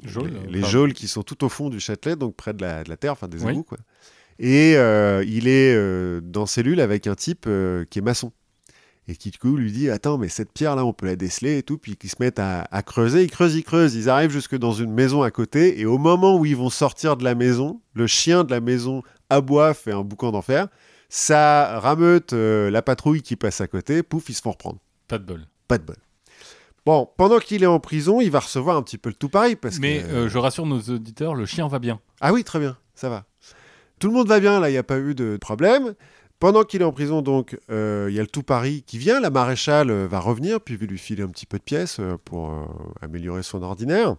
Geôles, 0.05 0.31
les, 0.47 0.51
les 0.53 0.59
enfin. 0.61 0.69
geôles 0.69 0.93
qui 0.93 1.07
sont 1.07 1.23
tout 1.23 1.43
au 1.43 1.49
fond 1.49 1.69
du 1.69 1.79
Châtelet, 1.79 2.15
donc 2.15 2.35
près 2.35 2.53
de 2.53 2.61
la, 2.61 2.83
de 2.83 2.89
la 2.89 2.97
terre, 2.97 3.11
enfin 3.13 3.27
des 3.27 3.43
Oui. 3.43 3.51
égouts, 3.51 3.63
quoi. 3.63 3.77
Et 4.39 4.73
euh, 4.77 5.23
il 5.27 5.47
est 5.47 5.73
euh, 5.75 6.19
dans 6.21 6.45
cellule 6.47 6.79
avec 6.81 7.05
un 7.07 7.15
type 7.15 7.45
euh, 7.47 7.85
qui 7.89 7.99
est 7.99 8.01
maçon. 8.01 8.31
Et 9.07 9.15
qui, 9.17 9.31
du 9.31 9.37
coup, 9.37 9.55
lui 9.57 9.71
dit 9.71 9.89
Attends, 9.89 10.17
mais 10.17 10.29
cette 10.29 10.51
pierre-là, 10.53 10.85
on 10.85 10.93
peut 10.93 11.05
la 11.05 11.15
déceler 11.17 11.57
et 11.57 11.63
tout. 11.63 11.77
Puis 11.77 11.97
qu'ils 11.97 12.09
se 12.09 12.15
mettent 12.21 12.39
à, 12.39 12.61
à 12.71 12.81
creuser. 12.83 13.23
Ils 13.23 13.29
creusent, 13.29 13.53
ils 13.55 13.63
creusent. 13.63 13.95
Ils 13.95 14.09
arrivent 14.09 14.31
jusque 14.31 14.57
dans 14.57 14.71
une 14.71 14.91
maison 14.93 15.21
à 15.23 15.29
côté. 15.29 15.79
Et 15.79 15.85
au 15.85 15.97
moment 15.97 16.37
où 16.37 16.45
ils 16.45 16.55
vont 16.55 16.69
sortir 16.69 17.15
de 17.17 17.23
la 17.25 17.35
maison, 17.35 17.81
le 17.93 18.07
chien 18.07 18.43
de 18.45 18.51
la 18.51 18.61
maison 18.61 19.03
aboie, 19.29 19.73
fait 19.73 19.91
un 19.91 20.03
boucan 20.03 20.31
d'enfer. 20.31 20.67
Ça 21.09 21.79
rameute 21.81 22.31
la 22.33 22.81
patrouille 22.81 23.21
qui 23.21 23.35
passe 23.35 23.59
à 23.61 23.67
côté. 23.67 24.03
Pouf, 24.03 24.29
ils 24.29 24.33
se 24.35 24.41
font 24.41 24.51
reprendre. 24.51 24.79
Pas 25.07 25.17
de 25.17 25.25
bol. 25.25 25.45
Pas 25.67 25.77
de 25.77 25.83
bol. 25.83 25.95
Bon, 26.85 27.09
pendant 27.17 27.39
qu'il 27.39 27.63
est 27.63 27.67
en 27.67 27.79
prison, 27.79 28.19
il 28.19 28.29
va 28.29 28.39
recevoir 28.39 28.75
un 28.75 28.83
petit 28.83 28.97
peu 28.97 29.09
le 29.09 29.15
tout 29.15 29.29
pareil. 29.29 29.55
Parce 29.55 29.79
Mais 29.79 30.01
que, 30.01 30.07
euh, 30.07 30.29
je 30.29 30.37
rassure 30.37 30.65
nos 30.65 30.79
auditeurs, 30.81 31.33
le 31.35 31.45
chien 31.45 31.67
va 31.67 31.79
bien. 31.79 31.99
ah 32.19 32.33
oui, 32.33 32.43
très 32.43 32.59
bien, 32.59 32.77
ça 32.95 33.09
va. 33.09 33.25
Tout 33.99 34.07
le 34.09 34.13
monde 34.13 34.27
va 34.27 34.39
bien, 34.39 34.59
là, 34.59 34.69
il 34.69 34.73
n'y 34.73 34.77
a 34.77 34.83
pas 34.83 34.99
eu 34.99 35.15
de 35.15 35.37
problème. 35.37 35.95
Pendant 36.39 36.65
qu'il 36.65 36.81
est 36.81 36.85
en 36.85 36.91
prison, 36.91 37.21
donc, 37.21 37.57
euh, 37.71 38.07
il 38.09 38.15
y 38.15 38.19
a 38.19 38.21
le 38.21 38.27
tout 38.27 38.43
Paris 38.43 38.83
qui 38.85 38.97
vient. 38.97 39.21
La 39.21 39.29
maréchale 39.29 39.89
euh, 39.89 40.07
va 40.09 40.19
revenir, 40.19 40.59
puis 40.59 40.75
lui 40.75 40.97
filer 40.97 41.23
un 41.23 41.29
petit 41.29 41.45
peu 41.45 41.57
de 41.57 41.63
pièces 41.63 42.01
euh, 42.01 42.17
pour 42.25 42.53
améliorer 42.99 43.43
son 43.43 43.63
ordinaire. 43.63 44.17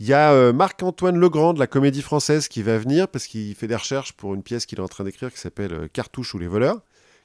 Il 0.00 0.06
y 0.08 0.12
a 0.12 0.52
Marc-Antoine 0.52 1.16
Legrand 1.16 1.52
de 1.54 1.60
la 1.60 1.68
Comédie 1.68 2.02
Française 2.02 2.48
qui 2.48 2.64
va 2.64 2.78
venir 2.78 3.06
parce 3.06 3.28
qu'il 3.28 3.54
fait 3.54 3.68
des 3.68 3.76
recherches 3.76 4.12
pour 4.14 4.34
une 4.34 4.42
pièce 4.42 4.66
qu'il 4.66 4.80
est 4.80 4.82
en 4.82 4.88
train 4.88 5.04
d'écrire 5.04 5.32
qui 5.32 5.38
s'appelle 5.38 5.88
Cartouche 5.92 6.34
ou 6.34 6.38
les 6.38 6.48
voleurs, 6.48 6.80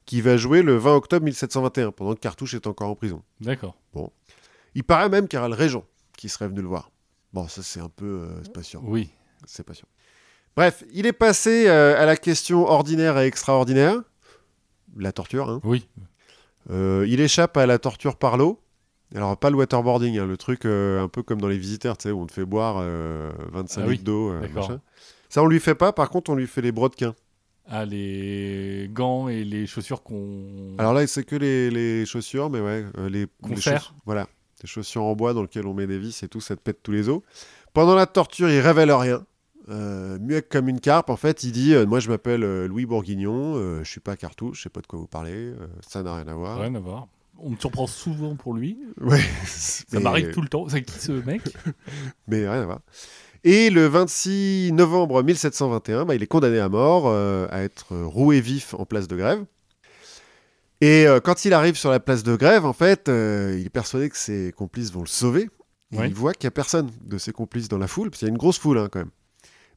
qui 0.07 0.21
va 0.21 0.37
jouer 0.37 0.63
le 0.63 0.75
20 0.77 0.95
octobre 0.95 1.23
1721, 1.25 1.91
pendant 1.91 2.15
que 2.15 2.19
Cartouche 2.19 2.55
est 2.55 2.65
encore 2.65 2.89
en 2.89 2.95
prison. 2.95 3.21
D'accord. 3.41 3.75
Il 4.73 4.83
paraît 4.83 5.09
même 5.09 5.27
qu'il 5.27 5.37
y 5.37 5.39
aura 5.39 5.49
le 5.49 5.53
régent 5.55 5.85
qui 6.17 6.29
serait 6.29 6.47
venu 6.47 6.61
le 6.61 6.67
voir. 6.67 6.89
Bon, 7.33 7.47
ça 7.47 7.61
c'est 7.61 7.79
un 7.81 7.89
peu... 7.89 8.05
euh, 8.05 8.41
c'est 8.43 8.53
pas 8.53 8.63
sûr. 8.63 8.81
Oui. 8.83 9.09
C'est 9.45 9.63
pas 9.63 9.73
sûr. 9.75 9.85
Bref, 10.55 10.83
il 10.91 11.05
est 11.05 11.13
passé 11.13 11.67
euh, 11.67 12.01
à 12.01 12.05
la 12.07 12.15
question 12.17 12.65
ordinaire 12.65 13.19
et 13.19 13.27
extraordinaire. 13.27 14.01
La 14.95 15.11
torture, 15.11 15.49
hein. 15.49 15.59
Oui. 15.63 15.87
Euh, 16.71 17.05
il 17.07 17.19
échappe 17.21 17.55
à 17.57 17.65
la 17.67 17.77
torture 17.77 18.15
par 18.15 18.37
l'eau. 18.37 18.59
Alors, 19.15 19.37
pas 19.37 19.49
le 19.49 19.55
waterboarding, 19.57 20.17
hein, 20.19 20.25
le 20.25 20.35
truc 20.37 20.65
euh, 20.65 21.03
un 21.03 21.07
peu 21.07 21.21
comme 21.23 21.39
dans 21.39 21.47
les 21.47 21.57
visiteurs, 21.57 21.97
tu 21.97 22.03
sais, 22.03 22.11
où 22.11 22.19
on 22.21 22.25
te 22.25 22.33
fait 22.33 22.45
boire 22.45 22.77
euh, 22.79 23.31
25 23.51 23.81
Ah 23.81 23.85
oui, 23.87 23.91
litres 23.93 24.03
d'eau. 24.05 24.39
d'accord. 24.39 24.69
machin. 24.69 24.81
Ça, 25.29 25.43
on 25.43 25.47
lui 25.47 25.59
fait 25.59 25.75
pas. 25.75 25.93
Par 25.93 26.09
contre, 26.09 26.29
on 26.31 26.35
lui 26.35 26.47
fait 26.47 26.61
les 26.61 26.71
brodequins. 26.71 27.13
Ah, 27.69 27.85
les 27.85 28.89
gants 28.93 29.27
et 29.27 29.43
les 29.43 29.67
chaussures 29.67 30.01
qu'on. 30.03 30.75
Alors 30.77 30.93
là, 30.93 31.05
c'est 31.07 31.23
que 31.23 31.35
les, 31.35 31.69
les 31.69 32.05
chaussures, 32.05 32.49
mais 32.49 32.61
ouais, 32.61 32.85
euh, 32.97 33.09
les, 33.09 33.25
les 33.49 33.55
serre. 33.61 33.81
chauss- 33.81 33.93
Voilà, 34.05 34.27
des 34.61 34.67
chaussures 34.67 35.03
en 35.03 35.15
bois 35.15 35.33
dans 35.33 35.41
lesquelles 35.41 35.67
on 35.67 35.73
met 35.73 35.87
des 35.87 35.99
vis 35.99 36.23
et 36.23 36.27
tout, 36.29 36.39
ça 36.41 36.55
te 36.55 36.61
pète 36.61 36.81
tous 36.81 36.91
les 36.93 37.09
os. 37.09 37.21
Pendant 37.73 37.95
la 37.95 38.05
torture, 38.05 38.49
il 38.49 38.59
révèle 38.61 38.91
rien. 38.91 39.25
euh, 39.69 40.17
muet 40.19 40.41
comme 40.43 40.69
une 40.69 40.79
carpe. 40.79 41.09
En 41.09 41.17
fait, 41.17 41.43
il 41.43 41.51
dit 41.51 41.73
euh, 41.73 41.85
Moi, 41.85 41.99
je 41.99 42.07
m'appelle 42.09 42.43
euh, 42.43 42.67
Louis 42.69 42.85
Bourguignon, 42.85 43.55
je 43.83 43.89
suis 43.89 43.99
pas 43.99 44.15
cartouche, 44.15 44.59
je 44.59 44.63
sais 44.63 44.69
pas 44.69 44.79
de 44.81 44.87
quoi 44.87 44.97
vous 44.99 45.07
parlez, 45.07 45.51
ça 45.85 46.03
n'a 46.03 46.15
rien 46.15 46.27
à 46.29 46.33
voir. 46.33 46.59
Rien 46.61 46.73
à 46.75 46.79
voir. 46.79 47.07
On 47.39 47.51
me 47.51 47.55
surprend 47.57 47.85
souvent 47.85 48.35
pour 48.35 48.53
lui. 48.55 48.79
Ouais, 48.99 49.19
Ça 49.45 49.99
m'arrive 49.99 50.31
tout 50.31 50.41
le 50.41 50.47
temps. 50.47 50.67
C'est 50.69 50.81
qui 50.81 50.97
ce 50.99 51.11
mec? 51.11 51.41
Mais 52.27 52.47
rien 52.49 52.61
à 52.61 52.65
voir. 52.65 52.79
Et 53.49 53.69
le 53.69 53.87
26 53.87 54.73
novembre 54.73 55.23
1721, 55.23 56.03
bah, 56.03 56.15
il 56.15 56.21
est 56.21 56.27
condamné 56.27 56.59
à 56.59 56.67
mort, 56.67 57.03
euh, 57.05 57.47
à 57.49 57.61
être 57.61 57.95
roué 57.95 58.41
vif 58.41 58.73
en 58.73 58.85
place 58.85 59.07
de 59.07 59.15
grève. 59.15 59.45
Et 60.81 61.07
euh, 61.07 61.21
quand 61.21 61.45
il 61.45 61.53
arrive 61.53 61.77
sur 61.77 61.89
la 61.89 62.01
place 62.01 62.23
de 62.23 62.35
grève, 62.35 62.65
en 62.65 62.73
fait, 62.73 63.07
euh, 63.07 63.55
il 63.57 63.65
est 63.65 63.69
persuadé 63.69 64.09
que 64.09 64.17
ses 64.17 64.51
complices 64.51 64.91
vont 64.91 64.99
le 64.99 65.07
sauver. 65.07 65.49
Et. 65.93 65.95
Il 65.95 66.13
voit 66.13 66.33
qu'il 66.33 66.45
n'y 66.45 66.49
a 66.49 66.51
personne 66.51 66.91
de 67.05 67.17
ses 67.17 67.31
complices 67.31 67.69
dans 67.69 67.77
la 67.77 67.87
foule, 67.87 68.09
parce 68.09 68.19
qu'il 68.19 68.27
y 68.27 68.29
a 68.29 68.33
une 68.33 68.37
grosse 68.37 68.59
foule 68.59 68.79
hein, 68.79 68.89
quand 68.91 68.99
même. 68.99 69.11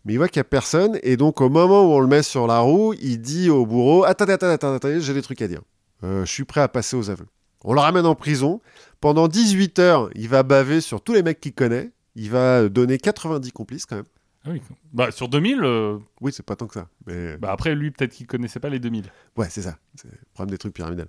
Mais 0.04 0.14
il 0.14 0.16
voit 0.16 0.26
qu'il 0.26 0.40
n'y 0.40 0.46
a 0.46 0.50
personne, 0.50 0.98
et 1.04 1.16
donc 1.16 1.40
au 1.40 1.48
moment 1.48 1.82
où 1.82 1.92
on 1.92 2.00
le 2.00 2.08
met 2.08 2.24
sur 2.24 2.48
la 2.48 2.58
roue, 2.58 2.92
il 2.94 3.20
dit 3.20 3.50
au 3.50 3.66
bourreau 3.66 4.02
Attendez, 4.02 4.32
attendez, 4.32 4.54
attendez, 4.54 4.76
attendez, 4.78 5.00
j'ai 5.00 5.14
des 5.14 5.22
trucs 5.22 5.42
à 5.42 5.46
dire. 5.46 5.62
Euh, 6.02 6.24
je 6.24 6.32
suis 6.32 6.44
prêt 6.44 6.60
à 6.60 6.66
passer 6.66 6.96
aux 6.96 7.08
aveux. 7.08 7.26
On 7.62 7.72
le 7.72 7.78
ramène 7.78 8.06
en 8.06 8.16
prison. 8.16 8.60
Pendant 9.00 9.28
18 9.28 9.78
heures, 9.78 10.10
il 10.16 10.28
va 10.28 10.42
baver 10.42 10.80
sur 10.80 11.02
tous 11.02 11.12
les 11.12 11.22
mecs 11.22 11.38
qu'il 11.38 11.54
connaît. 11.54 11.92
Il 12.16 12.30
va 12.30 12.68
donner 12.68 12.98
90 12.98 13.52
complices 13.52 13.86
quand 13.86 13.96
même. 13.96 14.04
Ah 14.44 14.50
oui. 14.52 14.62
Bah, 14.92 15.11
sur 15.11 15.28
2000, 15.28 15.61
euh, 15.62 15.98
Oui, 16.20 16.32
c'est 16.32 16.44
pas 16.44 16.56
tant 16.56 16.66
que 16.66 16.74
ça. 16.74 16.88
Mais 17.06 17.36
bah 17.36 17.52
après, 17.52 17.74
lui, 17.74 17.90
peut-être 17.90 18.12
qu'il 18.12 18.26
connaissait 18.26 18.61
pas 18.61 18.70
les 18.70 18.78
2000. 18.78 19.04
ouais, 19.36 19.48
c'est 19.50 19.62
ça. 19.62 19.76
C'est 19.94 20.08
le 20.11 20.16
problème 20.32 20.50
des 20.50 20.58
trucs 20.58 20.72
pyramidales. 20.72 21.08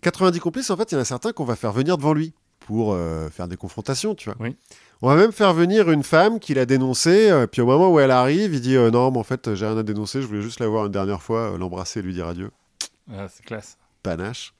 90 0.00 0.40
complices, 0.40 0.70
en 0.70 0.76
fait, 0.76 0.92
il 0.92 0.94
y 0.94 0.98
en 0.98 1.00
a 1.00 1.04
certains 1.04 1.32
qu'on 1.32 1.44
va 1.44 1.56
faire 1.56 1.72
venir 1.72 1.96
devant 1.96 2.14
lui 2.14 2.34
pour 2.60 2.94
euh, 2.94 3.28
faire 3.28 3.48
des 3.48 3.56
confrontations, 3.56 4.14
tu 4.14 4.30
vois. 4.30 4.36
Oui. 4.40 4.56
On 5.02 5.08
va 5.08 5.16
même 5.16 5.32
faire 5.32 5.52
venir 5.52 5.90
une 5.90 6.02
femme 6.02 6.40
qu'il 6.40 6.58
a 6.58 6.64
dénoncée, 6.66 7.30
euh, 7.30 7.46
puis 7.46 7.60
au 7.60 7.66
moment 7.66 7.92
où 7.92 8.00
elle 8.00 8.10
arrive, 8.10 8.54
il 8.54 8.60
dit 8.60 8.76
euh, 8.76 8.90
Non, 8.90 9.10
mais 9.10 9.18
en 9.18 9.24
fait, 9.24 9.54
j'ai 9.54 9.66
rien 9.66 9.76
à 9.76 9.82
dénoncer, 9.82 10.22
je 10.22 10.26
voulais 10.26 10.42
juste 10.42 10.60
la 10.60 10.68
voir 10.68 10.86
une 10.86 10.92
dernière 10.92 11.22
fois, 11.22 11.56
l'embrasser 11.58 12.00
et 12.00 12.02
lui 12.02 12.14
dire 12.14 12.26
adieu. 12.26 12.50
Ah, 13.12 13.28
c'est 13.28 13.44
classe. 13.44 13.76
Panache. 14.02 14.54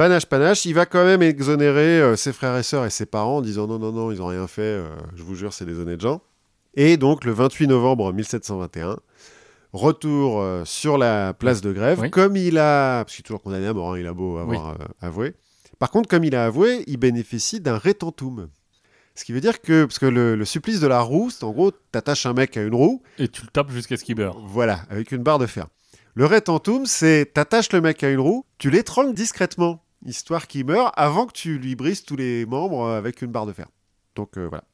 Panache, 0.00 0.24
panache, 0.24 0.64
il 0.64 0.72
va 0.72 0.86
quand 0.86 1.04
même 1.04 1.20
exonérer 1.20 2.00
euh, 2.00 2.16
ses 2.16 2.32
frères 2.32 2.56
et 2.56 2.62
sœurs 2.62 2.86
et 2.86 2.90
ses 2.90 3.04
parents 3.04 3.36
en 3.36 3.40
disant 3.42 3.66
non, 3.66 3.78
non, 3.78 3.92
non, 3.92 4.10
ils 4.10 4.16
n'ont 4.16 4.28
rien 4.28 4.46
fait, 4.46 4.62
euh, 4.62 4.88
je 5.14 5.22
vous 5.22 5.34
jure, 5.34 5.52
c'est 5.52 5.66
des 5.66 5.78
honnêtes 5.78 6.00
gens. 6.00 6.22
Et 6.72 6.96
donc, 6.96 7.26
le 7.26 7.32
28 7.32 7.66
novembre 7.66 8.10
1721, 8.14 8.96
retour 9.74 10.40
euh, 10.40 10.64
sur 10.64 10.96
la 10.96 11.34
place 11.34 11.60
de 11.60 11.70
grève, 11.74 12.00
Oui. 12.00 12.10
comme 12.10 12.34
il 12.34 12.56
a, 12.56 13.04
parce 13.04 13.14
qu'il 13.14 13.24
est 13.24 13.26
toujours 13.26 13.42
condamné 13.42 13.66
à 13.66 13.74
mort, 13.74 13.92
hein, 13.92 13.98
il 13.98 14.06
a 14.06 14.14
beau 14.14 14.38
avoir 14.38 14.78
avoué. 15.02 15.34
Par 15.78 15.90
contre, 15.90 16.08
comme 16.08 16.24
il 16.24 16.34
a 16.34 16.46
avoué, 16.46 16.82
il 16.86 16.96
bénéficie 16.96 17.60
d'un 17.60 17.76
rétentum. 17.76 18.48
Ce 19.14 19.26
qui 19.26 19.32
veut 19.32 19.42
dire 19.42 19.60
que, 19.60 19.84
parce 19.84 19.98
que 19.98 20.06
le, 20.06 20.34
le 20.34 20.44
supplice 20.46 20.80
de 20.80 20.86
la 20.86 21.02
roue, 21.02 21.28
c'est 21.28 21.44
en 21.44 21.50
gros, 21.50 21.72
t'attaches 21.92 22.24
un 22.24 22.32
mec 22.32 22.56
à 22.56 22.62
une 22.62 22.74
roue, 22.74 23.02
Et 23.18 23.28
tu 23.28 23.42
le 23.42 23.48
tapes 23.48 23.70
jusqu'à 23.70 23.98
ce 23.98 24.04
qu'il 24.04 24.16
meure. 24.16 24.40
voilà, 24.46 24.80
avec 24.88 25.12
une 25.12 25.22
barre 25.22 25.38
de 25.38 25.44
fer. 25.46 25.66
Le 26.14 26.24
rétentum, 26.24 26.86
c'est 26.86 27.34
t'attaches 27.34 27.70
le 27.74 27.82
mec 27.82 28.02
à 28.02 28.08
une 28.08 28.18
roue, 28.20 28.46
tu 28.56 28.70
l'étrangles 28.70 29.12
discrètement, 29.12 29.84
histoire 30.06 30.46
qu'il 30.46 30.66
meure 30.66 30.92
avant 30.98 31.26
que 31.26 31.32
tu 31.32 31.58
lui 31.58 31.76
brises 31.76 32.04
tous 32.04 32.16
les 32.16 32.46
membres 32.46 32.82
euh, 32.84 32.98
avec 32.98 33.22
une 33.22 33.30
barre 33.32 33.46
de 33.46 33.52
fer. 33.52 33.66
Donc 34.16 34.36
euh, 34.38 34.46
voilà. 34.48 34.64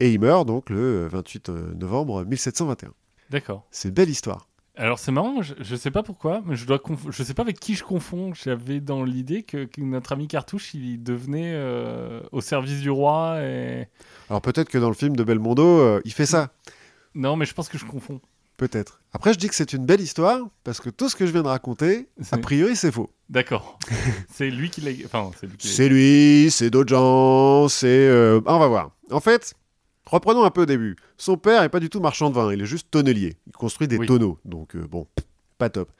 Et 0.00 0.12
il 0.12 0.20
meurt 0.20 0.46
donc 0.46 0.70
le 0.70 1.08
28 1.08 1.48
novembre 1.76 2.24
1721. 2.24 2.92
D'accord. 3.30 3.66
C'est 3.70 3.88
une 3.88 3.94
belle 3.94 4.10
histoire. 4.10 4.48
Alors 4.76 5.00
c'est 5.00 5.10
marrant, 5.10 5.42
je, 5.42 5.54
je 5.58 5.74
sais 5.74 5.90
pas 5.90 6.04
pourquoi, 6.04 6.40
mais 6.46 6.54
je 6.54 6.64
dois 6.64 6.76
conf- 6.78 7.10
je 7.10 7.22
sais 7.24 7.34
pas 7.34 7.42
avec 7.42 7.58
qui 7.58 7.74
je 7.74 7.82
confonds. 7.82 8.32
J'avais 8.32 8.78
dans 8.80 9.02
l'idée 9.02 9.42
que, 9.42 9.64
que 9.64 9.80
notre 9.80 10.12
ami 10.12 10.28
Cartouche, 10.28 10.72
il 10.74 11.02
devenait 11.02 11.50
euh, 11.52 12.20
au 12.30 12.40
service 12.40 12.80
du 12.80 12.90
roi 12.90 13.40
et 13.42 13.88
Alors 14.30 14.40
peut-être 14.40 14.68
que 14.68 14.78
dans 14.78 14.86
le 14.88 14.94
film 14.94 15.16
de 15.16 15.24
Belmondo, 15.24 15.64
euh, 15.66 16.00
il 16.04 16.12
fait 16.12 16.26
ça. 16.26 16.52
non, 17.16 17.34
mais 17.34 17.44
je 17.44 17.54
pense 17.54 17.68
que 17.68 17.76
je 17.76 17.84
confonds. 17.86 18.20
Peut-être. 18.58 19.00
Après, 19.12 19.32
je 19.32 19.38
dis 19.38 19.48
que 19.48 19.54
c'est 19.54 19.72
une 19.72 19.86
belle 19.86 20.00
histoire, 20.02 20.40
parce 20.64 20.80
que 20.80 20.90
tout 20.90 21.08
ce 21.08 21.16
que 21.16 21.24
je 21.26 21.32
viens 21.32 21.42
de 21.44 21.48
raconter, 21.48 22.08
a 22.32 22.38
priori, 22.38 22.76
c'est 22.76 22.92
faux. 22.92 23.08
D'accord. 23.30 23.78
c'est 24.34 24.50
lui 24.50 24.68
qui 24.68 24.80
l'a. 24.82 24.90
Enfin, 25.06 25.30
c'est 25.40 25.46
lui 25.46 25.56
C'est 25.58 25.88
lui, 25.88 26.50
c'est 26.50 26.68
d'autres 26.68 26.90
gens, 26.90 27.68
c'est... 27.68 27.86
euh, 27.86 28.40
ah, 28.46 28.56
on 28.56 28.58
va 28.58 28.66
voir. 28.66 28.90
En 29.10 29.20
fait, 29.20 29.54
reprenons 30.04 30.44
un 30.44 30.50
peu 30.50 30.62
au 30.62 30.66
début. 30.66 30.96
Son 31.16 31.36
père 31.36 31.62
est 31.62 31.68
pas 31.68 31.80
du 31.80 31.88
tout 31.88 32.00
marchand 32.00 32.28
de 32.30 32.34
vin, 32.34 32.52
il 32.52 32.60
est 32.60 32.66
juste 32.66 32.90
tonnelier. 32.90 33.36
Il 33.46 33.52
construit 33.52 33.86
des 33.88 33.96
Oui. 33.96 34.06
tonneaux, 34.06 34.38
donc 34.44 34.74
euh, 34.74 34.86
bon, 34.86 35.06
pas 35.56 35.70
top. 35.70 35.90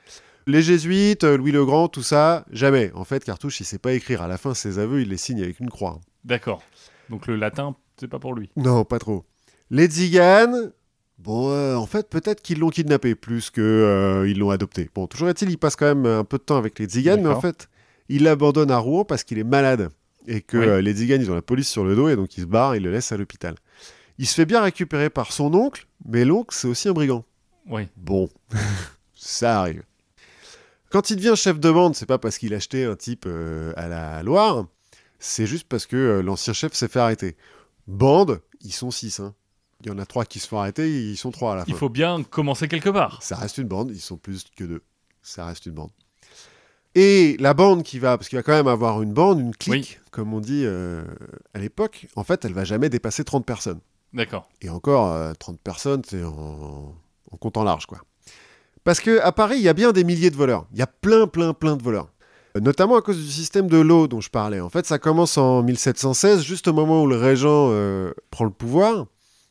Les 0.48 0.61
jésuites, 0.62 1.22
euh, 1.24 1.36
Louis 1.36 1.52
le 1.52 1.64
Grand, 1.64 1.86
tout 1.88 2.02
ça, 2.02 2.44
jamais. 2.50 2.90
En 2.94 3.04
fait, 3.04 3.22
Cartouche, 3.24 3.61
il 3.61 3.64
sait 3.64 3.78
pas 3.78 3.92
écrire. 3.92 4.20
À 4.22 4.28
la 4.28 4.36
fin, 4.36 4.52
ses 4.54 4.78
aveux, 4.80 5.00
il 5.02 5.11
les 5.11 5.16
signe 5.16 5.42
avec 5.42 5.61
une 5.61 5.70
croix. 5.70 6.00
D'accord. 6.24 6.62
Donc 7.09 7.26
le 7.28 7.36
latin, 7.36 7.76
c'est 8.00 8.09
pas 8.09 8.18
pour 8.18 8.34
lui. 8.34 8.50
Non, 8.56 8.84
pas 8.84 8.98
trop. 8.98 9.24
Les 9.70 9.86
Tziganes, 9.86 10.72
bon, 11.18 11.50
euh, 11.50 11.74
en 11.76 11.86
fait, 11.86 12.08
peut-être 12.08 12.42
qu'ils 12.42 12.58
l'ont 12.58 12.70
kidnappé 12.70 13.14
plus 13.14 13.50
que 13.50 13.60
euh, 13.60 14.28
ils 14.28 14.38
l'ont 14.38 14.50
adopté. 14.50 14.90
Bon, 14.94 15.06
toujours 15.06 15.28
est-il, 15.28 15.50
il 15.50 15.58
passe 15.58 15.76
quand 15.76 15.86
même 15.86 16.06
un 16.06 16.24
peu 16.24 16.38
de 16.38 16.42
temps 16.42 16.56
avec 16.56 16.78
les 16.78 16.86
Tziganes, 16.86 17.22
mais 17.22 17.28
en 17.28 17.40
fait, 17.40 17.68
il 18.08 18.22
l'abandonne 18.24 18.70
à 18.70 18.78
Rouen 18.78 19.04
parce 19.04 19.24
qu'il 19.24 19.38
est 19.38 19.44
malade 19.44 19.90
et 20.26 20.40
que 20.42 20.56
Oui. 20.58 20.66
euh, 20.66 20.80
les 20.80 20.92
Tziganes, 20.94 21.20
ils 21.22 21.30
ont 21.30 21.34
la 21.34 21.42
police 21.42 21.68
sur 21.68 21.84
le 21.84 21.94
dos 21.96 22.08
et 22.08 22.16
donc 22.16 22.36
ils 22.36 22.42
se 22.42 22.46
barrent, 22.46 22.74
ils 22.76 22.82
le 22.82 22.90
laissent 22.90 23.12
à 23.12 23.16
l'hôpital. 23.16 23.54
Il 24.18 24.26
se 24.26 24.34
fait 24.34 24.46
bien 24.46 24.60
récupérer 24.62 25.10
par 25.10 25.32
son 25.32 25.52
oncle, 25.54 25.86
mais 26.04 26.24
l'oncle, 26.24 26.54
c'est 26.54 26.68
aussi 26.68 26.88
un 26.88 26.92
brigand. 26.92 27.24
Oui. 27.68 27.82
Bon, 27.96 28.28
ça 29.14 29.60
arrive. 29.60 29.82
Quand 30.90 31.10
il 31.10 31.16
devient 31.16 31.34
chef 31.36 31.60
de 31.60 31.70
bande, 31.70 31.94
c'est 31.94 32.06
pas 32.06 32.18
parce 32.18 32.38
qu'il 32.38 32.54
a 32.54 32.56
acheté 32.56 32.84
un 32.84 32.96
type 32.96 33.28
à 33.76 33.88
la 33.88 34.22
Loire, 34.22 34.66
c'est 35.18 35.46
juste 35.46 35.66
parce 35.68 35.84
que 35.86 36.20
l'ancien 36.24 36.52
chef 36.54 36.72
s'est 36.72 36.88
fait 36.88 36.98
arrêter. 37.00 37.36
Bande, 37.86 38.40
ils 38.62 38.72
sont 38.72 38.90
six. 38.90 39.20
hein. 39.20 39.34
Il 39.84 39.88
y 39.88 39.90
en 39.90 39.98
a 39.98 40.06
trois 40.06 40.24
qui 40.24 40.40
se 40.40 40.48
font 40.48 40.58
arrêter, 40.58 40.90
ils 40.90 41.16
sont 41.16 41.30
trois 41.30 41.52
à 41.52 41.56
la 41.56 41.64
fin. 41.64 41.70
Il 41.70 41.76
faut 41.76 41.88
bien 41.88 42.22
commencer 42.24 42.66
quelque 42.66 42.88
part. 42.88 43.22
Ça 43.22 43.36
reste 43.36 43.58
une 43.58 43.68
bande, 43.68 43.90
ils 43.92 44.00
sont 44.00 44.16
plus 44.16 44.44
que 44.56 44.64
deux. 44.64 44.82
Ça 45.22 45.46
reste 45.46 45.66
une 45.66 45.72
bande. 45.72 45.90
Et 46.96 47.36
la 47.38 47.54
bande 47.54 47.84
qui 47.84 48.00
va, 48.00 48.16
parce 48.18 48.28
qu'il 48.28 48.36
va 48.38 48.42
quand 48.42 48.52
même 48.52 48.66
avoir 48.66 49.02
une 49.02 49.12
bande, 49.12 49.38
une 49.38 49.54
clique, 49.54 50.00
comme 50.10 50.34
on 50.34 50.40
dit 50.40 50.62
euh, 50.64 51.04
à 51.54 51.60
l'époque, 51.60 52.08
en 52.16 52.24
fait, 52.24 52.44
elle 52.44 52.54
va 52.54 52.64
jamais 52.64 52.88
dépasser 52.88 53.22
30 53.22 53.46
personnes. 53.46 53.78
D'accord. 54.12 54.48
Et 54.62 54.68
encore, 54.68 55.12
euh, 55.12 55.32
30 55.38 55.60
personnes, 55.60 56.02
c'est 56.04 56.24
en, 56.24 56.94
en 57.30 57.36
comptant 57.36 57.62
large, 57.62 57.86
quoi. 57.86 57.98
Parce 58.82 59.00
que 59.00 59.20
à 59.20 59.30
Paris, 59.32 59.56
il 59.58 59.62
y 59.62 59.68
a 59.68 59.74
bien 59.74 59.92
des 59.92 60.02
milliers 60.02 60.30
de 60.30 60.36
voleurs. 60.36 60.66
Il 60.72 60.78
y 60.78 60.82
a 60.82 60.86
plein, 60.88 61.26
plein, 61.28 61.52
plein 61.52 61.76
de 61.76 61.82
voleurs. 61.82 62.08
Euh, 62.56 62.60
Notamment 62.60 62.96
à 62.96 63.02
cause 63.02 63.18
du 63.18 63.30
système 63.30 63.68
de 63.68 63.78
l'eau 63.78 64.08
dont 64.08 64.20
je 64.20 64.30
parlais. 64.30 64.60
En 64.60 64.70
fait, 64.70 64.86
ça 64.86 64.98
commence 64.98 65.36
en 65.38 65.62
1716, 65.62 66.42
juste 66.42 66.66
au 66.66 66.72
moment 66.72 67.02
où 67.02 67.06
le 67.06 67.16
régent 67.16 67.68
euh, 67.70 68.12
prend 68.30 68.44
le 68.44 68.50
pouvoir. 68.50 69.06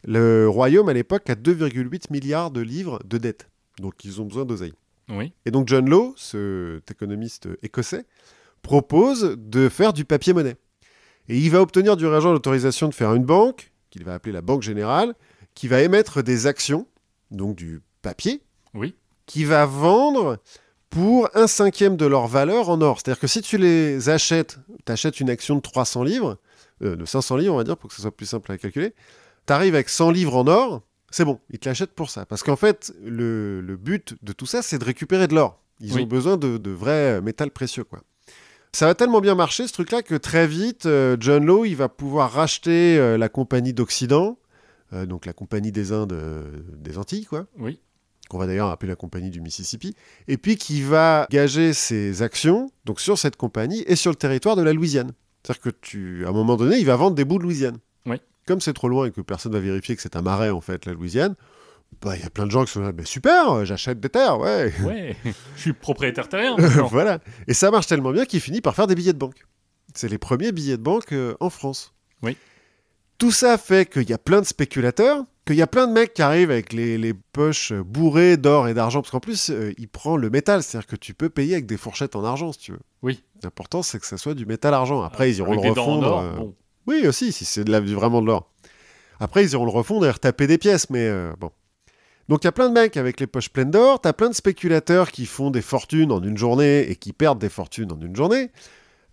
Le 0.07 0.47
royaume, 0.47 0.87
à 0.89 0.93
l'époque, 0.93 1.29
a 1.29 1.35
2,8 1.35 2.05
milliards 2.11 2.49
de 2.49 2.61
livres 2.61 2.99
de 3.05 3.17
dettes. 3.17 3.49
Donc, 3.79 4.05
ils 4.05 4.21
ont 4.21 4.25
besoin 4.25 4.45
d'oseille. 4.45 4.73
Oui. 5.09 5.33
Et 5.45 5.51
donc, 5.51 5.67
John 5.67 5.87
Law, 5.89 6.13
cet 6.17 6.89
économiste 6.89 7.47
écossais, 7.61 8.05
propose 8.61 9.35
de 9.37 9.69
faire 9.69 9.93
du 9.93 10.05
papier-monnaie. 10.05 10.55
Et 11.29 11.37
il 11.37 11.51
va 11.51 11.61
obtenir 11.61 11.97
du 11.97 12.07
régent 12.07 12.31
l'autorisation 12.31 12.87
de 12.87 12.93
faire 12.93 13.13
une 13.13 13.25
banque, 13.25 13.71
qu'il 13.89 14.03
va 14.05 14.13
appeler 14.13 14.31
la 14.31 14.41
Banque 14.41 14.61
Générale, 14.63 15.13
qui 15.53 15.67
va 15.67 15.81
émettre 15.81 16.23
des 16.23 16.47
actions, 16.47 16.87
donc 17.31 17.55
du 17.55 17.81
papier, 18.01 18.41
Oui. 18.73 18.95
qui 19.25 19.43
va 19.43 19.65
vendre 19.65 20.37
pour 20.89 21.29
un 21.35 21.47
cinquième 21.47 21.97
de 21.97 22.05
leur 22.05 22.27
valeur 22.27 22.69
en 22.69 22.79
or. 22.79 22.99
C'est-à-dire 22.99 23.19
que 23.19 23.27
si 23.27 23.41
tu 23.41 23.57
les 23.57 24.07
achètes, 24.07 24.57
tu 24.85 24.91
achètes 24.91 25.19
une 25.19 25.29
action 25.29 25.55
de 25.55 25.61
300 25.61 26.03
livres, 26.03 26.37
euh, 26.81 26.95
de 26.95 27.03
500 27.05 27.35
livres, 27.35 27.53
on 27.53 27.57
va 27.57 27.65
dire, 27.65 27.75
pour 27.75 27.89
que 27.89 27.95
ce 27.95 28.01
soit 28.01 28.15
plus 28.15 28.25
simple 28.25 28.49
à 28.53 28.57
calculer, 28.57 28.93
tu 29.47 29.53
arrives 29.53 29.73
avec 29.75 29.89
100 29.89 30.11
livres 30.11 30.35
en 30.35 30.47
or, 30.47 30.81
c'est 31.09 31.25
bon, 31.25 31.39
ils 31.49 31.57
te 31.59 31.67
l'achètent 31.69 31.93
pour 31.93 32.09
ça. 32.09 32.25
Parce 32.25 32.43
qu'en 32.43 32.55
fait, 32.57 32.93
le, 33.03 33.61
le 33.61 33.77
but 33.77 34.15
de 34.21 34.33
tout 34.33 34.45
ça, 34.45 34.61
c'est 34.61 34.77
de 34.77 34.83
récupérer 34.85 35.27
de 35.27 35.35
l'or. 35.35 35.61
Ils 35.79 35.93
Oui. 35.93 36.03
ont 36.03 36.07
besoin 36.07 36.37
de, 36.37 36.57
de 36.57 36.71
vrais 36.71 37.21
métals 37.21 37.51
précieux, 37.51 37.83
quoi. 37.83 38.01
Ça 38.73 38.85
va 38.85 38.93
tellement 38.95 39.21
bien 39.21 39.33
marcher, 39.33 39.65
ce 39.67 39.73
truc-là, 39.73 40.03
que 40.03 40.15
très 40.15 40.45
vite, 40.45 40.85
euh, 40.85 41.15
John 41.19 41.45
Law, 41.45 41.65
il 41.65 41.75
va 41.75 41.87
pouvoir 41.89 42.31
racheter 42.31 42.97
euh, 42.99 43.17
la 43.17 43.29
compagnie 43.29 43.73
d'Occident, 43.73 44.37
euh, 44.93 45.05
donc 45.05 45.25
la 45.25 45.33
compagnie 45.33 45.71
des 45.71 45.93
Indes 45.93 46.13
euh, 46.13 46.43
des 46.75 46.97
Antilles, 46.97 47.25
quoi 47.25 47.45
Oui. 47.57 47.79
qu'on 48.29 48.37
va 48.37 48.45
d'ailleurs 48.45 48.69
appeler 48.69 48.89
la 48.89 48.95
compagnie 48.97 49.29
du 49.29 49.39
Mississippi, 49.39 49.95
et 50.27 50.37
puis 50.37 50.57
qui 50.57 50.81
va 50.81 51.27
gager 51.31 51.73
ses 51.73 52.21
actions 52.21 52.69
donc 52.85 52.99
sur 52.99 53.17
cette 53.17 53.37
compagnie 53.37 53.83
et 53.87 53.95
sur 53.95 54.11
le 54.11 54.17
territoire 54.17 54.55
de 54.57 54.61
la 54.63 54.73
Louisiane. 54.73 55.11
C'est-à-dire 55.43 55.61
que 55.61 55.69
tu, 55.69 56.25
à 56.25 56.29
un 56.29 56.33
moment 56.33 56.57
donné, 56.57 56.77
il 56.77 56.85
va 56.85 56.97
vendre 56.97 57.15
des 57.15 57.23
bouts 57.25 57.37
de 57.39 57.43
Louisiane. 57.43 57.77
Oui. 58.05 58.17
Comme 58.47 58.61
c'est 58.61 58.73
trop 58.73 58.87
loin 58.87 59.07
et 59.07 59.11
que 59.11 59.21
personne 59.21 59.51
va 59.51 59.59
vérifier 59.59 59.95
que 59.95 60.01
c'est 60.01 60.15
un 60.15 60.21
marais 60.21 60.49
en 60.49 60.61
fait, 60.61 60.85
la 60.85 60.93
Louisiane, 60.93 61.35
bah 62.01 62.15
il 62.15 62.21
y 62.21 62.25
a 62.25 62.29
plein 62.29 62.45
de 62.45 62.51
gens 62.51 62.63
qui 62.65 62.71
sont 62.71 62.81
là, 62.81 62.91
mais 62.95 63.05
super, 63.05 63.65
j'achète 63.65 63.99
des 63.99 64.09
terres, 64.09 64.39
ouais. 64.39 64.73
Ouais. 64.83 65.15
je 65.55 65.61
suis 65.61 65.73
propriétaire 65.73 66.29
terrien. 66.29 66.55
voilà. 66.89 67.19
Et 67.47 67.53
ça 67.53 67.71
marche 67.71 67.87
tellement 67.87 68.11
bien 68.11 68.25
qu'il 68.25 68.39
finit 68.39 68.61
par 68.61 68.75
faire 68.75 68.87
des 68.87 68.95
billets 68.95 69.13
de 69.13 69.17
banque. 69.17 69.45
C'est 69.93 70.09
les 70.09 70.17
premiers 70.17 70.51
billets 70.51 70.77
de 70.77 70.83
banque 70.83 71.11
euh, 71.11 71.35
en 71.39 71.49
France. 71.49 71.93
Oui. 72.21 72.37
Tout 73.17 73.31
ça 73.31 73.57
fait 73.57 73.89
qu'il 73.89 74.07
y 74.07 74.13
a 74.13 74.19
plein 74.19 74.41
de 74.41 74.45
spéculateurs, 74.45 75.23
qu'il 75.45 75.55
y 75.55 75.61
a 75.61 75.67
plein 75.67 75.87
de 75.87 75.93
mecs 75.93 76.13
qui 76.13 76.21
arrivent 76.21 76.51
avec 76.51 76.71
les, 76.71 76.99
les 76.99 77.13
poches 77.15 77.73
bourrées 77.73 78.37
d'or 78.37 78.67
et 78.67 78.75
d'argent, 78.75 79.01
parce 79.01 79.09
qu'en 79.09 79.19
plus, 79.19 79.49
euh, 79.49 79.73
il 79.79 79.87
prend 79.87 80.17
le 80.17 80.29
métal, 80.29 80.61
c'est-à-dire 80.61 80.87
que 80.87 80.95
tu 80.95 81.15
peux 81.15 81.29
payer 81.29 81.53
avec 81.53 81.65
des 81.65 81.77
fourchettes 81.77 82.15
en 82.15 82.23
argent, 82.23 82.51
si 82.51 82.59
tu 82.59 82.71
veux. 82.73 82.81
Oui. 83.01 83.23
L'important, 83.41 83.81
c'est 83.81 83.99
que 83.99 84.05
ça 84.05 84.17
soit 84.17 84.35
du 84.35 84.45
métal-argent. 84.45 85.01
Après, 85.01 85.31
ils 85.31 85.37
iront 85.37 85.53
le 85.53 85.69
refondre. 85.69 86.53
Oui, 86.87 87.05
aussi, 87.07 87.31
si 87.31 87.45
c'est 87.45 87.67
vraiment 87.69 88.21
de 88.21 88.27
l'or. 88.27 88.49
Après, 89.19 89.43
ils 89.43 89.51
iront 89.51 89.65
le 89.65 89.71
refondre 89.71 90.05
et 90.05 90.11
retaper 90.11 90.47
des 90.47 90.57
pièces, 90.57 90.89
mais 90.89 91.07
euh, 91.07 91.33
bon. 91.39 91.51
Donc, 92.29 92.43
il 92.43 92.47
y 92.47 92.49
a 92.49 92.51
plein 92.51 92.69
de 92.69 92.73
mecs 92.73 92.97
avec 92.97 93.19
les 93.19 93.27
poches 93.27 93.49
pleines 93.49 93.71
d'or, 93.71 94.01
t'as 94.01 94.13
plein 94.13 94.29
de 94.29 94.35
spéculateurs 94.35 95.11
qui 95.11 95.25
font 95.25 95.49
des 95.49 95.61
fortunes 95.61 96.11
en 96.11 96.21
une 96.21 96.37
journée 96.37 96.89
et 96.89 96.95
qui 96.95 97.13
perdent 97.13 97.39
des 97.39 97.49
fortunes 97.49 97.91
en 97.91 97.99
une 97.99 98.15
journée. 98.15 98.51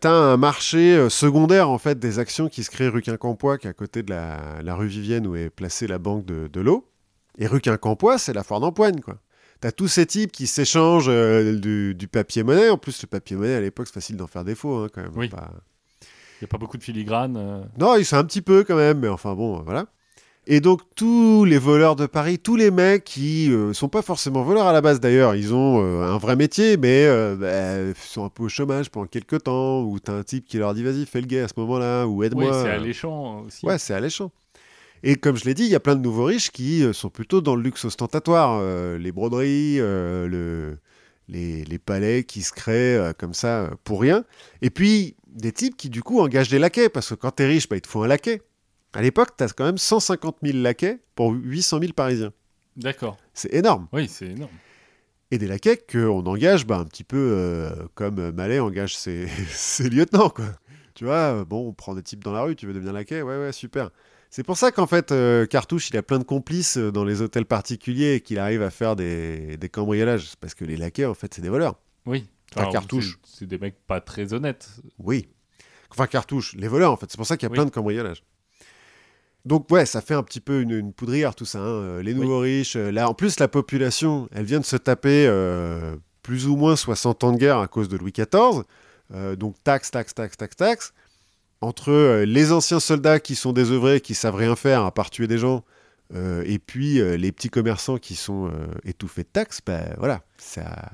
T'as 0.00 0.10
un 0.12 0.36
marché 0.36 0.96
euh, 0.96 1.08
secondaire, 1.08 1.70
en 1.70 1.78
fait, 1.78 1.98
des 1.98 2.18
actions 2.18 2.48
qui 2.48 2.62
se 2.64 2.70
crée 2.70 2.88
rue 2.88 3.02
Quincampoix, 3.02 3.56
qui 3.58 3.66
est 3.66 3.70
à 3.70 3.74
côté 3.74 4.02
de 4.02 4.10
la, 4.10 4.60
la 4.62 4.74
rue 4.74 4.88
Vivienne 4.88 5.26
où 5.26 5.34
est 5.36 5.48
placée 5.48 5.86
la 5.86 5.98
banque 5.98 6.26
de, 6.26 6.48
de 6.48 6.60
l'eau. 6.60 6.90
Et 7.38 7.46
rue 7.46 7.60
Quincampoix, 7.60 8.18
c'est 8.18 8.32
la 8.32 8.42
foire 8.44 8.60
d'empoigne, 8.60 9.00
quoi. 9.00 9.18
T'as 9.60 9.72
tous 9.72 9.88
ces 9.88 10.04
types 10.04 10.30
qui 10.32 10.46
s'échangent 10.46 11.06
euh, 11.08 11.58
du, 11.58 11.94
du 11.94 12.06
papier-monnaie. 12.08 12.68
En 12.68 12.76
plus, 12.76 13.00
le 13.02 13.06
papier-monnaie, 13.06 13.54
à 13.54 13.60
l'époque, 13.60 13.86
c'est 13.86 13.94
facile 13.94 14.16
d'en 14.16 14.26
faire 14.26 14.44
défaut, 14.44 14.76
hein, 14.84 14.88
quand 14.92 15.00
même. 15.02 15.12
Oui. 15.16 15.28
Pas- 15.28 15.50
Il 15.54 15.73
n'y 16.44 16.48
a 16.48 16.48
pas 16.48 16.58
beaucoup 16.58 16.76
de 16.78 16.82
filigrane. 16.82 17.36
euh. 17.36 17.62
Non, 17.78 17.96
ils 17.96 18.04
sont 18.04 18.16
un 18.16 18.24
petit 18.24 18.42
peu 18.42 18.64
quand 18.64 18.76
même, 18.76 19.00
mais 19.00 19.08
enfin 19.08 19.34
bon, 19.34 19.62
voilà. 19.62 19.86
Et 20.46 20.60
donc 20.60 20.82
tous 20.94 21.46
les 21.46 21.56
voleurs 21.56 21.96
de 21.96 22.04
Paris, 22.04 22.38
tous 22.38 22.54
les 22.56 22.70
mecs 22.70 23.02
qui 23.04 23.50
euh, 23.50 23.72
sont 23.72 23.88
pas 23.88 24.02
forcément 24.02 24.42
voleurs 24.42 24.66
à 24.66 24.74
la 24.74 24.82
base 24.82 25.00
d'ailleurs, 25.00 25.34
ils 25.34 25.54
ont 25.54 25.82
euh, 25.82 26.02
un 26.02 26.18
vrai 26.18 26.36
métier, 26.36 26.76
mais 26.76 27.06
euh, 27.06 27.34
bah, 27.34 27.90
ils 27.96 28.08
sont 28.10 28.26
un 28.26 28.28
peu 28.28 28.42
au 28.42 28.48
chômage 28.50 28.90
pendant 28.90 29.06
quelques 29.06 29.44
temps, 29.44 29.82
ou 29.82 29.98
t'as 29.98 30.12
un 30.12 30.22
type 30.22 30.44
qui 30.46 30.58
leur 30.58 30.74
dit 30.74 30.82
vas-y 30.82 31.06
fais 31.06 31.22
le 31.22 31.26
gay 31.26 31.40
à 31.40 31.48
ce 31.48 31.54
moment-là, 31.56 32.04
ou 32.06 32.18
Oui, 32.20 32.26
aide-moi. 32.26 32.62
c'est 32.62 32.68
alléchant 32.68 33.44
aussi. 33.46 33.64
Ouais, 33.64 33.78
c'est 33.78 33.94
alléchant. 33.94 34.32
Et 35.02 35.16
comme 35.16 35.36
je 35.36 35.46
l'ai 35.46 35.54
dit, 35.54 35.64
il 35.64 35.70
y 35.70 35.74
a 35.74 35.80
plein 35.80 35.96
de 35.96 36.02
nouveaux 36.02 36.24
riches 36.26 36.50
qui 36.50 36.82
sont 36.92 37.08
plutôt 37.10 37.40
dans 37.40 37.56
le 37.56 37.62
luxe 37.62 37.84
ostentatoire, 37.86 38.62
les 38.98 39.12
broderies, 39.12 39.76
le, 39.78 40.78
les, 41.28 41.64
les 41.64 41.78
palais 41.78 42.24
qui 42.24 42.40
se 42.42 42.52
créent 42.52 43.12
comme 43.18 43.34
ça 43.34 43.70
pour 43.84 44.00
rien. 44.00 44.24
Et 44.62 44.70
puis 44.70 45.14
des 45.34 45.52
types 45.52 45.76
qui 45.76 45.90
du 45.90 46.02
coup 46.02 46.20
engagent 46.20 46.48
des 46.48 46.58
laquais, 46.58 46.88
parce 46.88 47.10
que 47.10 47.14
quand 47.14 47.32
t'es 47.32 47.46
riche, 47.46 47.68
bah, 47.68 47.76
il 47.76 47.82
te 47.82 47.88
faut 47.88 48.02
un 48.02 48.06
laquais. 48.06 48.42
À 48.92 49.02
l'époque, 49.02 49.30
t'as 49.36 49.48
quand 49.48 49.64
même 49.64 49.78
150 49.78 50.38
000 50.42 50.58
laquais 50.58 51.00
pour 51.14 51.32
800 51.32 51.80
000 51.80 51.92
Parisiens. 51.92 52.32
D'accord. 52.76 53.16
C'est 53.34 53.52
énorme. 53.52 53.88
Oui, 53.92 54.08
c'est 54.08 54.26
énorme. 54.26 54.52
Et 55.30 55.38
des 55.38 55.46
laquais 55.46 55.76
qu'on 55.76 56.24
engage 56.26 56.66
bah, 56.66 56.78
un 56.78 56.84
petit 56.84 57.02
peu 57.02 57.16
euh, 57.16 57.70
comme 57.94 58.30
Malais 58.30 58.60
engage 58.60 58.96
ses, 58.96 59.26
ses 59.48 59.90
lieutenants, 59.90 60.30
quoi. 60.30 60.46
Tu 60.94 61.04
vois, 61.04 61.44
bon, 61.44 61.68
on 61.68 61.72
prend 61.72 61.94
des 61.94 62.02
types 62.02 62.22
dans 62.22 62.32
la 62.32 62.42
rue, 62.42 62.54
tu 62.54 62.66
veux 62.66 62.72
devenir 62.72 62.92
laquais? 62.92 63.20
Ouais, 63.20 63.36
ouais, 63.36 63.52
super. 63.52 63.90
C'est 64.30 64.44
pour 64.44 64.56
ça 64.56 64.70
qu'en 64.70 64.86
fait, 64.86 65.10
euh, 65.10 65.46
Cartouche, 65.46 65.90
il 65.90 65.96
a 65.96 66.02
plein 66.02 66.18
de 66.18 66.24
complices 66.24 66.76
euh, 66.76 66.92
dans 66.92 67.04
les 67.04 67.20
hôtels 67.20 67.46
particuliers 67.46 68.14
et 68.14 68.20
qu'il 68.20 68.38
arrive 68.38 68.62
à 68.62 68.70
faire 68.70 68.94
des, 68.94 69.56
des 69.56 69.68
cambriolages. 69.68 70.34
Parce 70.40 70.54
que 70.54 70.64
les 70.64 70.76
laquais, 70.76 71.04
en 71.04 71.14
fait, 71.14 71.34
c'est 71.34 71.42
des 71.42 71.48
voleurs. 71.48 71.76
Oui. 72.06 72.28
Enfin, 72.56 72.70
cartouche. 72.72 73.18
c'est- 73.24 73.46
des 73.46 73.58
mecs 73.58 73.76
pas 73.86 74.00
très 74.00 74.32
honnêtes. 74.32 74.68
Oui. 74.98 75.28
Enfin, 75.90 76.06
Cartouche, 76.08 76.54
les 76.56 76.66
voleurs, 76.68 76.90
en 76.92 76.96
fait. 76.96 77.06
C'est 77.08 77.16
pour 77.16 77.26
ça 77.26 77.36
qu'il 77.36 77.46
y 77.46 77.48
a 77.48 77.50
Oui. 77.50 77.56
plein 77.56 77.64
de 77.66 77.70
cambriolages. 77.70 78.24
Donc, 79.44 79.70
ouais, 79.70 79.84
ça 79.86 80.00
fait 80.00 80.14
un 80.14 80.22
petit 80.22 80.40
peu 80.40 80.62
une, 80.62 80.70
une 80.72 80.92
poudrière, 80.92 81.34
tout 81.34 81.44
ça. 81.44 81.58
hein. 81.60 81.66
Euh, 81.66 82.02
Les 82.02 82.14
nouveaux 82.14 82.40
riches. 82.40 82.76
euh, 82.76 82.90
là, 82.90 83.08
en 83.08 83.14
plus, 83.14 83.38
la 83.38 83.46
population, 83.48 84.28
elle 84.32 84.44
vient 84.44 84.58
de 84.60 84.64
se 84.64 84.76
taper 84.76 85.26
euh, 85.28 85.96
plus 86.22 86.46
ou 86.46 86.56
moins 86.56 86.76
60 86.76 87.22
ans 87.24 87.32
de 87.32 87.36
guerre 87.38 87.58
à 87.58 87.68
cause 87.68 87.88
de 87.88 87.96
Louis 87.96 88.12
XIV. 88.12 88.62
Euh, 89.12 89.36
donc, 89.36 89.54
taxe, 89.62 89.90
taxe, 89.90 90.14
taxe, 90.14 90.36
taxe, 90.36 90.56
taxe. 90.56 90.94
Entre 91.60 91.90
euh, 91.92 92.24
les 92.24 92.52
anciens 92.52 92.80
soldats 92.80 93.20
qui 93.20 93.34
sont 93.36 93.52
désœuvrés, 93.52 94.00
qui 94.00 94.14
savent 94.14 94.34
rien 94.36 94.56
faire 94.56 94.82
à 94.84 94.92
part 94.92 95.10
tuer 95.10 95.26
des 95.26 95.38
gens, 95.38 95.62
et 96.44 96.58
puis 96.60 97.00
les 97.18 97.32
petits 97.32 97.48
commerçants 97.50 97.98
qui 97.98 98.14
sont 98.14 98.48
étouffés 98.84 99.22
de 99.24 99.28
taxes, 99.32 99.60
ben 99.66 99.94
voilà, 99.98 100.22
ça. 100.38 100.90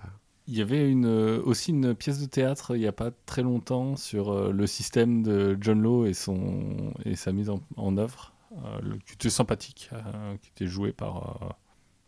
Il 0.51 0.57
y 0.59 0.63
avait 0.63 0.91
une, 0.91 1.07
euh, 1.07 1.41
aussi 1.45 1.71
une 1.71 1.95
pièce 1.95 2.19
de 2.21 2.27
théâtre 2.27 2.75
il 2.77 2.81
n'y 2.81 2.87
a 2.89 2.93
pas 2.93 3.13
très 3.25 3.43
longtemps 3.43 3.95
sur 3.97 4.31
euh, 4.31 4.51
le 4.53 4.67
système 4.67 5.23
de 5.23 5.57
John 5.61 5.81
Law 5.81 6.07
et, 6.07 6.13
son, 6.13 6.93
et 7.05 7.15
sa 7.15 7.31
mise 7.31 7.49
en, 7.51 7.61
en 7.77 7.97
œuvre, 7.97 8.35
euh, 8.53 8.81
le- 8.83 8.97
qui 8.99 9.15
était 9.15 9.31
sympathique, 9.31 9.91
qui 10.43 10.51
était 10.51 10.67
joué 10.67 10.93
par 10.93 11.57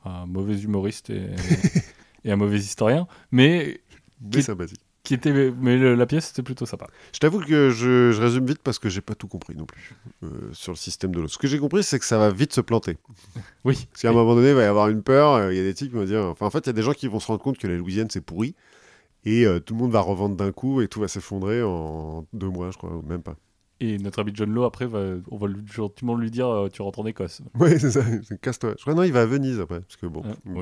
un 0.05 0.27
mauvais 0.27 0.59
humoriste 0.61 1.11
et, 1.11 1.31
et 2.25 2.33
un 2.33 2.37
mauvais 2.37 2.59
historien, 2.59 3.07
mais 3.31 3.81
Mais 4.21 4.31
Qui- 4.31 4.43
sympathique. 4.43 4.81
Qui 5.05 5.15
était, 5.15 5.33
mais 5.61 5.77
le- 5.77 5.95
la 5.97 6.07
pièce 6.07 6.31
était 6.31 6.43
plutôt 6.43 6.65
sympa. 6.67 6.87
Je 7.13 7.19
t'avoue 7.19 7.41
que 7.41 7.71
je, 7.71 8.13
je 8.13 8.21
résume 8.23 8.47
vite 8.47 8.61
parce 8.63 8.79
que 8.79 8.89
j'ai 8.89 9.01
pas 9.01 9.15
tout 9.15 9.27
compris 9.27 9.57
non 9.57 9.65
plus 9.67 9.95
euh, 10.23 10.29
sur 10.53 10.73
le 10.73 10.77
système 10.77 11.13
de 11.13 11.21
l'eau. 11.21 11.29
Ce 11.29 11.39
que 11.39 11.49
j'ai 11.49 11.59
compris, 11.59 11.83
c'est 11.83 11.99
que 11.99 12.05
ça 12.05 12.19
va 12.19 12.31
vite 12.31 12.53
se 12.53 12.61
planter. 12.61 12.99
Oui, 13.65 13.87
Parce 13.91 14.03
qu'à 14.03 14.11
un 14.11 14.13
moment 14.13 14.35
donné, 14.35 14.51
il 14.51 14.55
va 14.55 14.63
y 14.63 14.67
avoir 14.67 14.89
une 14.89 15.03
peur. 15.03 15.35
euh, 15.35 15.53
Il 15.53 15.57
y 15.57 15.61
a 15.61 15.65
des 15.65 15.75
types 15.75 15.91
qui 15.91 15.97
vont 15.97 16.05
dire. 16.05 16.23
Enfin, 16.25 16.47
en 16.47 16.51
fait, 16.51 16.61
il 16.61 16.67
y 16.67 16.71
a 16.71 16.73
des 16.75 16.83
gens 16.83 16.93
qui 16.93 17.09
vont 17.09 17.21
se 17.21 17.27
rendre 17.29 17.41
compte 17.43 17.59
que 17.59 17.67
la 17.67 17.77
Louisiane, 17.77 18.09
c'est 18.11 18.21
pourri. 18.21 18.55
Et 19.25 19.47
euh, 19.47 19.61
tout 19.61 19.75
le 19.75 19.81
monde 19.81 19.93
va 19.93 20.01
revendre 20.01 20.35
d'un 20.37 20.51
coup 20.53 20.81
et 20.83 20.89
tout 20.89 21.01
va 21.01 21.07
s'effondrer 21.09 21.63
en 21.63 22.27
deux 22.33 22.49
mois, 22.49 22.71
je 22.73 22.77
crois, 22.79 22.91
ou 22.97 23.03
même 23.03 23.23
pas. 23.23 23.37
et 23.81 23.99
notre 23.99 24.21
ami 24.21 24.33
John 24.35 24.53
Law 24.53 24.65
après, 24.65 24.87
va, 24.87 25.01
on 25.31 25.37
va 25.37 25.47
gentiment 25.73 26.17
lui 26.17 26.31
dire 26.31 26.49
euh, 26.49 26.69
tu 26.69 26.83
rentres 26.83 26.99
en 27.01 27.07
Écosse. 27.07 27.41
Ouais, 27.59 27.79
c'est 27.79 27.93
ça. 27.93 28.03
Casse-toi. 28.43 28.75
Je 28.77 28.83
crois 28.83 28.95
non, 28.95 29.03
il 29.05 29.13
va 29.13 29.23
à 29.23 29.27
Venise 29.27 29.61
après. 29.61 29.81
Parce 29.81 29.97
que 29.97 30.07
bon, 30.07 30.23
Ah, 30.25 30.35
oui. 30.47 30.61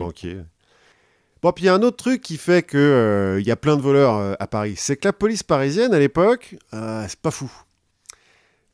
Bon, 1.43 1.53
puis 1.53 1.65
il 1.65 1.67
y 1.67 1.71
a 1.71 1.75
un 1.75 1.83
autre 1.83 1.97
truc 1.97 2.21
qui 2.21 2.37
fait 2.37 2.63
que 2.63 2.77
euh, 2.77 3.41
y 3.41 3.51
a 3.51 3.57
plein 3.57 3.77
de 3.77 3.83
voleurs 3.83 4.17
euh, 4.17 4.35
à 4.39 4.47
Paris. 4.47 4.75
C'est 4.77 4.97
que 4.97 5.09
la 5.09 5.13
police 5.15 5.43
parisienne, 5.43 5.95
à 5.95 5.99
l'époque, 5.99 6.57
euh, 6.75 7.05
c'est 7.09 7.19
pas 7.19 7.31
fou. 7.31 7.51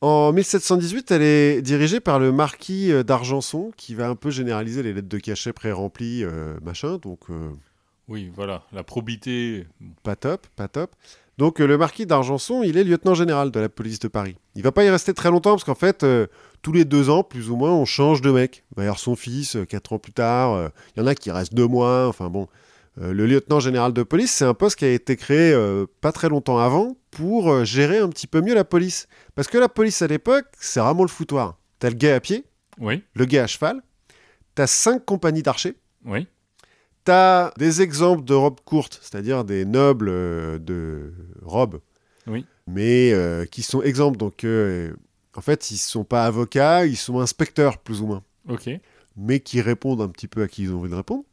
En 0.00 0.32
1718, 0.32 1.10
elle 1.12 1.22
est 1.22 1.62
dirigée 1.62 2.00
par 2.00 2.18
le 2.18 2.32
marquis 2.32 2.92
d'Argenson, 3.04 3.70
qui 3.76 3.94
va 3.94 4.08
un 4.08 4.14
peu 4.14 4.30
généraliser 4.30 4.82
les 4.82 4.92
lettres 4.92 5.08
de 5.08 5.18
cachet 5.18 5.52
pré-remplies, 5.52 6.24
machin. 6.62 6.98
Donc, 6.98 7.20
Oui, 8.06 8.30
voilà, 8.34 8.62
la 8.72 8.84
probité. 8.84 9.66
pas 10.02 10.14
top, 10.14 10.46
pas 10.54 10.68
top. 10.68 10.94
Donc 11.38 11.60
le 11.60 11.78
marquis 11.78 12.04
d'Argenson, 12.04 12.62
il 12.62 12.76
est 12.76 12.84
lieutenant 12.84 13.14
général 13.14 13.50
de 13.50 13.58
la 13.58 13.70
police 13.70 13.98
de 13.98 14.08
Paris. 14.08 14.36
Il 14.54 14.62
va 14.62 14.70
pas 14.70 14.84
y 14.84 14.90
rester 14.90 15.14
très 15.14 15.30
longtemps 15.30 15.52
parce 15.52 15.64
qu'en 15.64 15.74
fait, 15.74 16.04
tous 16.66 16.72
les 16.72 16.84
deux 16.84 17.10
ans, 17.10 17.22
plus 17.22 17.48
ou 17.48 17.54
moins, 17.54 17.70
on 17.72 17.84
change 17.84 18.22
de 18.22 18.32
mec. 18.32 18.64
Il 18.72 18.78
va 18.78 18.82
y 18.82 18.86
avoir 18.86 18.98
son 18.98 19.14
fils, 19.14 19.54
euh, 19.54 19.64
quatre 19.64 19.92
ans 19.92 20.00
plus 20.00 20.10
tard. 20.12 20.52
euh, 20.54 20.68
Il 20.96 21.00
y 21.00 21.02
en 21.04 21.06
a 21.06 21.14
qui 21.14 21.30
restent 21.30 21.54
deux 21.54 21.68
mois. 21.68 22.08
Enfin 22.08 22.28
bon, 22.28 22.48
Euh, 23.00 23.12
le 23.12 23.26
lieutenant 23.26 23.60
général 23.60 23.92
de 23.92 24.02
police, 24.02 24.32
c'est 24.32 24.44
un 24.46 24.54
poste 24.54 24.76
qui 24.78 24.84
a 24.84 24.90
été 24.90 25.14
créé 25.16 25.52
euh, 25.52 25.86
pas 26.00 26.10
très 26.10 26.28
longtemps 26.28 26.58
avant 26.58 26.96
pour 27.12 27.64
gérer 27.64 27.98
un 27.98 28.08
petit 28.08 28.26
peu 28.26 28.40
mieux 28.40 28.54
la 28.54 28.64
police. 28.64 29.06
Parce 29.36 29.46
que 29.46 29.58
la 29.58 29.68
police 29.68 30.02
à 30.02 30.08
l'époque, 30.08 30.46
c'est 30.58 30.80
vraiment 30.80 31.02
le 31.02 31.08
foutoir. 31.08 31.58
T'as 31.78 31.90
le 31.90 31.94
gars 31.94 32.16
à 32.16 32.20
pied, 32.20 32.44
Oui, 32.80 33.04
le 33.14 33.24
gars 33.26 33.44
à 33.44 33.46
cheval, 33.46 33.80
t'as 34.56 34.66
cinq 34.66 35.04
compagnies 35.04 35.42
d'archers. 35.42 35.76
oui, 36.04 36.26
T'as 37.04 37.52
des 37.58 37.80
exemples 37.82 38.24
de 38.24 38.34
robes 38.34 38.60
courtes, 38.64 38.98
c'est-à-dire 39.02 39.44
des 39.44 39.64
nobles 39.64 40.08
euh, 40.08 40.58
de 40.58 41.12
robes, 41.42 41.78
Oui. 42.26 42.44
mais 42.66 43.12
euh, 43.12 43.44
qui 43.44 43.62
sont 43.62 43.82
exemples. 43.82 44.16
Donc, 44.16 44.42
en 45.36 45.40
fait, 45.40 45.70
ils 45.70 45.76
sont 45.78 46.04
pas 46.04 46.24
avocats, 46.24 46.86
ils 46.86 46.96
sont 46.96 47.20
inspecteurs, 47.20 47.78
plus 47.78 48.00
ou 48.00 48.06
moins, 48.06 48.22
ok. 48.48 48.70
mais 49.16 49.40
qui 49.40 49.60
répondent 49.60 50.00
un 50.00 50.08
petit 50.08 50.28
peu 50.28 50.42
à 50.42 50.48
qui 50.48 50.62
ils 50.64 50.72
ont 50.72 50.80
envie 50.80 50.90
de 50.90 50.94
répondre. 50.94 51.24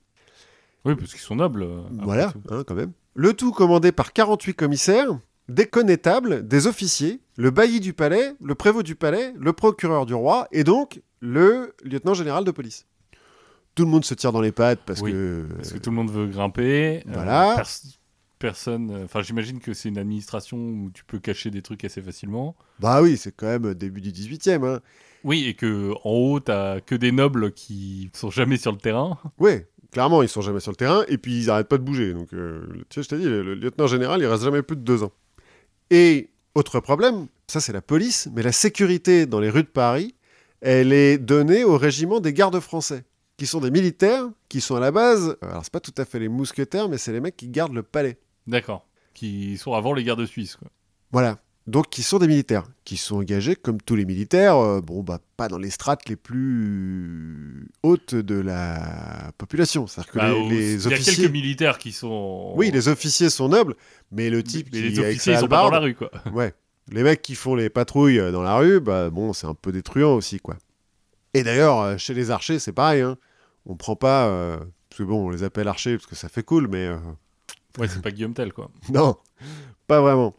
Oui, 0.86 0.96
parce 0.96 1.12
qu'ils 1.12 1.22
sont 1.22 1.36
nobles. 1.38 1.64
euh, 1.64 1.82
voilà, 2.02 2.34
hein, 2.50 2.64
quand 2.68 2.76
même. 2.76 2.92
Le 3.16 3.34
tout 3.34 3.52
commandé 3.52 3.92
par 3.92 4.12
48 4.12 4.54
commissaires, 4.54 5.18
des 5.48 5.66
connétables, 5.68 6.48
des 6.48 6.68
officiers, 6.68 7.20
le 7.38 7.52
bailli 7.52 7.80
du 7.80 7.94
palais, 7.94 8.34
le 8.42 8.56
prévôt 8.56 8.84
du 8.84 8.96
palais, 8.96 9.34
le 9.40 9.54
procureur 9.54 10.06
du 10.06 10.14
roi, 10.14 10.48
et 10.52 10.64
donc 10.64 11.02
le 11.22 11.74
lieutenant 11.84 12.14
général 12.14 12.44
de 12.44 12.52
police. 12.52 12.86
Tout 13.76 13.86
le 13.86 13.90
monde 13.92 14.06
se 14.06 14.14
tire 14.14 14.32
dans 14.32 14.42
les 14.42 14.52
pattes 14.52 14.82
parce 14.86 15.02
Oui, 15.02 15.12
que... 15.12 15.48
Parce 15.56 15.72
que 15.74 15.78
tout 15.80 15.90
le 15.90 15.96
monde 15.96 16.12
veut 16.12 16.28
grimper. 16.28 16.98
euh, 17.08 17.12
Voilà. 17.14 17.64
Personne. 18.44 18.92
euh, 18.92 19.06
Enfin, 19.06 19.22
j'imagine 19.22 19.60
que 19.60 19.74
c'est 19.74 19.88
une 19.90 19.98
administration 19.98 20.58
où 20.58 20.92
tu 20.94 21.04
peux 21.06 21.20
cacher 21.20 21.50
des 21.50 21.62
trucs 21.62 21.84
assez 21.86 22.02
facilement. 22.02 22.56
Bah 22.80 23.02
oui, 23.02 23.16
c'est 23.18 23.32
quand 23.36 23.48
même 23.48 23.74
début 23.74 24.02
du 24.02 24.12
18e. 24.12 24.66
Hein. 24.66 24.82
Oui, 25.24 25.46
et 25.48 25.54
que 25.54 25.94
en 26.04 26.10
haut, 26.12 26.40
t'as 26.42 26.82
que 26.82 26.96
des 26.96 27.12
nobles 27.14 27.54
qui 27.54 28.10
sont 28.14 28.30
jamais 28.30 28.58
sur 28.58 28.72
le 28.74 28.78
terrain. 28.78 29.18
Ouais, 29.40 29.68
clairement, 29.92 30.22
ils 30.22 30.28
sont 30.30 30.42
jamais 30.42 30.60
sur 30.60 30.72
le 30.72 30.76
terrain 30.76 31.06
et 31.08 31.18
puis 31.18 31.38
ils 31.38 31.50
arrêtent 31.50 31.70
pas 31.70 31.78
de 31.78 31.84
bouger. 31.84 32.14
Donc, 32.14 32.34
euh, 32.34 32.66
tu 32.90 32.96
sais, 33.02 33.04
je 33.04 33.10
t'ai 33.10 33.18
dit, 33.18 33.24
le, 33.26 33.42
le 33.44 33.56
lieutenant 33.56 33.88
général, 33.88 34.22
il 34.22 34.26
reste 34.28 34.44
jamais 34.44 34.62
plus 34.62 34.76
de 34.76 34.82
deux 34.82 35.04
ans. 35.04 35.14
Et 35.90 36.30
autre 36.56 36.80
problème, 36.82 37.28
ça 37.48 37.62
c'est 37.62 37.74
la 37.74 37.82
police, 37.82 38.28
mais 38.36 38.44
la 38.44 38.52
sécurité 38.52 39.26
dans 39.26 39.40
les 39.40 39.50
rues 39.50 39.64
de 39.64 39.68
Paris, 39.70 40.16
elle 40.62 40.92
est 40.92 41.18
donnée 41.18 41.64
au 41.64 41.78
régiment 41.78 42.20
des 42.20 42.34
gardes 42.34 42.60
français, 42.60 43.06
qui 43.38 43.48
sont 43.48 43.62
des 43.62 43.72
militaires 43.72 44.30
qui 44.50 44.60
sont 44.62 44.76
à 44.76 44.80
la 44.80 44.92
base. 44.92 45.38
Alors, 45.42 45.62
c'est 45.64 45.72
pas 45.74 45.80
tout 45.80 45.94
à 45.98 46.06
fait 46.06 46.20
les 46.20 46.30
mousquetaires, 46.30 46.90
mais 46.90 46.98
c'est 46.98 47.12
les 47.14 47.22
mecs 47.22 47.36
qui 47.38 47.48
gardent 47.48 47.74
le 47.74 47.84
palais. 47.84 48.18
D'accord. 48.48 48.86
Qui 49.14 49.58
sont 49.58 49.74
avant 49.74 49.94
les 49.94 50.04
gardes 50.04 50.26
suisses. 50.26 50.56
Quoi. 50.56 50.68
Voilà. 51.12 51.38
Donc, 51.66 51.90
qui 51.90 52.04
sont 52.04 52.20
des 52.20 52.28
militaires, 52.28 52.66
qui 52.84 52.98
sont 52.98 53.18
engagés 53.18 53.56
comme 53.56 53.80
tous 53.80 53.96
les 53.96 54.04
militaires, 54.04 54.58
euh, 54.58 54.82
bon, 54.82 55.02
bah, 55.02 55.20
pas 55.38 55.48
dans 55.48 55.58
les 55.58 55.70
strates 55.70 56.10
les 56.10 56.18
plus 56.18 57.70
hautes 57.84 58.16
de 58.16 58.36
la 58.36 59.32
population. 59.38 59.88
C'est-à-dire 59.88 60.12
que 60.12 60.18
Bah, 60.20 60.34
les, 60.34 60.50
les 60.50 60.86
Il 60.86 60.90
y 60.90 60.94
a 60.94 60.96
officiers. 60.98 61.16
quelques 61.16 61.32
militaires 61.32 61.78
qui 61.78 61.94
sont. 61.94 62.52
Oui, 62.58 62.70
les 62.72 62.90
officiers 62.90 63.30
sont 63.30 63.48
nobles, 63.48 63.76
mais 64.12 64.30
le 64.30 64.44
type 64.44 64.68
Mais 64.74 64.80
qui 64.80 64.90
les 64.90 65.00
officiers, 65.00 65.34
ils 65.34 65.40
sont 65.40 65.48
pas 65.48 65.64
dans 65.64 65.70
la 65.70 65.80
rue, 65.80 65.96
quoi. 65.96 66.12
Ouais. 66.34 66.54
Les 66.92 67.02
mecs 67.02 67.22
qui 67.22 67.36
font 67.36 67.56
les 67.56 67.70
patrouilles 67.70 68.20
euh, 68.20 68.32
dans 68.34 68.42
la 68.44 68.58
rue, 68.58 68.82
bah 68.82 69.10
bon, 69.10 69.32
c'est 69.32 69.48
un 69.48 69.54
peu 69.56 69.72
des 69.72 69.84
truands 69.84 70.16
aussi, 70.16 70.40
quoi. 70.42 70.58
Et 71.34 71.44
d'ailleurs, 71.44 71.80
euh, 71.80 71.98
chez 71.98 72.14
les 72.14 72.30
archers, 72.30 72.60
c'est 72.60 72.74
pareil. 72.74 73.02
Hein. 73.02 73.16
On 73.66 73.76
prend 73.78 73.96
pas. 73.96 74.28
euh, 74.28 74.58
parce 74.90 74.98
que 74.98 75.04
bon, 75.04 75.28
on 75.28 75.30
les 75.30 75.44
appelle 75.44 75.70
archers 75.70 75.96
parce 75.96 76.08
que 76.08 76.16
ça 76.18 76.28
fait 76.28 76.44
cool, 76.44 76.68
mais. 76.68 76.88
euh, 76.88 76.98
Ouais, 77.80 77.88
c'est 77.88 78.02
pas 78.02 78.12
Guillaume 78.12 78.34
Tell, 78.34 78.54
quoi. 78.54 78.70
non, 78.90 79.18
pas 79.88 80.02
vraiment. 80.02 80.36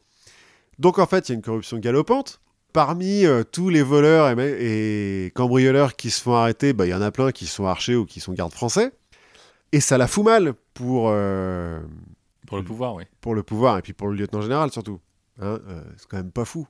Donc 0.79 0.99
en 0.99 1.07
fait, 1.07 1.29
il 1.29 1.33
y 1.33 1.35
a 1.35 1.37
une 1.37 1.43
corruption 1.43 1.79
galopante. 1.79 2.41
parmi 2.73 3.25
euh, 3.25 3.45
tous 3.45 3.69
les 3.69 3.83
voleurs 3.83 4.39
et, 4.39 5.33
cambrioleurs 5.35 5.97
qui 5.97 6.11
se 6.11 6.21
font 6.23 6.35
arrêter, 6.35 6.73
bah, 6.73 6.87
il 6.87 6.91
y 6.91 6.95
en 6.95 7.03
a 7.03 7.11
plein 7.11 7.33
qui 7.33 7.47
sont 7.47 7.67
archers 7.67 7.97
ou 7.97 8.05
qui 8.05 8.21
sont 8.21 8.33
gardes 8.33 8.53
français. 8.53 8.93
Et 9.73 9.81
ça 9.81 9.99
la 9.99 10.07
fout 10.07 10.25
mal 10.25 10.55
pour, 10.73 11.09
euh, 11.11 11.81
Pour 12.47 12.57
le 12.57 12.65
pouvoir, 12.65 12.95
oui. 12.95 13.05
pour 13.21 13.35
le 13.35 13.43
pouvoir 13.43 13.79
et 13.79 13.83
puis 13.83 13.93
pour 13.93 14.09
le 14.09 14.15
lieutenant 14.15 14.41
général 14.41 14.71
surtout. 14.71 15.01
Hein, 15.41 15.59
euh, 15.69 15.83
c'est 15.97 16.07
quand 16.09 16.17
même 16.17 16.31
pas 16.31 16.45
fou. 16.45 16.69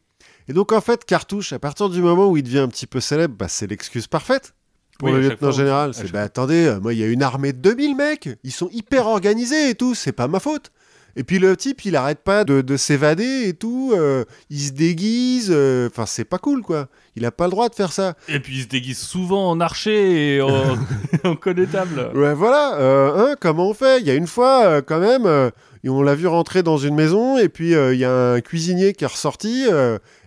Et 0.49 0.55
donc 0.55 0.73
en 0.73 0.81
fait, 0.81 1.05
Cartouche, 1.05 1.53
à 1.53 1.59
partir 1.59 1.91
du 1.91 2.01
moment 2.01 2.29
où 2.29 2.37
il 2.39 2.43
devient 2.43 2.61
un 2.61 2.69
petit 2.69 2.87
peu 2.87 3.01
célèbre, 3.01 3.35
bah, 3.37 3.49
c'est 3.49 3.67
l'excuse 3.67 4.07
parfaite 4.07 4.55
pour 4.99 5.09
Oui, 5.09 5.15
le 5.15 5.19
à 5.19 5.23
chaque 5.23 5.33
lieutenant 5.33 5.53
fois, 5.53 5.59
général. 5.59 5.91
à 5.91 5.93
C'est 5.93 6.13
bah 6.13 6.23
attendez, 6.23 6.67
euh, 6.67 6.81
moi 6.81 6.93
il 6.95 7.01
y 7.01 7.05
a 7.05 7.09
une 7.09 7.23
armée 7.23 7.53
de 7.53 7.59
2000 7.59 7.97
mecs, 7.97 8.29
ils 8.45 8.53
sont 8.53 8.69
hyper 8.73 9.07
organisés 9.07 9.71
et 9.71 9.75
tout, 9.75 9.95
c'est 9.95 10.13
pas 10.13 10.29
ma 10.29 10.41
faute. 10.41 10.71
Et 11.17 11.23
puis 11.23 11.39
le 11.39 11.57
type, 11.57 11.85
il 11.85 11.95
arrête 11.95 12.25
pas 12.25 12.43
de, 12.43 12.61
de 12.61 12.77
s'évader 12.77 13.45
et 13.47 13.55
tout, 13.55 13.93
euh, 13.95 14.25
il 14.51 14.59
se 14.59 14.73
déguise, 14.73 15.49
euh, 15.55 15.89
enfin 15.89 16.07
c'est 16.07 16.25
pas 16.25 16.39
cool 16.39 16.63
quoi. 16.63 16.89
Il 17.15 17.25
a 17.25 17.31
pas 17.31 17.45
le 17.45 17.53
droit 17.53 17.69
de 17.69 17.75
faire 17.77 17.93
ça. 17.93 18.15
Et 18.29 18.41
puis 18.41 18.57
il 18.57 18.63
se 18.63 18.67
déguise 18.67 18.99
souvent 18.99 19.49
en 19.49 19.61
archer 19.61 20.37
et 20.37 20.43
en, 20.43 20.77
en 21.25 21.37
connétable. 21.37 22.11
Ouais, 22.17 22.35
voilà, 22.35 22.79
euh, 22.81 23.13
hein, 23.33 23.37
comment 23.41 23.69
on 23.71 23.75
fait? 23.75 24.01
Il 24.01 24.07
y 24.07 24.11
a 24.11 24.15
une 24.15 24.27
fois, 24.27 24.83
quand 24.83 24.99
même, 24.99 25.53
on 25.87 26.03
l'a 26.03 26.17
vu 26.17 26.27
rentrer 26.27 26.65
dans 26.65 26.79
une 26.79 26.97
maison, 26.97 27.39
et 27.39 27.49
puis 27.49 27.71
il 27.75 27.99
y 27.99 28.05
a 28.05 28.33
un 28.33 28.41
cuisinier 28.41 28.93
qui 28.93 29.05
est 29.05 29.07
ressorti, 29.07 29.67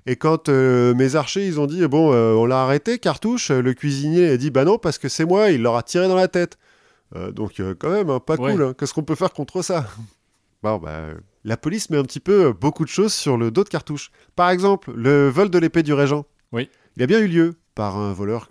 et 0.08 0.16
quand 0.16 0.50
euh, 0.50 0.94
mes 0.96 1.16
archers, 1.16 1.46
ils 1.46 1.60
ont 1.60 1.68
dit, 1.68 1.86
bon, 1.88 2.12
euh, 2.14 2.34
on 2.34 2.46
l'a 2.46 2.64
arrêté, 2.64 2.98
cartouche, 2.98 3.52
le 3.52 3.74
cuisinier 3.74 4.30
a 4.30 4.38
dit, 4.38 4.50
bah 4.50 4.64
non, 4.66 4.78
parce 4.78 4.98
que 4.98 5.10
c'est 5.10 5.26
moi, 5.26 5.52
il 5.52 5.62
leur 5.62 5.76
a 5.76 5.84
tiré 5.84 6.08
dans 6.08 6.16
la 6.16 6.28
tête. 6.28 6.58
Euh, 7.16 7.32
donc, 7.32 7.62
quand 7.80 7.90
même, 7.92 8.10
hein, 8.10 8.20
pas 8.20 8.36
Ouais. 8.36 8.54
cool, 8.54 8.64
hein. 8.64 8.74
qu'est-ce 8.78 8.94
qu'on 8.94 9.04
peut 9.04 9.16
faire 9.16 9.34
contre 9.34 9.62
ça? 9.62 9.86
Bon, 10.64 10.78
bah, 10.78 11.10
la 11.44 11.56
police 11.58 11.90
met 11.90 11.98
un 11.98 12.04
petit 12.04 12.20
peu 12.20 12.52
beaucoup 12.52 12.84
de 12.84 12.90
choses 12.90 13.14
sur 13.14 13.38
le 13.38 13.52
dos 13.52 13.64
de 13.64 13.70
cartouche. 13.70 14.10
Par 14.36 14.50
exemple, 14.50 14.92
le 14.96 15.30
vol 15.30 15.50
de 15.50 15.60
l'épée 15.60 15.84
du 15.84 15.94
régent. 15.94 16.26
Oui. 16.52 16.70
Il 16.96 17.04
a 17.04 17.08
bien 17.08 17.20
eu 17.20 17.28
lieu 17.28 17.56
par 17.76 17.96
un 17.98 18.12
voleur 18.12 18.50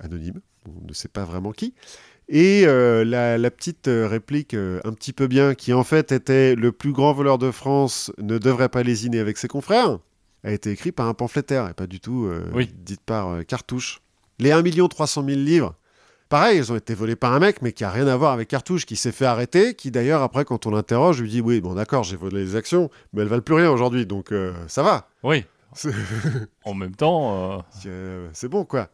anonyme, 0.00 0.40
on 0.66 0.88
ne 0.88 0.92
sait 0.92 1.08
pas 1.08 1.24
vraiment 1.24 1.52
qui. 1.52 1.74
Et 2.28 2.64
euh, 2.66 3.04
la, 3.04 3.36
la 3.38 3.50
petite 3.50 3.86
réplique 3.86 4.54
euh, 4.54 4.80
un 4.84 4.92
petit 4.94 5.12
peu 5.12 5.26
bien, 5.26 5.54
qui 5.54 5.72
en 5.74 5.84
fait 5.84 6.10
était 6.10 6.54
le 6.54 6.72
plus 6.72 6.92
grand 6.92 7.12
voleur 7.12 7.36
de 7.38 7.50
France 7.50 8.10
ne 8.18 8.38
devrait 8.38 8.70
pas 8.70 8.82
lésiner 8.82 9.18
avec 9.20 9.36
ses 9.36 9.46
confrères, 9.46 9.98
a 10.44 10.52
été 10.52 10.70
écrite 10.70 10.94
par 10.94 11.06
un 11.08 11.14
pamphlétaire 11.14 11.68
et 11.68 11.74
pas 11.74 11.86
du 11.86 12.00
tout 12.00 12.26
euh, 12.26 12.50
Oui. 12.54 12.70
dite 12.74 13.00
par 13.00 13.28
euh, 13.28 13.42
Cartouche. 13.42 14.00
Les 14.38 14.52
1 14.52 14.62
300 14.88 15.24
000 15.24 15.38
livres, 15.40 15.74
pareil, 16.28 16.58
ils 16.58 16.72
ont 16.72 16.76
été 16.76 16.94
volés 16.94 17.16
par 17.16 17.32
un 17.32 17.38
mec, 17.38 17.62
mais 17.62 17.72
qui 17.72 17.84
a 17.84 17.90
rien 17.90 18.06
à 18.08 18.16
voir 18.16 18.32
avec 18.32 18.48
Cartouche, 18.48 18.84
qui 18.86 18.96
s'est 18.96 19.12
fait 19.12 19.24
arrêter, 19.26 19.74
qui 19.74 19.90
d'ailleurs, 19.90 20.22
après, 20.22 20.44
quand 20.44 20.66
on 20.66 20.70
l'interroge, 20.70 21.20
lui 21.22 21.30
dit 21.30 21.40
Oui, 21.40 21.60
bon, 21.60 21.74
d'accord, 21.74 22.02
j'ai 22.02 22.16
volé 22.16 22.44
les 22.44 22.56
actions, 22.56 22.90
mais 23.12 23.22
elles 23.22 23.28
valent 23.28 23.42
plus 23.42 23.54
rien 23.54 23.70
aujourd'hui, 23.70 24.06
donc 24.06 24.32
euh, 24.32 24.52
ça 24.66 24.82
va. 24.82 25.08
Oui. 25.22 25.44
En 26.64 26.74
même 26.74 26.94
temps, 26.94 27.56
euh, 27.56 27.58
euh, 27.86 28.28
c'est 28.32 28.48
bon 28.48 28.64
quoi. 28.64 28.88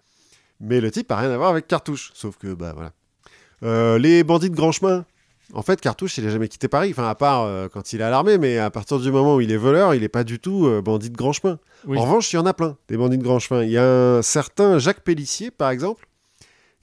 Mais 0.61 0.81
le 0.81 0.91
type 0.91 1.11
a 1.13 1.17
rien 1.17 1.31
à 1.31 1.37
voir 1.37 1.51
avec 1.51 1.67
Cartouche, 1.67 2.11
sauf 2.15 2.37
que 2.37 2.55
bah 2.55 2.75
voilà. 2.75 3.99
Les 3.99 4.25
bandits 4.25 4.51
de 4.51 4.57
grand 4.57 4.73
chemin. 4.73 5.05
En 5.53 5.63
fait, 5.63 5.81
Cartouche, 5.81 6.19
il 6.19 6.27
a 6.27 6.31
jamais 6.31 6.49
quitté 6.49 6.69
Paris, 6.69 6.91
enfin 6.93 7.09
à 7.09 7.15
part 7.15 7.43
euh, 7.43 7.69
quand 7.69 7.93
il 7.93 8.01
est 8.01 8.05
à 8.05 8.11
l'armée, 8.11 8.39
mais 8.39 8.59
à 8.59 8.71
partir 8.71 8.99
du 8.99 9.11
moment 9.11 9.37
où 9.37 9.41
il 9.41 9.51
est 9.51 9.57
voleur, 9.57 9.95
il 9.95 10.03
est 10.03 10.09
pas 10.09 10.25
du 10.25 10.39
tout 10.39 10.67
euh, 10.67 10.81
bandit 10.81 11.11
de 11.11 11.17
grand 11.17 11.33
chemin. 11.33 11.59
Oui. 11.87 11.99
En 11.99 12.03
revanche, 12.03 12.33
il 12.33 12.37
y 12.37 12.39
en 12.39 12.47
a 12.47 12.55
plein, 12.55 12.77
des 12.89 12.97
bandits 12.97 13.19
de 13.19 13.23
grand 13.23 13.39
chemin. 13.39 13.63
Il 13.65 13.71
y 13.71 13.79
a 13.79 13.85
un 13.85 14.23
certain 14.23 14.79
Jacques 14.79 15.01
Pellissier, 15.01 15.51
par 15.51 15.71
exemple, 15.71 16.07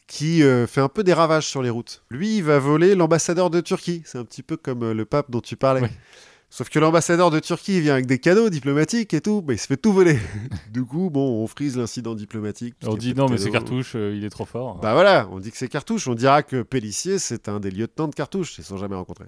qui 0.07 0.43
euh, 0.43 0.67
fait 0.67 0.81
un 0.81 0.89
peu 0.89 1.03
des 1.03 1.13
ravages 1.13 1.45
sur 1.47 1.61
les 1.61 1.69
routes. 1.69 2.03
Lui, 2.09 2.37
il 2.37 2.43
va 2.43 2.59
voler 2.59 2.95
l'ambassadeur 2.95 3.49
de 3.49 3.61
Turquie. 3.61 4.03
C'est 4.05 4.17
un 4.17 4.25
petit 4.25 4.43
peu 4.43 4.57
comme 4.57 4.91
le 4.91 5.05
pape 5.05 5.31
dont 5.31 5.41
tu 5.41 5.55
parlais. 5.55 5.81
Oui. 5.81 5.89
Sauf 6.49 6.69
que 6.69 6.79
l'ambassadeur 6.79 7.29
de 7.29 7.39
Turquie 7.39 7.81
vient 7.81 7.93
avec 7.93 8.05
des 8.05 8.19
cadeaux 8.19 8.49
diplomatiques 8.49 9.13
et 9.13 9.19
tout, 9.19 9.43
mais 9.45 9.55
il 9.55 9.57
se 9.57 9.67
fait 9.67 9.75
tout 9.75 9.91
voler. 9.91 10.17
du 10.71 10.85
coup, 10.85 11.09
bon, 11.09 11.43
on 11.43 11.47
frise 11.47 11.75
l'incident 11.75 12.15
diplomatique. 12.15 12.75
on 12.85 12.95
dit 12.95 13.13
non, 13.13 13.27
mais 13.27 13.37
c'est 13.37 13.51
cartouche, 13.51 13.93
euh, 13.95 14.15
il 14.15 14.23
est 14.23 14.29
trop 14.29 14.45
fort. 14.45 14.79
Bah 14.79 14.93
voilà, 14.93 15.27
on 15.31 15.39
dit 15.39 15.51
que 15.51 15.57
c'est 15.57 15.67
Cartouche. 15.67 16.07
On 16.07 16.15
dira 16.15 16.43
que 16.43 16.61
Pellissier, 16.61 17.19
c'est 17.19 17.49
un 17.49 17.59
des 17.59 17.69
lieutenants 17.69 18.07
de 18.07 18.15
Cartouche. 18.15 18.57
Ils 18.57 18.63
se 18.63 18.69
sont 18.69 18.77
jamais 18.77 18.95
rencontrés. 18.95 19.27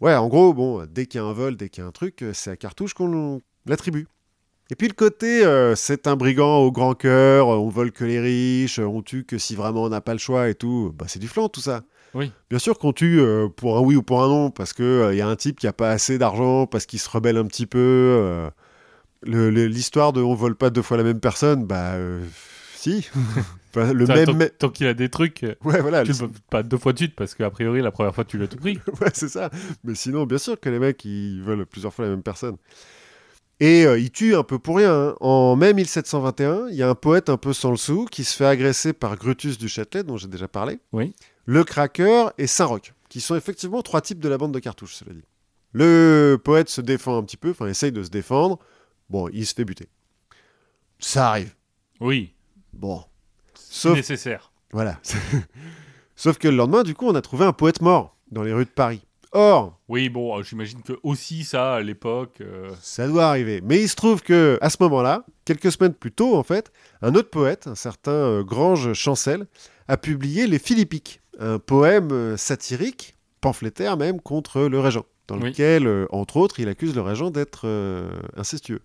Ouais, 0.00 0.14
en 0.14 0.28
gros, 0.28 0.54
bon, 0.54 0.86
dès 0.90 1.06
qu'il 1.06 1.20
y 1.20 1.24
a 1.24 1.26
un 1.26 1.32
vol, 1.32 1.56
dès 1.56 1.68
qu'il 1.68 1.82
y 1.82 1.84
a 1.84 1.88
un 1.88 1.92
truc, 1.92 2.22
euh, 2.22 2.32
c'est 2.32 2.50
à 2.50 2.56
Cartouche 2.56 2.94
qu'on 2.94 3.42
l'attribue. 3.66 4.06
Et 4.70 4.74
puis 4.74 4.88
le 4.88 4.94
côté, 4.94 5.44
euh, 5.44 5.76
c'est 5.76 6.08
un 6.08 6.16
brigand 6.16 6.58
au 6.58 6.72
grand 6.72 6.94
cœur, 6.94 7.46
on 7.48 7.68
vole 7.68 7.92
que 7.92 8.04
les 8.04 8.18
riches, 8.18 8.80
on 8.80 9.00
tue 9.00 9.24
que 9.24 9.38
si 9.38 9.54
vraiment 9.54 9.84
on 9.84 9.88
n'a 9.90 10.00
pas 10.00 10.12
le 10.12 10.18
choix 10.18 10.48
et 10.48 10.56
tout, 10.56 10.92
bah 10.98 11.06
c'est 11.08 11.20
du 11.20 11.28
flan 11.28 11.48
tout 11.48 11.60
ça. 11.60 11.82
Oui. 12.16 12.32
Bien 12.50 12.58
sûr 12.58 12.78
qu'on 12.78 12.92
tue 12.92 13.20
euh, 13.20 13.48
pour 13.48 13.76
un 13.76 13.80
oui 13.80 13.94
ou 13.96 14.02
pour 14.02 14.22
un 14.24 14.28
non, 14.28 14.50
parce 14.50 14.72
qu'il 14.72 15.12
y 15.14 15.20
a 15.20 15.28
un 15.28 15.36
type 15.36 15.58
qui 15.60 15.66
a 15.66 15.72
pas 15.72 15.90
assez 15.90 16.18
d'argent, 16.18 16.66
parce 16.66 16.86
qu'il 16.86 16.98
se 16.98 17.08
rebelle 17.10 17.36
un 17.36 17.44
petit 17.46 17.66
peu. 17.66 17.78
euh, 17.78 18.50
L'histoire 19.22 20.12
de 20.12 20.20
on 20.22 20.34
vole 20.34 20.54
pas 20.56 20.70
deux 20.70 20.82
fois 20.82 20.96
la 20.96 21.02
même 21.02 21.20
personne, 21.20 21.64
bah 21.66 21.94
euh, 21.94 22.24
si. 22.76 23.08
Le 23.74 24.06
Tant- 24.06 24.14
même. 24.32 24.48
tant, 24.58 24.70
qu'il 24.70 24.86
a 24.86 24.94
des 24.94 25.10
trucs, 25.10 25.42
euh, 25.44 25.54
Ouais, 25.62 25.82
voilà. 25.82 26.02
tu 26.02 26.12
le 26.12 26.30
pas 26.48 26.62
deux 26.62 26.78
fois 26.78 26.94
de 26.94 26.98
suite 26.98 27.14
parce 27.14 27.34
qu'a 27.34 27.50
priori, 27.50 27.82
la 27.82 27.90
première 27.90 28.14
fois, 28.14 28.24
tu 28.24 28.38
l'as 28.38 28.46
tout 28.46 28.56
pris. 28.56 28.78
ouais, 29.02 29.10
c'est 29.12 29.28
ça. 29.28 29.50
Mais 29.84 29.94
sinon, 29.94 30.24
bien 30.24 30.38
sûr 30.38 30.58
que 30.58 30.70
les 30.70 30.78
mecs, 30.78 31.04
ils 31.04 31.42
veulent 31.42 31.66
plusieurs 31.66 31.92
fois 31.92 32.06
la 32.06 32.12
même 32.12 32.22
personne. 32.22 32.56
Et 33.60 33.84
euh, 33.84 33.98
ils 33.98 34.10
tuent 34.10 34.34
un 34.34 34.44
peu 34.44 34.58
pour 34.58 34.78
rien. 34.78 34.94
hein. 35.10 35.14
En 35.20 35.56
mai 35.56 35.74
1721, 35.74 36.68
il 36.70 36.76
y 36.76 36.82
a 36.82 36.88
un 36.88 36.94
poète 36.94 37.28
un 37.28 37.36
peu 37.36 37.52
sans 37.52 37.70
le 37.70 37.76
sou 37.76 38.06
qui 38.10 38.24
se 38.24 38.34
fait 38.34 38.46
agresser 38.46 38.94
par 38.94 39.16
Grutus 39.16 39.58
du 39.58 39.68
Châtelet, 39.68 40.02
dont 40.02 40.16
j'ai 40.16 40.28
déjà 40.28 40.48
parlé. 40.48 40.78
Oui. 40.92 41.14
Le 41.46 41.64
Cracker 41.64 42.26
et 42.38 42.46
Saint-Roch, 42.46 42.92
qui 43.08 43.20
sont 43.20 43.34
effectivement 43.36 43.82
trois 43.82 44.00
types 44.00 44.18
de 44.20 44.28
la 44.28 44.36
bande 44.36 44.52
de 44.52 44.58
cartouches, 44.58 44.94
cela 44.96 45.12
dit. 45.14 45.24
Le 45.72 46.36
poète 46.42 46.68
se 46.68 46.80
défend 46.80 47.16
un 47.18 47.22
petit 47.22 47.36
peu, 47.36 47.50
enfin 47.50 47.66
essaye 47.66 47.92
de 47.92 48.02
se 48.02 48.10
défendre. 48.10 48.58
Bon, 49.10 49.28
il 49.32 49.46
se 49.46 49.54
fait 49.54 49.64
buter. 49.64 49.88
Ça 50.98 51.28
arrive. 51.30 51.54
Oui, 52.00 52.32
Bon. 52.72 53.02
Sauf 53.54 53.94
nécessaire. 53.96 54.52
Voilà. 54.72 55.00
Sauf 56.16 56.38
que 56.38 56.48
le 56.48 56.56
lendemain, 56.56 56.82
du 56.82 56.94
coup, 56.94 57.06
on 57.06 57.14
a 57.14 57.22
trouvé 57.22 57.44
un 57.44 57.52
poète 57.52 57.80
mort 57.80 58.16
dans 58.30 58.42
les 58.42 58.52
rues 58.52 58.64
de 58.64 58.70
Paris. 58.70 59.02
Or, 59.32 59.78
Oui, 59.88 60.08
bon, 60.08 60.38
euh, 60.38 60.42
j'imagine 60.42 60.82
que 60.82 60.94
aussi 61.02 61.44
ça, 61.44 61.74
à 61.74 61.80
l'époque. 61.82 62.38
euh, 62.40 62.70
ça 62.80 63.06
doit 63.06 63.26
arriver. 63.28 63.60
Mais 63.62 63.82
il 63.82 63.88
se 63.88 63.96
trouve 63.96 64.22
que 64.22 64.58
à 64.62 64.70
ce 64.70 64.76
moment-là, 64.80 65.24
quelques 65.44 65.70
semaines 65.72 65.92
plus 65.94 66.12
tôt, 66.12 66.36
en 66.36 66.42
fait, 66.42 66.72
un 67.02 67.14
autre 67.14 67.28
poète, 67.30 67.66
un 67.66 67.74
certain 67.74 68.12
euh, 68.12 68.42
Grange 68.44 68.92
Chancel, 68.94 69.46
a 69.88 69.96
publié 69.96 70.46
Les 70.46 70.58
Philippiques, 70.58 71.20
un 71.38 71.58
poème 71.58 72.10
euh, 72.12 72.36
satirique, 72.36 73.14
pamphlétaire 73.40 73.96
même, 73.96 74.20
contre 74.20 74.62
le 74.62 74.80
régent, 74.80 75.04
dans 75.28 75.38
Oui. 75.38 75.50
lequel, 75.50 75.86
euh, 75.86 76.06
entre 76.10 76.36
autres, 76.38 76.60
il 76.60 76.68
accuse 76.68 76.94
le 76.94 77.02
régent 77.02 77.30
d'être 77.30 77.62
euh, 77.66 78.10
incestueux. 78.36 78.80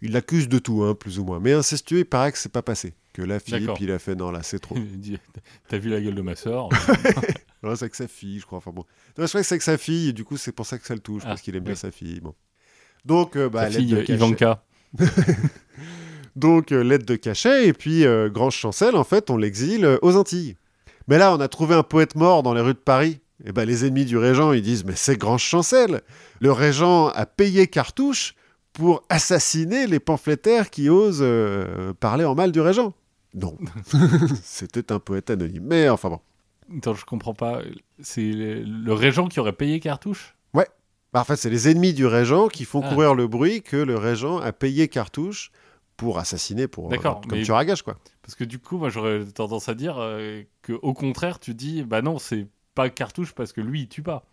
Il 0.00 0.12
l'accuse 0.12 0.48
de 0.48 0.58
tout, 0.60 0.84
hein, 0.84 0.94
plus 0.94 1.18
ou 1.18 1.24
moins. 1.24 1.40
Mais 1.40 1.52
incestueux, 1.52 1.98
il 1.98 2.04
paraît 2.04 2.30
que 2.30 2.38
c'est 2.38 2.52
pas 2.52 2.62
passé. 2.62 2.94
Que 3.12 3.22
là, 3.22 3.40
Philippe, 3.40 3.72
il 3.80 3.90
a 3.90 3.98
fait 3.98 4.14
non, 4.14 4.30
là, 4.30 4.44
c'est 4.44 4.60
trop. 4.60 4.76
T'as 5.68 5.78
vu 5.78 5.90
la 5.90 6.00
gueule 6.00 6.14
de 6.14 6.22
ma 6.22 6.36
sœur 6.36 6.68
Non, 7.64 7.74
c'est 7.74 7.82
avec 7.84 7.96
sa 7.96 8.06
fille, 8.06 8.38
je 8.38 8.46
crois. 8.46 8.58
Enfin 8.58 8.70
bon. 8.70 8.84
Non, 9.16 9.24
je 9.24 9.28
crois 9.28 9.40
que 9.40 9.46
c'est 9.46 9.54
avec 9.54 9.62
sa 9.62 9.76
fille, 9.76 10.10
et 10.10 10.12
du 10.12 10.22
coup, 10.24 10.36
c'est 10.36 10.52
pour 10.52 10.66
ça 10.66 10.78
que 10.78 10.86
ça 10.86 10.94
le 10.94 11.00
touche, 11.00 11.22
Ah, 11.24 11.30
parce 11.30 11.40
qu'il 11.40 11.56
aime 11.56 11.64
bien 11.64 11.74
sa 11.74 11.90
fille. 11.90 12.20
Bon. 12.20 12.34
Donc, 13.04 13.34
euh, 13.34 13.48
bah, 13.48 13.68
fille. 13.68 14.04
Ivanka. 14.08 14.62
Donc, 16.36 16.70
euh, 16.70 16.82
lettre 16.82 17.04
de 17.06 17.16
cachet, 17.16 17.66
et 17.66 17.72
puis 17.72 18.04
euh, 18.04 18.28
Grange 18.30 18.54
Chancel, 18.54 18.94
en 18.94 19.02
fait, 19.04 19.30
on 19.30 19.36
l'exile 19.36 19.98
aux 20.02 20.16
Antilles. 20.16 20.56
Mais 21.08 21.18
là, 21.18 21.34
on 21.34 21.40
a 21.40 21.48
trouvé 21.48 21.74
un 21.74 21.82
poète 21.82 22.14
mort 22.14 22.42
dans 22.42 22.54
les 22.54 22.60
rues 22.60 22.74
de 22.74 22.78
Paris. 22.78 23.20
Et 23.44 23.52
ben, 23.52 23.64
les 23.64 23.84
ennemis 23.86 24.04
du 24.04 24.16
régent, 24.18 24.52
ils 24.54 24.62
disent 24.62 24.84
Mais 24.84 24.94
c'est 24.96 25.16
Grange 25.16 25.42
Chancel 25.42 26.02
Le 26.40 26.52
régent 26.52 27.08
a 27.08 27.24
payé 27.26 27.66
Cartouche 27.66 28.34
pour 28.72 29.02
assassiner 29.08 29.86
les 29.86 30.00
pamphlétaires 30.00 30.70
qui 30.70 30.88
osent 30.88 31.20
euh, 31.22 31.92
parler 31.98 32.24
en 32.24 32.34
mal 32.34 32.52
du 32.52 32.60
régent. 32.60 32.92
Non, 33.34 33.56
c'était 34.42 34.92
un 34.92 34.98
poète 34.98 35.30
anonyme. 35.30 35.64
Mais 35.64 35.88
enfin 35.88 36.08
bon. 36.08 36.20
Attends, 36.76 36.94
je 36.94 37.04
comprends 37.04 37.34
pas. 37.34 37.60
C'est 38.00 38.22
le, 38.22 38.62
le 38.62 38.92
régent 38.92 39.28
qui 39.28 39.40
aurait 39.40 39.52
payé 39.52 39.80
Cartouche? 39.80 40.34
Bah, 41.10 41.20
en 41.22 41.24
fait, 41.24 41.36
c'est 41.36 41.48
les 41.48 41.70
ennemis 41.70 41.94
du 41.94 42.04
régent 42.04 42.48
qui 42.48 42.66
font 42.66 42.82
Ah. 42.84 42.92
courir 42.92 43.14
le 43.14 43.26
bruit 43.26 43.62
que 43.62 43.78
le 43.78 43.96
régent 43.96 44.40
a 44.40 44.52
payé 44.52 44.88
Cartouche 44.88 45.50
pour 45.96 46.18
assassiner, 46.18 46.68
pour 46.68 46.88
euh, 46.88 46.90
D'accord, 46.90 47.22
comme 47.22 47.38
mais- 47.38 47.44
tueur 47.44 47.56
à 47.56 47.64
gage, 47.64 47.80
quoi. 47.80 47.96
Parce 48.28 48.36
que 48.36 48.44
du 48.44 48.58
coup, 48.58 48.76
moi, 48.76 48.90
j'aurais 48.90 49.24
tendance 49.24 49.70
à 49.70 49.74
dire 49.74 49.96
euh, 49.98 50.42
que 50.60 50.74
au 50.82 50.92
contraire, 50.92 51.38
tu 51.40 51.54
dis, 51.54 51.82
bah 51.82 52.02
non, 52.02 52.18
c'est 52.18 52.46
pas 52.74 52.90
Cartouche 52.90 53.32
parce 53.32 53.54
que 53.54 53.62
lui, 53.62 53.80
il 53.80 53.88
tue 53.88 54.02
pas. 54.02 54.26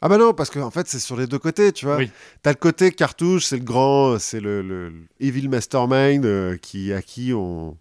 Ah 0.00 0.08
bah 0.08 0.16
non, 0.16 0.32
parce 0.32 0.48
que 0.48 0.60
en 0.60 0.70
fait, 0.70 0.86
c'est 0.86 1.00
sur 1.00 1.16
les 1.16 1.26
deux 1.26 1.40
côtés, 1.40 1.72
tu 1.72 1.86
vois. 1.86 1.96
Oui. 1.96 2.08
T'as 2.42 2.50
le 2.52 2.56
côté 2.56 2.92
Cartouche, 2.92 3.46
c'est 3.46 3.56
le 3.56 3.64
grand, 3.64 4.20
c'est 4.20 4.38
le, 4.38 4.62
le- 4.62 4.90
le 4.90 5.08
evil 5.18 5.48
mastermind 5.48 6.24
euh, 6.24 6.56
qui, 6.56 6.92
à 6.92 7.02
qui 7.02 7.32
on, 7.34 7.76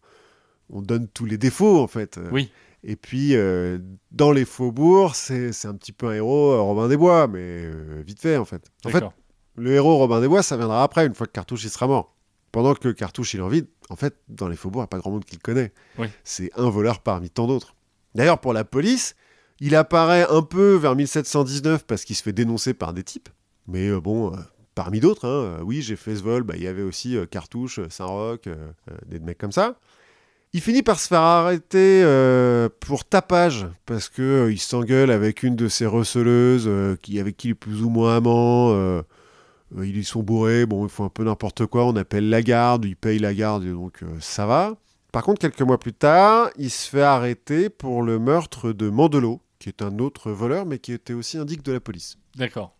on 0.71 0.81
donne 0.81 1.07
tous 1.09 1.25
les 1.25 1.37
défauts, 1.37 1.79
en 1.79 1.87
fait. 1.87 2.17
Euh, 2.17 2.27
Oui. 2.31 2.49
Et 2.83 2.95
puis, 2.95 3.35
euh, 3.35 3.77
dans 4.11 4.31
les 4.31 4.45
faubourgs, 4.45 5.13
c'est 5.13 5.65
un 5.67 5.75
petit 5.75 5.91
peu 5.91 6.07
un 6.07 6.13
héros, 6.13 6.53
euh, 6.53 6.59
Robin 6.59 6.87
des 6.87 6.97
Bois, 6.97 7.27
mais 7.27 7.37
euh, 7.65 8.01
vite 8.03 8.19
fait, 8.19 8.37
en 8.37 8.45
fait. 8.45 8.63
En 8.83 8.89
fait. 8.89 9.03
Le 9.57 9.71
héros 9.73 9.97
Robin 9.97 10.21
des 10.21 10.27
Bois, 10.27 10.41
ça 10.41 10.57
viendra 10.57 10.81
après, 10.81 11.05
une 11.05 11.13
fois 11.13 11.27
que 11.27 11.31
Cartouche 11.33 11.63
il 11.65 11.69
sera 11.69 11.85
mort. 11.85 12.15
Pendant 12.51 12.73
que 12.73 12.89
Cartouche 12.89 13.33
il 13.33 13.41
est 13.41 13.43
en 13.43 13.49
vie, 13.49 13.65
en 13.89 13.95
fait, 13.95 14.15
dans 14.29 14.47
les 14.47 14.55
faubourgs, 14.55 14.81
il 14.81 14.85
n'y 14.85 14.85
a 14.85 14.87
pas 14.87 14.97
grand 14.99 15.11
monde 15.11 15.25
qui 15.25 15.35
le 15.35 15.41
connaît. 15.41 15.71
Oui. 15.99 16.07
C'est 16.23 16.51
un 16.55 16.69
voleur 16.69 16.99
parmi 17.01 17.29
tant 17.29 17.47
d'autres. 17.47 17.75
D'ailleurs, 18.15 18.39
pour 18.39 18.53
la 18.53 18.63
police, 18.63 19.15
il 19.59 19.75
apparaît 19.75 20.25
un 20.29 20.41
peu 20.41 20.75
vers 20.75 20.95
1719 20.95 21.85
parce 21.85 22.03
qu'il 22.05 22.15
se 22.15 22.23
fait 22.23 22.33
dénoncer 22.33 22.73
par 22.73 22.93
des 22.93 23.03
types. 23.03 23.29
Mais 23.67 23.87
euh, 23.89 23.99
bon, 24.01 24.33
euh, 24.33 24.37
parmi 24.73 24.99
d'autres. 24.99 25.27
hein. 25.27 25.59
Oui, 25.63 25.81
j'ai 25.81 25.95
fait 25.95 26.15
ce 26.15 26.23
vol, 26.23 26.43
bah, 26.43 26.53
il 26.57 26.63
y 26.63 26.67
avait 26.67 26.81
aussi 26.81 27.15
euh, 27.17 27.25
Cartouche, 27.25 27.79
euh, 27.79 27.87
Saint-Roch, 27.89 28.41
euh, 28.47 28.55
euh, 28.91 28.97
des 29.07 29.19
mecs 29.19 29.37
comme 29.37 29.51
ça. 29.51 29.75
Il 30.53 30.61
finit 30.61 30.83
par 30.83 30.99
se 30.99 31.07
faire 31.09 31.19
arrêter 31.19 32.01
euh, 32.03 32.69
pour 32.79 33.03
tapage 33.03 33.67
parce 33.85 34.07
que 34.07 34.21
euh, 34.21 34.51
il 34.51 34.59
s'engueule 34.59 35.11
avec 35.11 35.43
une 35.43 35.57
de 35.57 35.67
ses 35.67 35.85
receleuses 35.85 36.65
euh, 36.67 36.95
qui, 37.01 37.19
avec 37.19 37.35
qui 37.35 37.49
il 37.49 37.51
est 37.51 37.55
plus 37.55 37.81
ou 37.83 37.89
moins 37.89 38.15
amant. 38.17 38.69
Euh, 39.77 39.87
ils 39.87 40.05
sont 40.05 40.23
bourrés, 40.23 40.65
bon, 40.65 40.85
ils 40.85 40.89
font 40.89 41.05
un 41.05 41.09
peu 41.09 41.23
n'importe 41.23 41.65
quoi. 41.65 41.85
On 41.85 41.95
appelle 41.95 42.29
la 42.29 42.41
garde, 42.41 42.85
ils 42.85 42.95
payent 42.95 43.19
la 43.19 43.33
garde, 43.33 43.65
donc 43.65 44.03
euh, 44.03 44.17
ça 44.19 44.45
va. 44.45 44.75
Par 45.11 45.23
contre, 45.23 45.39
quelques 45.39 45.61
mois 45.61 45.79
plus 45.79 45.93
tard, 45.93 46.49
il 46.57 46.69
se 46.69 46.89
fait 46.89 47.01
arrêter 47.01 47.69
pour 47.69 48.03
le 48.03 48.19
meurtre 48.19 48.73
de 48.73 48.89
Mandelot, 48.89 49.41
qui 49.59 49.69
est 49.69 49.81
un 49.81 49.99
autre 49.99 50.31
voleur, 50.31 50.65
mais 50.65 50.79
qui 50.79 50.91
était 50.91 51.13
aussi 51.13 51.37
indique 51.37 51.63
de 51.63 51.71
la 51.71 51.79
police. 51.79 52.17
D'accord. 52.35 52.75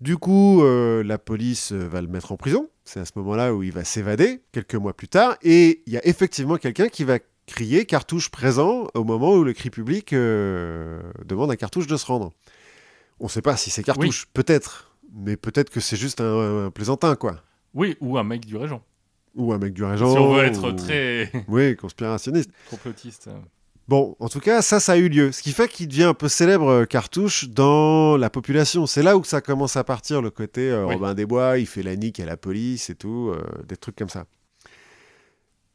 Du 0.00 0.16
coup, 0.16 0.62
euh, 0.62 1.02
la 1.02 1.18
police 1.18 1.72
va 1.72 2.00
le 2.00 2.08
mettre 2.08 2.32
en 2.32 2.36
prison. 2.36 2.68
C'est 2.84 3.00
à 3.00 3.04
ce 3.04 3.12
moment-là 3.16 3.54
où 3.54 3.62
il 3.62 3.72
va 3.72 3.84
s'évader, 3.84 4.42
quelques 4.52 4.74
mois 4.74 4.94
plus 4.94 5.08
tard. 5.08 5.36
Et 5.42 5.82
il 5.86 5.92
y 5.92 5.98
a 5.98 6.06
effectivement 6.06 6.56
quelqu'un 6.56 6.88
qui 6.88 7.04
va 7.04 7.18
crier 7.46 7.84
cartouche 7.84 8.30
présent 8.30 8.86
au 8.94 9.04
moment 9.04 9.34
où 9.34 9.44
le 9.44 9.52
cri 9.52 9.70
public 9.70 10.12
euh, 10.12 11.02
demande 11.24 11.50
à 11.50 11.56
cartouche 11.56 11.86
de 11.86 11.96
se 11.96 12.06
rendre. 12.06 12.30
On 13.18 13.24
ne 13.24 13.28
sait 13.28 13.42
pas 13.42 13.56
si 13.56 13.70
c'est 13.70 13.82
cartouche, 13.82 14.26
peut-être. 14.32 14.89
Mais 15.14 15.36
peut-être 15.36 15.70
que 15.70 15.80
c'est 15.80 15.96
juste 15.96 16.20
un, 16.20 16.66
un 16.66 16.70
plaisantin, 16.70 17.14
quoi. 17.16 17.36
Oui, 17.74 17.96
ou 18.00 18.18
un 18.18 18.24
mec 18.24 18.44
du 18.46 18.56
régent. 18.56 18.82
Ou 19.36 19.52
un 19.52 19.58
mec 19.58 19.72
du 19.72 19.84
régent. 19.84 20.10
si 20.12 20.18
on 20.18 20.34
veut 20.34 20.44
être 20.44 20.68
ou- 20.68 20.72
très 20.72 21.30
Oui, 21.48 21.76
conspirationniste. 21.76 22.50
complotiste. 22.68 23.28
Bon, 23.88 24.14
en 24.20 24.28
tout 24.28 24.38
cas, 24.40 24.62
ça, 24.62 24.78
ça 24.78 24.92
a 24.92 24.96
eu 24.96 25.08
lieu. 25.08 25.32
Ce 25.32 25.42
qui 25.42 25.50
fait 25.52 25.66
qu'il 25.68 25.88
devient 25.88 26.04
un 26.04 26.14
peu 26.14 26.28
célèbre, 26.28 26.68
euh, 26.68 26.84
Cartouche, 26.84 27.48
dans 27.48 28.16
la 28.16 28.30
population. 28.30 28.86
C'est 28.86 29.02
là 29.02 29.16
où 29.16 29.24
ça 29.24 29.40
commence 29.40 29.76
à 29.76 29.82
partir, 29.82 30.22
le 30.22 30.30
côté 30.30 30.70
euh, 30.70 30.84
Oui. 30.86 30.94
Robin 30.94 31.14
des 31.14 31.26
Bois, 31.26 31.58
il 31.58 31.66
fait 31.66 31.82
la 31.82 31.96
nique 31.96 32.20
à 32.20 32.24
la 32.24 32.36
police 32.36 32.88
et 32.90 32.94
tout, 32.94 33.32
euh, 33.34 33.42
des 33.66 33.76
trucs 33.76 33.96
comme 33.96 34.08
ça. 34.08 34.26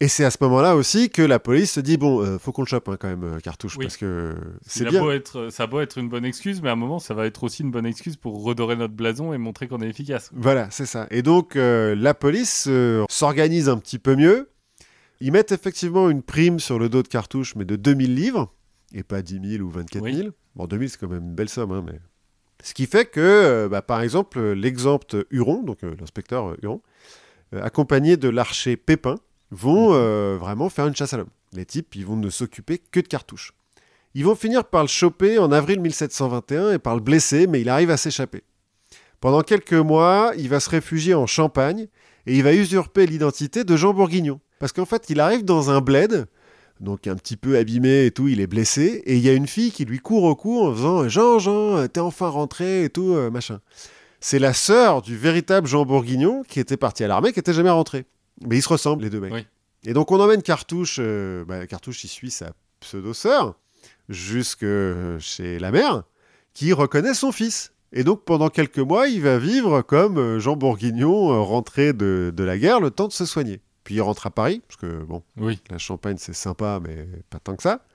Et 0.01 0.09
c'est 0.09 0.25
à 0.25 0.29
ce 0.31 0.37
moment-là 0.41 0.75
aussi 0.75 1.09
que 1.09 1.21
la 1.21 1.39
police 1.39 1.71
se 1.71 1.79
dit 1.79 1.95
bon, 1.95 2.21
euh, 2.21 2.37
faut 2.37 2.51
qu'on 2.51 2.63
le 2.63 2.67
chope 2.67 2.89
hein, 2.89 2.97
quand 2.99 3.07
même, 3.07 3.23
euh, 3.23 3.39
Cartouche, 3.39 3.77
Oui. 3.77 3.85
parce 3.85 3.95
que 3.95 4.35
c'est 4.65 4.83
bien. 4.89 4.99
beau 5.01 5.11
être, 5.11 5.47
ça 5.51 5.63
a 5.63 5.67
beau 5.67 5.79
être 5.79 5.97
une 5.97 6.09
bonne 6.09 6.25
excuse, 6.25 6.61
mais 6.61 6.67
à 6.67 6.73
un 6.73 6.75
moment, 6.75 6.99
ça 6.99 7.13
va 7.13 7.25
être 7.25 7.43
aussi 7.45 7.61
une 7.63 7.71
bonne 7.71 7.85
excuse 7.85 8.17
pour 8.17 8.43
redorer 8.43 8.75
notre 8.75 8.93
blason 8.93 9.31
et 9.33 9.37
montrer 9.37 9.69
qu'on 9.69 9.81
est 9.81 9.87
efficace. 9.87 10.31
Voilà, 10.33 10.67
c'est 10.69 10.85
ça. 10.85 11.07
Et 11.11 11.21
donc, 11.21 11.55
euh, 11.55 11.95
la 11.95 12.13
police 12.13 12.67
s'organise 13.09 13.69
un 13.69 13.77
petit 13.77 13.97
peu 13.99 14.17
mieux. 14.17 14.49
Ils 15.21 15.31
mettent 15.31 15.53
effectivement 15.53 16.09
une 16.09 16.23
prime 16.23 16.59
sur 16.59 16.77
le 16.77 16.89
dos 16.89 17.01
de 17.01 17.07
cartouche, 17.07 17.55
mais 17.55 17.63
de 17.63 17.77
2000 17.77 18.15
livres, 18.15 18.53
et 18.93 19.03
pas 19.03 19.21
10 19.21 19.39
000 19.59 19.63
ou 19.63 19.69
24 19.69 20.03
000. 20.03 20.05
Oui. 20.27 20.29
Bon, 20.57 20.67
2000, 20.67 20.89
c'est 20.89 20.97
quand 20.99 21.07
même 21.07 21.23
une 21.23 21.35
belle 21.35 21.47
somme. 21.49 21.71
hein, 21.71 21.83
mais... 21.85 21.99
Ce 22.61 22.73
qui 22.73 22.85
fait 22.85 23.05
que, 23.05 23.67
bah, 23.71 23.81
par 23.81 24.01
exemple, 24.01 24.41
l'exemple 24.51 25.25
Huron, 25.31 25.63
donc 25.63 25.83
l'inspecteur 25.83 26.55
Huron, 26.63 26.81
accompagné 27.53 28.17
de 28.17 28.27
l'archer 28.27 28.75
Pépin, 28.75 29.15
vont 29.51 29.93
euh, 29.93 30.37
vraiment 30.39 30.69
faire 30.69 30.87
une 30.87 30.95
chasse 30.95 31.13
à 31.13 31.17
l'homme. 31.17 31.29
Les 31.53 31.65
types, 31.65 31.95
ils 31.95 32.05
vont 32.05 32.15
ne 32.15 32.29
s'occuper 32.29 32.79
que 32.91 32.99
de 32.99 33.07
cartouches. 33.07 33.53
Ils 34.13 34.25
vont 34.25 34.35
finir 34.35 34.65
par 34.65 34.81
le 34.81 34.87
choper 34.87 35.39
en 35.39 35.51
avril 35.51 35.79
1721 35.81 36.73
et 36.73 36.79
par 36.79 36.95
le 36.95 37.01
blesser, 37.01 37.47
mais 37.47 37.61
il 37.61 37.69
arrive 37.69 37.91
à 37.91 37.97
s'échapper. 37.97 38.43
Pendant 39.19 39.41
quelques 39.41 39.73
mois, 39.73 40.33
il 40.37 40.49
va 40.49 40.59
se 40.59 40.69
réfugier 40.69 41.13
en 41.13 41.27
Champagne 41.27 41.87
et 42.25 42.35
il 42.37 42.43
va 42.43 42.53
usurper 42.53 43.05
l'identité 43.05 43.63
de 43.63 43.75
Jean 43.75 43.93
Bourguignon. 43.93 44.39
Parce 44.59 44.71
qu'en 44.71 44.85
fait, 44.85 45.09
il 45.09 45.19
arrive 45.19 45.43
dans 45.43 45.69
un 45.69 45.81
bled, 45.81 46.27
donc 46.79 47.07
un 47.07 47.15
petit 47.15 47.35
peu 47.35 47.57
abîmé 47.57 48.05
et 48.05 48.11
tout, 48.11 48.27
il 48.27 48.39
est 48.39 48.47
blessé, 48.47 49.03
et 49.05 49.15
il 49.15 49.21
y 49.21 49.29
a 49.29 49.33
une 49.33 49.47
fille 49.47 49.71
qui 49.71 49.85
lui 49.85 49.99
court 49.99 50.23
au 50.23 50.35
cou 50.35 50.61
en 50.61 50.73
faisant 50.73 51.09
Jean, 51.09 51.39
Jean, 51.39 51.87
t'es 51.87 51.99
enfin 51.99 52.29
rentré 52.29 52.85
et 52.85 52.89
tout, 52.89 53.13
euh, 53.13 53.29
machin. 53.29 53.59
C'est 54.19 54.39
la 54.39 54.53
sœur 54.53 55.01
du 55.01 55.17
véritable 55.17 55.67
Jean 55.67 55.85
Bourguignon 55.85 56.43
qui 56.47 56.59
était 56.59 56.77
parti 56.77 57.03
à 57.03 57.07
l'armée, 57.07 57.33
qui 57.33 57.39
était 57.39 57.53
jamais 57.53 57.69
rentré. 57.69 58.05
Mais 58.41 58.57
ils 58.57 58.61
se 58.61 58.69
ressemblent, 58.69 59.03
les 59.03 59.09
deux 59.09 59.19
mecs. 59.19 59.33
Oui. 59.33 59.45
Et 59.85 59.93
donc 59.93 60.11
on 60.11 60.19
emmène 60.19 60.41
Cartouche, 60.41 60.97
euh, 60.99 61.45
bah, 61.45 61.67
Cartouche, 61.67 62.03
il 62.03 62.07
suit 62.07 62.31
sa 62.31 62.53
pseudo-sœur 62.79 63.55
jusque 64.09 64.65
chez 65.19 65.59
la 65.59 65.71
mère, 65.71 66.03
qui 66.53 66.73
reconnaît 66.73 67.13
son 67.13 67.31
fils. 67.31 67.71
Et 67.93 68.03
donc 68.03 68.25
pendant 68.25 68.49
quelques 68.49 68.79
mois, 68.79 69.07
il 69.07 69.21
va 69.21 69.37
vivre 69.37 69.81
comme 69.81 70.17
euh, 70.17 70.39
Jean 70.39 70.55
Bourguignon 70.55 71.31
euh, 71.31 71.39
rentré 71.39 71.93
de, 71.93 72.33
de 72.35 72.43
la 72.43 72.57
guerre, 72.57 72.79
le 72.81 72.91
temps 72.91 73.07
de 73.07 73.13
se 73.13 73.25
soigner. 73.25 73.61
Puis 73.83 73.95
il 73.95 74.01
rentre 74.01 74.25
à 74.27 74.31
Paris, 74.31 74.61
parce 74.67 74.81
que 74.81 75.03
bon, 75.03 75.21
Oui. 75.37 75.61
la 75.69 75.77
Champagne 75.77 76.17
c'est 76.17 76.33
sympa, 76.33 76.79
mais 76.83 77.07
pas 77.29 77.39
tant 77.39 77.55
que 77.55 77.61
ça. 77.63 77.85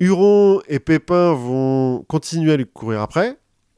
Huron 0.00 0.60
et 0.68 0.78
Pépin 0.78 1.32
vont 1.34 2.04
continuer 2.08 2.52
à 2.52 2.56
lui 2.56 2.66
courir 2.66 3.00
après. 3.00 3.36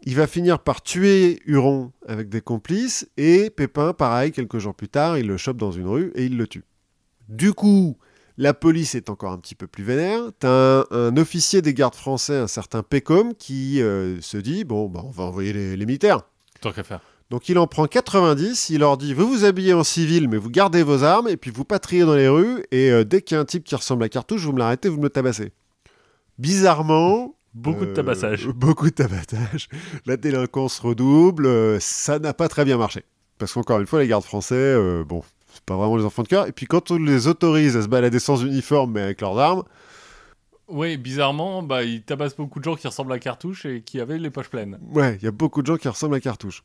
Il 0.09 0.15
va 0.15 0.29
finir 0.29 0.61
par 0.61 0.83
tuer 0.83 1.43
Huron 1.47 1.91
avec 2.07 2.29
des 2.29 2.41
complices 2.41 3.09
et 3.17 3.51
Pépin, 3.51 3.93
pareil, 3.93 4.31
quelques 4.31 4.59
jours 4.59 4.75
plus 4.75 4.89
tard, 4.89 5.19
il 5.19 5.27
le 5.27 5.37
chope 5.37 5.57
dans 5.57 5.73
une 5.73 5.89
rue 5.89 6.13
et 6.15 6.27
il 6.27 6.37
le 6.37 6.47
tue. 6.47 6.63
Du 7.29 7.53
coup, 7.53 7.99
la 8.39 8.55
police 8.55 8.95
est 8.95 9.11
encore 9.11 9.33
un 9.33 9.39
petit 9.39 9.57
peu 9.57 9.67
plus 9.67 9.83
vénère. 9.83 10.31
T'as 10.39 10.49
un, 10.49 10.85
un 10.93 11.17
officier 11.17 11.61
des 11.61 11.75
gardes 11.75 11.97
français, 11.97 12.37
un 12.37 12.47
certain 12.47 12.85
Pécom, 12.85 13.35
qui 13.35 13.83
euh, 13.83 14.21
se 14.21 14.37
dit 14.37 14.63
bon, 14.63 14.89
bah, 14.89 15.03
on 15.05 15.11
va 15.11 15.25
envoyer 15.25 15.53
les, 15.53 15.77
les 15.77 15.87
militaires. 15.87 16.23
Tant 16.61 16.71
qu'à 16.71 16.85
faire. 16.85 17.01
Donc 17.31 17.49
il 17.49 17.59
en 17.59 17.67
prend 17.67 17.87
90, 17.87 18.71
il 18.71 18.79
leur 18.79 18.99
dit 18.99 19.13
vous 19.13 19.27
vous 19.27 19.45
habillez 19.45 19.75
en 19.75 19.83
civil 19.83 20.29
mais 20.29 20.37
vous 20.37 20.51
gardez 20.51 20.85
vos 20.85 21.03
armes 21.03 21.27
et 21.27 21.37
puis 21.37 21.51
vous 21.51 21.65
patriez 21.65 22.05
dans 22.05 22.15
les 22.15 22.29
rues 22.29 22.63
et 22.71 22.93
euh, 22.93 23.03
dès 23.03 23.23
qu'il 23.23 23.35
y 23.35 23.39
a 23.39 23.41
un 23.41 23.45
type 23.45 23.65
qui 23.65 23.75
ressemble 23.75 24.05
à 24.05 24.09
Cartouche, 24.09 24.43
vous 24.43 24.53
me 24.53 24.61
l'arrêtez, 24.61 24.89
vous 24.89 24.99
me 24.99 25.03
le 25.03 25.11
tabassez. 25.11 25.51
Bizarrement... 26.39 27.36
Beaucoup 27.57 27.87
de 27.87 27.91
euh, 27.91 27.95
tabassage. 27.95 28.47
Beaucoup 28.49 28.85
de 28.87 28.95
tabassage. 28.95 29.69
La 30.05 30.17
délinquance 30.19 30.79
redouble, 30.79 31.47
euh, 31.47 31.79
ça 31.81 32.19
n'a 32.19 32.35
pas 32.35 32.49
très 32.49 32.65
bien 32.67 32.77
marché. 32.77 33.05
Parce 33.39 33.53
qu'encore 33.55 33.81
une 33.81 33.87
fois, 33.87 34.01
les 34.01 34.09
gardes 34.09 34.25
français, 34.25 34.55
euh, 34.55 35.05
bon, 35.05 35.23
c'est 35.53 35.65
pas 35.65 35.75
vraiment 35.77 35.97
les 35.97 36.05
enfants 36.05 36.23
de 36.23 36.29
cœur. 36.29 36.47
Et 36.47 36.53
puis 36.53 36.67
quand 36.67 36.91
on 36.91 36.99
les 36.99 37.27
autorise 37.29 37.77
à 37.77 37.83
se 37.83 37.89
balader 37.89 38.19
sans 38.19 38.45
uniforme 38.45 38.93
mais 38.93 39.01
avec 39.03 39.21
leurs 39.23 39.39
armes, 39.39 39.65
Oui, 40.69 40.97
bizarrement, 40.97 41.63
bah, 41.63 41.83
il 41.85 42.03
tabasse 42.03 42.37
beaucoup 42.37 42.59
de 42.59 42.65
gens 42.65 42.75
qui 42.77 42.87
ressemblent 42.87 43.13
à 43.13 43.19
Cartouche 43.19 43.65
et 43.67 43.83
qui 43.83 44.01
avaient 44.01 44.19
les 44.19 44.31
poches 44.31 44.51
pleines. 44.51 44.79
Ouais, 44.91 45.17
il 45.21 45.25
y 45.25 45.29
a 45.29 45.31
beaucoup 45.33 45.63
de 45.63 45.67
gens 45.67 45.77
qui 45.77 45.89
ressemblent 45.89 46.17
à 46.17 46.21
Cartouche. 46.21 46.63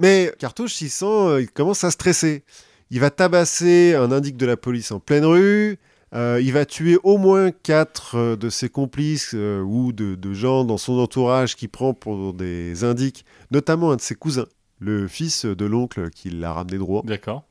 Mais 0.00 0.32
Cartouche, 0.38 0.80
il 0.80 0.90
sent, 0.90 1.04
euh, 1.06 1.40
il 1.40 1.50
commence 1.50 1.84
à 1.84 1.90
stresser. 1.90 2.44
Il 2.90 3.00
va 3.00 3.10
tabasser 3.10 3.94
un 3.94 4.10
indique 4.10 4.36
de 4.36 4.46
la 4.46 4.56
police 4.56 4.90
en 4.90 5.00
pleine 5.00 5.24
rue. 5.24 5.78
Euh, 6.16 6.40
il 6.42 6.52
va 6.52 6.64
tuer 6.64 6.98
au 7.02 7.18
moins 7.18 7.50
quatre 7.50 8.16
euh, 8.16 8.36
de 8.36 8.48
ses 8.48 8.70
complices 8.70 9.32
euh, 9.34 9.60
ou 9.60 9.92
de, 9.92 10.14
de 10.14 10.32
gens 10.32 10.64
dans 10.64 10.78
son 10.78 10.94
entourage 10.94 11.56
qu'il 11.56 11.68
prend 11.68 11.92
pour 11.92 12.32
des 12.32 12.84
indiques, 12.84 13.26
notamment 13.50 13.92
un 13.92 13.96
de 13.96 14.00
ses 14.00 14.14
cousins, 14.14 14.46
le 14.78 15.08
fils 15.08 15.44
de 15.44 15.64
l'oncle 15.66 16.08
qui 16.08 16.30
l'a 16.30 16.54
ramené 16.54 16.78
Rouen. 16.78 17.02
D'accord. 17.04 17.44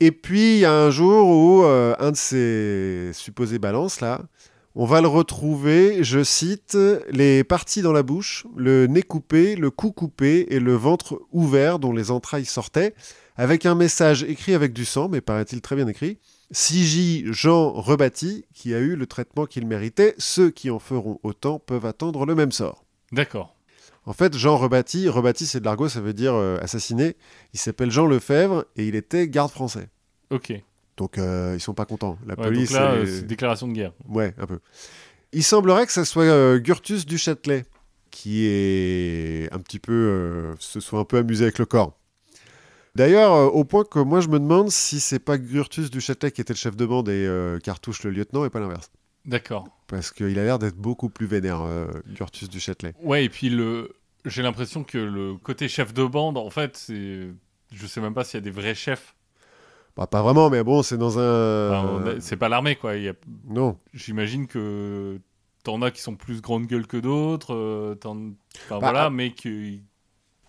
Et 0.00 0.10
puis, 0.10 0.54
il 0.54 0.58
y 0.58 0.64
a 0.64 0.74
un 0.74 0.90
jour 0.90 1.28
où 1.28 1.62
un 1.62 2.10
de 2.10 2.16
ces 2.16 3.12
supposés 3.12 3.60
balances, 3.60 4.00
là, 4.00 4.22
on 4.74 4.84
va 4.84 5.00
le 5.00 5.06
retrouver, 5.06 6.02
je 6.02 6.24
cite, 6.24 6.76
les 7.10 7.44
parties 7.44 7.82
dans 7.82 7.92
la 7.92 8.02
bouche, 8.02 8.44
le 8.56 8.88
nez 8.88 9.02
coupé, 9.02 9.54
le 9.54 9.70
cou 9.70 9.92
coupé 9.92 10.48
et 10.50 10.58
le 10.58 10.74
ventre 10.74 11.22
ouvert 11.30 11.78
dont 11.78 11.92
les 11.92 12.10
entrailles 12.10 12.46
sortaient, 12.46 12.94
avec 13.36 13.64
un 13.64 13.76
message 13.76 14.24
écrit 14.24 14.54
avec 14.54 14.72
du 14.72 14.84
sang, 14.84 15.08
mais 15.08 15.20
paraît-il 15.20 15.60
très 15.60 15.76
bien 15.76 15.86
écrit. 15.86 16.18
Siji 16.52 17.24
Jean 17.32 17.72
rebâti, 17.72 18.44
qui 18.54 18.74
a 18.74 18.78
eu 18.78 18.94
le 18.94 19.06
traitement 19.06 19.46
qu'il 19.46 19.66
méritait, 19.66 20.14
ceux 20.18 20.50
qui 20.50 20.70
en 20.70 20.78
feront 20.78 21.18
autant 21.22 21.58
peuvent 21.58 21.86
attendre 21.86 22.24
le 22.26 22.34
même 22.34 22.52
sort. 22.52 22.84
D'accord. 23.10 23.56
En 24.04 24.12
fait, 24.12 24.36
Jean 24.36 24.56
rebâti, 24.56 25.08
rebâti 25.08 25.46
c'est 25.46 25.60
de 25.60 25.64
l'argot, 25.64 25.88
ça 25.88 26.00
veut 26.00 26.12
dire 26.12 26.34
euh, 26.34 26.58
assassiné. 26.60 27.16
Il 27.54 27.58
s'appelle 27.60 27.90
Jean 27.90 28.06
Lefebvre 28.06 28.64
et 28.76 28.86
il 28.86 28.94
était 28.96 29.28
garde 29.28 29.50
français. 29.50 29.88
Ok. 30.30 30.52
Donc 30.96 31.18
euh, 31.18 31.54
ils 31.56 31.60
sont 31.60 31.74
pas 31.74 31.84
contents. 31.86 32.18
La 32.26 32.34
Ouais, 32.34 32.44
police. 32.44 32.70
donc 32.70 32.80
là, 32.80 32.92
euh, 32.92 33.06
c'est 33.06 33.26
déclaration 33.26 33.66
de 33.68 33.72
guerre. 33.72 33.92
Ouais, 34.08 34.34
un 34.38 34.46
peu. 34.46 34.58
Il 35.32 35.42
semblerait 35.44 35.86
que 35.86 35.92
ça 35.92 36.04
soit 36.04 36.24
euh, 36.24 36.58
Gurtus 36.58 37.06
du 37.06 37.16
Châtelet 37.16 37.64
qui 38.10 38.44
est 38.46 39.48
un 39.54 39.58
petit 39.58 39.78
peu 39.78 39.92
euh, 39.92 40.54
se 40.58 40.80
soit 40.80 40.98
un 41.00 41.04
peu 41.04 41.16
amusé 41.16 41.44
avec 41.44 41.58
le 41.58 41.64
corps. 41.64 41.96
D'ailleurs, 42.94 43.32
euh, 43.32 43.46
au 43.46 43.64
point 43.64 43.84
que 43.84 43.98
moi 43.98 44.20
je 44.20 44.28
me 44.28 44.38
demande 44.38 44.70
si 44.70 45.00
c'est 45.00 45.18
pas 45.18 45.38
Gurtus 45.38 45.90
du 45.90 46.00
Châtelet 46.00 46.30
qui 46.30 46.40
était 46.42 46.52
le 46.52 46.58
chef 46.58 46.76
de 46.76 46.84
bande 46.84 47.08
et 47.08 47.26
euh, 47.26 47.58
Cartouche 47.58 48.02
le 48.04 48.10
lieutenant 48.10 48.44
et 48.44 48.50
pas 48.50 48.60
l'inverse. 48.60 48.90
D'accord. 49.24 49.66
Parce 49.86 50.10
qu'il 50.10 50.38
a 50.38 50.44
l'air 50.44 50.58
d'être 50.58 50.76
beaucoup 50.76 51.08
plus 51.08 51.26
vénère, 51.26 51.62
euh, 51.62 51.86
Gurtus 52.08 52.48
du 52.48 52.60
Châtelet. 52.60 52.92
Ouais, 53.02 53.24
et 53.24 53.28
puis 53.28 53.48
le... 53.48 53.92
j'ai 54.26 54.42
l'impression 54.42 54.84
que 54.84 54.98
le 54.98 55.36
côté 55.36 55.68
chef 55.68 55.94
de 55.94 56.04
bande, 56.04 56.36
en 56.36 56.50
fait, 56.50 56.76
c'est. 56.76 57.28
Je 57.72 57.86
sais 57.86 58.00
même 58.02 58.12
pas 58.14 58.24
s'il 58.24 58.34
y 58.34 58.42
a 58.42 58.44
des 58.44 58.50
vrais 58.50 58.74
chefs. 58.74 59.14
Bah, 59.96 60.06
pas 60.06 60.22
vraiment, 60.22 60.50
mais 60.50 60.62
bon, 60.64 60.82
c'est 60.82 60.98
dans 60.98 61.18
un. 61.18 61.70
Enfin, 62.00 62.14
C'est 62.20 62.36
pas 62.36 62.48
l'armée, 62.48 62.76
quoi. 62.76 62.96
Il 62.96 63.04
y 63.04 63.08
a- 63.08 63.14
Non. 63.46 63.78
J'imagine 63.94 64.46
que 64.46 65.18
t'en 65.62 65.80
as 65.82 65.90
qui 65.90 66.00
sont 66.02 66.16
plus 66.16 66.40
grande 66.42 66.66
gueule 66.66 66.86
que 66.86 66.96
d'autres. 66.98 67.94
t'en- 68.00 68.16
Enfin, 68.16 68.32
Bah, 68.70 68.78
voilà, 68.80 69.04
ah. 69.04 69.10
mais 69.10 69.30
que. 69.32 69.76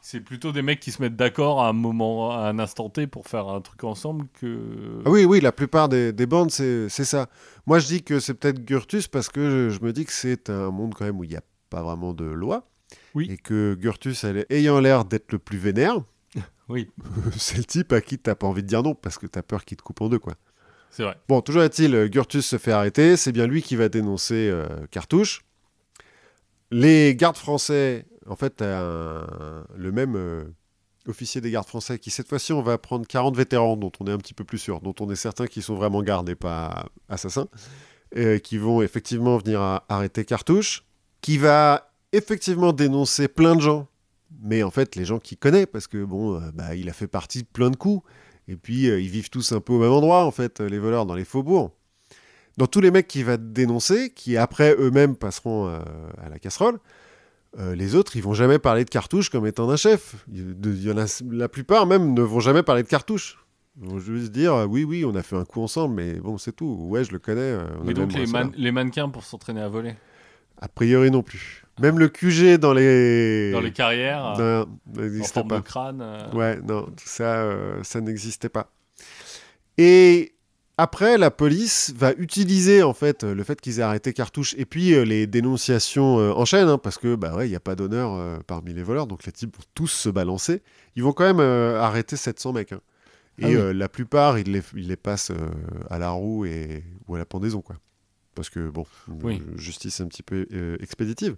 C'est 0.06 0.20
plutôt 0.20 0.52
des 0.52 0.62
mecs 0.62 0.82
qui 0.82 0.92
se 0.92 1.02
mettent 1.02 1.16
d'accord 1.16 1.64
à 1.64 1.70
un 1.70 1.74
moment, 1.74 2.32
à 2.34 2.50
un 2.50 2.60
instant 2.60 2.90
T 2.90 3.08
pour 3.08 3.26
faire 3.26 3.48
un 3.48 3.62
truc 3.62 3.86
ensemble 3.86 4.26
que. 4.34 5.02
Ah 5.06 5.10
oui, 5.10 5.24
oui, 5.24 5.40
la 5.40 5.54
plupart 5.54 5.88
des, 5.88 6.12
des 6.12 6.26
bandes, 6.26 6.52
c'est 6.52 6.90
ça. 6.90 7.30
Moi, 7.68 7.80
je 7.80 7.88
dis 7.88 8.04
que 8.04 8.20
c'est 8.20 8.34
peut-être 8.34 8.66
Gurtus 8.66 9.08
parce 9.08 9.30
que 9.30 9.70
je, 9.70 9.76
je 9.76 9.82
me 9.82 9.94
dis 9.94 10.04
que 10.04 10.12
c'est 10.12 10.50
un 10.50 10.72
monde 10.72 10.94
quand 10.94 11.06
même 11.06 11.18
où 11.18 11.24
il 11.24 11.30
n'y 11.30 11.38
a 11.38 11.44
pas 11.70 11.82
vraiment 11.82 12.12
de 12.14 12.26
loi. 12.26 12.68
Oui. 13.16 13.30
Et 13.32 13.38
que 13.38 13.76
Gurtus, 13.76 14.26
elle 14.26 14.46
ayant 14.50 14.82
l'air 14.82 15.06
d'être 15.06 15.32
le 15.32 15.40
plus 15.40 15.58
vénère, 15.58 15.96
Oui, 16.68 16.92
c'est 17.38 17.58
le 17.58 17.64
type 17.64 17.94
à 17.94 18.02
qui 18.02 18.20
t'as 18.20 18.36
pas 18.36 18.46
envie 18.46 18.62
de 18.62 18.68
dire 18.68 18.84
non 18.84 18.96
parce 18.96 19.18
que 19.18 19.26
t'as 19.26 19.42
peur 19.42 19.64
qu'il 19.64 19.78
te 19.78 19.84
coupe 19.84 20.02
en 20.02 20.10
deux, 20.10 20.20
quoi. 20.20 20.34
c'est 20.92 21.04
vrai. 21.04 21.16
Bon, 21.30 21.40
toujours 21.40 21.64
est-il, 21.64 21.96
euh, 21.96 22.10
Gurtus 22.10 22.46
se 22.46 22.58
fait 22.58 22.74
arrêter, 22.74 23.16
c'est 23.16 23.32
bien 23.32 23.48
lui 23.48 23.62
qui 23.62 23.78
va 23.78 23.88
dénoncer 23.88 24.50
euh, 24.52 24.68
Cartouche. 24.92 25.44
Les 26.72 27.16
gardes 27.16 27.38
français, 27.38 28.06
en 28.28 28.36
fait, 28.36 28.62
le 28.62 29.92
même 29.92 30.16
euh, 30.16 30.44
officier 31.08 31.42
des 31.42 31.52
gardes 31.52 31.68
français 31.68 32.00
qui, 32.00 32.12
cette 32.12 32.28
fois-ci, 32.28 32.54
on 32.54 32.62
va 32.62 32.78
prendre 32.78 33.06
40 33.06 33.36
vétérans 33.36 33.78
dont 33.78 33.92
on 34.00 34.08
est 34.08 34.12
un 34.12 34.18
petit 34.18 34.34
peu 34.34 34.44
plus 34.44 34.58
sûr, 34.58 34.82
dont 34.82 34.96
on 35.00 35.10
est 35.10 35.16
certain 35.16 35.48
qu'ils 35.48 35.64
sont 35.64 35.76
vraiment 35.76 36.02
gardes 36.02 36.30
et 36.30 36.36
pas 36.36 36.86
assassins, 37.10 37.48
qui 38.44 38.58
vont 38.58 38.82
effectivement 38.82 39.38
venir 39.38 39.82
arrêter 39.90 40.24
Cartouche, 40.24 40.86
qui 41.22 41.38
va 41.38 41.92
effectivement 42.12 42.74
dénoncer 42.74 43.28
plein 43.28 43.56
de 43.56 43.62
gens, 43.62 43.88
mais 44.42 44.64
en 44.64 44.72
fait, 44.72 44.96
les 44.96 45.06
gens 45.06 45.20
qu'il 45.20 45.38
connaît, 45.38 45.66
parce 45.66 45.88
que 45.88 46.04
bon, 46.04 46.36
euh, 46.36 46.52
bah, 46.54 46.76
il 46.76 46.90
a 46.90 46.94
fait 46.94 47.08
partie 47.08 47.44
de 47.44 47.48
plein 47.48 47.70
de 47.70 47.76
coups. 47.76 48.04
Et 48.48 48.56
puis, 48.56 48.90
euh, 48.90 49.00
ils 49.00 49.10
vivent 49.10 49.30
tous 49.30 49.52
un 49.52 49.60
peu 49.60 49.74
au 49.74 49.80
même 49.80 49.92
endroit, 49.92 50.26
en 50.26 50.32
fait, 50.32 50.60
les 50.60 50.80
voleurs, 50.80 51.06
dans 51.06 51.16
les 51.16 51.26
faubourgs. 51.26 51.72
Dans 52.58 52.68
tous 52.68 52.82
les 52.82 52.92
mecs 52.92 53.08
qu'il 53.08 53.26
va 53.26 53.38
dénoncer, 53.38 54.12
qui 54.12 54.38
après 54.38 54.76
eux-mêmes 54.78 55.16
passeront 55.16 55.68
à 55.68 56.30
la 56.30 56.38
casserole, 56.38 56.78
euh, 57.60 57.76
les 57.76 57.96
autres, 57.96 58.16
ils 58.16 58.24
vont 58.24 58.34
jamais 58.34 58.60
parler 58.60 58.84
de 58.86 58.90
cartouche 58.90 59.30
comme 59.30 59.46
étant 59.46 59.70
un 59.70 59.76
chef. 59.76 60.16
Il 60.32 60.82
y 60.84 60.92
en 60.92 60.98
a, 60.98 61.22
la 61.32 61.48
plupart 61.50 61.86
même 61.86 62.14
ne 62.14 62.22
vont 62.22 62.40
jamais 62.40 62.64
parler 62.64 62.84
de 62.84 62.88
cartouche. 62.88 63.38
Ils 63.82 63.88
vont 63.90 64.00
juste 64.00 64.32
dire 64.32 64.54
euh, 64.54 64.66
oui, 64.66 64.84
oui, 64.84 65.04
on 65.06 65.16
a 65.16 65.24
fait 65.24 65.36
un 65.36 65.46
coup 65.46 65.62
ensemble, 65.62 65.96
mais 65.96 66.14
bon, 66.16 66.38
c'est 66.38 66.52
tout. 66.56 66.78
Ouais, 66.90 67.04
je 67.04 67.12
le 67.12 67.20
connais. 67.20 67.42
euh, 67.42 67.64
on 67.82 67.86
Mais 67.86 67.94
donc 67.94 68.14
les, 68.14 68.26
man- 68.28 68.52
mannequins 68.72 69.10
pour 69.10 69.24
s'entraîner 69.24 69.62
à 69.62 69.70
voler. 69.70 69.96
A 70.62 70.68
priori 70.68 71.10
non 71.12 71.24
plus. 71.24 71.64
Même 71.82 71.98
le 71.98 72.08
QG 72.08 72.58
dans 72.60 72.74
les. 72.74 73.52
Dans 73.52 73.62
les 73.62 73.72
carrières, 73.72 74.36
Non, 75.44 75.48
pas. 75.48 75.58
de 75.60 75.64
crâne. 75.64 76.28
Ouais, 76.34 76.60
non, 76.62 76.86
ça, 77.04 77.50
ça 77.82 78.00
n'existait 78.00 78.50
pas. 78.50 78.72
Et 79.80 80.33
après, 80.78 81.18
la 81.20 81.30
police 81.32 81.94
va 81.96 82.14
utiliser 82.14 82.82
en 82.82 82.94
fait 82.94 83.24
le 83.24 83.44
fait 83.44 83.62
qu'ils 83.62 83.80
aient 83.80 83.84
arrêté 83.84 84.12
Cartouche 84.14 84.56
et 84.58 84.66
puis 84.66 84.94
euh, 84.94 85.04
les 85.06 85.28
dénonciations 85.28 86.18
euh, 86.20 86.32
enchaînent 86.32 86.68
hein, 86.70 86.78
parce 86.80 86.98
que 86.98 87.16
bah 87.16 87.36
ouais, 87.36 87.48
il 87.48 87.52
y 87.52 87.56
a 87.56 87.60
pas 87.60 87.76
d'honneur 87.76 88.14
euh, 88.14 88.40
parmi 88.48 88.74
les 88.74 88.82
voleurs, 88.84 89.06
donc 89.06 89.26
les 89.26 89.32
types 89.32 89.56
vont 89.56 89.64
tous 89.76 89.88
se 89.88 90.10
balancer. 90.10 90.64
Ils 90.96 91.04
vont 91.04 91.14
quand 91.14 91.26
même 91.26 91.40
euh, 91.40 91.80
arrêter 91.80 92.16
700 92.18 92.54
mecs. 92.54 92.72
hein. 92.72 92.82
Et 93.40 93.46
Ah 93.46 93.48
oui. 93.50 93.56
euh, 93.56 93.74
la 93.74 93.88
plupart, 93.90 94.38
ils 94.40 94.52
les, 94.52 94.62
ils 94.76 94.88
les 94.88 94.96
passent 94.96 95.32
euh, 95.32 95.52
à 95.90 95.98
la 96.00 96.10
roue 96.12 96.46
et, 96.46 96.84
ou 97.08 97.16
à 97.16 97.18
la 97.18 97.26
pendaison, 97.26 97.62
quoi. 97.62 97.76
Parce 98.36 98.50
que, 98.50 98.70
bon, 98.70 98.86
Oui. 99.24 99.42
euh, 99.48 99.58
justice 99.58 100.02
un 100.02 100.08
petit 100.08 100.24
peu 100.24 100.48
euh, 100.54 100.78
expéditive. 100.82 101.36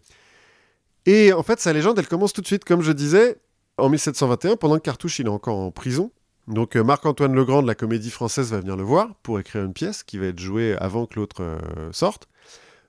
Et 1.05 1.33
en 1.33 1.43
fait, 1.43 1.59
sa 1.59 1.71
légende, 1.73 1.99
elle 1.99 2.07
commence 2.07 2.33
tout 2.33 2.41
de 2.41 2.47
suite, 2.47 2.65
comme 2.65 2.81
je 2.81 2.91
disais, 2.91 3.37
en 3.77 3.89
1721, 3.89 4.55
pendant 4.55 4.75
que 4.77 4.81
Cartouche 4.83 5.19
il 5.19 5.25
est 5.27 5.29
encore 5.29 5.57
en 5.57 5.71
prison. 5.71 6.11
Donc 6.47 6.75
euh, 6.75 6.83
Marc-Antoine 6.83 7.33
Legrand 7.33 7.61
de 7.63 7.67
la 7.67 7.75
Comédie 7.75 8.11
Française 8.11 8.51
va 8.51 8.59
venir 8.59 8.75
le 8.75 8.83
voir 8.83 9.15
pour 9.23 9.39
écrire 9.39 9.63
une 9.63 9.73
pièce 9.73 10.03
qui 10.03 10.17
va 10.17 10.27
être 10.27 10.39
jouée 10.39 10.75
avant 10.77 11.05
que 11.05 11.19
l'autre 11.19 11.41
euh, 11.41 11.91
sorte. 11.91 12.27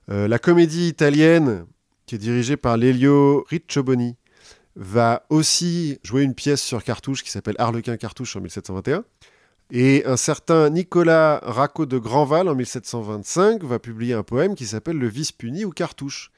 Euh, 0.09 0.27
la 0.27 0.39
comédie 0.39 0.87
italienne, 0.87 1.65
qui 2.05 2.15
est 2.15 2.19
dirigée 2.19 2.55
par 2.55 2.77
Lelio 2.77 3.45
Riccioboni, 3.49 4.15
va 4.75 5.25
aussi 5.29 5.99
jouer 6.03 6.21
une 6.21 6.35
pièce 6.35 6.61
sur 6.61 6.83
Cartouche 6.83 7.23
qui 7.23 7.31
s'appelle 7.31 7.55
Harlequin 7.57 7.97
Cartouche 7.97 8.35
en 8.35 8.41
1721. 8.41 9.03
Et 9.71 10.05
un 10.05 10.17
certain 10.17 10.69
Nicolas 10.69 11.41
Racco 11.43 11.85
de 11.85 11.97
Grandval 11.97 12.47
en 12.47 12.55
1725 12.55 13.63
va 13.63 13.79
publier 13.79 14.13
un 14.13 14.23
poème 14.23 14.55
qui 14.55 14.65
s'appelle 14.65 14.97
Le 14.97 15.07
vice 15.07 15.31
puni 15.31 15.65
ou 15.65 15.71
Cartouche. 15.71 16.31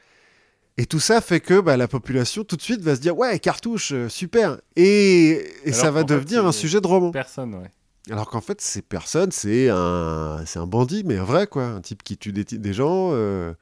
Et 0.82 0.86
tout 0.86 1.00
ça 1.02 1.20
fait 1.20 1.42
que 1.42 1.60
bah, 1.60 1.76
la 1.76 1.90
population 1.90 2.44
tout 2.46 2.56
de 2.56 2.62
suite 2.62 2.80
va 2.82 2.96
se 2.96 3.02
dire 3.02 3.18
ouais 3.18 3.38
cartouche 3.40 3.92
euh, 3.92 4.08
super 4.08 4.60
et, 4.78 5.46
et 5.66 5.74
ça 5.74 5.92
va 5.92 6.00
fait, 6.02 6.06
devenir 6.06 6.46
un 6.46 6.54
sujet 6.54 6.80
de 6.80 6.88
roman. 6.88 7.12
Personne, 7.12 7.54
ouais. 7.56 7.70
Alors 8.10 8.30
qu'en 8.30 8.40
fait 8.40 8.62
c'est 8.62 8.82
personne, 8.82 9.32
c'est 9.32 9.68
un 9.70 10.42
c'est 10.46 10.58
un 10.58 10.66
bandit 10.68 11.04
mais 11.06 11.18
un 11.18 11.24
vrai 11.26 11.48
quoi, 11.48 11.66
un 11.66 11.82
type 11.82 12.02
qui 12.04 12.18
tue 12.18 12.32
des, 12.32 12.46
des 12.46 12.74
gens, 12.74 13.10
euh, 13.12 13.54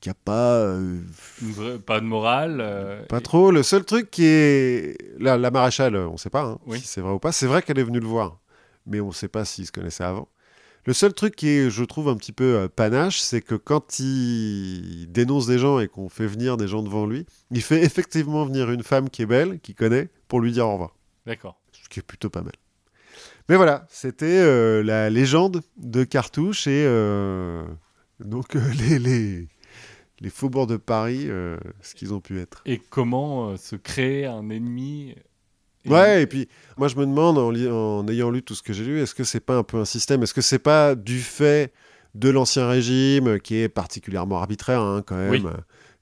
qui 0.00 0.10
a 0.10 0.14
pas 0.14 0.54
euh, 0.56 0.98
vraie- 1.42 1.78
pas 1.78 2.00
de 2.00 2.06
morale. 2.06 2.58
euh, 2.60 3.02
pas 3.06 3.18
et- 3.18 3.22
trop. 3.22 3.52
Le 3.52 3.62
seul 3.62 3.84
truc 3.84 4.10
qui 4.10 4.24
est 4.26 4.96
la, 5.20 5.38
la 5.38 5.50
maréchale, 5.52 5.94
on 5.96 6.16
sait 6.16 6.28
pas 6.30 6.42
hein, 6.42 6.58
Oui. 6.66 6.80
si 6.80 6.88
c'est 6.88 7.00
vrai 7.00 7.12
ou 7.12 7.18
pas. 7.20 7.30
C'est 7.30 7.46
vrai 7.46 7.62
qu'elle 7.62 7.78
est 7.78 7.84
venue 7.84 8.00
le 8.00 8.06
voir, 8.08 8.40
mais 8.84 9.00
on 9.00 9.12
sait 9.12 9.28
pas 9.28 9.44
s'ils 9.44 9.66
se 9.66 9.72
connaissaient 9.72 10.04
avant. 10.04 10.26
Le 10.84 10.92
seul 10.92 11.12
truc 11.12 11.36
qui 11.36 11.48
est, 11.48 11.70
je 11.70 11.84
trouve, 11.84 12.08
un 12.08 12.16
petit 12.16 12.32
peu 12.32 12.56
euh, 12.56 12.68
panache, 12.68 13.20
c'est 13.20 13.42
que 13.42 13.54
quand 13.54 13.98
il 13.98 15.06
dénonce 15.10 15.46
des 15.46 15.58
gens 15.58 15.80
et 15.80 15.88
qu'on 15.88 16.08
fait 16.08 16.26
venir 16.26 16.56
des 16.56 16.68
gens 16.68 16.82
devant 16.82 17.06
lui, 17.06 17.26
il 17.50 17.62
fait 17.62 17.82
effectivement 17.84 18.44
venir 18.44 18.70
une 18.70 18.82
femme 18.82 19.10
qui 19.10 19.22
est 19.22 19.26
belle, 19.26 19.60
qui 19.60 19.74
connaît, 19.74 20.08
pour 20.28 20.40
lui 20.40 20.52
dire 20.52 20.66
au 20.66 20.72
revoir. 20.72 20.96
D'accord. 21.26 21.60
Ce 21.72 21.88
qui 21.88 22.00
est 22.00 22.02
plutôt 22.02 22.30
pas 22.30 22.42
mal. 22.42 22.52
Mais 23.48 23.56
voilà, 23.56 23.86
c'était 23.88 24.26
euh, 24.26 24.82
la 24.82 25.08
légende 25.08 25.62
de 25.78 26.04
Cartouche 26.04 26.66
et 26.66 26.84
euh, 26.86 27.64
donc 28.20 28.56
euh, 28.56 28.72
les, 28.78 28.98
les, 28.98 29.48
les 30.20 30.30
faubourgs 30.30 30.66
de 30.66 30.76
Paris, 30.76 31.28
ce 31.80 31.94
qu'ils 31.94 32.12
ont 32.12 32.20
pu 32.20 32.40
être. 32.40 32.62
Et 32.66 32.78
comment 32.78 33.56
se 33.56 33.76
créer 33.76 34.26
un 34.26 34.50
ennemi 34.50 35.14
et- 35.84 35.90
Ouais, 35.90 36.22
et 36.22 36.26
puis 36.26 36.48
moi 36.76 36.88
je 36.88 36.96
me 36.96 37.06
demande 37.06 37.38
en, 37.38 38.08
ayant 38.08 38.30
lu 38.30 38.42
tout 38.42 38.54
ce 38.54 38.62
que 38.62 38.72
j'ai 38.72 38.84
lu, 38.84 39.00
est-ce 39.00 39.14
que 39.14 39.24
c'est 39.24 39.40
pas 39.40 39.56
un 39.56 39.62
peu 39.62 39.78
un 39.78 39.84
système? 39.84 40.22
Est-ce 40.22 40.34
que 40.34 40.40
c'est 40.40 40.58
pas 40.58 40.94
du 40.94 41.20
fait 41.20 41.72
de 42.14 42.28
l'ancien 42.30 42.68
régime 42.68 43.38
qui 43.40 43.56
est 43.56 43.68
particulièrement 43.68 44.38
arbitraire 44.38 44.80
hein, 44.80 45.02
quand 45.06 45.16
même 45.16 45.30
Oui. 45.30 45.50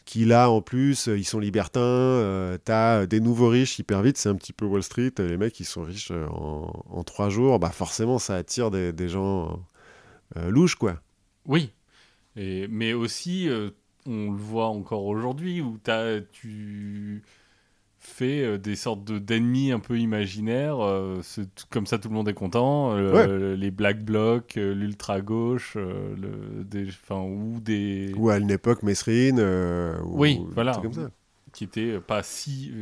Qui 0.05 0.25
là 0.25 0.51
en 0.51 0.61
plus, 0.63 1.09
ils 1.09 1.25
sont 1.25 1.41
libertins, 1.41 1.81
euh, 1.81 2.59
t'as 2.65 3.07
des 3.07 3.19
nouveaux 3.19 3.49
riches 3.49 3.81
hyper 3.81 4.03
vite, 4.03 4.17
c'est 4.19 4.29
un 4.29 4.37
petit 4.37 4.53
peu 4.53 4.65
Wall 4.65 4.85
Street, 4.85 5.11
les 5.19 5.37
mecs 5.37 5.59
ils 5.59 5.65
sont 5.65 5.83
riches 5.83 6.13
euh, 6.13 6.27
en, 6.29 6.71
en 6.91 7.03
trois 7.03 7.29
jours, 7.29 7.59
bah 7.59 7.71
forcément 7.71 8.21
ça 8.21 8.37
attire 8.37 8.71
des, 8.71 8.93
des 8.93 9.09
gens 9.09 9.61
euh, 10.37 10.49
louches 10.49 10.77
quoi. 10.77 11.01
Oui. 11.45 11.73
Et, 12.37 12.69
mais 12.69 12.93
aussi, 12.93 13.49
euh, 13.49 13.71
on 14.07 14.31
le 14.31 14.37
voit 14.39 14.67
encore 14.69 15.07
aujourd'hui, 15.07 15.61
où 15.61 15.77
t'as- 15.83 16.21
tu 16.21 17.23
fais 18.07 18.43
euh, 18.45 18.59
des 18.59 18.77
sortes 18.77 19.05
de- 19.05 19.19
d'ennemis 19.19 19.73
un 19.73 19.79
peu 19.81 19.99
imaginaires. 19.99 20.81
euh, 20.81 21.21
c'est- 21.23 21.67
comme 21.71 21.87
ça, 21.87 21.99
tout 21.99 22.09
le 22.09 22.15
monde 22.15 22.29
est 22.29 22.35
content. 22.35 22.93
euh, 22.95 23.57
Les 23.57 23.71
Black 23.71 24.05
Blocs, 24.05 24.55
l'ultra-gauche, 24.57 25.75
le- 25.77 26.65
des- 26.65 26.89
ou 27.11 27.61
des... 27.61 28.13
Ou 28.17 28.31
à 28.31 28.39
une 28.39 28.51
époque 28.51 28.83
Mesrine, 28.83 29.39
euh, 29.39 30.01
ou 30.03 30.21
Oui, 30.21 30.39
des 30.39 30.55
voilà. 30.55 30.79
comme 30.83 30.93
ça. 30.93 31.11
qui 31.53 31.65
étaient 31.65 32.01
pas 32.01 32.23
si... 32.23 32.73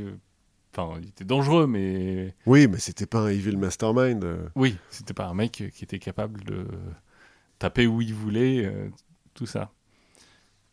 Enfin, 0.76 0.98
il 1.01 1.09
était 1.09 1.24
dangereux, 1.24 1.66
mais... 1.68 2.34
Oui, 2.46 2.66
mais 2.66 2.78
c'était 2.78 3.06
pas 3.06 3.20
un 3.20 3.28
evil 3.28 3.56
mastermind. 3.56 4.51
Oui, 4.56 4.76
c'était 4.90 5.14
pas 5.14 5.26
un 5.28 5.34
mec 5.34 5.52
qui 5.72 5.84
était 5.84 6.01
capable 6.01 6.42
de 6.44 6.66
taper 7.60 7.86
où 7.86 8.01
il 8.02 8.12
voulait, 8.12 8.64
euh, 8.66 8.88
tout 9.34 9.46
ça. 9.46 9.70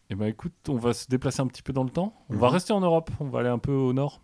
Et 0.09 0.15
ben 0.15 0.25
écoute, 0.25 0.53
on 0.67 0.75
va 0.75 0.93
se 0.93 1.07
déplacer 1.07 1.41
un 1.41 1.47
petit 1.47 1.61
peu 1.61 1.71
dans 1.71 1.83
le 1.83 1.89
temps. 1.89 2.13
On 2.29 2.35
va 2.35 2.47
Mhm. 2.47 2.53
rester 2.53 2.73
en 2.73 2.81
Europe, 2.81 3.11
on 3.19 3.29
va 3.29 3.39
aller 3.41 3.49
un 3.49 3.59
peu 3.59 3.71
au 3.71 3.93
nord. 3.93 4.21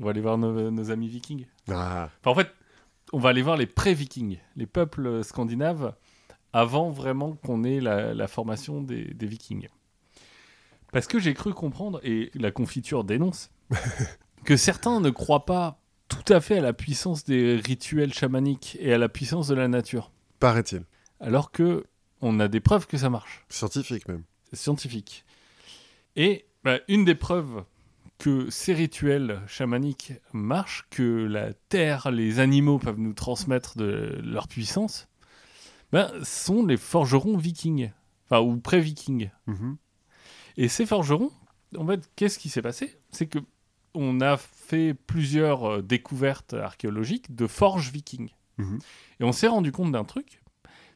On 0.00 0.04
va 0.04 0.10
aller 0.10 0.20
voir 0.20 0.38
nos, 0.38 0.70
nos 0.70 0.90
amis 0.90 1.08
vikings. 1.08 1.46
Ah, 1.70 2.10
Enfin, 2.20 2.30
en 2.30 2.34
fait, 2.34 2.50
on 3.12 3.18
va 3.18 3.30
aller 3.30 3.42
voir 3.42 3.56
les 3.56 3.66
pré-vikings, 3.66 4.38
les 4.56 4.66
peuples 4.66 5.22
scandinaves, 5.24 5.94
avant 6.52 6.90
vraiment 6.90 7.34
qu'on 7.36 7.64
ait 7.64 7.80
la, 7.80 8.14
la 8.14 8.28
formation 8.28 8.80
des, 8.82 9.04
des 9.14 9.26
vikings. 9.26 9.68
Parce 10.92 11.06
que 11.06 11.18
j'ai 11.18 11.34
cru 11.34 11.52
comprendre, 11.52 12.00
et 12.02 12.30
la 12.34 12.50
confiture 12.50 13.04
dénonce, 13.04 13.50
que 14.44 14.56
certains 14.56 15.00
ne 15.00 15.10
croient 15.10 15.44
pas 15.44 15.80
tout 16.08 16.32
à 16.32 16.40
fait 16.40 16.58
à 16.58 16.62
la 16.62 16.72
puissance 16.72 17.24
des 17.24 17.56
rituels 17.56 18.14
chamaniques 18.14 18.78
et 18.80 18.94
à 18.94 18.98
la 18.98 19.08
puissance 19.10 19.48
de 19.48 19.54
la 19.54 19.68
nature. 19.68 20.10
paraît-il. 20.38 20.82
Alors 21.20 21.50
que 21.50 21.84
on 22.20 22.40
a 22.40 22.48
des 22.48 22.60
preuves 22.60 22.86
que 22.86 22.96
ça 22.96 23.10
marche. 23.10 23.44
Scientifique 23.48 24.08
même. 24.08 24.22
Scientifique. 24.52 25.24
Et 26.16 26.46
bah, 26.64 26.78
une 26.88 27.04
des 27.04 27.14
preuves 27.14 27.62
que 28.18 28.50
ces 28.50 28.74
rituels 28.74 29.40
chamaniques 29.46 30.12
marchent, 30.32 30.86
que 30.90 31.02
la 31.02 31.52
terre, 31.54 32.10
les 32.10 32.40
animaux 32.40 32.78
peuvent 32.78 32.98
nous 32.98 33.12
transmettre 33.12 33.78
de 33.78 34.20
leur 34.24 34.48
puissance, 34.48 35.08
ben, 35.92 36.10
sont 36.24 36.66
les 36.66 36.76
forgerons 36.76 37.36
vikings, 37.36 37.92
enfin 38.24 38.40
ou 38.40 38.58
pré-vikings. 38.58 39.30
Mhm. 39.46 39.76
Et 40.56 40.68
ces 40.68 40.84
forgerons, 40.84 41.30
en 41.76 41.86
fait, 41.86 42.10
qu'est-ce 42.16 42.38
qui 42.38 42.48
s'est 42.48 42.62
passé? 42.62 42.98
C'est 43.10 43.26
que 43.26 43.38
on 43.94 44.20
a 44.20 44.36
fait 44.36 44.94
plusieurs 44.94 45.64
euh, 45.64 45.82
découvertes 45.82 46.54
archéologiques 46.54 47.34
de 47.34 47.46
forges 47.46 47.90
vikings. 47.90 48.30
Mhm. 48.58 48.78
Et 49.20 49.24
on 49.24 49.32
s'est 49.32 49.48
rendu 49.48 49.72
compte 49.72 49.92
d'un 49.92 50.04
truc, 50.04 50.42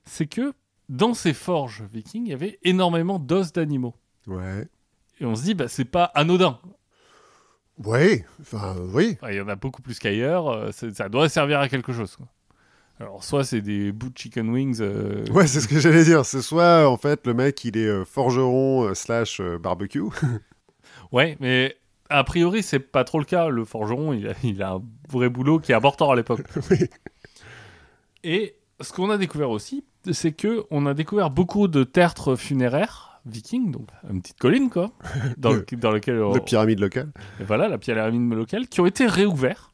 c'est 0.04 0.26
que 0.26 0.52
dans 0.88 1.14
ces 1.14 1.32
forges 1.32 1.84
vikings, 1.92 2.26
il 2.26 2.30
y 2.30 2.34
avait 2.34 2.58
énormément 2.62 3.18
d'os 3.18 3.52
d'animaux. 3.52 3.94
Ouais. 4.26 4.68
Et 5.20 5.24
on 5.24 5.34
se 5.34 5.42
dit, 5.42 5.54
bah, 5.54 5.68
c'est 5.68 5.84
pas 5.84 6.04
anodin. 6.04 6.58
Oui, 7.84 8.22
enfin, 8.40 8.76
oui. 8.92 9.16
Il 9.28 9.34
y 9.36 9.40
en 9.40 9.48
a 9.48 9.56
beaucoup 9.56 9.82
plus 9.82 9.98
qu'ailleurs, 9.98 10.48
euh, 10.50 10.70
ça 10.72 11.08
doit 11.08 11.28
servir 11.28 11.60
à 11.60 11.68
quelque 11.68 11.92
chose. 11.92 12.16
quoi. 12.16 12.26
Alors, 13.00 13.24
soit 13.24 13.42
c'est 13.44 13.60
des 13.62 13.90
bouts 13.90 14.10
de 14.10 14.16
chicken 14.18 14.48
wings. 14.50 14.78
euh, 14.80 15.24
Ouais, 15.32 15.46
c'est 15.46 15.60
ce 15.60 15.66
que 15.68 15.80
j'allais 15.80 16.04
dire. 16.04 16.24
C'est 16.24 16.42
soit, 16.42 16.88
en 16.88 16.96
fait, 16.96 17.26
le 17.26 17.34
mec, 17.34 17.64
il 17.64 17.76
est 17.76 17.86
euh, 17.86 18.04
forgeron 18.04 18.84
euh, 18.84 18.94
slash 18.94 19.40
euh, 19.40 19.58
barbecue. 19.58 20.02
Ouais, 21.10 21.36
mais 21.40 21.76
a 22.08 22.24
priori, 22.24 22.62
c'est 22.62 22.78
pas 22.78 23.04
trop 23.04 23.18
le 23.18 23.24
cas. 23.26 23.48
Le 23.48 23.64
forgeron, 23.66 24.12
il 24.14 24.28
a, 24.28 24.32
il 24.42 24.62
a 24.62 24.72
un 24.72 24.82
vrai 25.10 25.28
boulot 25.28 25.58
qui 25.58 25.72
est 25.72 25.74
important 25.74 26.10
à 26.10 26.16
l'époque. 26.16 26.42
Oui. 26.70 26.78
Et 28.24 28.56
ce 28.80 28.92
qu'on 28.92 29.10
a 29.10 29.18
découvert 29.18 29.50
aussi, 29.50 29.84
c'est 30.12 30.32
que 30.32 30.64
on 30.70 30.86
a 30.86 30.94
découvert 30.94 31.30
beaucoup 31.30 31.68
de 31.68 31.84
tertres 31.84 32.36
funéraires 32.36 33.11
vikings, 33.26 33.70
donc 33.70 33.88
une 34.10 34.20
petite 34.22 34.38
colline 34.38 34.68
quoi, 34.70 34.92
dans, 35.36 35.52
le- 35.52 35.64
dans 35.76 35.90
lequel 35.90 36.16
De 36.16 36.38
pyramide 36.40 36.80
locale. 36.80 37.12
et 37.40 37.44
voilà 37.44 37.68
la 37.68 37.78
pyramide 37.78 38.32
locale, 38.32 38.66
qui 38.68 38.80
ont 38.80 38.86
été 38.86 39.06
réouverts. 39.06 39.72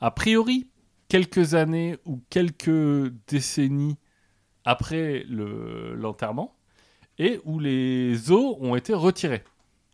A 0.00 0.10
priori, 0.10 0.68
quelques 1.08 1.54
années 1.54 1.98
ou 2.06 2.20
quelques 2.30 3.12
décennies 3.28 3.96
après 4.64 5.24
le- 5.28 5.94
l'enterrement, 5.94 6.54
et 7.18 7.40
où 7.44 7.58
les 7.60 8.30
os 8.30 8.56
ont 8.60 8.76
été 8.76 8.94
retirés, 8.94 9.44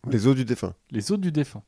Les 0.08 0.26
os 0.26 0.34
du 0.36 0.44
défunt. 0.44 0.74
les 0.90 1.10
os 1.12 1.18
du 1.18 1.32
défunt. 1.32 1.62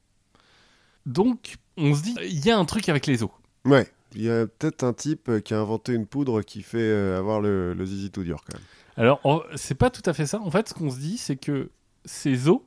Donc, 1.07 1.57
on 1.77 1.95
se 1.95 2.03
dit, 2.03 2.15
il 2.23 2.45
y 2.45 2.51
a 2.51 2.59
un 2.59 2.65
truc 2.65 2.89
avec 2.89 3.07
les 3.07 3.23
os. 3.23 3.31
Ouais. 3.65 3.89
Il 4.15 4.23
y 4.23 4.31
a 4.31 4.47
peut-être 4.47 4.85
un 4.85 4.95
type 4.95 5.41
qui 5.45 5.53
a 5.53 5.61
inventé 5.61 5.93
une 5.93 6.07
poudre 6.07 6.41
qui 6.43 6.63
fait 6.63 6.79
euh, 6.79 7.19
avoir 7.19 7.41
le, 7.43 7.75
le 7.75 7.85
zizi 7.87 8.11
tout 8.11 8.23
dur 8.25 8.43
quand 8.47 8.57
même. 8.57 8.67
Alors, 8.99 9.47
c'est 9.55 9.75
pas 9.77 9.91
tout 9.91 10.03
à 10.05 10.12
fait 10.12 10.27
ça. 10.27 10.41
En 10.41 10.51
fait, 10.51 10.69
ce 10.69 10.75
qu'on 10.75 10.91
se 10.91 10.99
dit, 10.99 11.16
c'est 11.19 11.37
que 11.37 11.70
ces 12.05 12.49
os, 12.49 12.61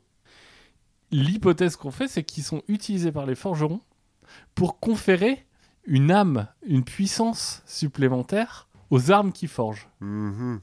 l'hypothèse 1.12 1.76
qu'on 1.76 1.92
fait, 1.92 2.08
c'est 2.08 2.24
qu'ils 2.24 2.44
sont 2.44 2.62
utilisés 2.68 3.12
par 3.12 3.26
les 3.26 3.36
forgerons 3.36 3.82
pour 4.56 4.80
conférer 4.80 5.46
une 5.86 6.12
âme, 6.12 6.48
une 6.66 6.84
puissance 6.84 7.62
supplémentaire 7.66 8.68
aux 8.92 9.12
armes 9.12 9.32
qu'ils 9.32 9.50
forgent. 9.50 9.90
Mhm. 10.00 10.62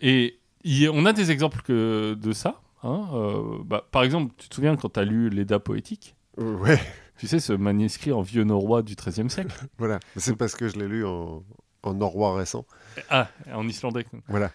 Et 0.00 0.38
y 0.64 0.88
on 0.88 1.04
a 1.04 1.12
des 1.12 1.30
exemples 1.30 1.62
que 1.62 2.14
de 2.20 2.32
ça. 2.32 2.60
hein, 2.82 3.08
euh, 3.12 3.58
bah, 3.64 3.86
par 3.90 4.02
exemple, 4.04 4.32
tu 4.38 4.48
te 4.48 4.54
souviens 4.54 4.76
quand 4.76 4.94
tu 4.94 5.00
as 5.00 5.04
lu 5.04 5.28
l'Eda 5.30 5.58
poétique 5.58 6.16
Ouais, 6.38 6.80
Tu 7.18 7.26
sais, 7.26 7.38
ce 7.40 7.52
manuscrit 7.52 8.10
en 8.12 8.22
vieux 8.22 8.44
norrois 8.44 8.82
du 8.82 8.94
XIIIe 8.94 9.28
siècle? 9.28 9.54
Voilà. 9.78 10.00
C'est 10.16 10.34
parce 10.36 10.54
que 10.54 10.68
je 10.68 10.76
l'ai 10.78 10.88
lu 10.88 11.04
en, 11.04 11.42
en 11.82 11.94
norrois 11.94 12.34
récent. 12.36 12.66
Ah, 13.10 13.28
en 13.52 13.66
islandais. 13.68 14.06
Voilà. 14.28 14.50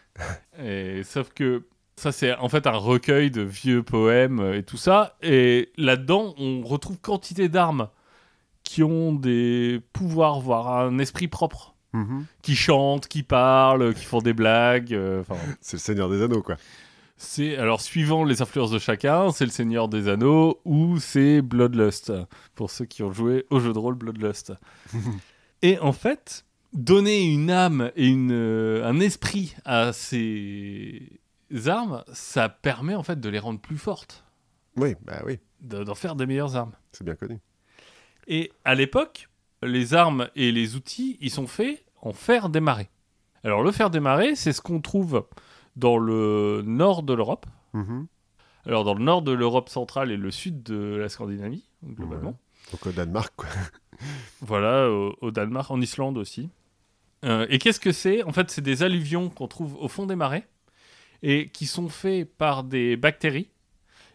Et, 0.64 1.04
sauf 1.04 1.30
que 1.34 1.68
ça, 1.96 2.12
c'est 2.12 2.36
en 2.36 2.50
fait 2.50 2.68
un 2.68 2.78
recueil 2.78 3.32
de 3.32 3.42
vieux 3.42 3.84
poèmes 3.84 4.54
et 4.54 4.64
tout 4.64 4.78
ça. 4.78 5.18
Et 5.22 5.72
là-dedans, 5.78 6.36
on 6.38 6.62
retrouve 6.62 7.00
quantité 7.00 7.50
d'armes 7.50 7.90
qui 8.64 8.84
ont 8.84 9.14
des 9.14 9.82
pouvoirs, 9.94 10.40
voire 10.40 10.80
un 10.80 11.00
esprit 11.00 11.28
propre. 11.28 11.74
Mhm. 11.94 12.26
Qui 12.42 12.56
chantent, 12.56 13.08
qui 13.08 13.24
parlent, 13.24 13.94
qui 13.94 14.04
font 14.04 14.20
des 14.20 14.34
blagues. 14.34 14.94
euh, 14.94 15.24
C'est 15.62 15.78
le 15.78 15.82
Seigneur 15.82 16.10
des 16.10 16.22
Anneaux, 16.22 16.44
quoi. 16.44 16.58
c'est 17.16 17.58
alors 17.58 17.80
suivant 17.82 18.24
les 18.26 18.42
influences 18.42 18.72
de 18.72 18.78
chacun, 18.78 19.32
c'est 19.32 19.46
le 19.46 19.52
Seigneur 19.52 19.88
des 19.88 20.08
Anneaux 20.10 20.60
ou 20.66 21.00
c'est 21.00 21.42
Bloodlust 21.42 22.12
pour 22.56 22.70
ceux 22.70 22.86
qui 22.86 23.04
ont 23.04 23.12
joué 23.14 23.46
au 23.50 23.60
jeu 23.60 23.72
de 23.74 23.80
rôle 23.80 23.96
Bloodlust. 23.96 24.54
et 25.62 25.80
en 25.80 25.94
fait, 25.94 26.46
donner 26.78 27.24
une 27.26 27.50
âme 27.52 27.92
et 27.96 28.08
une, 28.08 28.32
euh, 28.32 28.86
un 28.86 29.00
esprit 29.00 29.56
à 29.66 29.92
ces 29.94 31.02
armes, 31.66 32.04
ça 32.14 32.50
permet 32.50 32.96
en 32.96 33.04
fait 33.04 33.20
de 33.20 33.30
les 33.30 33.40
rendre 33.40 33.60
plus 33.60 33.78
fortes, 33.78 34.24
Oui, 34.76 34.96
bah 35.06 35.22
oui, 35.26 35.40
de- 35.62 35.84
d'en 35.84 35.96
faire 35.96 36.16
des 36.16 36.26
meilleures 36.26 36.56
armes. 36.56 36.74
c'est 36.92 37.04
bien 37.04 37.16
connu. 37.16 37.40
Et 38.28 38.52
à 38.66 38.76
l'époque, 38.76 39.30
les 39.64 39.94
armes 39.94 40.30
et 40.36 40.52
les 40.52 40.76
outils, 40.76 41.18
ils 41.22 41.32
sont 41.32 41.48
faits 41.48 41.84
en 42.02 42.14
fer 42.14 42.50
démarré. 42.50 42.90
Alors 43.44 43.64
le 43.64 43.72
fer 43.72 43.90
démarré, 43.90 44.36
c'est 44.36 44.54
ce 44.54 44.62
qu'on 44.62 44.82
trouve 44.82 45.26
dans 45.76 45.98
le 45.98 46.62
nord 46.66 47.04
de 47.04 47.14
l'Europe. 47.14 47.46
Mhm. 47.74 48.08
Alors 48.66 48.84
dans 48.84 48.94
le 48.94 49.04
nord 49.04 49.22
de 49.22 49.32
l'Europe 49.32 49.70
centrale 49.70 50.12
et 50.12 50.18
le 50.18 50.30
sud 50.32 50.62
de 50.64 50.98
la 50.98 51.08
Scandinavie, 51.10 51.64
globalement. 51.84 52.38
Donc 52.72 52.86
au 52.86 52.92
Danemark, 52.92 53.34
quoi. 53.38 53.48
Voilà, 54.42 54.90
au, 54.92 55.16
au 55.22 55.32
Danemark, 55.32 55.72
en 55.72 55.80
Islande 55.82 56.18
aussi. 56.18 56.50
Euh, 57.28 57.46
et 57.50 57.60
qu'est-ce 57.60 57.80
que 57.80 57.92
c'est? 57.92 58.24
En 58.24 58.32
fait, 58.32 58.50
c'est 58.50 58.62
des 58.62 58.84
alluvions 58.84 59.30
qu'on 59.30 59.48
trouve 59.48 59.76
au 59.76 59.88
fond 59.88 60.06
des 60.06 60.16
marais 60.16 60.48
et 61.24 61.50
qui 61.50 61.66
sont 61.66 61.90
faits 61.90 62.38
par 62.38 62.64
des 62.64 62.96
bactéries. 62.96 63.50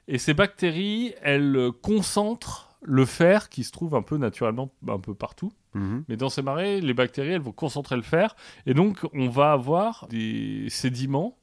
Et 0.08 0.18
ces 0.18 0.34
bactéries, 0.34 1.14
elles 1.22 1.70
concentrent 1.82 2.76
le 2.82 3.04
fer 3.04 3.48
qui 3.48 3.64
se 3.64 3.70
trouve 3.70 3.94
un 3.94 4.02
peu 4.02 4.16
naturellement 4.16 4.72
un 4.88 4.98
peu 4.98 5.14
partout. 5.14 5.52
Mhm. 5.74 6.04
Mais 6.08 6.16
dans 6.16 6.28
ces 6.28 6.42
marais, 6.42 6.80
les 6.80 6.94
bactéries, 6.94 7.32
elles 7.32 7.40
vont 7.40 7.52
concentrer 7.52 7.96
le 7.96 8.02
fer. 8.02 8.34
Et 8.66 8.74
donc, 8.74 9.06
on 9.12 9.28
va 9.28 9.52
avoir 9.52 10.06
des 10.08 10.66
sédiments 10.68 11.38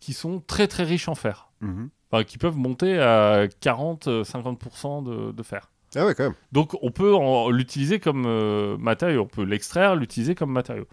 qui 0.00 0.12
sont 0.12 0.40
très 0.40 0.68
très 0.68 0.84
riches 0.84 1.08
en 1.08 1.14
fer. 1.14 1.50
Mhm. 1.60 1.90
Enfin, 2.10 2.24
qui 2.24 2.38
peuvent 2.38 2.56
monter 2.56 2.98
à 2.98 3.46
40-50% 3.60 5.02
de, 5.02 5.32
de 5.32 5.42
fer. 5.42 5.70
Ah 5.96 6.04
ouais, 6.06 6.14
quand 6.14 6.24
même. 6.24 6.34
Donc 6.52 6.76
on 6.82 6.90
peut 6.90 7.14
l'utiliser 7.50 7.98
comme 8.00 8.24
euh, 8.26 8.76
matériau, 8.78 9.22
on 9.22 9.26
peut 9.26 9.44
l'extraire, 9.44 9.96
l'utiliser 9.96 10.34
comme 10.34 10.52
matériau. 10.52 10.86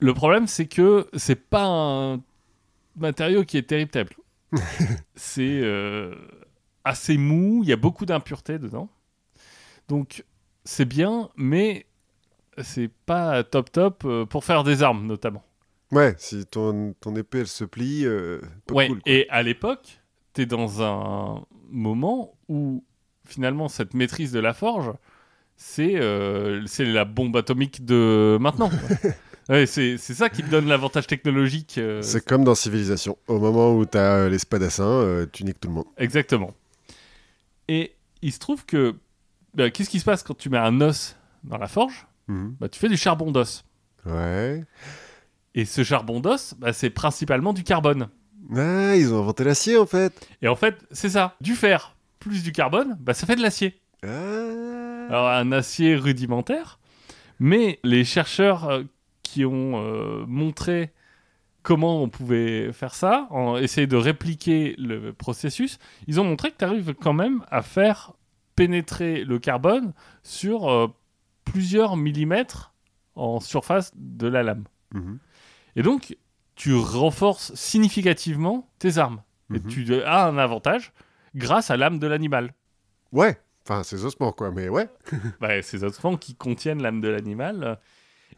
Le 0.00 0.12
problème 0.14 0.46
c'est 0.46 0.66
que 0.66 1.08
c'est 1.14 1.48
pas 1.48 1.64
un 1.66 2.20
matériau 2.96 3.44
qui 3.44 3.56
est 3.56 3.62
terrible 3.68 3.90
terrible. 3.90 4.16
c'est 5.14 5.60
euh, 5.62 6.14
assez 6.84 7.16
mou, 7.16 7.60
il 7.62 7.68
y 7.68 7.72
a 7.72 7.76
beaucoup 7.76 8.04
d'impuretés 8.06 8.58
dedans. 8.58 8.88
Donc 9.88 10.24
c'est 10.64 10.84
bien, 10.84 11.30
mais 11.36 11.86
c'est 12.62 12.90
pas 13.06 13.44
top 13.44 13.70
top 13.72 14.02
euh, 14.04 14.26
pour 14.26 14.44
faire 14.44 14.64
des 14.64 14.82
armes 14.82 15.06
notamment. 15.06 15.42
Ouais, 15.92 16.14
si 16.18 16.44
ton, 16.46 16.94
ton 17.00 17.14
épée, 17.14 17.40
elle 17.40 17.46
se 17.46 17.64
plie, 17.64 18.04
euh, 18.04 18.40
pas 18.66 18.74
Ouais, 18.74 18.88
cool, 18.88 19.00
quoi. 19.02 19.12
et 19.12 19.28
à 19.28 19.42
l'époque, 19.42 20.00
tu 20.34 20.42
es 20.42 20.46
dans 20.46 20.82
un 20.82 21.44
moment 21.68 22.36
où 22.48 22.82
finalement 23.26 23.68
cette 23.68 23.94
maîtrise 23.94 24.32
de 24.32 24.40
la 24.40 24.52
forge, 24.54 24.92
c'est 25.56 25.94
euh, 25.96 26.64
la 26.78 27.04
bombe 27.04 27.36
atomique 27.36 27.84
de 27.84 28.38
maintenant. 28.40 28.70
Ouais, 29.50 29.66
c'est 29.66 29.98
ça 29.98 30.30
qui 30.30 30.42
te 30.42 30.48
donne 30.48 30.68
l'avantage 30.68 31.06
technologique. 31.06 31.74
euh, 31.76 32.00
C'est 32.00 32.24
comme 32.24 32.44
dans 32.44 32.54
Civilisation. 32.54 33.18
Au 33.28 33.38
moment 33.38 33.74
où 33.76 33.84
t'as 33.84 34.20
euh, 34.20 34.28
les 34.30 34.38
spadassins, 34.38 34.84
euh, 34.88 35.26
tu 35.30 35.44
niques 35.44 35.60
tout 35.60 35.68
le 35.68 35.74
monde. 35.74 35.84
Exactement. 35.98 36.54
Et 37.68 37.92
il 38.22 38.32
se 38.32 38.38
trouve 38.38 38.64
que 38.64 38.94
bah, 39.54 39.68
qu'est-ce 39.68 39.90
qui 39.90 40.00
se 40.00 40.06
passe 40.06 40.22
quand 40.22 40.32
tu 40.32 40.48
mets 40.48 40.56
un 40.56 40.80
os 40.80 41.14
dans 41.42 41.58
la 41.58 41.68
forge? 41.68 42.06
Mhm. 42.28 42.56
bah, 42.58 42.70
Tu 42.70 42.80
fais 42.80 42.88
du 42.88 42.96
charbon 42.96 43.30
d'os. 43.32 43.66
Ouais. 44.06 44.64
Et 45.54 45.66
ce 45.66 45.84
charbon 45.84 46.20
d'os, 46.20 46.54
bah, 46.58 46.72
c'est 46.72 46.88
principalement 46.88 47.52
du 47.52 47.64
carbone. 47.64 48.08
Ah, 48.56 48.96
ils 48.96 49.12
ont 49.12 49.18
inventé 49.20 49.44
l'acier, 49.44 49.76
en 49.76 49.84
fait. 49.84 50.26
Et 50.40 50.48
en 50.48 50.56
fait, 50.56 50.76
c'est 50.90 51.10
ça. 51.10 51.36
Du 51.42 51.54
fer 51.54 51.93
plus 52.24 52.42
du 52.42 52.52
carbone, 52.52 52.96
bah, 53.00 53.12
ça 53.12 53.26
fait 53.26 53.36
de 53.36 53.42
l'acier. 53.42 53.80
Ah. 54.02 54.08
Alors, 55.10 55.28
un 55.28 55.52
acier 55.52 55.94
rudimentaire, 55.94 56.78
mais 57.38 57.78
les 57.84 58.04
chercheurs 58.04 58.64
euh, 58.68 58.82
qui 59.22 59.44
ont 59.44 59.74
euh, 59.82 60.24
montré 60.26 60.92
comment 61.62 62.02
on 62.02 62.08
pouvait 62.08 62.72
faire 62.72 62.94
ça, 62.94 63.26
en 63.30 63.56
essayer 63.58 63.86
de 63.86 63.96
répliquer 63.96 64.74
le 64.78 65.12
processus, 65.12 65.78
ils 66.06 66.18
ont 66.20 66.24
montré 66.24 66.50
que 66.50 66.56
tu 66.58 66.64
arrives 66.64 66.94
quand 66.94 67.12
même 67.12 67.44
à 67.50 67.60
faire 67.62 68.12
pénétrer 68.56 69.24
le 69.24 69.38
carbone 69.38 69.92
sur 70.22 70.70
euh, 70.70 70.88
plusieurs 71.44 71.96
millimètres 71.96 72.72
en 73.16 73.40
surface 73.40 73.92
de 73.96 74.28
la 74.28 74.42
lame. 74.42 74.64
Mhm. 74.94 75.18
Et 75.76 75.82
donc, 75.82 76.16
tu 76.54 76.74
renforces 76.74 77.54
significativement 77.54 78.68
tes 78.78 78.96
armes. 78.98 79.22
Et 79.54 79.58
Mhm. 79.58 79.66
tu 79.68 80.02
as 80.02 80.26
un 80.26 80.38
avantage 80.38 80.92
grâce 81.34 81.70
à 81.70 81.76
l'âme 81.76 81.98
de 81.98 82.06
l'animal. 82.06 82.54
Ouais. 83.12 83.38
Enfin, 83.66 83.82
c'est 83.82 84.04
ossements, 84.04 84.32
quoi, 84.32 84.50
mais 84.50 84.68
ouais. 84.68 84.88
bah, 85.40 85.62
ces 85.62 85.84
ossements 85.84 86.16
qui 86.16 86.34
contiennent 86.34 86.82
l'âme 86.82 87.00
de 87.00 87.08
l'animal. 87.08 87.78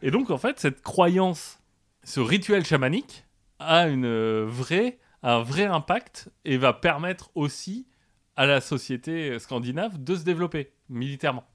Et 0.01 0.11
donc, 0.11 0.29
en 0.29 0.37
fait, 0.37 0.59
cette 0.59 0.81
croyance, 0.81 1.59
ce 2.03 2.19
rituel 2.19 2.65
chamanique, 2.65 3.25
a 3.59 3.87
une 3.87 4.43
vraie, 4.45 4.99
un 5.23 5.41
vrai 5.41 5.65
impact 5.65 6.29
et 6.45 6.57
va 6.57 6.73
permettre 6.73 7.31
aussi 7.35 7.87
à 8.35 8.45
la 8.45 8.61
société 8.61 9.37
scandinave 9.39 10.01
de 10.01 10.15
se 10.15 10.23
développer 10.23 10.71
militairement. 10.89 11.45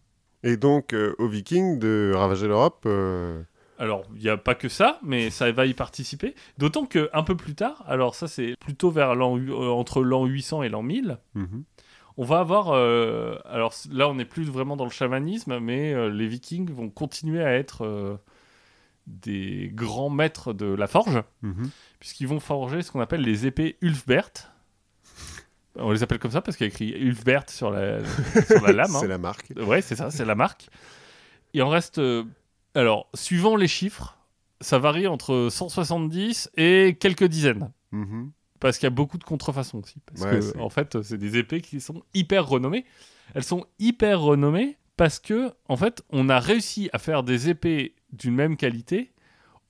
Et 0.42 0.56
donc, 0.56 0.92
euh, 0.92 1.14
aux 1.18 1.28
Vikings 1.28 1.78
de 1.78 2.12
ravager 2.14 2.48
l'Europe. 2.48 2.82
euh, 2.86 3.42
Alors, 3.78 4.04
il 4.14 4.22
n'y 4.22 4.28
a 4.28 4.36
pas 4.36 4.54
que 4.54 4.68
ça, 4.68 4.98
mais 5.02 5.30
ça 5.30 5.50
va 5.50 5.66
y 5.66 5.74
participer. 5.74 6.34
D'autant 6.58 6.86
que 6.86 7.10
un 7.12 7.22
peu 7.22 7.36
plus 7.36 7.54
tard, 7.54 7.82
alors 7.88 8.14
ça 8.14 8.28
c'est 8.28 8.54
plutôt 8.60 8.90
vers 8.90 9.14
l'an, 9.14 9.38
euh, 9.38 9.68
entre 9.70 10.02
l'an 10.02 10.24
800 10.26 10.62
et 10.62 10.68
l'an 10.68 10.82
1000, 10.82 11.18
mhm. 11.34 11.64
on 12.16 12.24
va 12.24 12.38
avoir, 12.40 12.70
euh, 12.70 13.36
alors 13.44 13.74
là 13.90 14.08
on 14.08 14.14
n'est 14.14 14.24
plus 14.26 14.44
vraiment 14.44 14.76
dans 14.76 14.84
le 14.84 14.90
chamanisme, 14.90 15.58
mais 15.58 15.92
euh, 15.94 16.10
les 16.10 16.28
vikings 16.28 16.70
vont 16.70 16.90
continuer 16.90 17.42
à 17.42 17.54
être 17.54 17.84
euh, 17.84 18.16
des 19.06 19.70
grands 19.74 20.10
maîtres 20.10 20.52
de 20.52 20.66
la 20.66 20.86
forge, 20.86 21.22
Mhm. 21.42 21.70
puisqu'ils 21.98 22.28
vont 22.28 22.40
forger 22.40 22.82
ce 22.82 22.92
qu'on 22.92 23.00
appelle 23.00 23.22
les 23.22 23.46
épées 23.46 23.78
Ulfbert. 23.80 24.30
On 25.76 25.90
les 25.90 26.02
appelle 26.02 26.18
comme 26.18 26.30
ça 26.30 26.42
parce 26.42 26.58
qu'il 26.58 26.66
y 26.66 26.70
a 26.70 26.72
écrit 26.72 26.90
Ulfbert 26.90 27.48
sur 27.48 27.70
la, 27.70 28.04
sur 28.46 28.60
la 28.62 28.72
lame. 28.72 28.90
hein. 28.94 28.98
C'est 29.00 29.08
la 29.08 29.18
marque. 29.18 29.52
Ouais, 29.56 29.80
c'est 29.80 29.96
ça, 29.96 30.10
c'est 30.10 30.26
la 30.26 30.34
marque. 30.34 30.68
Il 31.54 31.62
en 31.62 31.70
reste. 31.70 31.98
Alors, 32.74 33.08
suivant 33.14 33.56
les 33.56 33.68
chiffres, 33.68 34.16
ça 34.60 34.78
varie 34.78 35.06
entre 35.06 35.48
170 35.50 36.50
et 36.56 36.96
quelques 37.00 37.24
dizaines. 37.24 37.70
Mhm. 37.90 38.32
parce 38.58 38.78
qu'il 38.78 38.86
y 38.86 38.86
a 38.86 38.90
beaucoup 38.90 39.18
de 39.18 39.24
contrefaçons 39.24 39.80
aussi. 39.80 39.96
Parce 40.06 40.20
Ouais, 40.22 40.38
que, 40.38 40.58
en 40.60 40.70
fait, 40.70 41.02
c'est 41.02 41.18
des 41.18 41.36
épées 41.36 41.60
qui 41.60 41.80
sont 41.80 42.02
hyper 42.14 42.46
renommées. 42.46 42.84
Elles 43.34 43.42
sont 43.42 43.66
hyper 43.80 44.20
renommées 44.20 44.78
parce 44.96 45.18
que, 45.18 45.50
en 45.68 45.76
fait, 45.76 46.02
on 46.10 46.28
a 46.28 46.38
réussi 46.38 46.88
à 46.92 46.98
faire 47.00 47.24
des 47.24 47.48
épées 47.48 47.96
d'une 48.12 48.34
même 48.36 48.56
qualité 48.56 49.12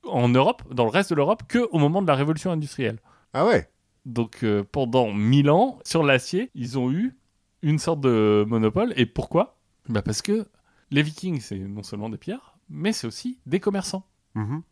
en 0.04 0.28
Europe, 0.28 0.62
dans 0.74 0.84
le 0.84 0.90
reste 0.90 1.08
de 1.10 1.14
l'Europe, 1.14 1.44
que 1.48 1.66
au 1.72 1.78
moment 1.78 2.02
de 2.02 2.06
la 2.06 2.14
révolution 2.14 2.50
industrielle. 2.52 2.98
Ah 3.32 3.46
ouais 3.46 3.70
Donc, 4.04 4.44
euh, 4.44 4.62
pendant 4.70 5.10
1000 5.12 5.48
ans, 5.48 5.78
sur 5.86 6.02
l'acier, 6.02 6.50
ils 6.54 6.78
ont 6.78 6.90
eu 6.92 7.16
une 7.62 7.78
sorte 7.78 8.00
de 8.02 8.44
monopole. 8.46 8.92
Et 8.96 9.06
pourquoi? 9.06 9.58
Bah 9.88 10.02
Parce 10.02 10.20
que 10.20 10.46
les 10.90 11.02
Vikings, 11.02 11.40
c'est 11.40 11.58
non 11.58 11.82
seulement 11.82 12.10
des 12.10 12.18
pierres, 12.18 12.51
mais 12.68 12.92
c'est 12.92 13.06
aussi 13.06 13.38
des 13.46 13.60
commerçants. 13.60 14.06
Mhm. 14.34 14.62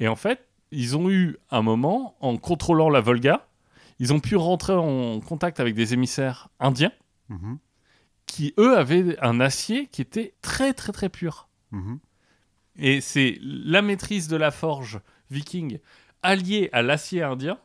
Et 0.00 0.08
en 0.08 0.16
fait, 0.16 0.46
ils 0.70 0.96
ont 0.96 1.10
eu 1.10 1.36
un 1.50 1.62
moment, 1.62 2.16
en 2.20 2.36
contrôlant 2.36 2.88
la 2.90 3.00
Volga, 3.00 3.46
ils 3.98 4.12
ont 4.12 4.20
pu 4.20 4.36
rentrer 4.36 4.72
en 4.74 5.20
contact 5.20 5.60
avec 5.60 5.74
des 5.74 5.94
émissaires 5.94 6.48
indiens 6.60 6.92
Mhm. 7.28 7.58
qui, 8.26 8.54
eux, 8.58 8.76
avaient 8.76 9.18
un 9.20 9.40
acier 9.40 9.86
qui 9.88 10.00
était 10.02 10.34
très, 10.42 10.72
très, 10.74 10.92
très 10.92 11.08
pur. 11.08 11.48
Mhm. 11.70 11.98
Et 12.76 13.00
c'est 13.00 13.38
la 13.42 13.82
maîtrise 13.82 14.28
de 14.28 14.36
la 14.36 14.50
forge 14.50 15.00
viking 15.30 15.78
alliée 16.22 16.68
à 16.72 16.82
l'acier 16.82 17.22
indien 17.22 17.58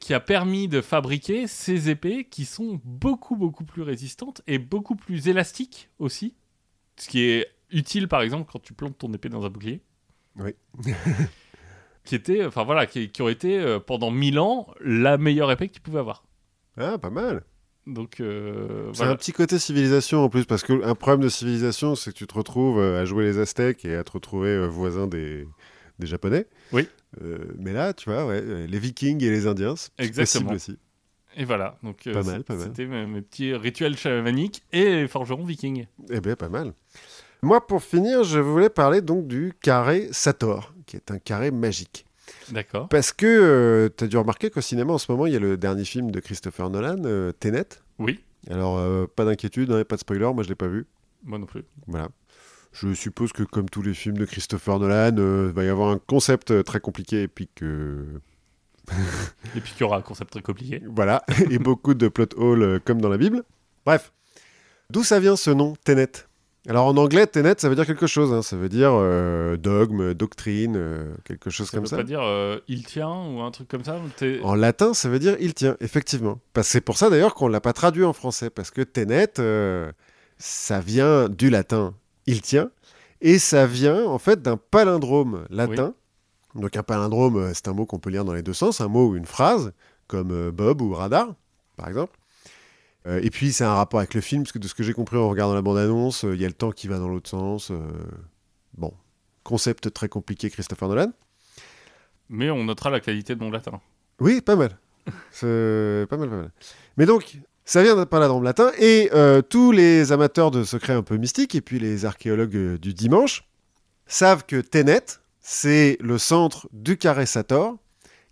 qui 0.00 0.14
a 0.14 0.20
permis 0.20 0.68
de 0.68 0.80
fabriquer 0.80 1.46
ces 1.46 1.88
épées 1.90 2.24
qui 2.24 2.44
sont 2.44 2.80
beaucoup, 2.84 3.36
beaucoup 3.36 3.64
plus 3.64 3.82
résistantes 3.82 4.42
et 4.46 4.58
beaucoup 4.58 4.94
plus 4.96 5.28
élastiques 5.28 5.88
aussi. 5.98 6.34
Ce 6.96 7.08
qui 7.08 7.20
est 7.22 7.46
utile, 7.70 8.08
par 8.08 8.22
exemple, 8.22 8.50
quand 8.50 8.60
tu 8.60 8.72
plantes 8.74 8.98
ton 8.98 9.12
épée 9.12 9.28
dans 9.28 9.44
un 9.44 9.50
bouclier. 9.50 9.82
Oui. 10.36 10.54
qui 12.04 12.14
était, 12.14 12.44
enfin 12.44 12.64
voilà, 12.64 12.86
qui, 12.86 13.10
qui 13.10 13.22
ont 13.22 13.28
été 13.28 13.58
euh, 13.58 13.78
pendant 13.80 14.10
1000 14.10 14.38
ans 14.38 14.68
la 14.80 15.18
meilleure 15.18 15.50
épée 15.50 15.68
que 15.68 15.74
tu 15.74 15.80
pouvais 15.80 15.98
avoir. 15.98 16.24
Ah, 16.76 16.96
pas 16.98 17.10
mal. 17.10 17.42
Donc 17.86 18.20
euh, 18.20 18.90
C'est 18.92 18.98
voilà. 18.98 19.12
un 19.12 19.16
petit 19.16 19.32
côté 19.32 19.58
civilisation 19.58 20.22
en 20.24 20.28
plus, 20.28 20.44
parce 20.44 20.62
qu'un 20.62 20.94
problème 20.94 21.22
de 21.22 21.28
civilisation, 21.28 21.94
c'est 21.94 22.12
que 22.12 22.16
tu 22.18 22.26
te 22.26 22.34
retrouves 22.34 22.78
euh, 22.78 23.00
à 23.00 23.04
jouer 23.04 23.24
les 23.24 23.38
Aztèques 23.38 23.84
et 23.84 23.94
à 23.96 24.04
te 24.04 24.12
retrouver 24.12 24.66
voisin 24.68 25.06
des, 25.06 25.46
des 25.98 26.06
Japonais. 26.06 26.46
Oui. 26.72 26.86
Euh, 27.22 27.38
mais 27.58 27.72
là, 27.72 27.94
tu 27.94 28.10
vois, 28.10 28.26
ouais, 28.26 28.42
les 28.66 28.78
Vikings 28.78 29.22
et 29.24 29.30
les 29.30 29.46
Indiens, 29.46 29.74
c'est 29.76 29.90
Exactement. 29.98 30.50
possible 30.52 30.76
aussi. 30.76 30.78
Et 31.36 31.44
voilà. 31.44 31.78
Donc 31.82 32.06
euh, 32.06 32.12
Pas 32.12 32.22
mal, 32.22 32.36
c'est- 32.38 32.42
pas 32.44 32.54
mal. 32.56 32.66
C'était 32.66 32.86
mes, 32.86 33.06
mes 33.06 33.22
petits 33.22 33.54
rituels 33.54 33.96
chamaniques 33.96 34.62
et 34.72 35.06
forgerons 35.08 35.44
vikings. 35.44 35.86
Eh 36.10 36.20
bien, 36.20 36.36
pas 36.36 36.48
mal. 36.48 36.74
Moi, 37.42 37.66
pour 37.66 37.82
finir, 37.82 38.24
je 38.24 38.38
voulais 38.38 38.70
parler 38.70 39.00
donc 39.00 39.26
du 39.26 39.52
carré 39.60 40.08
Sator, 40.12 40.72
qui 40.86 40.96
est 40.96 41.10
un 41.10 41.18
carré 41.18 41.50
magique. 41.50 42.04
D'accord. 42.50 42.88
Parce 42.88 43.12
que 43.12 43.92
tu 43.96 44.04
as 44.04 44.06
dû 44.06 44.16
remarquer 44.16 44.50
qu'au 44.50 44.60
cinéma, 44.60 44.92
en 44.92 44.98
ce 44.98 45.10
moment, 45.10 45.26
il 45.26 45.32
y 45.32 45.36
a 45.36 45.40
le 45.40 45.56
dernier 45.56 45.84
film 45.84 46.10
de 46.10 46.20
Christopher 46.20 46.68
Nolan, 46.70 47.02
euh, 47.04 47.32
Tenet. 47.32 47.68
Oui. 47.98 48.20
Alors, 48.50 48.78
euh, 48.78 49.06
pas 49.06 49.24
d'inquiétude, 49.24 49.70
hein, 49.72 49.84
pas 49.84 49.96
de 49.96 50.00
spoiler, 50.00 50.32
moi 50.34 50.42
je 50.42 50.48
l'ai 50.48 50.54
pas 50.54 50.68
vu. 50.68 50.86
Moi 51.24 51.38
non 51.38 51.46
plus. 51.46 51.64
Voilà. 51.86 52.08
Je 52.72 52.92
suppose 52.94 53.32
que 53.32 53.42
comme 53.42 53.68
tous 53.68 53.82
les 53.82 53.94
films 53.94 54.18
de 54.18 54.24
Christopher 54.24 54.78
Nolan, 54.78 55.16
euh, 55.18 55.46
il 55.48 55.54
va 55.54 55.64
y 55.64 55.68
avoir 55.68 55.90
un 55.90 55.98
concept 55.98 56.50
euh, 56.50 56.62
très 56.62 56.80
compliqué 56.80 57.22
et 57.22 57.28
puis 57.28 57.48
que... 57.54 58.20
Et 59.54 59.60
puis 59.60 59.72
qu'il 59.72 59.82
y 59.82 59.84
aura 59.84 59.98
un 59.98 60.02
concept 60.02 60.30
très 60.30 60.42
compliqué. 60.42 60.82
Voilà, 60.86 61.22
et 61.50 61.58
beaucoup 61.58 61.92
de 61.92 62.08
plot 62.08 62.28
holes 62.36 62.62
euh, 62.62 62.78
comme 62.82 63.00
dans 63.00 63.08
la 63.08 63.18
Bible. 63.18 63.42
Bref. 63.84 64.12
D'où 64.90 65.02
ça 65.02 65.20
vient 65.20 65.36
ce 65.36 65.50
nom, 65.50 65.74
Tenet? 65.84 66.27
Alors 66.66 66.86
en 66.86 66.96
anglais, 66.96 67.26
Tenet, 67.26 67.54
ça 67.58 67.68
veut 67.68 67.74
dire 67.76 67.86
quelque 67.86 68.06
chose. 68.06 68.32
hein. 68.32 68.42
Ça 68.42 68.56
veut 68.56 68.68
dire 68.68 68.90
euh, 68.92 69.56
dogme, 69.56 70.12
doctrine, 70.12 70.74
euh, 70.76 71.14
quelque 71.24 71.48
chose 71.50 71.68
Ça 71.70 71.76
comme 71.76 71.84
veut 71.84 71.88
ça. 71.88 71.96
pas 71.98 72.02
dire 72.02 72.20
euh, 72.22 72.58
il 72.68 72.84
tient 72.84 73.08
ou 73.10 73.40
un 73.40 73.50
truc 73.50 73.68
comme 73.68 73.84
ça. 73.84 73.96
En 74.42 74.54
latin, 74.54 74.92
ça 74.92 75.08
veut 75.08 75.18
dire 75.18 75.36
il 75.40 75.54
tient, 75.54 75.76
effectivement. 75.80 76.40
C'est 76.62 76.80
pour 76.82 76.98
ça 76.98 77.08
d'ailleurs 77.10 77.34
qu'on 77.34 77.46
ne 77.48 77.52
l'a 77.52 77.60
pas 77.60 77.72
traduit 77.72 78.04
en 78.04 78.12
français, 78.12 78.50
parce 78.50 78.70
que 78.70 78.82
tenet, 78.82 79.32
ça 80.38 80.80
vient 80.80 81.28
du 81.28 81.48
latin 81.50 81.94
il 82.26 82.42
tient, 82.42 82.70
et 83.22 83.38
ça 83.38 83.66
vient 83.66 84.04
en 84.04 84.18
fait 84.18 84.42
d'un 84.42 84.58
palindrome 84.58 85.46
latin. 85.50 85.94
Donc 86.54 86.76
un 86.76 86.82
palindrome, 86.82 87.52
c'est 87.54 87.68
un 87.68 87.72
mot 87.72 87.86
qu'on 87.86 87.98
peut 87.98 88.10
lire 88.10 88.24
dans 88.26 88.34
les 88.34 88.42
deux 88.42 88.52
sens, 88.52 88.80
un 88.82 88.88
mot 88.88 89.08
ou 89.08 89.16
une 89.16 89.24
phrase, 89.24 89.72
comme 90.06 90.50
Bob 90.50 90.82
ou 90.82 90.92
radar, 90.92 91.28
par 91.76 91.88
exemple. 91.88 92.17
Euh, 93.06 93.20
et 93.22 93.30
puis 93.30 93.52
c'est 93.52 93.64
un 93.64 93.74
rapport 93.74 94.00
avec 94.00 94.14
le 94.14 94.20
film, 94.20 94.42
parce 94.42 94.52
que 94.52 94.58
de 94.58 94.68
ce 94.68 94.74
que 94.74 94.82
j'ai 94.82 94.92
compris 94.92 95.16
en 95.16 95.28
regardant 95.28 95.54
la 95.54 95.62
bande-annonce, 95.62 96.24
euh, 96.24 96.34
il 96.34 96.40
y 96.40 96.44
a 96.44 96.48
le 96.48 96.54
temps 96.54 96.72
qui 96.72 96.88
va 96.88 96.98
dans 96.98 97.08
l'autre 97.08 97.30
sens. 97.30 97.70
euh, 97.70 97.78
Bon, 98.76 98.92
concept 99.44 99.92
très 99.92 100.08
compliqué, 100.08 100.50
Christopher 100.50 100.88
Nolan. 100.88 101.12
Mais 102.28 102.50
on 102.50 102.64
notera 102.64 102.90
la 102.90 103.00
qualité 103.00 103.34
de 103.34 103.40
mon 103.40 103.50
latin. 103.50 103.80
Oui, 104.20 104.40
pas 104.40 104.56
mal. 104.56 104.78
C'est 105.30 106.06
pas 106.10 106.16
mal, 106.16 106.28
pas 106.28 106.36
mal. 106.36 106.50
Mais 106.96 107.06
donc, 107.06 107.38
ça 107.64 107.82
vient 107.82 107.96
d'un 107.96 108.06
palindrome 108.06 108.44
latin, 108.44 108.70
et 108.78 109.10
tous 109.48 109.72
les 109.72 110.12
amateurs 110.12 110.50
de 110.50 110.64
secrets 110.64 110.92
un 110.92 111.02
peu 111.02 111.16
mystiques, 111.16 111.54
et 111.54 111.60
puis 111.60 111.78
les 111.78 112.04
archéologues 112.04 112.76
du 112.78 112.92
dimanche, 112.94 113.48
savent 114.06 114.44
que 114.44 114.60
Tenet, 114.60 115.04
c'est 115.40 115.96
le 116.00 116.18
centre 116.18 116.68
du 116.72 116.98
carré 116.98 117.26
Sator, 117.26 117.76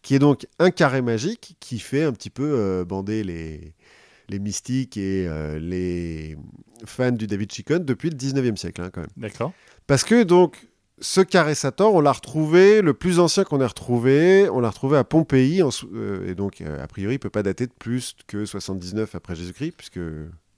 qui 0.03 0.15
est 0.15 0.19
donc 0.19 0.47
un 0.59 0.71
carré 0.71 1.03
magique 1.03 1.57
qui 1.61 1.79
fait 1.79 2.05
un 2.05 2.13
petit 2.13 2.31
peu 2.31 2.85
bander 2.87 3.25
les, 3.25 3.75
les 4.29 4.39
mystiques 4.39 4.97
et 4.97 5.27
euh, 5.29 5.59
les 5.59 6.37
fans 6.85 7.13
du 7.13 7.27
David 7.27 7.53
Chicon 7.53 7.79
depuis 7.85 8.11
le 8.11 8.17
19e 8.17 8.57
siècle, 8.57 8.83
hein, 8.83 8.91
quand 8.93 9.01
même. 9.03 9.11
D'accord. 9.17 9.53
Parce 9.87 10.05
que 10.05 10.23
donc, 10.23 10.69
ce 11.01 11.21
carré 11.21 11.55
Sator, 11.55 11.95
on 11.95 12.01
l'a 12.01 12.13
retrouvé, 12.13 12.83
le 12.83 12.95
plus 12.95 13.19
ancien 13.21 13.45
qu'on 13.45 13.61
a 13.61 13.67
retrouvé, 13.69 14.49
on 14.51 14.61
l'a 14.61 14.71
retrouvé 14.71 14.97
à 14.99 15.05
Pompéi, 15.05 15.63
en 15.63 15.71
euh, 15.93 16.29
et 16.31 16.35
donc, 16.35 16.61
euh, 16.61 16.83
a 16.83 16.87
priori, 16.87 17.15
il 17.15 17.19
peut 17.19 17.31
pas 17.31 17.43
dater 17.43 17.67
de 17.67 17.73
plus 17.73 18.17
que 18.27 18.45
79 18.45 19.15
après 19.15 19.35
Jésus-Christ, 19.35 19.73
puisque... 19.77 20.01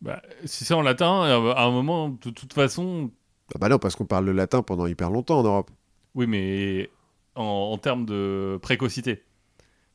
Bah, 0.01 0.23
si 0.45 0.65
c'est 0.65 0.75
en 0.75 0.83
latin, 0.83 1.23
à 1.23 1.65
un 1.65 1.71
moment, 1.73 2.09
de 2.09 2.31
toute 2.31 2.53
façon, 2.53 3.11
Ah 3.55 3.59
bah 3.59 3.69
non, 3.69 3.79
parce 3.79 3.97
qu'on 3.97 4.07
parle 4.07 4.27
le 4.27 4.33
latin 4.33 4.63
pendant 4.63 4.87
hyper 4.87 5.11
longtemps 5.11 5.41
en 5.41 5.43
Europe. 5.43 5.71
oui, 6.15 6.27
mais 6.29 6.89
en, 7.35 7.43
en 7.73 7.79
termes 7.79 8.07
de 8.07 8.59
précocité. 8.63 9.25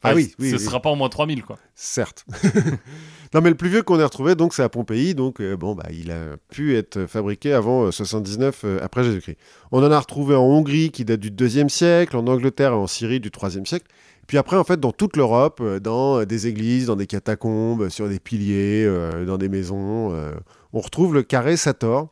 Ah 0.03 0.13
oui, 0.15 0.33
oui, 0.39 0.49
Ce 0.51 0.55
oui. 0.55 0.61
sera 0.61 0.81
pas 0.81 0.89
en 0.89 0.95
moins 0.95 1.09
3000, 1.09 1.43
quoi. 1.43 1.57
Certes. 1.75 2.25
non, 3.33 3.41
mais 3.41 3.49
le 3.49 3.55
plus 3.55 3.69
vieux 3.69 3.83
qu'on 3.83 3.99
ait 3.99 4.03
retrouvé, 4.03 4.35
donc, 4.35 4.53
c'est 4.53 4.63
à 4.63 4.69
Pompéi, 4.69 5.15
donc, 5.15 5.39
euh, 5.39 5.55
bon, 5.55 5.75
bah, 5.75 5.85
il 5.91 6.11
a 6.11 6.37
pu 6.49 6.75
être 6.75 7.05
fabriqué 7.05 7.53
avant 7.53 7.85
euh, 7.85 7.91
79 7.91 8.61
euh, 8.65 8.79
après 8.81 9.03
Jésus-Christ. 9.03 9.37
On 9.71 9.83
en 9.83 9.91
a 9.91 9.99
retrouvé 9.99 10.35
en 10.35 10.43
Hongrie, 10.43 10.91
qui 10.91 11.05
date 11.05 11.19
du 11.19 11.31
2e 11.31 11.69
siècle, 11.69 12.17
en 12.17 12.27
Angleterre 12.27 12.71
et 12.71 12.75
en 12.75 12.87
Syrie 12.87 13.19
du 13.19 13.29
3e 13.29 13.65
siècle. 13.65 13.87
Puis 14.27 14.37
après, 14.37 14.55
en 14.57 14.63
fait, 14.63 14.79
dans 14.79 14.91
toute 14.91 15.17
l'Europe, 15.17 15.59
euh, 15.61 15.79
dans 15.79 16.19
euh, 16.19 16.25
des 16.25 16.47
églises, 16.47 16.87
dans 16.87 16.95
des 16.95 17.07
catacombes, 17.07 17.89
sur 17.89 18.07
des 18.07 18.19
piliers, 18.19 18.85
euh, 18.85 19.25
dans 19.25 19.37
des 19.37 19.49
maisons, 19.49 20.13
euh, 20.13 20.31
on 20.71 20.79
retrouve 20.79 21.13
le 21.13 21.23
carré 21.23 21.57
Sator. 21.57 22.07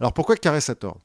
Alors 0.00 0.12
pourquoi 0.12 0.36
carré 0.36 0.60
Sator? 0.60 0.98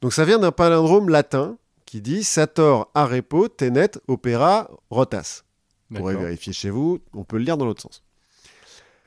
Donc 0.00 0.12
ça 0.12 0.24
vient 0.24 0.38
d'un 0.38 0.52
palindrome 0.52 1.08
latin 1.08 1.56
qui 1.94 2.02
dit 2.02 2.24
Sator 2.24 2.90
arepo 2.92 3.46
tenet 3.46 3.92
opera 4.08 4.68
rotas. 4.90 5.44
Vous 5.88 5.98
pourrez 5.98 6.16
vérifier 6.16 6.52
chez 6.52 6.68
vous, 6.68 6.98
on 7.12 7.22
peut 7.22 7.38
le 7.38 7.44
lire 7.44 7.56
dans 7.56 7.66
l'autre 7.66 7.82
sens. 7.82 8.02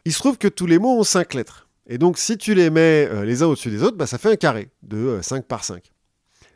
Il 0.06 0.14
se 0.14 0.20
trouve 0.20 0.38
que 0.38 0.48
tous 0.48 0.68
les 0.68 0.80
mots 0.80 0.98
ont 0.98 1.04
cinq 1.04 1.34
lettres. 1.34 1.68
Et 1.88 1.98
donc, 1.98 2.18
si 2.18 2.38
tu 2.38 2.54
les 2.54 2.70
mets 2.70 3.06
euh, 3.12 3.26
les 3.26 3.44
uns 3.44 3.48
au-dessus 3.48 3.72
des 3.72 3.84
autres, 3.84 3.98
bah, 3.98 4.08
ça 4.08 4.18
fait 4.18 4.32
un 4.32 4.38
carré 4.38 4.70
de 4.84 4.96
euh, 4.96 5.22
5 5.22 5.44
par 5.44 5.66
5. 5.66 5.92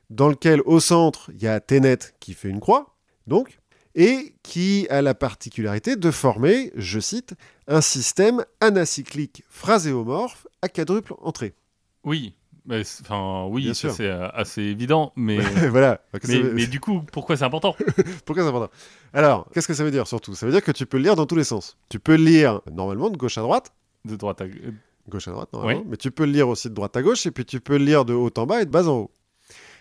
Dans 0.09 0.29
lequel, 0.29 0.61
au 0.61 0.79
centre, 0.79 1.29
il 1.33 1.41
y 1.43 1.49
a 1.49 1.59
Ténet 1.59 1.97
qui 2.21 2.33
fait 2.33 2.47
une 2.47 2.61
croix, 2.61 2.95
donc, 3.27 3.59
et 3.93 4.33
qui 4.41 4.87
a 4.89 5.01
la 5.01 5.13
particularité 5.13 5.97
de 5.97 6.11
former, 6.11 6.71
je 6.77 7.01
cite, 7.01 7.33
un 7.67 7.81
système 7.81 8.45
anacyclique 8.61 9.43
phraséomorphe 9.49 10.47
à 10.61 10.69
quadruple 10.69 11.13
entrée. 11.19 11.55
Oui. 12.05 12.35
Enfin, 13.01 13.45
oui, 13.49 13.63
Bien 13.63 13.73
ça, 13.73 13.79
sûr. 13.79 13.91
c'est 13.93 14.07
euh, 14.09 14.29
assez 14.29 14.61
évident, 14.61 15.11
mais, 15.15 15.39
voilà. 15.69 16.01
mais, 16.27 16.43
mais 16.53 16.67
du 16.67 16.79
coup, 16.79 17.01
pourquoi 17.11 17.37
c'est 17.37 17.43
important? 17.45 17.75
Pourquoi 18.25 18.43
c'est 18.43 18.49
important? 18.49 18.71
Alors, 19.13 19.47
qu'est-ce 19.53 19.67
que 19.67 19.73
ça 19.73 19.83
veut 19.83 19.91
dire 19.91 20.07
surtout? 20.07 20.33
Ça 20.35 20.45
veut 20.45 20.51
dire 20.51 20.63
que 20.63 20.71
tu 20.71 20.85
peux 20.85 20.97
lire 20.97 21.15
dans 21.15 21.25
tous 21.25 21.35
les 21.35 21.43
sens. 21.43 21.77
Tu 21.89 21.99
peux 21.99 22.15
lire 22.15 22.61
normalement 22.71 23.09
de 23.09 23.17
gauche 23.17 23.37
à 23.37 23.41
droite, 23.41 23.73
De 24.05 24.15
droite 24.15 24.41
à 24.41 24.45
gauche 25.09 25.27
à 25.27 25.31
droite 25.31 25.49
normalement, 25.53 25.81
Oui. 25.81 25.87
mais 25.89 25.97
tu 25.97 26.11
peux 26.11 26.25
le 26.25 26.31
lire 26.31 26.47
aussi 26.49 26.69
de 26.69 26.73
droite 26.73 26.95
à 26.95 27.01
gauche, 27.01 27.25
et 27.25 27.31
puis 27.31 27.45
tu 27.45 27.59
peux 27.59 27.77
le 27.77 27.85
lire 27.85 28.05
de 28.05 28.13
haut 28.13 28.31
en 28.37 28.45
bas 28.45 28.61
et 28.61 28.65
de 28.65 28.71
bas 28.71 28.87
en 28.87 28.93
haut. 28.99 29.11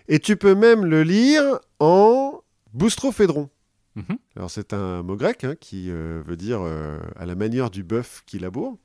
Et 0.09 0.19
tu 0.19 0.37
peux 0.37 0.55
même 0.55 0.85
le 0.85 1.03
lire 1.05 1.61
en 1.79 2.41
boustrophédron. 2.73 3.49
Mhm. 3.97 4.19
Alors 4.37 4.51
c'est 4.51 4.73
un 4.73 5.03
mot 5.03 5.17
grec 5.17 5.45
hein, 5.45 5.55
qui 5.61 5.91
euh, 5.91 6.23
veut 6.27 6.37
dire 6.37 6.61
euh, 6.63 6.99
à 7.17 7.27
la 7.27 7.35
manière 7.35 7.71
du 7.71 7.83
bœuf 7.83 8.23
qui 8.27 8.39
laboure. 8.39 8.79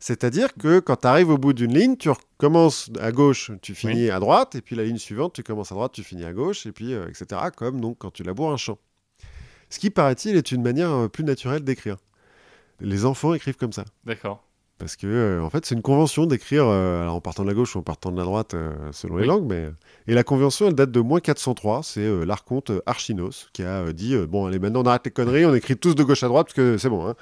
C'est-à-dire 0.00 0.54
que 0.54 0.78
quand 0.78 0.96
tu 0.96 1.06
arrives 1.08 1.30
au 1.30 1.38
bout 1.38 1.52
d'une 1.52 1.74
ligne, 1.74 1.96
tu 1.96 2.08
recommences 2.10 2.90
à 3.00 3.10
gauche, 3.10 3.50
tu 3.62 3.74
finis 3.74 4.10
à 4.10 4.20
droite, 4.20 4.54
et 4.54 4.60
puis 4.60 4.76
la 4.76 4.84
ligne 4.84 4.98
suivante, 4.98 5.32
tu 5.34 5.42
commences 5.42 5.72
à 5.72 5.74
droite, 5.74 5.92
tu 5.92 6.04
finis 6.04 6.24
à 6.24 6.32
gauche, 6.32 6.66
et 6.66 6.72
puis 6.72 6.94
euh, 6.94 7.08
etc. 7.08 7.40
Comme 7.56 7.80
donc 7.80 7.98
quand 7.98 8.12
tu 8.12 8.22
laboures 8.22 8.52
un 8.52 8.56
champ. 8.56 8.78
Ce 9.70 9.78
qui 9.78 9.90
paraît-il 9.90 10.36
est 10.36 10.52
une 10.52 10.62
manière 10.62 10.90
euh, 10.90 11.08
plus 11.08 11.24
naturelle 11.24 11.64
d'écrire. 11.64 11.96
Les 12.80 13.04
enfants 13.04 13.34
écrivent 13.34 13.56
comme 13.56 13.72
ça. 13.72 13.84
D'accord. 14.04 14.44
Parce 14.78 14.94
que, 14.94 15.08
euh, 15.08 15.42
en 15.42 15.50
fait, 15.50 15.66
c'est 15.66 15.74
une 15.74 15.82
convention 15.82 16.26
d'écrire 16.26 16.66
en 16.66 17.20
partant 17.20 17.42
de 17.42 17.48
la 17.48 17.54
gauche 17.54 17.74
ou 17.74 17.80
en 17.80 17.82
partant 17.82 18.12
de 18.12 18.16
la 18.16 18.22
droite, 18.22 18.54
selon 18.92 19.16
les 19.16 19.26
langues. 19.26 19.46
Mais... 19.48 19.68
Et 20.06 20.14
la 20.14 20.22
convention, 20.22 20.68
elle 20.68 20.74
date 20.74 20.92
de 20.92 21.00
moins 21.00 21.18
403. 21.18 21.82
C'est 21.82 22.24
l'archonte 22.24 22.70
Archinos 22.86 23.48
qui 23.52 23.64
a 23.64 23.92
dit 23.92 24.16
Bon, 24.28 24.46
allez, 24.46 24.60
maintenant 24.60 24.82
on 24.82 24.86
arrête 24.86 25.04
les 25.04 25.10
conneries, 25.10 25.44
on 25.44 25.54
écrit 25.56 25.76
tous 25.76 25.96
de 25.96 26.04
gauche 26.04 26.22
à 26.22 26.28
droite 26.28 26.46
parce 26.46 26.54
que 26.54 26.78
c'est 26.78 26.88
bon. 26.88 27.08
hein. 27.08 27.16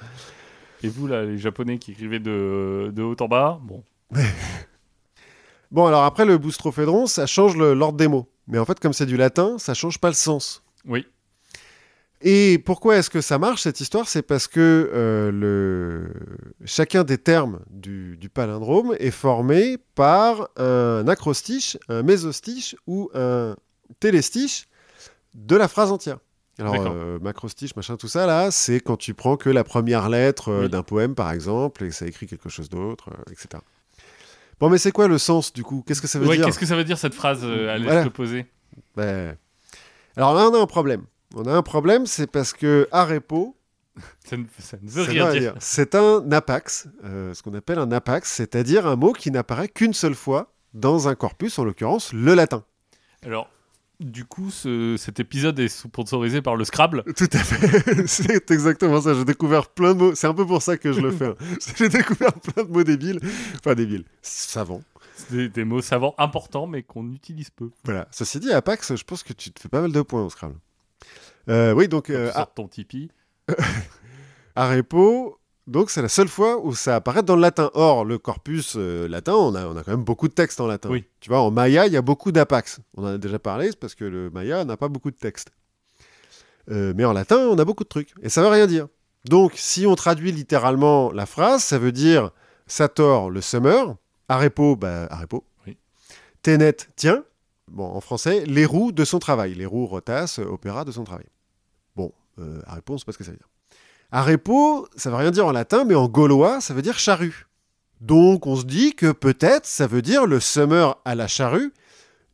Et 0.83 0.89
vous, 0.89 1.07
là, 1.07 1.23
les 1.23 1.37
Japonais 1.37 1.77
qui 1.79 1.91
écrivaient 1.91 2.19
de, 2.19 2.91
de 2.93 3.01
haut 3.01 3.15
en 3.19 3.27
bas, 3.27 3.59
bon. 3.63 3.83
Bon, 5.69 5.85
alors 5.85 6.03
après, 6.03 6.25
le 6.25 6.37
boustrophédron, 6.37 7.07
ça 7.07 7.25
change 7.25 7.57
l'ordre 7.57 7.97
des 7.97 8.07
mots. 8.07 8.29
Mais 8.47 8.57
en 8.57 8.65
fait, 8.65 8.79
comme 8.79 8.93
c'est 8.93 9.05
du 9.05 9.17
latin, 9.17 9.57
ça 9.57 9.73
change 9.73 9.99
pas 9.99 10.07
le 10.07 10.13
sens. 10.13 10.63
Oui. 10.85 11.05
Et 12.21 12.57
pourquoi 12.65 12.95
est-ce 12.95 13.09
que 13.09 13.21
ça 13.21 13.37
marche 13.37 13.63
cette 13.63 13.79
histoire? 13.81 14.07
C'est 14.07 14.21
parce 14.21 14.47
que 14.47 14.89
euh, 14.93 15.31
le... 15.31 16.13
chacun 16.65 17.03
des 17.03 17.17
termes 17.17 17.59
du, 17.69 18.17
du 18.17 18.29
palindrome 18.29 18.95
est 18.99 19.11
formé 19.11 19.77
par 19.93 20.49
un 20.57 21.07
acrostiche, 21.07 21.77
un 21.89 22.01
mésostiche 22.01 22.75
ou 22.87 23.11
un 23.13 23.55
téléstiche 23.99 24.67
de 25.35 25.55
la 25.55 25.67
phrase 25.67 25.91
entière. 25.91 26.17
Alors, 26.59 26.87
euh, 26.87 27.19
macrostiche, 27.19 27.75
machin, 27.75 27.97
tout 27.97 28.07
ça, 28.07 28.25
là, 28.25 28.49
c'est 28.51 28.79
quand 28.79 28.97
tu 28.97 29.13
prends 29.13 29.37
que 29.37 29.49
la 29.49 29.63
première 29.63 30.09
lettre 30.09 30.49
euh, 30.49 30.63
Oui. 30.63 30.69
d'un 30.69 30.81
poème, 30.83 31.13
par 31.13 31.31
exemple, 31.31 31.83
et 31.83 31.91
ça 31.91 32.07
écrit 32.07 32.25
quelque 32.25 32.49
chose 32.49 32.67
d'autre, 32.69 33.09
euh, 33.11 33.31
etc. 33.31 33.61
Bon, 34.59 34.69
mais 34.69 34.79
c'est 34.79 34.91
quoi 34.91 35.07
le 35.07 35.19
sens, 35.19 35.53
du 35.53 35.63
coup? 35.63 35.83
Qu'est-ce 35.85 36.01
que 36.01 36.07
ça 36.07 36.17
veut 36.17 36.27
Ouais, 36.27 36.35
dire? 36.37 36.45
qu'est-ce 36.45 36.57
que 36.57 36.65
ça 36.65 36.75
veut 36.75 36.83
dire 36.83 36.97
cette 36.97 37.13
phrase 37.13 37.41
euh, 37.43 37.73
Allez, 37.73 37.83
Voilà. 37.85 38.09
poser. 38.09 38.47
Ben, 38.95 39.37
Alors 40.15 40.33
là, 40.33 40.49
on 40.51 40.53
a 40.55 40.59
un 40.59 40.65
problème. 40.65 41.03
On 41.35 41.43
a 41.45 41.51
un 41.53 41.61
problème, 41.61 42.05
c'est 42.07 42.25
parce 42.31 42.53
que 42.53 42.87
arepo, 42.91 43.55
Ça 44.25 44.35
ne, 44.37 44.45
ça 44.59 44.77
ne 44.81 44.89
veut 44.89 45.03
ça 45.05 45.11
rien 45.11 45.31
dire. 45.31 45.41
dire. 45.41 45.53
c'est 45.59 45.93
un 45.93 46.31
apax, 46.31 46.87
ce 47.03 47.41
qu'on 47.43 47.53
appelle 47.53 47.77
un 47.79 47.91
apax, 47.91 48.31
c'est-à-dire 48.31 48.87
un 48.87 48.95
mot 48.95 49.13
qui 49.13 49.29
n'apparaît 49.29 49.67
qu'une 49.67 49.93
seule 49.93 50.15
fois 50.15 50.53
dans 50.73 51.07
un 51.07 51.13
corpus, 51.15 51.59
en 51.59 51.63
l'occurrence 51.65 52.13
le 52.13 52.33
latin. 52.33 52.63
Alors, 53.23 53.49
du 53.99 54.25
coup, 54.25 54.51
ce- 54.51 54.95
cet 54.97 55.19
épisode 55.19 55.57
est 55.59 55.67
sponsorisé 55.69 56.41
par 56.41 56.55
le 56.55 56.63
Scrabble. 56.65 57.03
Tout 57.15 57.29
à 57.33 57.37
fait, 57.39 58.07
c'est 58.07 58.51
exactement 58.51 59.01
ça. 59.01 59.13
J'ai 59.13 59.25
découvert 59.25 59.67
plein 59.69 59.93
de 59.93 59.99
mots. 59.99 60.15
C'est 60.15 60.27
un 60.27 60.33
peu 60.33 60.45
pour 60.45 60.61
ça 60.61 60.77
que 60.77 60.91
je 60.93 61.01
le 61.01 61.11
fais. 61.11 61.27
hein. 61.27 61.35
J'ai 61.77 61.89
découvert 61.89 62.33
plein 62.33 62.63
de 62.63 62.69
mots 62.69 62.83
débiles, 62.83 63.19
enfin 63.59 63.73
débiles, 63.75 64.05
savants. 64.21 64.83
Des, 65.31 65.49
des 65.49 65.63
mots 65.65 65.81
savants 65.81 66.13
importants, 66.19 66.67
mais 66.67 66.83
qu'on 66.83 67.11
utilise 67.11 67.49
peu. 67.49 67.71
Voilà. 67.85 68.07
Ceci 68.11 68.39
dit, 68.39 68.51
Apax, 68.53 68.95
je 68.95 69.03
pense 69.03 69.23
que 69.23 69.33
tu 69.33 69.51
te 69.51 69.59
fais 69.59 69.67
pas 69.69 69.81
mal 69.81 69.91
de 69.91 70.01
points 70.03 70.23
au 70.23 70.29
Scrabble. 70.29 70.57
Euh, 71.49 71.73
oui, 71.73 71.87
donc 71.87 72.09
euh, 72.11 72.27
tu 72.27 72.33
sors 72.35 72.53
ton 72.53 72.67
Tipeee. 72.67 73.09
Arepo, 74.55 75.39
donc 75.67 75.89
c'est 75.89 76.01
la 76.01 76.09
seule 76.09 76.29
fois 76.29 76.59
où 76.65 76.73
ça 76.73 76.95
apparaît 76.95 77.23
dans 77.23 77.35
le 77.35 77.41
latin. 77.41 77.69
Or, 77.73 78.05
le 78.05 78.17
corpus 78.17 78.75
euh, 78.77 79.07
latin, 79.07 79.33
on 79.33 79.53
a, 79.53 79.67
on 79.67 79.75
a 79.75 79.83
quand 79.83 79.91
même 79.91 80.03
beaucoup 80.03 80.29
de 80.29 80.33
textes 80.33 80.61
en 80.61 80.67
latin. 80.67 80.89
Oui. 80.89 81.05
Tu 81.19 81.29
vois, 81.29 81.41
en 81.41 81.51
maya, 81.51 81.87
il 81.87 81.93
y 81.93 81.97
a 81.97 82.01
beaucoup 82.01 82.31
d'apax. 82.31 82.79
On 82.95 83.03
en 83.03 83.07
a 83.07 83.17
déjà 83.17 83.37
parlé, 83.37 83.67
c'est 83.67 83.79
parce 83.79 83.93
que 83.93 84.05
le 84.05 84.29
maya 84.29 84.63
n'a 84.63 84.77
pas 84.77 84.87
beaucoup 84.87 85.11
de 85.11 85.17
textes. 85.17 85.49
Euh, 86.71 86.93
mais 86.95 87.03
en 87.03 87.13
latin, 87.13 87.37
on 87.49 87.57
a 87.59 87.65
beaucoup 87.65 87.83
de 87.83 87.89
trucs. 87.89 88.13
Et 88.21 88.29
ça 88.29 88.41
veut 88.41 88.47
rien 88.47 88.65
dire. 88.65 88.87
Donc, 89.25 89.53
si 89.55 89.85
on 89.85 89.95
traduit 89.95 90.31
littéralement 90.31 91.11
la 91.11 91.25
phrase, 91.25 91.63
ça 91.63 91.77
veut 91.77 91.91
dire 91.91 92.31
Sator, 92.65 93.29
le 93.29 93.41
summer, 93.41 93.95
Arepo, 94.29 94.77
bah, 94.77 95.07
Arepo. 95.09 95.43
Oui. 95.65 95.77
Ténet, 96.41 96.77
tiens. 96.95 97.23
Bon, 97.69 97.85
en 97.85 97.99
français, 97.99 98.45
les 98.45 98.65
roues 98.65 98.93
de 98.93 99.03
son 99.03 99.19
travail. 99.19 99.53
Les 99.53 99.65
roues 99.65 99.85
rotas, 99.85 100.39
opéra 100.49 100.85
de 100.85 100.91
son 100.93 101.03
travail. 101.03 101.25
Bon, 101.97 102.13
euh, 102.39 102.61
Arepo, 102.65 102.93
on 102.93 102.95
ne 102.95 102.99
sait 102.99 103.05
pas 103.05 103.11
ce 103.11 103.17
que 103.17 103.25
ça 103.25 103.31
veut 103.31 103.37
dire. 103.37 103.49
Arepo, 104.11 104.87
ça 104.95 105.09
veut 105.09 105.15
rien 105.17 105.31
dire 105.31 105.45
en 105.45 105.51
latin, 105.51 105.83
mais 105.83 105.95
en 105.95 106.07
gaulois, 106.07 106.61
ça 106.61 106.73
veut 106.73 106.81
dire 106.81 106.97
charrue. 106.97 107.47
Donc 108.01 108.45
on 108.47 108.55
se 108.55 108.63
dit 108.65 108.93
que 108.93 109.11
peut-être 109.11 109.65
ça 109.65 109.87
veut 109.87 110.01
dire 110.01 110.25
le 110.25 110.39
summer 110.39 110.97
à 111.03 111.15
la 111.15 111.27
charrue 111.27 111.73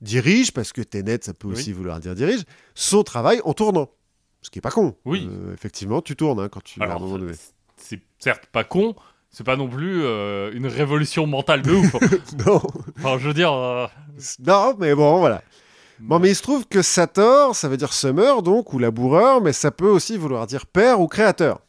dirige, 0.01 0.51
parce 0.51 0.73
que 0.73 0.81
Ténet, 0.81 1.19
ça 1.21 1.33
peut 1.33 1.47
Oui. 1.47 1.53
aussi 1.53 1.71
vouloir 1.71 1.99
dire 1.99 2.13
dirige, 2.15 2.43
son 2.75 3.03
travail 3.03 3.39
en 3.45 3.53
tournant. 3.53 3.89
Ce 4.41 4.49
qui 4.49 4.59
est 4.59 4.61
pas 4.61 4.71
con. 4.71 4.95
Oui. 5.05 5.27
Euh, 5.31 5.53
effectivement, 5.53 6.01
tu 6.01 6.17
tournes 6.17 6.41
hein, 6.41 6.49
quand 6.49 6.61
tu 6.61 6.79
donné. 6.79 7.31
c'est 7.77 8.01
certes 8.19 8.45
pas 8.47 8.65
con, 8.65 8.93
c'est 9.29 9.45
pas 9.45 9.55
non 9.55 9.69
plus 9.69 10.03
euh, 10.03 10.51
une 10.53 10.67
révolution 10.67 11.25
mentale 11.25 11.61
de 11.61 11.71
ouf. 11.71 11.93
non. 12.45 12.61
enfin, 12.97 13.17
je 13.19 13.27
veux 13.29 13.33
dire. 13.33 13.53
euh, 13.53 13.87
non, 14.45 14.75
mais 14.77 14.93
bon, 14.93 15.19
voilà. 15.19 15.41
Bon, 15.99 16.19
mais 16.19 16.29
il 16.29 16.35
se 16.35 16.41
trouve 16.41 16.67
que 16.67 16.81
Sator, 16.81 17.55
ça 17.55 17.69
veut 17.69 17.77
dire 17.77 17.93
summer, 17.93 18.41
donc, 18.41 18.73
ou 18.73 18.79
laboureur, 18.79 19.41
mais 19.41 19.53
ça 19.53 19.71
peut 19.71 19.89
aussi 19.89 20.17
vouloir 20.17 20.47
dire 20.47 20.65
père 20.65 20.99
ou 20.99 21.07
créateur. 21.07 21.61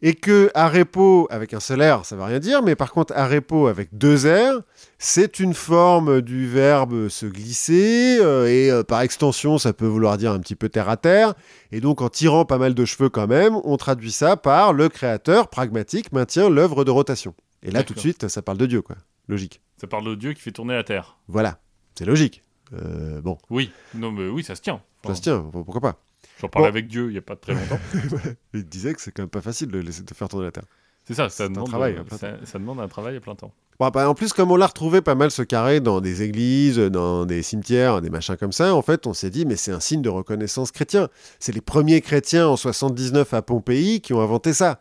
Et 0.00 0.14
que 0.14 0.48
arepo 0.54 1.26
avec 1.28 1.54
un 1.54 1.60
seul 1.60 1.82
R, 1.82 2.04
ça 2.06 2.14
veut 2.14 2.22
rien 2.22 2.38
dire, 2.38 2.62
mais 2.62 2.76
par 2.76 2.92
contre 2.92 3.12
arepo 3.16 3.66
avec 3.66 3.88
deux 3.98 4.28
R, 4.28 4.62
c'est 4.98 5.40
une 5.40 5.54
forme 5.54 6.20
du 6.20 6.46
verbe 6.46 7.08
se 7.08 7.26
glisser, 7.26 8.18
euh, 8.20 8.46
et 8.46 8.70
euh, 8.70 8.84
par 8.84 9.00
extension, 9.00 9.58
ça 9.58 9.72
peut 9.72 9.86
vouloir 9.86 10.16
dire 10.16 10.30
un 10.30 10.38
petit 10.38 10.54
peu 10.54 10.68
terre 10.68 10.88
à 10.88 10.96
terre. 10.96 11.34
Et 11.72 11.80
donc, 11.80 12.00
en 12.00 12.08
tirant 12.08 12.44
pas 12.44 12.58
mal 12.58 12.74
de 12.74 12.84
cheveux 12.84 13.08
quand 13.08 13.26
même, 13.26 13.56
on 13.64 13.76
traduit 13.76 14.12
ça 14.12 14.36
par 14.36 14.72
le 14.72 14.88
créateur 14.88 15.48
pragmatique 15.48 16.12
maintient 16.12 16.48
l'œuvre 16.48 16.84
de 16.84 16.92
rotation. 16.92 17.34
Et 17.64 17.72
là, 17.72 17.82
tout 17.82 17.94
de 17.94 17.98
suite, 17.98 18.28
ça 18.28 18.40
parle 18.40 18.58
de 18.58 18.66
Dieu, 18.66 18.82
quoi. 18.82 18.96
Logique. 19.26 19.60
Ça 19.80 19.88
parle 19.88 20.04
de 20.06 20.14
Dieu 20.14 20.32
qui 20.32 20.40
fait 20.40 20.52
tourner 20.52 20.74
la 20.74 20.84
Terre. 20.84 21.18
Voilà. 21.26 21.58
C'est 21.96 22.04
logique. 22.04 22.44
Euh, 22.74 23.20
bon, 23.20 23.38
Oui, 23.50 23.70
non, 23.94 24.10
mais 24.12 24.28
oui, 24.28 24.42
ça 24.42 24.54
se 24.54 24.60
tient. 24.62 24.80
ça 25.06 25.14
se 25.14 25.20
tient, 25.22 25.40
pourquoi 25.52 25.80
pas. 25.80 25.96
J'en 26.40 26.48
parlais 26.48 26.68
Bon. 26.68 26.72
avec 26.72 26.88
Dieu 26.88 27.08
il 27.08 27.14
y 27.14 27.18
a 27.18 27.22
pas 27.22 27.36
très 27.36 27.54
longtemps. 27.54 27.78
Il 28.54 28.64
disait 28.64 28.94
que 28.94 29.00
c'est 29.00 29.10
quand 29.10 29.22
même 29.22 29.28
pas 29.30 29.40
facile 29.40 29.68
de 29.68 29.78
laisser 29.78 30.02
de 30.02 30.14
faire 30.14 30.28
tourner 30.28 30.46
la 30.46 30.52
Terre. 30.52 30.64
C'est 31.04 31.14
ça, 31.14 31.24
un 31.24 31.28
ça 31.30 31.48
demande, 31.48 31.68
travail 31.68 31.94
euh, 31.96 32.16
ça, 32.16 32.36
ça 32.44 32.58
demande 32.58 32.80
un 32.80 32.86
travail 32.88 33.16
à 33.16 33.20
plein 33.20 33.34
temps. 33.34 33.50
Bon, 33.80 33.88
bah, 33.88 34.08
en 34.10 34.14
plus, 34.14 34.32
comme 34.32 34.50
on 34.50 34.56
l'a 34.56 34.66
retrouvé 34.66 35.00
pas 35.00 35.14
mal 35.14 35.30
ce 35.30 35.42
carré 35.42 35.80
dans 35.80 36.00
des 36.00 36.22
églises, 36.22 36.76
dans 36.78 37.24
des 37.24 37.42
cimetières, 37.42 38.02
des 38.02 38.10
machins 38.10 38.36
comme 38.36 38.52
ça, 38.52 38.74
en 38.74 38.82
fait, 38.82 39.06
on 39.06 39.14
s'est 39.14 39.30
dit, 39.30 39.46
mais 39.46 39.56
c'est 39.56 39.72
un 39.72 39.80
signe 39.80 40.02
de 40.02 40.08
reconnaissance 40.10 40.70
chrétien. 40.70 41.08
C'est 41.38 41.52
les 41.52 41.60
premiers 41.62 42.00
chrétiens 42.02 42.46
en 42.48 42.56
79 42.56 43.32
à 43.34 43.40
Pompéi 43.42 44.00
qui 44.00 44.12
ont 44.12 44.20
inventé 44.20 44.52
ça. 44.52 44.80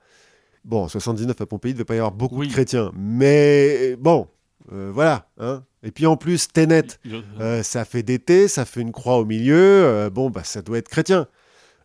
Bon, 0.66 0.84
en 0.84 0.88
79 0.90 1.40
à 1.40 1.46
Pompéi, 1.46 1.72
il 1.72 1.74
ne 1.76 1.78
devait 1.78 1.86
pas 1.86 1.96
y 1.96 2.00
avoir 2.00 2.12
beaucoup 2.12 2.40
Oui. 2.40 2.48
de 2.48 2.52
chrétiens. 2.54 2.92
Mais 2.96 3.96
bon, 3.98 4.28
euh, 4.72 4.92
voilà. 4.94 5.28
Hein. 5.40 5.64
Et 5.84 5.92
puis 5.92 6.06
en 6.06 6.18
plus, 6.18 6.48
Ténet, 6.50 6.84
Euh, 7.40 7.64
ça 7.64 7.86
fait 7.86 8.04
T, 8.04 8.48
ça 8.48 8.66
fait 8.66 8.82
une 8.82 8.92
croix 8.92 9.18
au 9.18 9.26
milieu. 9.26 9.56
euh, 9.58 10.10
bon, 10.10 10.30
bah, 10.30 10.44
ça 10.44 10.62
doit 10.62 10.78
être 10.78 10.90
chrétien. 10.90 11.28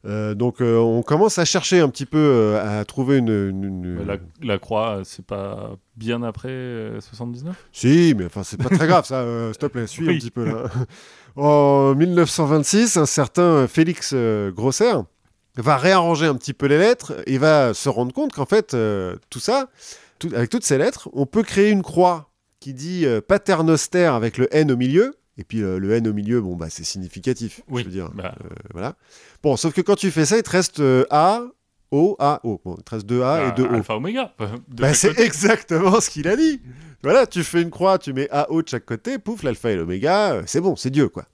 Donc, 0.04 0.56
on 0.60 1.00
commence 1.02 1.38
à 1.38 1.44
chercher 1.44 1.78
un 1.78 1.88
petit 1.88 2.06
peu 2.06 2.58
à 2.60 2.84
trouver 2.84 3.18
une. 3.18 3.28
une- 3.28 3.84
une- 3.84 4.04
la, 4.04 4.16
la 4.42 4.58
croix, 4.58 5.02
c'est 5.04 5.24
pas 5.24 5.76
bien 5.96 6.24
après 6.24 6.48
euh, 6.48 7.00
79 7.00 7.54
Si, 7.70 8.12
mais 8.18 8.24
enfin, 8.24 8.42
c'est 8.42 8.56
pas 8.60 8.68
très 8.68 8.88
grave, 8.88 9.04
ça. 9.06 9.24
S'il 9.52 9.58
te 9.58 9.66
plaît, 9.66 9.86
suis 9.86 10.04
Oui. 10.08 10.16
un 10.16 10.18
petit 10.18 10.32
peu 10.32 10.44
là. 10.44 10.64
en 11.36 11.94
1926, 11.94 12.96
un 12.96 13.06
certain 13.06 13.68
Félix 13.68 14.12
Grosser 14.56 14.94
va 15.56 15.76
réarranger 15.76 16.26
un 16.26 16.34
petit 16.34 16.52
peu 16.54 16.66
les 16.66 16.78
lettres 16.78 17.12
et 17.26 17.38
va 17.38 17.72
se 17.72 17.88
rendre 17.88 18.12
compte 18.12 18.32
qu'en 18.32 18.46
fait, 18.46 18.76
tout 19.30 19.38
ça, 19.40 19.68
tout- 20.18 20.30
avec 20.34 20.50
toutes 20.50 20.64
ces 20.64 20.78
lettres, 20.78 21.10
on 21.12 21.26
peut 21.26 21.44
créer 21.44 21.70
une 21.70 21.82
croix 21.82 22.28
qui 22.62 22.74
dit 22.74 23.04
euh, 23.06 23.20
paternoster 23.20 24.04
avec 24.06 24.38
le 24.38 24.48
N 24.54 24.70
au 24.72 24.76
milieu. 24.76 25.14
Et 25.38 25.44
puis 25.44 25.62
euh, 25.62 25.78
le 25.78 25.92
N 25.92 26.06
au 26.08 26.12
milieu, 26.12 26.40
bon, 26.40 26.56
bah, 26.56 26.66
c'est 26.70 26.84
significatif. 26.84 27.62
Oui. 27.68 27.82
Je 27.82 27.86
veux 27.86 27.92
dire. 27.92 28.10
bah, 28.14 28.34
Euh, 28.44 28.48
voilà. 28.72 28.96
Bon, 29.42 29.56
sauf 29.56 29.72
que 29.74 29.80
quand 29.80 29.96
tu 29.96 30.10
fais 30.10 30.24
ça, 30.26 30.36
il 30.36 30.42
te 30.42 30.50
reste 30.50 30.80
euh, 30.80 31.04
A, 31.10 31.42
O, 31.90 32.16
A, 32.18 32.40
O. 32.44 32.60
Bon, 32.64 32.76
il 32.78 32.84
te 32.84 32.90
reste 32.94 33.06
deux 33.06 33.22
A 33.22 33.38
bah, 33.38 33.48
et 33.48 33.52
deux 33.52 33.64
O. 33.68 33.74
Alpha 33.74 33.96
Oméga. 33.96 34.34
Bah, 34.68 34.94
c'est 34.94 35.18
exactement 35.18 36.00
ce 36.00 36.10
qu'il 36.10 36.28
a 36.28 36.36
dit. 36.36 36.60
Voilà, 37.02 37.26
tu 37.26 37.42
fais 37.42 37.60
une 37.62 37.70
croix, 37.70 37.98
tu 37.98 38.12
mets 38.12 38.28
A, 38.30 38.50
O 38.50 38.62
de 38.62 38.68
chaque 38.68 38.84
côté, 38.86 39.18
pouf, 39.18 39.42
l'alpha 39.42 39.70
et 39.72 39.76
l'oméga, 39.76 40.42
c'est 40.46 40.60
bon, 40.60 40.76
c'est 40.76 40.90
Dieu, 40.90 41.08
quoi. 41.08 41.24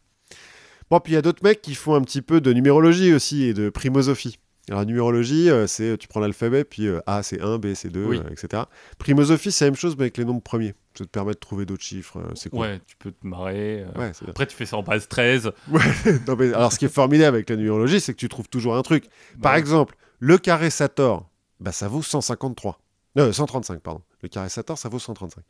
Bon, 0.90 0.98
puis 1.00 1.12
il 1.12 1.16
y 1.16 1.18
a 1.18 1.22
d'autres 1.22 1.42
mecs 1.44 1.60
qui 1.60 1.74
font 1.74 1.94
un 1.94 2.00
petit 2.00 2.22
peu 2.22 2.40
de 2.40 2.50
numérologie 2.52 3.12
aussi 3.12 3.44
et 3.44 3.52
de 3.52 3.68
primosophie. 3.68 4.38
Alors, 4.68 4.80
la 4.80 4.86
numérologie, 4.86 5.50
c'est 5.66 5.98
tu 5.98 6.08
prends 6.08 6.20
l'alphabet, 6.20 6.64
puis 6.64 6.88
A 7.06 7.22
c'est 7.22 7.40
1, 7.42 7.58
B 7.58 7.74
c'est 7.74 7.90
2, 7.90 8.04
Oui. 8.04 8.18
euh, 8.24 8.30
etc. 8.30 8.62
Primosophie, 8.98 9.52
c'est 9.52 9.64
la 9.66 9.70
même 9.72 9.76
chose, 9.78 9.94
mais 9.96 10.04
avec 10.04 10.16
les 10.16 10.24
nombres 10.24 10.42
premiers. 10.42 10.74
Ça 10.98 11.04
te 11.04 11.10
permet 11.10 11.32
de 11.32 11.38
trouver 11.38 11.64
d'autres 11.64 11.84
chiffres, 11.84 12.18
euh, 12.18 12.32
c'est 12.34 12.50
cool. 12.50 12.58
Ouais, 12.60 12.80
tu 12.86 12.96
peux 12.96 13.12
te 13.12 13.24
marrer. 13.26 13.82
euh. 13.84 13.98
Ouais. 14.00 14.10
Après, 14.28 14.46
tu 14.46 14.56
fais 14.56 14.66
ça 14.66 14.76
en 14.76 14.82
base 14.82 15.06
13. 15.08 15.52
Non, 16.26 16.34
mais 16.36 16.52
alors, 16.52 16.72
ce 16.72 16.78
qui 16.78 16.86
est 16.86 16.92
formidable 16.92 17.36
avec 17.36 17.48
la 17.50 17.56
numérologie, 17.56 18.00
c'est 18.00 18.12
que 18.14 18.18
tu 18.18 18.28
trouves 18.28 18.48
toujours 18.48 18.76
un 18.76 18.82
truc. 18.82 19.04
Par 19.40 19.54
exemple, 19.54 19.96
le 20.18 20.38
carré 20.38 20.70
Sator, 20.70 21.28
bah, 21.60 21.70
ça 21.72 21.86
vaut 21.88 22.02
153. 22.02 22.80
Euh, 23.18 23.32
135, 23.32 23.80
pardon. 23.80 24.02
Le 24.22 24.28
carré 24.28 24.48
Sator, 24.48 24.76
ça 24.76 24.88
vaut 24.88 24.98
135. 24.98 25.42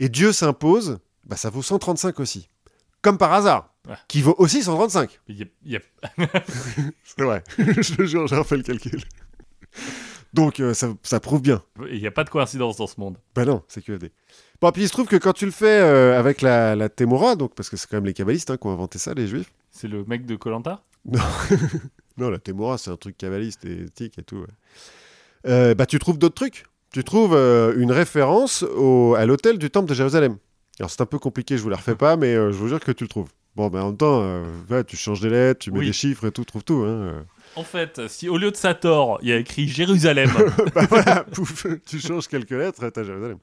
Et 0.00 0.08
Dieu 0.08 0.32
s'impose, 0.32 0.98
bah, 1.24 1.36
ça 1.36 1.50
vaut 1.50 1.62
135 1.62 2.18
aussi. 2.20 2.48
Comme 3.00 3.16
par 3.18 3.32
hasard. 3.32 3.72
Ouais. 3.88 3.94
Qui 4.08 4.22
vaut 4.22 4.34
aussi 4.38 4.62
135. 4.62 5.20
il 5.28 5.36
y 5.38 5.42
a- 5.42 5.46
il 5.64 5.72
y 5.72 5.76
a- 5.76 5.80
C'est 7.04 7.22
vrai. 7.22 7.44
Je 7.58 7.94
te 7.94 8.02
jure, 8.04 8.26
j'ai 8.26 8.36
refait 8.36 8.56
le 8.56 8.62
calcul. 8.64 9.00
Donc, 10.32 10.58
euh, 10.58 10.74
ça, 10.74 10.88
ça 11.02 11.20
prouve 11.20 11.42
bien. 11.42 11.62
Il 11.90 12.00
n'y 12.00 12.06
a 12.06 12.10
pas 12.10 12.24
de 12.24 12.30
coïncidence 12.30 12.76
dans 12.76 12.86
ce 12.88 12.98
monde. 12.98 13.18
Bah 13.36 13.44
non, 13.44 13.62
c'est 13.68 13.82
QFD. 13.82 14.10
Bon, 14.64 14.72
puis 14.72 14.80
il 14.84 14.86
se 14.88 14.92
trouve 14.92 15.06
que 15.06 15.16
quand 15.16 15.34
tu 15.34 15.44
le 15.44 15.50
fais 15.50 15.78
euh, 15.82 16.18
avec 16.18 16.40
la, 16.40 16.74
la 16.74 16.88
Témora, 16.88 17.36
donc, 17.36 17.54
parce 17.54 17.68
que 17.68 17.76
c'est 17.76 17.86
quand 17.86 17.98
même 17.98 18.06
les 18.06 18.14
kabbalistes 18.14 18.50
hein, 18.50 18.56
qui 18.56 18.66
ont 18.66 18.70
inventé 18.72 18.98
ça, 18.98 19.12
les 19.12 19.26
juifs. 19.26 19.52
C'est 19.70 19.88
le 19.88 20.04
mec 20.06 20.24
de 20.24 20.36
Colanta 20.36 20.80
Non, 22.16 22.30
la 22.30 22.38
Témora, 22.38 22.78
c'est 22.78 22.90
un 22.90 22.96
truc 22.96 23.18
kabbaliste 23.18 23.66
et 23.66 23.82
éthique 23.82 24.18
et 24.18 24.22
tout. 24.22 24.36
ouais. 24.38 24.46
Euh, 25.46 25.74
bah, 25.74 25.84
tu 25.84 25.98
trouves 25.98 26.16
d'autres 26.18 26.34
trucs. 26.36 26.64
tu 26.94 27.04
trouves 27.04 27.34
euh, 27.34 27.74
une 27.76 27.92
référence 27.92 28.62
au- 28.62 29.14
à 29.18 29.26
l'hôtel 29.26 29.58
du 29.58 29.68
temple 29.68 29.86
de 29.90 29.92
Jérusalem. 29.94 30.38
Alors 30.80 30.88
c'est 30.90 31.02
un 31.02 31.06
peu 31.06 31.18
compliqué, 31.18 31.58
je 31.58 31.62
vous 31.62 31.68
la 31.68 31.76
refais 31.76 31.94
pas, 31.94 32.16
mais 32.16 32.34
je 32.34 32.56
vous 32.56 32.68
jure 32.68 32.80
que 32.80 32.90
tu 32.92 33.04
le 33.04 33.08
trouves. 33.08 33.28
Bon, 33.56 33.68
mais 33.70 33.80
en 33.80 33.88
même 33.88 33.98
temps, 33.98 34.42
ouais, 34.70 34.82
tu 34.84 34.96
changes 34.96 35.20
des 35.20 35.28
lettres, 35.28 35.60
tu 35.60 35.72
mets 35.72 35.80
Oui. 35.80 35.86
des 35.88 35.92
chiffres 35.92 36.24
et 36.26 36.32
tout, 36.32 36.44
trouves 36.46 36.64
tout. 36.64 36.84
Hein. 36.88 37.26
En 37.54 37.64
fait, 37.64 38.00
si 38.08 38.30
au 38.30 38.38
lieu 38.38 38.50
de 38.50 38.56
Sator, 38.56 39.18
il 39.20 39.28
y 39.28 39.32
a 39.32 39.36
écrit 39.36 39.68
Jérusalem, 39.68 40.30
bah 40.74 40.86
voilà, 40.88 41.24
pouf, 41.32 41.66
tu 41.86 42.00
changes 42.00 42.28
quelques 42.28 42.50
lettres, 42.52 42.88
t'as 42.88 43.04
Jérusalem. 43.04 43.36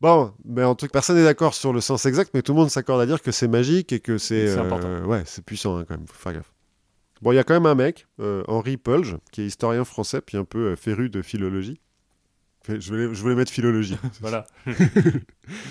Bon, 0.00 0.32
mais 0.44 0.62
en 0.62 0.74
tout 0.74 0.86
cas, 0.86 0.92
personne 0.92 1.16
n'est 1.16 1.24
d'accord 1.24 1.54
sur 1.54 1.72
le 1.72 1.80
sens 1.80 2.06
exact, 2.06 2.30
mais 2.32 2.42
tout 2.42 2.52
le 2.52 2.58
monde 2.58 2.70
s'accorde 2.70 3.00
à 3.00 3.06
dire 3.06 3.20
que 3.20 3.32
c'est 3.32 3.48
magique 3.48 3.92
et 3.92 4.00
que 4.00 4.16
c'est. 4.16 4.48
C'est 4.48 4.58
euh, 4.58 4.62
important. 4.62 5.04
Ouais, 5.06 5.22
c'est 5.26 5.44
puissant 5.44 5.76
hein, 5.76 5.84
quand 5.88 5.96
même, 5.96 6.06
faut 6.06 6.14
faire 6.14 6.34
gaffe. 6.34 6.52
Bon, 7.20 7.32
il 7.32 7.34
y 7.34 7.38
a 7.38 7.44
quand 7.44 7.54
même 7.54 7.66
un 7.66 7.74
mec, 7.74 8.06
euh, 8.20 8.44
Henri 8.46 8.76
Pulge, 8.76 9.16
qui 9.32 9.42
est 9.42 9.46
historien 9.46 9.84
français, 9.84 10.20
puis 10.20 10.36
un 10.36 10.44
peu 10.44 10.68
euh, 10.68 10.76
féru 10.76 11.10
de 11.10 11.22
philologie. 11.22 11.80
Je 12.68 12.88
voulais, 12.90 13.14
je 13.14 13.22
voulais 13.22 13.34
mettre 13.34 13.50
philologie. 13.50 13.96
voilà. 14.20 14.46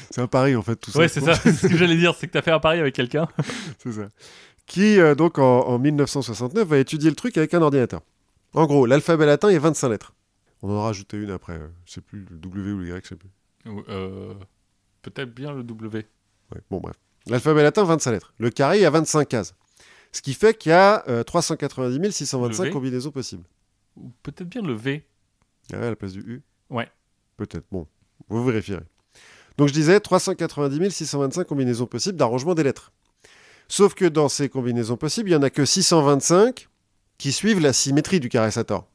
c'est 0.10 0.20
un 0.20 0.28
pari 0.28 0.56
en 0.56 0.62
fait, 0.62 0.76
tout 0.78 0.92
ça. 0.92 1.00
Ouais, 1.00 1.08
c'est 1.08 1.22
ça. 1.22 1.36
C'est 1.36 1.54
ce 1.54 1.68
que 1.68 1.78
j'allais 1.78 1.96
dire, 1.96 2.16
c'est 2.16 2.28
que 2.28 2.34
t'as 2.34 2.42
fait 2.42 2.52
un 2.52 2.60
pari 2.60 2.80
avec 2.80 2.96
quelqu'un. 2.96 3.28
C'est 3.78 3.92
ça. 3.92 4.08
Qui, 4.66 5.00
euh, 5.00 5.16
donc, 5.16 5.38
en, 5.38 5.62
en 5.62 5.80
1969, 5.80 6.68
va 6.68 6.78
étudier 6.78 7.10
le 7.10 7.16
truc 7.16 7.38
avec 7.38 7.54
un 7.54 7.62
ordinateur. 7.62 8.02
En 8.54 8.66
gros, 8.66 8.86
l'alphabet 8.86 9.26
latin, 9.26 9.50
il 9.50 9.54
y 9.54 9.58
a 9.58 9.60
25 9.60 9.90
lettres. 9.90 10.14
On 10.62 10.72
en 10.72 10.80
a 10.80 10.84
rajouté 10.84 11.18
une 11.18 11.30
après, 11.30 11.60
je 11.86 11.94
sais 11.94 12.02
plus, 12.02 12.26
le 12.30 12.38
W 12.38 12.72
ou 12.72 12.78
le 12.80 12.88
Y, 12.88 13.04
je 13.04 13.10
sais 13.10 13.16
plus. 13.16 13.30
Euh, 13.90 14.34
Peut-être 15.02 15.34
bien 15.34 15.54
le 15.54 15.64
W. 15.64 16.06
Ouais, 16.54 16.62
bon, 16.70 16.80
bref. 16.80 16.96
L'alphabet 17.28 17.64
latin, 17.64 17.84
25 17.84 18.12
lettres. 18.12 18.34
Le 18.40 18.50
carré, 18.50 18.78
il 18.80 18.82
y 18.82 18.86
a 18.86 18.90
25 18.90 19.28
cases. 19.28 19.54
Ce 20.12 20.22
qui 20.22 20.34
fait 20.34 20.58
qu'il 20.58 20.70
y 20.72 20.74
a 20.74 21.04
euh, 21.10 21.24
390 21.24 22.12
625 22.12 22.64
Le 22.64 22.70
V. 22.70 22.74
combinaisons 22.74 23.12
possibles. 23.12 23.44
Ou 23.98 24.12
peut-être 24.24 24.48
bien 24.50 24.62
le 24.62 24.74
V. 24.74 25.06
Ah 25.74 25.78
ouais, 25.80 25.86
à 25.88 25.90
la 25.90 25.96
place 25.96 26.14
du 26.14 26.20
U 26.22 26.42
Ouais. 26.70 26.90
Peut-être. 27.36 27.66
Bon, 27.72 27.88
vous 28.30 28.44
vérifierez. 28.46 28.84
Donc 29.58 29.68
je 29.68 29.74
disais 29.74 30.00
390 30.00 30.90
625 30.92 31.46
combinaisons 31.46 31.86
possibles 31.88 32.18
d'arrangement 32.18 32.54
des 32.56 32.64
lettres. 32.64 32.92
Sauf 33.68 33.94
que 33.96 34.06
dans 34.06 34.30
ces 34.30 34.48
combinaisons 34.50 34.96
possibles, 34.98 35.30
il 35.30 35.34
n'y 35.34 35.38
en 35.38 35.44
a 35.44 35.50
que 35.50 35.66
625 35.66 36.70
qui 37.18 37.32
suivent 37.32 37.60
la 37.60 37.74
symétrie 37.74 38.20
du 38.20 38.30
carré 38.30 38.52
Sator. 38.52 38.88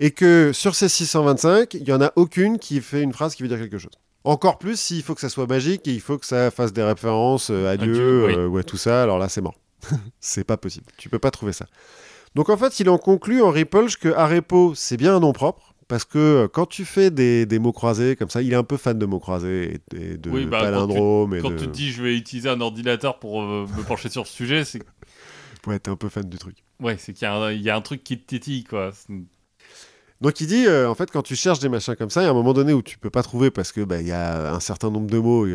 Et 0.00 0.10
que 0.12 0.50
sur 0.52 0.74
ces 0.74 0.88
625, 0.88 1.74
il 1.74 1.84
n'y 1.84 1.92
en 1.92 2.00
a 2.00 2.12
aucune 2.16 2.58
qui 2.58 2.80
fait 2.80 3.02
une 3.02 3.12
phrase 3.12 3.34
qui 3.34 3.42
veut 3.42 3.48
dire 3.48 3.58
quelque 3.58 3.78
chose. 3.78 3.92
Encore 4.24 4.58
plus 4.58 4.78
s'il 4.80 5.02
faut 5.02 5.14
que 5.14 5.20
ça 5.20 5.28
soit 5.28 5.46
magique 5.46 5.86
et 5.88 5.92
il 5.92 6.00
faut 6.00 6.18
que 6.18 6.26
ça 6.26 6.50
fasse 6.50 6.72
des 6.72 6.82
références 6.82 7.50
euh, 7.50 7.70
à 7.70 7.76
Dieu, 7.76 7.92
Dieu, 7.92 8.24
oui. 8.26 8.34
euh, 8.34 8.46
ou 8.48 8.58
à 8.58 8.62
tout 8.64 8.76
ça, 8.76 9.02
alors 9.02 9.18
là 9.18 9.28
c'est 9.28 9.40
mort. 9.40 9.54
c'est 10.20 10.44
pas 10.44 10.56
possible. 10.56 10.86
Tu 10.98 11.08
peux 11.08 11.18
pas 11.18 11.30
trouver 11.30 11.52
ça. 11.52 11.66
Donc 12.34 12.48
en 12.48 12.56
fait, 12.56 12.80
il 12.80 12.88
en 12.90 12.98
conclut 12.98 13.42
en 13.42 13.50
Ripolge 13.50 13.96
que 13.96 14.08
Arepo, 14.08 14.74
c'est 14.74 14.96
bien 14.96 15.16
un 15.16 15.20
nom 15.20 15.32
propre, 15.32 15.74
parce 15.88 16.04
que 16.04 16.18
euh, 16.18 16.48
quand 16.48 16.66
tu 16.66 16.84
fais 16.84 17.10
des, 17.10 17.44
des 17.46 17.58
mots 17.58 17.72
croisés 17.72 18.14
comme 18.14 18.30
ça, 18.30 18.40
il 18.42 18.52
est 18.52 18.56
un 18.56 18.62
peu 18.64 18.76
fan 18.76 18.98
de 18.98 19.06
mots 19.06 19.20
croisés 19.20 19.80
et, 19.94 19.96
et 19.96 20.16
de 20.18 20.30
Oui, 20.30 20.44
bah, 20.46 20.58
quand 20.60 20.66
tu- 20.66 20.72
palindromes. 20.72 21.34
et 21.34 21.40
Quand 21.40 21.50
de... 21.50 21.56
tu 21.58 21.66
te 21.66 21.70
dis 21.72 21.90
je 21.90 22.02
vais 22.02 22.16
utiliser 22.16 22.48
un 22.48 22.60
ordinateur 22.60 23.18
pour 23.18 23.42
euh, 23.42 23.66
me 23.76 23.82
pencher 23.82 24.08
sur 24.10 24.26
ce 24.26 24.32
sujet, 24.32 24.64
c'est 24.64 24.80
Ouais, 25.66 25.78
t'es 25.78 25.90
un 25.90 25.96
peu 25.96 26.08
fan 26.08 26.24
du 26.24 26.38
truc. 26.38 26.56
ouais, 26.80 26.96
c'est 26.98 27.12
qu'il 27.12 27.22
y, 27.24 27.26
a 27.26 27.34
un- 27.34 27.52
il 27.52 27.60
y 27.62 27.68
a 27.70 27.76
un 27.76 27.80
truc 27.82 28.02
qui 28.04 28.18
te 28.18 28.26
tétille 28.26 28.64
quoi. 28.64 28.92
Donc 30.20 30.40
il 30.40 30.46
dit, 30.46 30.66
euh, 30.66 30.88
en 30.88 30.94
fait, 30.94 31.10
quand 31.10 31.22
tu 31.22 31.34
cherches 31.34 31.60
des 31.60 31.68
machins 31.70 31.96
comme 31.96 32.10
ça, 32.10 32.20
il 32.20 32.24
y 32.24 32.26
a 32.26 32.30
un 32.30 32.34
moment 32.34 32.52
donné 32.52 32.72
où 32.74 32.82
tu 32.82 32.98
peux 32.98 33.08
pas 33.08 33.22
trouver 33.22 33.50
parce 33.50 33.72
que 33.72 33.80
bah, 33.80 34.00
il 34.00 34.06
y 34.06 34.12
a 34.12 34.52
un 34.54 34.60
certain 34.60 34.90
nombre 34.90 35.06
de 35.10 35.18
mots, 35.18 35.46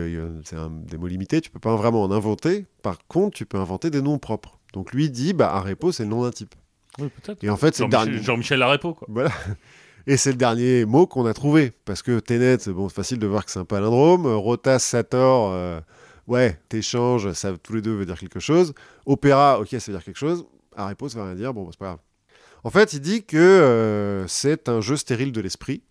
c'est 0.44 0.56
un- 0.56 0.72
des 0.72 0.98
mots 0.98 1.06
limités, 1.08 1.40
tu 1.42 1.52
peux 1.52 1.60
pas 1.60 1.76
vraiment 1.76 2.02
en 2.04 2.12
inventer. 2.12 2.66
Par 2.82 2.98
contre, 3.08 3.38
tu 3.38 3.46
peux 3.46 3.58
inventer 3.60 3.90
des 3.92 4.02
noms 4.02 4.18
propres. 4.18 4.58
Donc 4.74 4.92
lui 4.92 5.10
dit, 5.12 5.34
bah 5.34 5.54
Arepo, 5.54 5.92
c'est 5.92 6.04
le 6.04 6.10
nom 6.10 6.24
d'un 6.24 6.32
type. 6.32 6.56
Oui, 7.00 7.10
peut-être. 7.10 7.44
Et 7.44 7.50
en 7.50 7.58
fait, 7.58 7.76
c'est 7.76 7.84
Jean-Michel 7.84 8.10
dernier. 8.12 8.24
Jean-Michel 8.24 8.60
Larepo 8.60 8.94
quoi. 8.94 9.08
Voilà. 9.12 9.30
Et 10.08 10.18
c'est 10.18 10.32
le 10.32 10.38
dernier 10.38 10.86
mot 10.86 11.08
qu'on 11.08 11.26
a 11.26 11.34
trouvé. 11.34 11.72
Parce 11.86 12.02
que 12.02 12.20
Tenet, 12.20 12.58
bon, 12.68 12.90
c'est 12.90 12.96
facile 12.96 13.20
de 13.20 13.26
voir 13.28 13.44
que 13.46 13.52
c'est 13.52 13.60
un 13.60 13.66
palindrome. 13.66 14.26
Rotas, 14.28 14.80
Sator, 14.80 15.52
euh, 15.52 15.80
ouais, 16.28 16.60
t'échanges, 16.70 17.32
ça 17.34 17.54
tous 17.62 17.74
les 17.74 17.82
deux 17.82 17.94
veut 17.96 18.06
dire 18.06 18.18
quelque 18.20 18.40
chose. 18.40 18.74
Opéra, 19.06 19.60
ok, 19.60 19.68
ça 19.72 19.78
veut 19.92 19.98
dire 19.98 20.04
quelque 20.04 20.18
chose. 20.18 20.46
Arepo, 20.76 21.10
ça 21.10 21.20
veut 21.20 21.26
rien 21.26 21.36
dire, 21.36 21.54
bon, 21.54 21.64
bah, 21.64 21.70
c'est 21.72 21.80
pas 21.80 21.86
grave. 21.86 22.00
En 22.66 22.72
fait, 22.72 22.94
il 22.94 23.00
dit 23.00 23.24
que 23.24 23.38
euh, 23.38 24.28
c'est 24.28 24.68
un 24.70 24.82
jeu 24.82 24.98
stérile 24.98 25.32
de 25.32 25.40
l'esprit. 25.40 25.84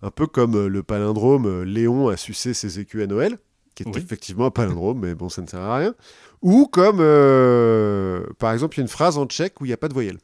Un 0.00 0.10
peu 0.10 0.26
comme 0.26 0.56
euh, 0.56 0.66
le 0.68 0.82
palindrome 0.82 1.46
euh, 1.46 1.62
Léon 1.64 2.08
a 2.08 2.16
sucé 2.16 2.54
ses 2.54 2.80
écus 2.80 3.02
à 3.02 3.06
Noël, 3.06 3.38
qui 3.74 3.82
est 3.84 3.86
Oui. 3.86 3.92
effectivement 3.98 4.46
un 4.46 4.50
palindrome, 4.50 4.98
mais 5.00 5.14
bon, 5.14 5.28
ça 5.28 5.42
ne 5.42 5.46
sert 5.46 5.60
à 5.60 5.76
rien. 5.76 5.94
Ou 6.40 6.66
comme, 6.66 6.98
euh, 7.00 8.24
par 8.38 8.52
exemple, 8.52 8.76
il 8.76 8.78
y 8.78 8.80
a 8.80 8.84
une 8.84 8.88
phrase 8.88 9.18
en 9.18 9.26
tchèque 9.26 9.60
où 9.60 9.64
il 9.66 9.68
n'y 9.68 9.74
a 9.74 9.76
pas 9.76 9.88
de 9.88 9.92
voyelle. 9.94 10.18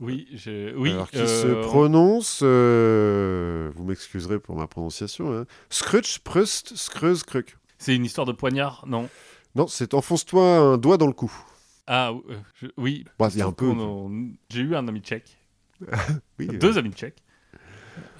Oui, 0.00 0.26
je... 0.34 0.74
oui. 0.76 0.92
Alors 0.92 1.10
qui 1.10 1.18
euh, 1.18 1.26
se 1.26 1.62
prononce, 1.68 2.40
euh, 2.42 3.70
vous 3.76 3.84
m'excuserez 3.84 4.38
pour 4.40 4.56
ma 4.56 4.66
prononciation, 4.66 5.30
hein, 5.36 5.44
Scrutch, 5.68 6.20
Prust, 6.20 6.74
Skreuz, 6.74 7.22
Kruk. 7.22 7.58
C'est 7.76 7.94
une 7.94 8.06
histoire 8.06 8.26
de 8.26 8.32
poignard, 8.32 8.84
non? 8.88 9.08
Non, 9.54 9.66
c'est 9.66 9.92
enfonce-toi 9.92 10.42
un 10.58 10.78
doigt 10.78 10.96
dans 10.96 11.06
le 11.06 11.12
cou. 11.12 11.30
Ah 11.86 12.12
je- 12.62 12.68
oui. 12.78 13.04
Un 13.20 13.52
peu. 13.52 13.66
On- 13.66 14.30
J'ai 14.48 14.60
eu 14.62 14.74
un 14.74 14.88
ami 14.88 15.00
tchèque, 15.00 15.36
Oui, 16.38 16.48
euh, 16.50 16.58
deux 16.58 16.78
amis 16.78 16.92
tchèques, 16.92 17.22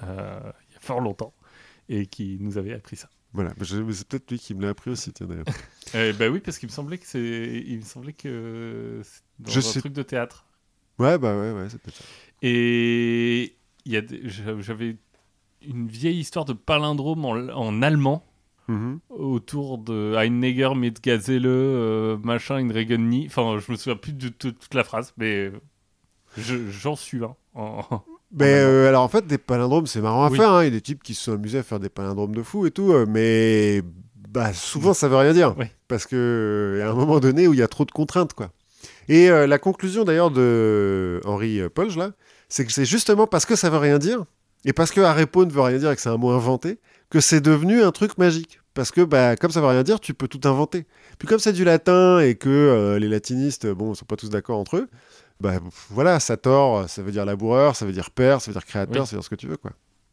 euh, 0.03 0.39
il 0.69 0.73
y 0.73 0.77
a 0.77 0.79
fort 0.79 0.99
longtemps, 1.01 1.33
et 1.89 2.05
qui 2.05 2.37
nous 2.39 2.57
avaient 2.57 2.73
appris 2.73 2.95
ça. 2.95 3.09
Voilà, 3.33 3.53
c'est 3.61 4.07
peut-être 4.07 4.29
lui 4.29 4.39
qui 4.39 4.53
me 4.53 4.61
l'a 4.61 4.69
appris 4.69 4.91
aussi, 4.91 5.13
tiens 5.13 5.27
d'ailleurs. 5.27 5.45
Eh 5.93 6.13
ben 6.13 6.31
oui, 6.31 6.39
parce 6.39 6.57
qu'il 6.57 6.67
me 6.67 6.71
semblait 6.73 6.97
que 6.97 7.05
c'est, 7.05 7.63
il 7.65 7.77
me 7.77 7.83
semblait 7.83 8.13
que 8.13 9.01
dans 9.39 9.51
Je 9.51 9.59
un 9.59 9.61
sais- 9.61 9.79
truc 9.79 9.91
de 9.93 10.03
théâtre. 10.03 10.45
Ouais, 10.99 11.17
bah 11.17 11.37
ouais, 11.37 11.51
ouais, 11.51 11.67
c'est 11.69 11.81
peut-être 11.81 11.95
ça. 11.97 12.03
Et 12.41 13.55
il 13.85 13.91
y 13.91 13.97
a, 13.97 14.01
des- 14.01 14.21
j'avais 14.27 14.97
une 15.61 15.87
vieille 15.87 16.19
histoire 16.19 16.45
de 16.45 16.53
palindrome 16.53 17.25
en, 17.25 17.31
en 17.49 17.81
allemand 17.81 18.25
Mhm. 18.67 18.99
autour 19.09 19.79
de 19.79 20.13
Einneger 20.17 20.75
mit 20.75 20.93
Gazelle, 21.03 21.45
euh, 21.45 22.17
machin, 22.23 22.55
in 22.57 22.71
Regen 22.71 23.09
nie. 23.09 23.25
Enfin, 23.25 23.57
je 23.59 23.69
me 23.71 23.75
souviens 23.75 23.97
plus 23.97 24.13
de 24.13 24.29
tout- 24.29 24.51
toute 24.53 24.73
la 24.73 24.83
phrase, 24.85 25.13
mais 25.17 25.51
je- 26.37 26.69
j'en 26.69 26.95
suis 26.95 27.23
un. 27.23 27.35
en- 27.55 27.83
Mais 28.33 28.53
euh, 28.55 28.87
alors 28.87 29.03
en 29.03 29.07
fait, 29.09 29.27
des 29.27 29.37
palindromes, 29.37 29.87
c'est 29.87 30.01
marrant 30.01 30.25
à 30.25 30.29
Oui. 30.29 30.37
faire. 30.37 30.51
hein. 30.51 30.61
Il 30.63 30.65
y 30.65 30.67
a 30.67 30.71
des 30.71 30.81
types 30.81 31.03
qui 31.03 31.13
se 31.13 31.23
sont 31.25 31.33
amusés 31.33 31.57
à 31.59 31.63
faire 31.63 31.79
des 31.79 31.89
palindromes 31.89 32.33
de 32.33 32.43
fou 32.43 32.65
et 32.65 32.71
tout, 32.71 32.91
euh, 32.93 33.05
mais 33.07 33.81
bah, 34.29 34.53
souvent 34.53 34.93
ça 34.93 35.07
veut 35.09 35.17
rien 35.17 35.33
dire. 35.33 35.53
Oui. 35.57 35.65
Parce 35.89 36.05
que 36.07 36.15
euh, 36.15 36.79
y 36.79 36.81
a 36.81 36.89
un 36.89 36.93
moment 36.93 37.19
donné 37.19 37.47
où 37.47 37.53
il 37.53 37.59
y 37.59 37.63
a 37.63 37.67
trop 37.67 37.83
de 37.85 37.91
contraintes, 37.91 38.33
quoi. 38.33 38.51
Et 39.09 39.29
euh, 39.29 39.47
la 39.47 39.59
conclusion 39.59 40.05
d'ailleurs 40.05 40.31
de 40.31 41.19
Henri 41.25 41.59
euh, 41.59 41.69
Polge, 41.69 41.97
là, 41.97 42.11
c'est 42.47 42.65
que 42.65 42.71
c'est 42.71 42.85
justement 42.85 43.27
parce 43.27 43.45
que 43.45 43.55
ça 43.57 43.69
veut 43.69 43.77
rien 43.77 43.99
dire, 43.99 44.23
et 44.63 44.71
parce 44.73 44.91
que 44.91 45.01
Arepo 45.01 45.43
ne 45.45 45.51
veut 45.51 45.61
rien 45.61 45.77
dire 45.77 45.91
et 45.91 45.95
que 45.95 46.01
c'est 46.01 46.09
un 46.09 46.17
mot 46.17 46.29
inventé, 46.31 46.79
que 47.09 47.19
c'est 47.19 47.41
devenu 47.41 47.81
un 47.83 47.91
truc 47.91 48.17
magique. 48.17 48.59
Parce 48.73 48.91
que 48.91 49.01
bah, 49.01 49.35
comme 49.35 49.51
ça 49.51 49.59
veut 49.59 49.67
rien 49.67 49.83
dire, 49.83 49.99
tu 49.99 50.13
peux 50.13 50.29
tout 50.29 50.47
inventer. 50.47 50.85
Puis 51.19 51.27
comme 51.27 51.39
c'est 51.39 51.51
du 51.51 51.65
latin 51.65 52.19
et 52.21 52.35
que 52.35 52.47
euh, 52.49 52.99
les 52.99 53.09
latinistes, 53.09 53.67
bon, 53.67 53.93
sont 53.93 54.05
pas 54.05 54.15
tous 54.15 54.29
d'accord 54.29 54.57
entre 54.57 54.77
eux, 54.77 54.87
bah 55.41 55.59
voilà, 55.89 56.19
Sator, 56.19 56.87
ça 56.89 57.01
veut 57.01 57.11
dire 57.11 57.25
laboureur, 57.25 57.75
ça 57.75 57.85
veut 57.85 57.91
dire 57.91 58.11
père, 58.11 58.41
ça 58.41 58.51
veut 58.51 58.53
dire 58.53 58.65
créateur, 58.65 59.01
Oui. 59.03 59.07
ça 59.07 59.15
veut 59.15 59.19
dire 59.19 59.25
ce 59.25 59.29
que 59.29 59.35
tu 59.35 59.47
veux, 59.47 59.57
quoi. 59.57 59.71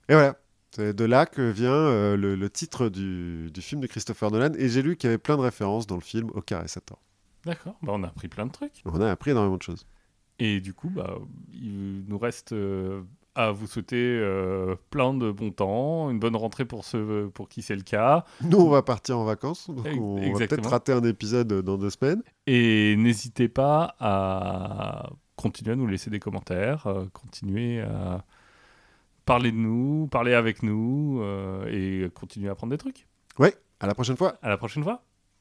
Et 0.08 0.14
voilà. 0.14 0.36
C'est 0.70 0.92
de 0.94 1.04
là 1.04 1.24
que 1.24 1.50
vient 1.50 1.72
euh, 1.72 2.16
le, 2.16 2.34
le 2.34 2.50
titre 2.50 2.88
du, 2.90 3.50
du 3.50 3.62
film 3.62 3.80
de 3.80 3.86
Christopher 3.86 4.30
Nolan. 4.30 4.52
Et 4.58 4.68
j'ai 4.68 4.82
lu 4.82 4.96
qu'il 4.96 5.08
y 5.08 5.10
avait 5.10 5.18
plein 5.18 5.36
de 5.36 5.42
références 5.42 5.86
dans 5.86 5.94
le 5.94 6.02
film 6.02 6.30
au 6.34 6.42
carré 6.42 6.68
Sator. 6.68 6.98
D'accord, 7.46 7.76
bah, 7.82 7.92
on 7.94 8.02
a 8.02 8.08
appris 8.08 8.28
plein 8.28 8.44
de 8.46 8.52
trucs. 8.52 8.82
On 8.84 9.00
a 9.00 9.10
appris 9.10 9.30
énormément 9.30 9.56
de 9.56 9.62
choses. 9.62 9.86
Et 10.38 10.60
du 10.60 10.74
coup, 10.74 10.90
bah, 10.90 11.18
il 11.52 12.04
nous 12.06 12.18
reste 12.18 12.52
euh, 12.52 13.00
à 13.38 13.52
vous 13.52 13.68
souhaiter 13.68 13.96
euh, 13.96 14.74
plein 14.90 15.14
de 15.14 15.30
bon 15.30 15.52
temps, 15.52 16.10
une 16.10 16.18
bonne 16.18 16.34
rentrée 16.34 16.64
pour 16.64 16.84
ceux 16.84 17.30
pour 17.32 17.48
qui 17.48 17.62
c'est 17.62 17.76
le 17.76 17.82
cas. 17.82 18.24
Nous, 18.42 18.58
on 18.58 18.68
va 18.68 18.82
partir 18.82 19.16
en 19.16 19.24
vacances. 19.24 19.70
Donc 19.70 19.86
on 19.96 20.32
va 20.32 20.46
peut-être 20.46 20.68
rater 20.68 20.92
un 20.92 21.04
épisode 21.04 21.62
dans 21.62 21.78
deux 21.78 21.90
semaines. 21.90 22.20
Et 22.48 22.96
n'hésitez 22.96 23.48
pas 23.48 23.94
à 24.00 25.10
continuer 25.36 25.72
à 25.72 25.76
nous 25.76 25.86
laisser 25.86 26.10
des 26.10 26.18
commentaires, 26.18 26.88
euh, 26.88 27.04
continuer 27.12 27.80
à 27.80 28.24
parler 29.24 29.52
de 29.52 29.56
nous, 29.56 30.08
parler 30.10 30.34
avec 30.34 30.64
nous 30.64 31.20
euh, 31.22 31.64
et 31.70 32.10
continuer 32.10 32.48
à 32.48 32.52
apprendre 32.52 32.72
des 32.72 32.78
trucs. 32.78 33.06
Ouais, 33.38 33.54
à 33.78 33.86
la 33.86 33.94
prochaine 33.94 34.16
fois. 34.16 34.36
À 34.42 34.48
la 34.48 34.56
prochaine 34.56 34.82
fois. 34.82 35.04